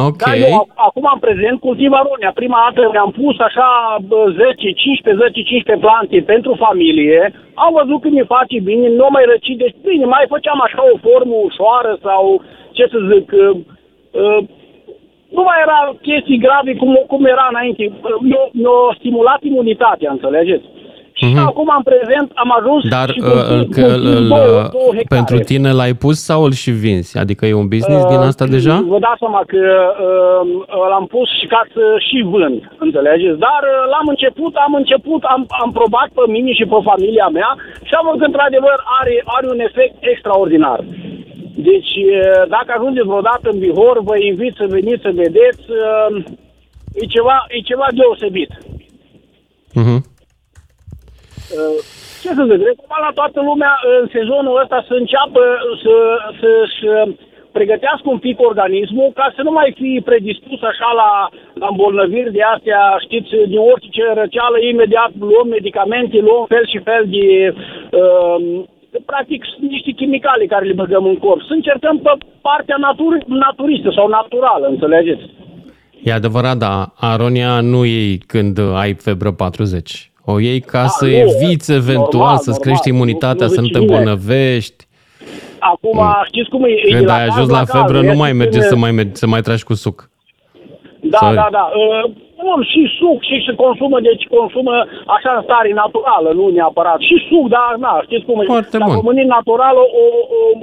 Ok. 0.08 0.22
da, 0.26 0.36
eu 0.48 0.54
ac- 0.64 0.74
acum 0.88 1.06
am 1.14 1.20
prezent 1.28 1.58
cultiv 1.68 1.92
aronia. 2.02 2.32
Prima 2.42 2.60
dată 2.66 2.82
mi-am 2.92 3.12
pus 3.22 3.36
așa 3.48 3.68
bă, 4.10 4.20
10, 4.38 4.72
15, 4.72 5.24
10, 5.24 5.42
15 5.52 5.86
plante 5.86 6.18
pentru 6.34 6.52
familie. 6.66 7.22
Am 7.64 7.72
văzut 7.80 8.00
că 8.02 8.08
mi 8.12 8.32
face 8.36 8.58
bine, 8.70 8.88
nu 9.02 9.08
mai 9.16 9.24
răcit. 9.32 9.58
Deci 9.64 9.76
bine, 9.88 10.06
mai 10.16 10.26
făceam 10.34 10.60
așa 10.68 10.82
o 10.94 10.98
formă 11.08 11.36
ușoară 11.48 11.92
sau 12.08 12.24
ce 12.78 12.84
să 12.94 12.98
zic... 13.12 13.28
Uh, 13.44 13.58
uh, 14.22 14.40
nu 15.38 15.44
mai 15.50 15.58
era 15.66 15.80
chestii 16.08 16.44
grave 16.46 16.72
cum, 16.82 16.92
cum 17.12 17.22
era 17.36 17.46
înainte. 17.54 17.84
Mi-a, 18.28 18.44
mi-a 18.62 18.96
stimulat 19.00 19.42
imunitatea, 19.52 20.10
înțelegeți? 20.12 20.66
Și 21.20 21.26
acum, 21.50 21.70
în 21.78 21.84
prezent, 21.92 22.28
am 22.44 22.50
ajuns 22.60 22.82
Dar 22.98 23.10
și 23.14 23.20
uh, 23.20 23.26
cultiv- 23.30 23.74
că, 23.76 23.82
cultiv 23.92 24.16
îl, 24.18 24.28
două, 24.28 24.60
uh, 24.64 24.70
două 24.78 24.92
hectare. 24.98 25.16
pentru 25.18 25.38
tine 25.50 25.70
l-ai 25.80 25.94
pus 26.04 26.18
sau 26.30 26.40
îl 26.48 26.54
și 26.64 26.72
vinzi? 26.84 27.18
Adică 27.24 27.44
e 27.46 27.54
un 27.64 27.68
business 27.76 28.04
din 28.14 28.22
asta 28.30 28.44
Uh, 28.48 28.50
deja? 28.56 28.76
Vă 28.94 29.00
dați 29.08 29.22
seama 29.24 29.42
că 29.54 29.62
uh, 30.06 30.88
l-am 30.92 31.06
pus 31.16 31.28
și 31.40 31.46
ca 31.54 31.62
să 31.74 31.84
și 32.08 32.18
vând, 32.34 32.60
înțelegeți? 32.86 33.38
Dar 33.48 33.62
uh, 33.72 33.78
l-am 33.94 34.08
început, 34.14 34.54
am 34.66 34.74
început, 34.82 35.22
am, 35.34 35.42
am 35.64 35.70
probat 35.80 36.10
pe 36.18 36.24
mine 36.36 36.52
și 36.60 36.66
pe 36.72 36.78
familia 36.90 37.28
mea 37.38 37.52
și 37.88 37.94
am 37.98 38.06
văzut 38.06 38.20
că 38.22 38.26
într-adevăr 38.32 38.78
are, 39.00 39.14
are 39.38 39.48
un 39.54 39.60
efect 39.68 39.96
extraordinar. 40.14 40.80
Deci, 41.70 41.92
uh, 42.04 42.42
dacă 42.56 42.70
ajungeți 42.78 43.10
vreodată 43.12 43.46
în 43.52 43.58
Bihor, 43.64 43.96
vă 44.10 44.16
invit 44.32 44.54
să 44.60 44.66
veniți 44.78 45.02
să 45.06 45.12
vedeți, 45.24 45.64
uh, 45.84 46.14
e 47.02 47.06
ceva, 47.16 47.38
e 47.56 47.60
ceva 47.72 47.88
deosebit. 48.00 48.52
Mhm. 49.82 49.98
Uh, 51.60 51.78
ce 52.22 52.30
să 52.38 52.44
zic, 52.50 52.60
recomand 52.70 53.04
la 53.08 53.18
toată 53.20 53.40
lumea 53.50 53.74
în 54.00 54.04
sezonul 54.18 54.60
ăsta 54.64 54.80
să 54.88 54.94
înceapă 55.02 55.44
să, 55.84 55.96
să-și 56.40 56.82
uh, 56.96 57.08
pregătească 57.58 58.08
un 58.16 58.22
pic 58.28 58.38
organismul 58.50 59.10
ca 59.20 59.28
să 59.36 59.42
nu 59.48 59.52
mai 59.60 59.70
fie 59.80 60.08
predispus 60.10 60.60
așa 60.72 60.90
la, 61.02 61.12
la 61.62 61.68
îmbolnăviri 61.72 62.36
de 62.38 62.44
astea, 62.54 62.82
știți, 63.06 63.30
din 63.52 63.62
orice 63.72 64.04
răceală, 64.22 64.58
imediat 64.60 65.12
luăm 65.32 65.48
medicamente, 65.58 66.18
luăm 66.28 66.44
fel 66.54 66.66
și 66.72 66.80
fel 66.90 67.04
de, 67.16 67.28
uh, 68.02 68.38
practic, 69.12 69.42
niște 69.74 69.92
chimicale 70.00 70.46
care 70.46 70.66
le 70.66 70.80
băgăm 70.82 71.06
în 71.06 71.18
corp. 71.26 71.42
Să 71.42 71.54
încercăm 71.54 71.98
pe 72.06 72.12
partea 72.42 72.78
natur- 72.88 73.26
naturistă 73.46 73.90
sau 73.96 74.08
naturală, 74.08 74.66
înțelegeți? 74.68 75.26
E 76.04 76.14
adevărat, 76.14 76.58
da. 76.58 76.76
Aronia 76.96 77.62
nu 77.62 77.86
iei 77.86 78.18
când 78.18 78.60
ai 78.84 78.94
febră 78.94 79.32
40. 79.32 80.13
O 80.26 80.40
iei 80.40 80.60
ca 80.60 80.88
să 80.88 81.06
nu, 81.06 81.12
eviți 81.12 81.72
eventual 81.72 82.10
normal, 82.12 82.36
să-ți 82.38 82.48
normal. 82.48 82.62
crești 82.64 82.90
imunitatea, 82.90 83.46
Nu- 83.48 83.54
să 83.54 83.60
nu 83.60 83.66
nu 83.66 83.72
te 83.72 83.80
zice 83.80 83.86
nimeni. 83.92 84.00
îmbolnăvești. 84.10 84.86
Acum, 85.60 86.00
știți 86.26 86.50
cum 86.50 86.64
e? 86.64 86.68
e 86.70 86.82
de 86.90 86.96
Când 86.96 87.06
la 87.08 87.14
ai 87.14 87.28
caz 87.28 87.36
ajuns 87.36 87.50
la 87.52 87.58
caz, 87.64 87.70
febră, 87.70 88.02
nu 88.02 88.12
e 88.12 88.14
mai 88.14 88.30
când- 88.30 88.40
merge 88.42 88.62
să 88.62 88.76
mai, 88.76 88.92
mergi- 88.92 89.16
să 89.16 89.28
mai 89.28 89.42
tragi 89.42 89.64
cu 89.64 89.74
suc. 89.74 90.10
Da, 91.02 91.18
Sorry. 91.18 91.36
da, 91.36 91.48
da. 91.52 91.70
Uh, 92.44 92.54
bun, 92.54 92.60
și 92.72 92.82
suc, 93.00 93.18
și 93.30 93.36
se 93.46 93.54
consumă, 93.64 93.98
deci 94.10 94.24
consumă 94.38 94.76
așa 95.16 95.32
în 95.38 95.44
stare 95.48 95.72
naturală, 95.84 96.30
nu 96.40 96.46
neapărat. 96.58 97.00
Și 97.08 97.16
suc, 97.30 97.46
da, 97.58 97.66
na, 97.86 97.94
știți 98.08 98.26
cum 98.28 98.40
e. 98.40 98.54
Foarte 98.56 98.78
Dacă 98.84 98.98
bun. 98.98 99.06
mănânci 99.08 99.34
natural, 99.38 99.76
o, 99.84 99.88
o, 100.02 100.04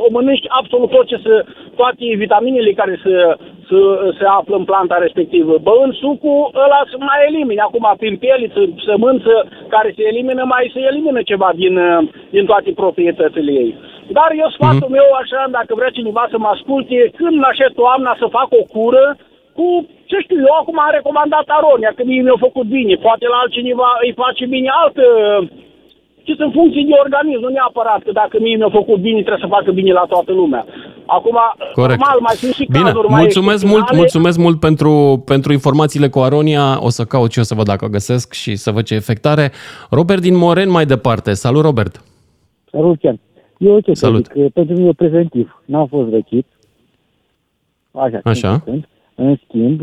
o 0.05 0.07
mănânci 0.16 0.47
absolut 0.61 0.90
tot 0.97 1.07
ce 1.11 1.19
se, 1.24 1.35
toate 1.81 2.05
vitaminele 2.24 2.73
care 2.81 2.94
se, 3.05 3.15
se, 3.69 3.78
se 4.19 4.27
află 4.39 4.55
în 4.57 4.65
planta 4.70 4.97
respectivă. 5.07 5.52
Băând 5.69 5.93
sucul, 6.02 6.40
ăla 6.65 6.81
se 6.90 6.97
mai 7.09 7.20
elimine. 7.28 7.61
Acum, 7.65 7.86
prin 8.01 8.16
pieliță, 8.24 8.61
sămânță 8.89 9.35
care 9.74 9.89
se 9.97 10.02
elimină, 10.12 10.43
mai 10.55 10.70
se 10.74 10.81
elimină 10.90 11.20
ceva 11.31 11.51
din, 11.62 11.74
uh, 11.77 12.09
din 12.35 12.44
toate 12.51 12.70
proprietățile 12.82 13.52
ei. 13.65 13.73
Dar 14.19 14.31
eu 14.43 14.48
sfatul 14.57 14.89
mm-hmm. 14.89 14.98
meu, 14.98 15.09
așa, 15.23 15.40
dacă 15.59 15.73
vrea 15.78 15.97
cineva 15.98 16.24
să 16.31 16.36
mă 16.39 16.48
asculte, 16.55 17.11
când 17.19 17.36
aștept 17.51 17.74
toamna 17.74 18.12
să 18.19 18.27
fac 18.39 18.48
o 18.61 18.62
cură 18.74 19.07
cu, 19.57 19.66
ce 20.11 20.16
știu 20.24 20.39
eu, 20.49 20.55
acum 20.61 20.77
am 20.81 20.97
recomandat 20.99 21.47
aronia, 21.57 21.93
că 21.97 22.03
mie 22.05 22.23
mi-a 22.24 22.39
făcut 22.47 22.66
bine. 22.78 22.95
Poate 23.07 23.24
la 23.32 23.39
altcineva 23.43 23.89
îi 24.05 24.19
face 24.23 24.45
bine 24.55 24.69
altă 24.82 25.05
ci 26.27 26.32
în 26.39 26.51
funcție 26.51 26.85
de 26.89 26.95
organism, 27.05 27.41
nu 27.41 27.49
neapărat 27.49 28.01
că 28.07 28.12
dacă 28.12 28.37
mie 28.41 28.57
mi-a 28.57 28.73
făcut 28.81 28.99
bine, 29.01 29.20
trebuie 29.27 29.45
să 29.47 29.55
facă 29.57 29.70
bine 29.73 29.93
la 29.93 30.05
toată 30.09 30.32
lumea. 30.32 30.62
Acum, 31.07 31.37
Corect. 31.74 31.99
normal, 31.99 32.19
mai 32.20 32.35
sunt 32.35 32.53
și 32.53 32.66
Bine, 32.70 32.85
cazuri 32.85 33.07
mulțumesc 33.09 33.62
mai 33.65 33.73
mult, 33.73 33.95
mulțumesc 33.95 34.39
mult 34.39 34.61
pentru, 34.61 35.23
pentru 35.32 35.53
informațiile 35.53 36.09
cu 36.09 36.19
Aronia. 36.19 36.85
O 36.87 36.89
să 36.89 37.05
caut 37.05 37.31
și 37.32 37.39
eu 37.39 37.45
să 37.45 37.55
văd 37.55 37.65
dacă 37.65 37.87
găsesc 37.87 38.32
și 38.32 38.57
să 38.57 38.70
văd 38.70 38.85
ce 38.85 38.95
efectare. 38.95 39.51
Robert 39.91 40.20
din 40.20 40.37
Moren 40.37 40.70
mai 40.70 40.85
departe. 40.85 41.32
Salut, 41.32 41.62
Robert! 41.62 42.05
Salut, 42.70 43.01
Cian. 43.01 43.20
Eu 43.59 43.81
ce 43.81 43.93
Salut. 43.93 44.27
să 44.27 44.32
zic, 44.37 44.53
pentru 44.53 44.74
mine 44.77 44.93
preventiv. 44.93 45.62
N-am 45.65 45.87
fost 45.87 46.11
răchit. 46.11 46.47
Așa. 47.93 48.20
Așa. 48.24 48.65
În 49.22 49.38
schimb, 49.44 49.80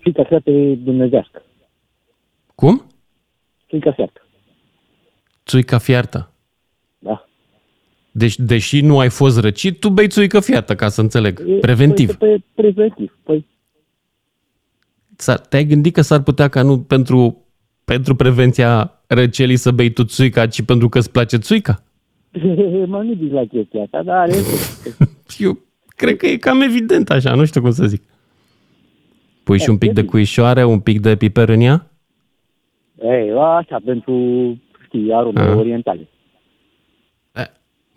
fica 0.00 0.24
fiată 0.24 0.50
e 0.50 0.74
dumnezească. 0.74 1.42
Cum? 2.54 2.86
Fica 3.66 3.92
fiată. 3.92 4.26
Țuica 5.46 5.78
fiartă. 5.78 6.32
Da. 6.98 7.28
Deci, 8.10 8.38
deși 8.38 8.80
nu 8.80 8.98
ai 8.98 9.08
fost 9.08 9.40
răcit, 9.40 9.80
tu 9.80 9.88
bei 9.88 10.08
țuică 10.08 10.40
fiartă, 10.40 10.74
ca 10.74 10.88
să 10.88 11.00
înțeleg. 11.00 11.42
E, 11.46 11.58
preventiv. 11.58 12.14
Păi, 12.16 12.44
preventiv. 12.54 13.18
Păi. 13.22 13.46
Te-ai 15.48 15.64
gândit 15.64 15.94
că 15.94 16.00
s-ar 16.00 16.22
putea 16.22 16.48
ca 16.48 16.62
nu 16.62 16.78
pentru, 16.78 17.46
pentru 17.84 18.14
prevenția 18.14 19.00
răcelii 19.06 19.56
să 19.56 19.70
bei 19.70 19.90
tu 19.90 20.04
țuica, 20.04 20.46
ci 20.46 20.62
pentru 20.62 20.88
că 20.88 20.98
îți 20.98 21.12
place 21.12 21.36
țuica? 21.36 21.82
mă 22.86 23.02
nu 23.02 23.32
la 23.32 23.44
chestia 23.44 23.82
asta, 23.82 24.02
dar 24.02 24.16
are... 24.16 24.32
Eu 25.38 25.58
cred 25.96 26.16
că 26.16 26.26
e 26.26 26.36
cam 26.36 26.60
evident 26.60 27.10
așa, 27.10 27.34
nu 27.34 27.44
știu 27.44 27.60
cum 27.60 27.70
să 27.70 27.86
zic. 27.86 28.02
Pui 29.48 29.58
și 29.58 29.70
un 29.70 29.78
pic 29.78 29.92
de 29.92 30.04
cuișoare, 30.04 30.64
un 30.64 30.80
pic 30.80 31.00
de 31.00 31.16
piper 31.16 31.48
în 31.48 31.60
ea? 31.60 31.86
Ei, 33.02 33.30
așa, 33.30 33.80
pentru 33.84 34.14
știi, 34.84 35.12
arume 35.12 35.40
A. 35.40 35.56
orientale. 35.56 36.08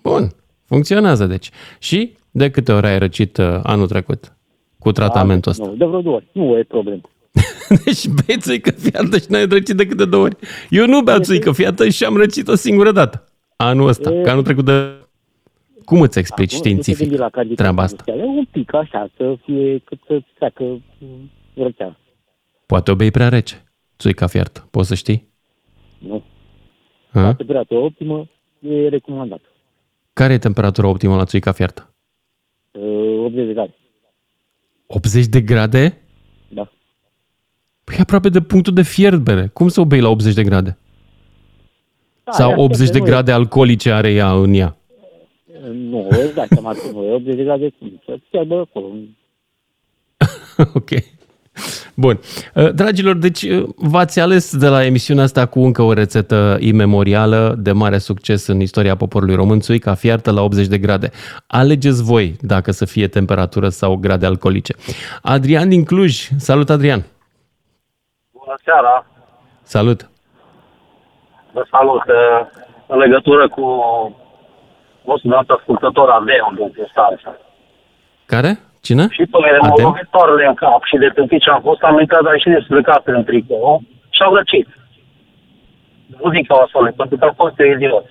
Bun, 0.03 0.28
funcționează 0.65 1.26
deci. 1.26 1.49
Și 1.80 2.15
de 2.32 2.49
câte 2.49 2.72
ori 2.72 2.88
ai 2.88 2.99
răcit 2.99 3.38
uh, 3.38 3.60
anul 3.64 3.88
trecut 3.88 4.36
cu 4.80 4.91
tratamentul 4.91 5.52
ăsta? 5.52 5.65
Nu, 5.65 5.76
de 5.76 5.86
vreo 5.86 6.02
două 6.02 6.15
ori, 6.15 6.28
nu 6.32 6.57
e 6.57 6.64
problemă. 6.64 7.02
deci 7.86 8.07
bei 8.07 8.38
țuică 8.38 8.72
fiată 8.72 9.18
și 9.18 9.26
n-ai 9.30 9.45
răcit 9.45 9.76
de 9.76 9.86
câte 9.86 10.06
două 10.06 10.23
ori. 10.23 10.36
Eu 10.69 10.86
nu 10.86 11.02
beau 11.02 11.19
țuică 11.19 11.52
fiată 11.52 11.90
și 11.90 12.06
am 12.06 12.18
răcit 12.18 12.48
o 12.48 12.56
singură 12.56 12.91
dată. 12.91 13.23
Anul 13.56 13.88
ăsta, 13.88 14.14
e... 14.14 14.22
că 14.22 14.30
anul 14.30 14.44
trecut 14.44 14.65
de... 14.65 14.95
Cum 15.86 16.02
îți 16.02 16.19
explici 16.19 16.53
Acum, 16.53 16.65
științific 16.65 17.18
la 17.18 17.30
treaba 17.56 17.84
asta? 17.84 18.03
Un 18.15 18.45
pic 18.52 18.73
așa, 18.73 19.10
să 19.18 19.36
fie 19.45 19.82
cât 19.86 19.99
să 20.07 20.22
treacă 20.38 20.64
răceala. 21.63 21.97
Poate 22.65 22.91
o 22.91 22.95
bei 22.95 23.11
prea 23.11 23.29
rece, 23.29 23.63
țuica 23.97 24.27
fiartă, 24.27 24.67
poți 24.71 24.88
să 24.88 24.95
știi? 24.95 25.27
Nu. 25.99 26.23
La 27.11 27.33
temperatură 27.33 27.79
optimă 27.79 28.29
e 28.59 28.88
recomandat. 28.88 29.41
Care 30.13 30.33
e 30.33 30.38
temperatura 30.38 30.88
optimă 30.88 31.15
la 31.15 31.25
țuica 31.25 31.51
fiartă? 31.51 31.93
80 32.71 33.39
uh, 33.39 33.45
de 33.45 33.53
grade. 33.53 33.75
80 34.88 35.25
de 35.25 35.41
grade? 35.41 36.01
Da. 36.49 36.71
Păi 37.83 37.95
aproape 37.99 38.29
de 38.29 38.41
punctul 38.41 38.73
de 38.73 38.81
fierbere. 38.81 39.47
Cum 39.53 39.67
să 39.67 39.81
o 39.81 39.85
bei 39.85 39.99
la 39.99 40.09
80 40.09 40.33
de 40.33 40.43
grade? 40.43 40.77
Da, 42.23 42.31
Sau 42.31 42.61
80 42.61 42.89
de 42.89 42.99
grade 42.99 43.31
e... 43.31 43.33
alcoolice 43.33 43.91
are 43.91 44.11
ea 44.11 44.31
în 44.31 44.53
ea? 44.53 44.75
Nu, 45.71 46.07
îți 46.09 46.33
dai 46.33 46.47
seama 46.47 46.73
că 46.73 46.91
nu 46.93 47.03
e 47.03 47.11
80 47.11 47.35
de 47.35 47.43
grade, 47.43 47.73
să 48.05 48.19
fierbă 48.29 48.59
acolo. 48.59 48.93
ok. 50.79 50.89
Bun. 51.95 52.19
Uh, 52.55 52.71
dragilor, 52.73 53.15
deci 53.15 53.41
uh, 53.41 53.63
v-ați 53.75 54.19
ales 54.19 54.57
de 54.57 54.67
la 54.67 54.85
emisiunea 54.85 55.23
asta 55.23 55.45
cu 55.45 55.59
încă 55.59 55.81
o 55.81 55.93
rețetă 55.93 56.57
imemorială 56.59 57.55
de 57.57 57.71
mare 57.71 57.97
succes 57.97 58.47
în 58.47 58.59
istoria 58.59 58.95
poporului 58.95 59.35
român, 59.35 59.59
ca 59.79 59.93
fiartă 59.93 60.31
la 60.31 60.41
80 60.41 60.67
de 60.67 60.77
grade. 60.77 61.09
Alegeți 61.47 62.03
voi 62.03 62.35
dacă 62.41 62.71
să 62.71 62.85
fie 62.85 63.07
temperatură 63.07 63.69
sau 63.69 63.95
grade 63.95 64.25
alcoolice. 64.25 64.73
Adrian 65.21 65.69
din 65.69 65.83
Cluj. 65.83 66.27
Salut, 66.38 66.69
Adrian! 66.69 67.03
Bună 68.31 68.55
seara! 68.63 69.05
Salut! 69.63 70.09
Vă 71.53 71.65
salut! 71.71 72.01
Uh, 72.01 72.47
în 72.88 72.97
legătură 72.97 73.49
cu 73.49 73.65
vostru 75.05 75.29
dat 75.29 75.57
ascultător 75.57 76.09
Adeu 76.09 76.51
din 76.55 76.73
Constanța. 76.73 77.38
Care? 78.25 78.59
Cine? 78.82 79.08
Și 79.10 79.24
pe 79.32 79.38
mine 79.45 79.58
m-au 79.62 79.78
lovit 79.78 80.08
toarele 80.12 80.45
în 80.48 80.53
cap 80.53 80.84
și 80.84 80.98
de 80.98 81.10
tâmpit 81.16 81.41
ce 81.41 81.49
am 81.49 81.62
fost, 81.62 81.82
am 81.82 81.99
intrat 81.99 82.24
dar 82.24 82.40
și 82.40 82.49
desplecat 82.49 83.02
în 83.06 83.24
tricou 83.24 83.82
și 84.10 84.22
am 84.22 84.34
răcit. 84.34 84.68
Muzica 86.24 86.56
o 86.58 86.62
asole, 86.62 86.91
pentru 86.91 87.18
că 87.18 87.26
am 87.26 87.34
fost 87.36 87.56
idiot. 87.76 88.06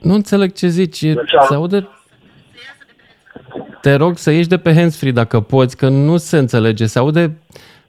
Nu 0.00 0.14
înțeleg 0.14 0.52
ce 0.52 0.66
zici. 0.66 1.00
Deci 1.00 1.34
am... 1.34 1.46
Se 1.48 1.54
aude... 1.54 1.88
Te 3.80 3.94
rog 3.94 4.16
să 4.16 4.30
ieși 4.30 4.48
de 4.48 4.58
pe 4.58 4.74
handsfree 4.74 5.12
dacă 5.12 5.40
poți, 5.40 5.76
că 5.76 5.88
nu 5.88 6.16
se 6.16 6.38
înțelege. 6.38 6.86
Se 6.86 6.98
aude 6.98 7.38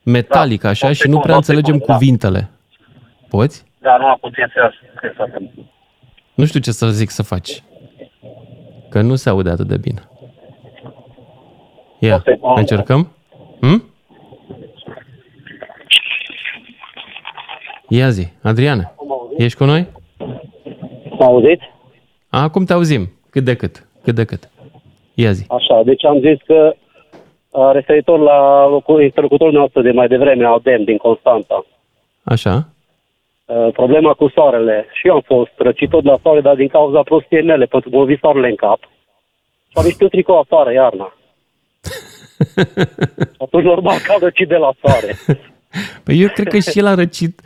metalic 0.03 0.61
da, 0.61 0.69
așa 0.69 0.93
și 0.93 1.07
nu 1.07 1.19
prea 1.19 1.35
înțelegem 1.35 1.77
da. 1.77 1.93
cuvintele. 1.93 2.49
Poți? 3.29 3.65
Da, 3.79 3.97
nu 3.97 4.05
am 4.05 4.17
puțin 4.21 4.51
să 4.53 4.71
Nu 6.33 6.45
știu 6.45 6.59
ce 6.59 6.71
să 6.71 6.87
zic 6.87 7.09
să 7.09 7.23
faci. 7.23 7.63
Că 8.89 9.01
nu 9.01 9.15
se 9.15 9.29
aude 9.29 9.49
atât 9.49 9.67
de 9.67 9.77
bine. 9.77 10.01
Ia, 12.03 12.23
încercăm? 12.55 13.11
Hm? 13.59 13.83
Ia 17.87 18.09
zi, 18.09 18.27
Adriana, 18.41 18.91
ești 19.37 19.57
cu 19.57 19.63
noi? 19.63 19.87
M 21.09 21.21
auzit? 21.21 21.61
Acum 22.29 22.65
te 22.65 22.73
auzim, 22.73 23.11
cât 23.29 23.43
de 23.43 23.55
cât, 23.55 23.87
cât 24.03 24.15
de 24.15 24.25
cât. 24.25 24.49
Ia 25.13 25.31
zi. 25.31 25.45
Așa, 25.47 25.81
deci 25.85 26.05
am 26.05 26.19
zis 26.19 26.37
că 26.45 26.75
referitor 27.71 28.19
la 28.19 28.67
interlocutorul 29.01 29.53
nostru 29.53 29.81
de 29.81 29.91
mai 29.91 30.07
devreme, 30.07 30.45
Audem, 30.45 30.83
din 30.83 30.97
Constanța. 30.97 31.65
Așa. 32.23 32.67
Problema 33.73 34.13
cu 34.13 34.27
soarele. 34.27 34.85
Și 34.93 35.07
eu 35.07 35.13
am 35.13 35.21
fost 35.25 35.51
răcit 35.57 35.89
tot 35.89 36.03
la 36.03 36.17
soare, 36.21 36.41
dar 36.41 36.55
din 36.55 36.67
cauza 36.67 37.01
prostiei 37.01 37.43
mele, 37.43 37.65
pentru 37.65 37.89
că 37.89 37.95
mă 37.95 38.17
soarele 38.19 38.49
în 38.49 38.55
cap. 38.55 38.79
Și 39.69 39.77
am 39.77 39.85
ieșit 39.85 40.09
tricou 40.09 40.39
afară, 40.39 40.71
iarna. 40.71 41.13
Atunci 43.37 43.63
normal 43.63 43.97
că 43.97 44.11
a 44.11 44.17
răcit 44.21 44.47
de 44.47 44.55
la 44.55 44.73
soare. 44.81 45.15
Păi 46.03 46.21
eu 46.21 46.27
cred 46.27 46.47
că 46.47 46.59
și 46.59 46.79
el 46.79 46.85
a 46.85 46.93
răcit. 46.93 47.41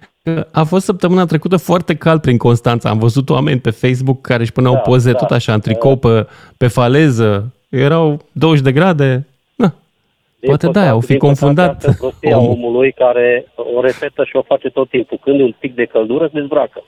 A 0.52 0.64
fost 0.64 0.86
săptămâna 0.86 1.26
trecută 1.26 1.58
foarte 1.58 1.96
cald 1.96 2.22
prin 2.22 2.38
Constanța. 2.38 2.90
Am 2.90 3.00
văzut 3.00 3.30
oameni 3.30 3.60
pe 3.60 3.70
Facebook 3.70 4.22
care 4.22 4.42
își 4.42 4.52
puneau 4.52 4.74
da, 4.74 4.80
poze 4.80 5.12
da, 5.12 5.18
tot 5.18 5.32
așa, 5.32 5.54
în 5.54 5.60
tricou 5.60 5.96
pe, 5.96 6.28
pe 6.58 6.68
faleză. 6.68 7.54
Erau 7.70 8.20
20 8.32 8.64
de 8.64 8.72
grade. 8.72 9.28
Na. 9.56 9.74
Din 10.40 10.50
Poate 10.50 10.68
da, 10.68 10.90
au 10.90 11.00
fi 11.00 11.18
confundat. 11.18 11.96
Prostia 11.98 12.38
omul. 12.38 12.52
omului 12.52 12.92
care 12.92 13.46
o 13.56 13.82
repetă 13.82 14.24
și 14.24 14.36
o 14.36 14.42
face 14.42 14.70
tot 14.70 14.90
timpul. 14.90 15.20
Când 15.24 15.40
e 15.40 15.44
un 15.44 15.56
pic 15.60 15.76
de 15.76 15.86
căldură, 15.86 16.26
se 16.26 16.40
dezbracă. 16.40 16.84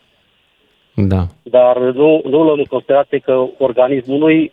Da. 0.93 1.27
Dar 1.43 1.77
nu, 1.77 2.21
nu 2.25 2.43
luăm 2.43 2.57
în 2.57 2.63
considerație 2.63 3.17
că 3.17 3.45
organismul 3.57 4.17
nu 4.17 4.49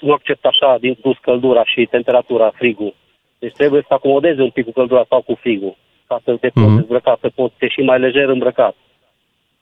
nu 0.00 0.12
accept 0.12 0.44
așa 0.44 0.76
din 0.80 0.94
plus 0.94 1.16
căldura 1.20 1.64
și 1.64 1.88
temperatura, 1.90 2.52
frigul. 2.54 2.94
Deci 3.38 3.52
trebuie 3.52 3.84
să 3.88 3.94
acomodezi 3.94 4.40
un 4.40 4.50
pic 4.50 4.64
cu 4.64 4.72
căldura 4.72 5.04
sau 5.08 5.22
cu 5.22 5.34
frigul 5.34 5.76
ca 6.10 6.20
să 6.24 6.36
te 6.36 6.48
poți 6.48 6.66
mm-hmm. 6.66 6.76
dezbrăca, 6.76 7.18
să 7.20 7.28
poți 7.34 7.54
ieși 7.60 7.80
mai 7.80 7.98
lejer 7.98 8.28
îmbrăcat. 8.28 8.74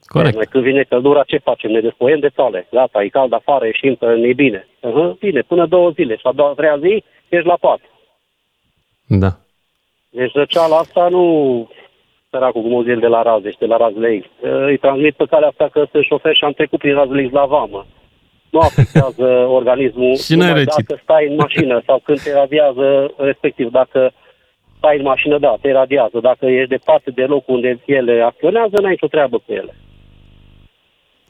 Corect. 0.05 0.37
Deci, 0.37 0.49
când 0.49 0.65
vine 0.65 0.83
căldura, 0.83 1.23
ce 1.23 1.39
facem? 1.39 1.71
Ne 1.71 1.81
despoiem 1.81 2.19
de 2.19 2.31
sale. 2.35 2.67
Gata, 2.71 3.03
e 3.03 3.09
cald 3.09 3.33
afară, 3.33 3.65
ieșim, 3.67 3.95
că 3.95 4.15
ne 4.15 4.33
bine. 4.33 4.69
Uh-huh, 4.89 5.19
bine, 5.19 5.41
până 5.41 5.67
două 5.67 5.91
zile. 5.91 6.15
Și 6.17 6.27
a 6.27 6.33
doua, 6.33 6.53
treia 6.53 6.79
zi, 6.79 7.05
ești 7.29 7.47
la 7.47 7.57
pat. 7.61 7.81
Da. 9.07 9.31
Deci 10.11 10.33
răceala 10.33 10.77
asta 10.77 11.09
nu 11.09 11.25
săracul 12.31 12.63
cum 12.63 12.73
o 12.73 12.83
de 12.83 13.07
la 13.07 13.23
Razeș, 13.23 13.55
de 13.55 13.67
la 13.67 13.77
Razlex. 13.77 14.27
Îi 14.41 14.79
transmit 14.79 15.15
pe 15.15 15.25
calea 15.31 15.49
asta 15.49 15.69
că 15.73 15.87
sunt 15.91 16.05
șofer 16.05 16.35
și 16.35 16.45
am 16.45 16.53
trecut 16.53 16.79
prin 16.79 16.95
Razlex 16.95 17.33
la 17.33 17.45
vamă 17.45 17.87
nu 18.51 18.61
afectează 18.61 19.27
organismul 19.59 20.17
și 20.27 20.35
numai 20.35 20.65
dacă 20.65 21.01
stai 21.03 21.27
în 21.29 21.35
mașină 21.35 21.83
sau 21.87 22.01
când 22.05 22.21
te 22.21 22.33
radiază, 22.33 23.15
respectiv 23.17 23.71
dacă 23.71 24.13
stai 24.79 24.97
în 24.97 25.03
mașină, 25.03 25.39
da, 25.39 25.57
te 25.61 25.73
radiază. 25.73 26.19
Dacă 26.21 26.47
ești 26.47 26.69
departe 26.69 27.11
de 27.11 27.23
locul 27.23 27.55
unde 27.55 27.81
ele 27.87 28.23
acționează, 28.23 28.81
n-ai 28.81 28.91
nicio 28.91 29.07
treabă 29.07 29.37
cu 29.39 29.53
ele. 29.53 29.75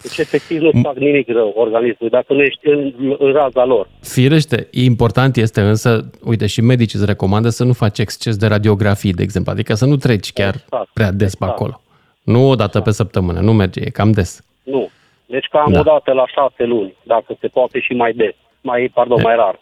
Deci, 0.03 0.19
efectiv, 0.19 0.61
nu 0.61 0.71
fac 0.83 0.97
nimic 0.97 1.29
rău 1.29 1.53
organismului, 1.57 2.11
dacă 2.11 2.33
nu 2.33 2.43
ești 2.43 2.69
în, 2.69 2.93
în 3.19 3.33
raza 3.33 3.65
lor. 3.65 3.89
Firește, 4.01 4.69
important 4.71 5.37
este 5.37 5.61
însă, 5.61 6.11
uite, 6.25 6.47
și 6.47 6.61
medicii 6.61 6.99
îți 6.99 7.09
recomandă 7.09 7.49
să 7.49 7.65
nu 7.65 7.73
faci 7.73 7.99
exces 7.99 8.37
de 8.37 8.47
radiografii, 8.47 9.13
de 9.13 9.23
exemplu, 9.23 9.53
adică 9.53 9.75
să 9.75 9.87
nu 9.87 9.97
treci 9.97 10.33
chiar 10.33 10.55
exact, 10.55 10.89
prea 10.93 11.13
des 11.13 11.33
exact. 11.33 11.39
pe 11.39 11.45
acolo. 11.45 11.81
Nu 12.23 12.49
o 12.49 12.55
dată 12.55 12.79
exact. 12.79 12.85
pe 12.85 12.91
săptămână, 12.91 13.41
nu 13.41 13.53
merge, 13.53 13.81
e 13.81 13.91
cam 13.91 14.11
des. 14.11 14.41
Nu, 14.63 14.91
Deci 15.29 15.49
cam 15.51 15.73
da. 15.73 15.81
o 15.81 15.83
dată 15.83 16.13
la 16.13 16.27
șase 16.27 16.65
luni, 16.65 16.95
dacă 17.03 17.37
se 17.41 17.49
poate 17.49 17.81
și 17.81 17.93
mai 17.93 18.13
des, 18.13 18.35
mai, 18.61 18.91
pardon, 18.95 19.21
mai 19.23 19.37
rar. 19.37 19.61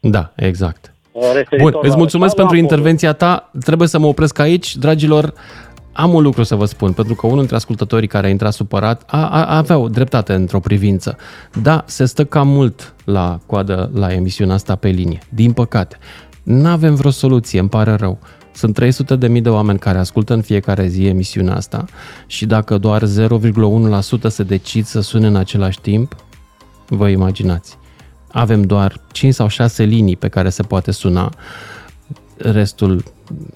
Da, 0.00 0.32
exact. 0.36 0.92
Referitor 1.34 1.70
Bun, 1.70 1.80
îți 1.82 1.96
mulțumesc 1.96 2.34
pentru 2.34 2.56
intervenția 2.56 3.12
ta. 3.12 3.50
Trebuie 3.64 3.88
să 3.88 3.98
mă 3.98 4.06
opresc 4.06 4.38
aici. 4.38 4.76
Dragilor, 4.76 5.32
am 5.92 6.14
un 6.14 6.22
lucru 6.22 6.42
să 6.42 6.54
vă 6.54 6.64
spun, 6.64 6.92
pentru 6.92 7.14
că 7.14 7.26
unul 7.26 7.38
dintre 7.38 7.56
ascultătorii 7.56 8.08
care 8.08 8.26
a 8.26 8.30
intrat 8.30 8.52
supărat 8.52 9.02
a, 9.06 9.28
a, 9.28 9.56
avea 9.56 9.78
o 9.78 9.88
dreptate 9.88 10.32
într-o 10.32 10.60
privință. 10.60 11.16
Da, 11.62 11.82
se 11.86 12.04
stă 12.04 12.24
cam 12.24 12.48
mult 12.48 12.94
la 13.04 13.38
coadă 13.46 13.90
la 13.94 14.12
emisiunea 14.12 14.54
asta 14.54 14.76
pe 14.76 14.88
linie, 14.88 15.18
din 15.28 15.52
păcate. 15.52 15.96
Nu 16.42 16.68
avem 16.68 16.94
vreo 16.94 17.10
soluție, 17.10 17.60
îmi 17.60 17.68
pare 17.68 17.94
rău. 17.94 18.18
Sunt 18.58 18.74
300 18.74 19.16
de 19.16 19.28
mii 19.28 19.40
de 19.40 19.48
oameni 19.48 19.78
care 19.78 19.98
ascultă 19.98 20.34
în 20.34 20.42
fiecare 20.42 20.86
zi 20.86 21.06
emisiunea 21.06 21.54
asta 21.54 21.84
și 22.26 22.46
dacă 22.46 22.78
doar 22.78 23.02
0,1% 23.02 23.08
se 24.28 24.42
decid 24.42 24.84
să 24.84 25.00
sune 25.00 25.26
în 25.26 25.36
același 25.36 25.80
timp, 25.80 26.16
vă 26.88 27.08
imaginați. 27.08 27.76
Avem 28.32 28.62
doar 28.62 29.00
5 29.12 29.34
sau 29.34 29.48
6 29.48 29.82
linii 29.82 30.16
pe 30.16 30.28
care 30.28 30.48
se 30.48 30.62
poate 30.62 30.90
suna, 30.90 31.32
restul 32.36 33.04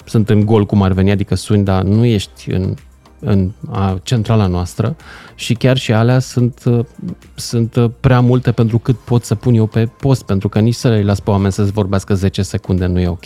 sunt 0.05 0.29
în 0.29 0.45
gol 0.45 0.65
cum 0.65 0.81
ar 0.81 0.91
veni, 0.91 1.11
adică 1.11 1.35
suni, 1.35 1.63
dar 1.63 1.83
nu 1.83 2.05
ești 2.05 2.51
în, 2.51 2.75
în 3.23 3.51
a, 3.71 3.99
centrala 4.03 4.47
noastră 4.47 4.95
și 5.35 5.53
chiar 5.53 5.77
și 5.77 5.93
alea 5.93 6.19
sunt, 6.19 6.63
sunt 7.35 7.91
prea 7.99 8.19
multe 8.19 8.51
pentru 8.51 8.77
cât 8.77 8.97
pot 8.97 9.23
să 9.23 9.35
pun 9.35 9.53
eu 9.53 9.65
pe 9.65 9.85
post, 9.85 10.23
pentru 10.23 10.49
că 10.49 10.59
nici 10.59 10.75
să 10.75 10.87
le 10.87 11.03
las 11.03 11.19
pe 11.19 11.29
oameni 11.29 11.53
să-ți 11.53 11.71
vorbească 11.71 12.13
10 12.15 12.41
secunde 12.41 12.85
nu 12.85 12.99
e 12.99 13.07
ok. 13.07 13.25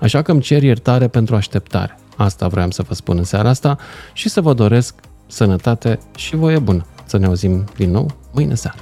Așa 0.00 0.22
că 0.22 0.32
îmi 0.32 0.40
cer 0.40 0.62
iertare 0.62 1.08
pentru 1.08 1.36
așteptare. 1.36 1.98
Asta 2.16 2.48
vreau 2.48 2.70
să 2.70 2.82
vă 2.88 2.94
spun 2.94 3.16
în 3.16 3.24
seara 3.24 3.48
asta 3.48 3.78
și 4.12 4.28
să 4.28 4.40
vă 4.40 4.52
doresc 4.52 4.94
sănătate 5.26 5.98
și 6.16 6.36
voie 6.36 6.58
bună. 6.58 6.86
Să 7.04 7.18
ne 7.18 7.26
auzim 7.26 7.64
din 7.76 7.90
nou 7.90 8.10
mâine 8.32 8.54
seară. 8.54 8.78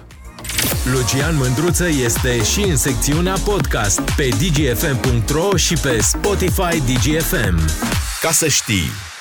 Lucian 0.93 1.37
Mândruță 1.37 1.89
este 2.05 2.43
și 2.43 2.61
în 2.61 2.77
secțiunea 2.77 3.35
podcast 3.45 4.01
pe 4.01 4.28
dgfm.ro 4.28 5.57
și 5.57 5.74
pe 5.74 5.99
Spotify 6.01 6.81
DGFM. 6.81 7.59
Ca 8.20 8.31
să 8.31 8.49
știi! 8.49 9.16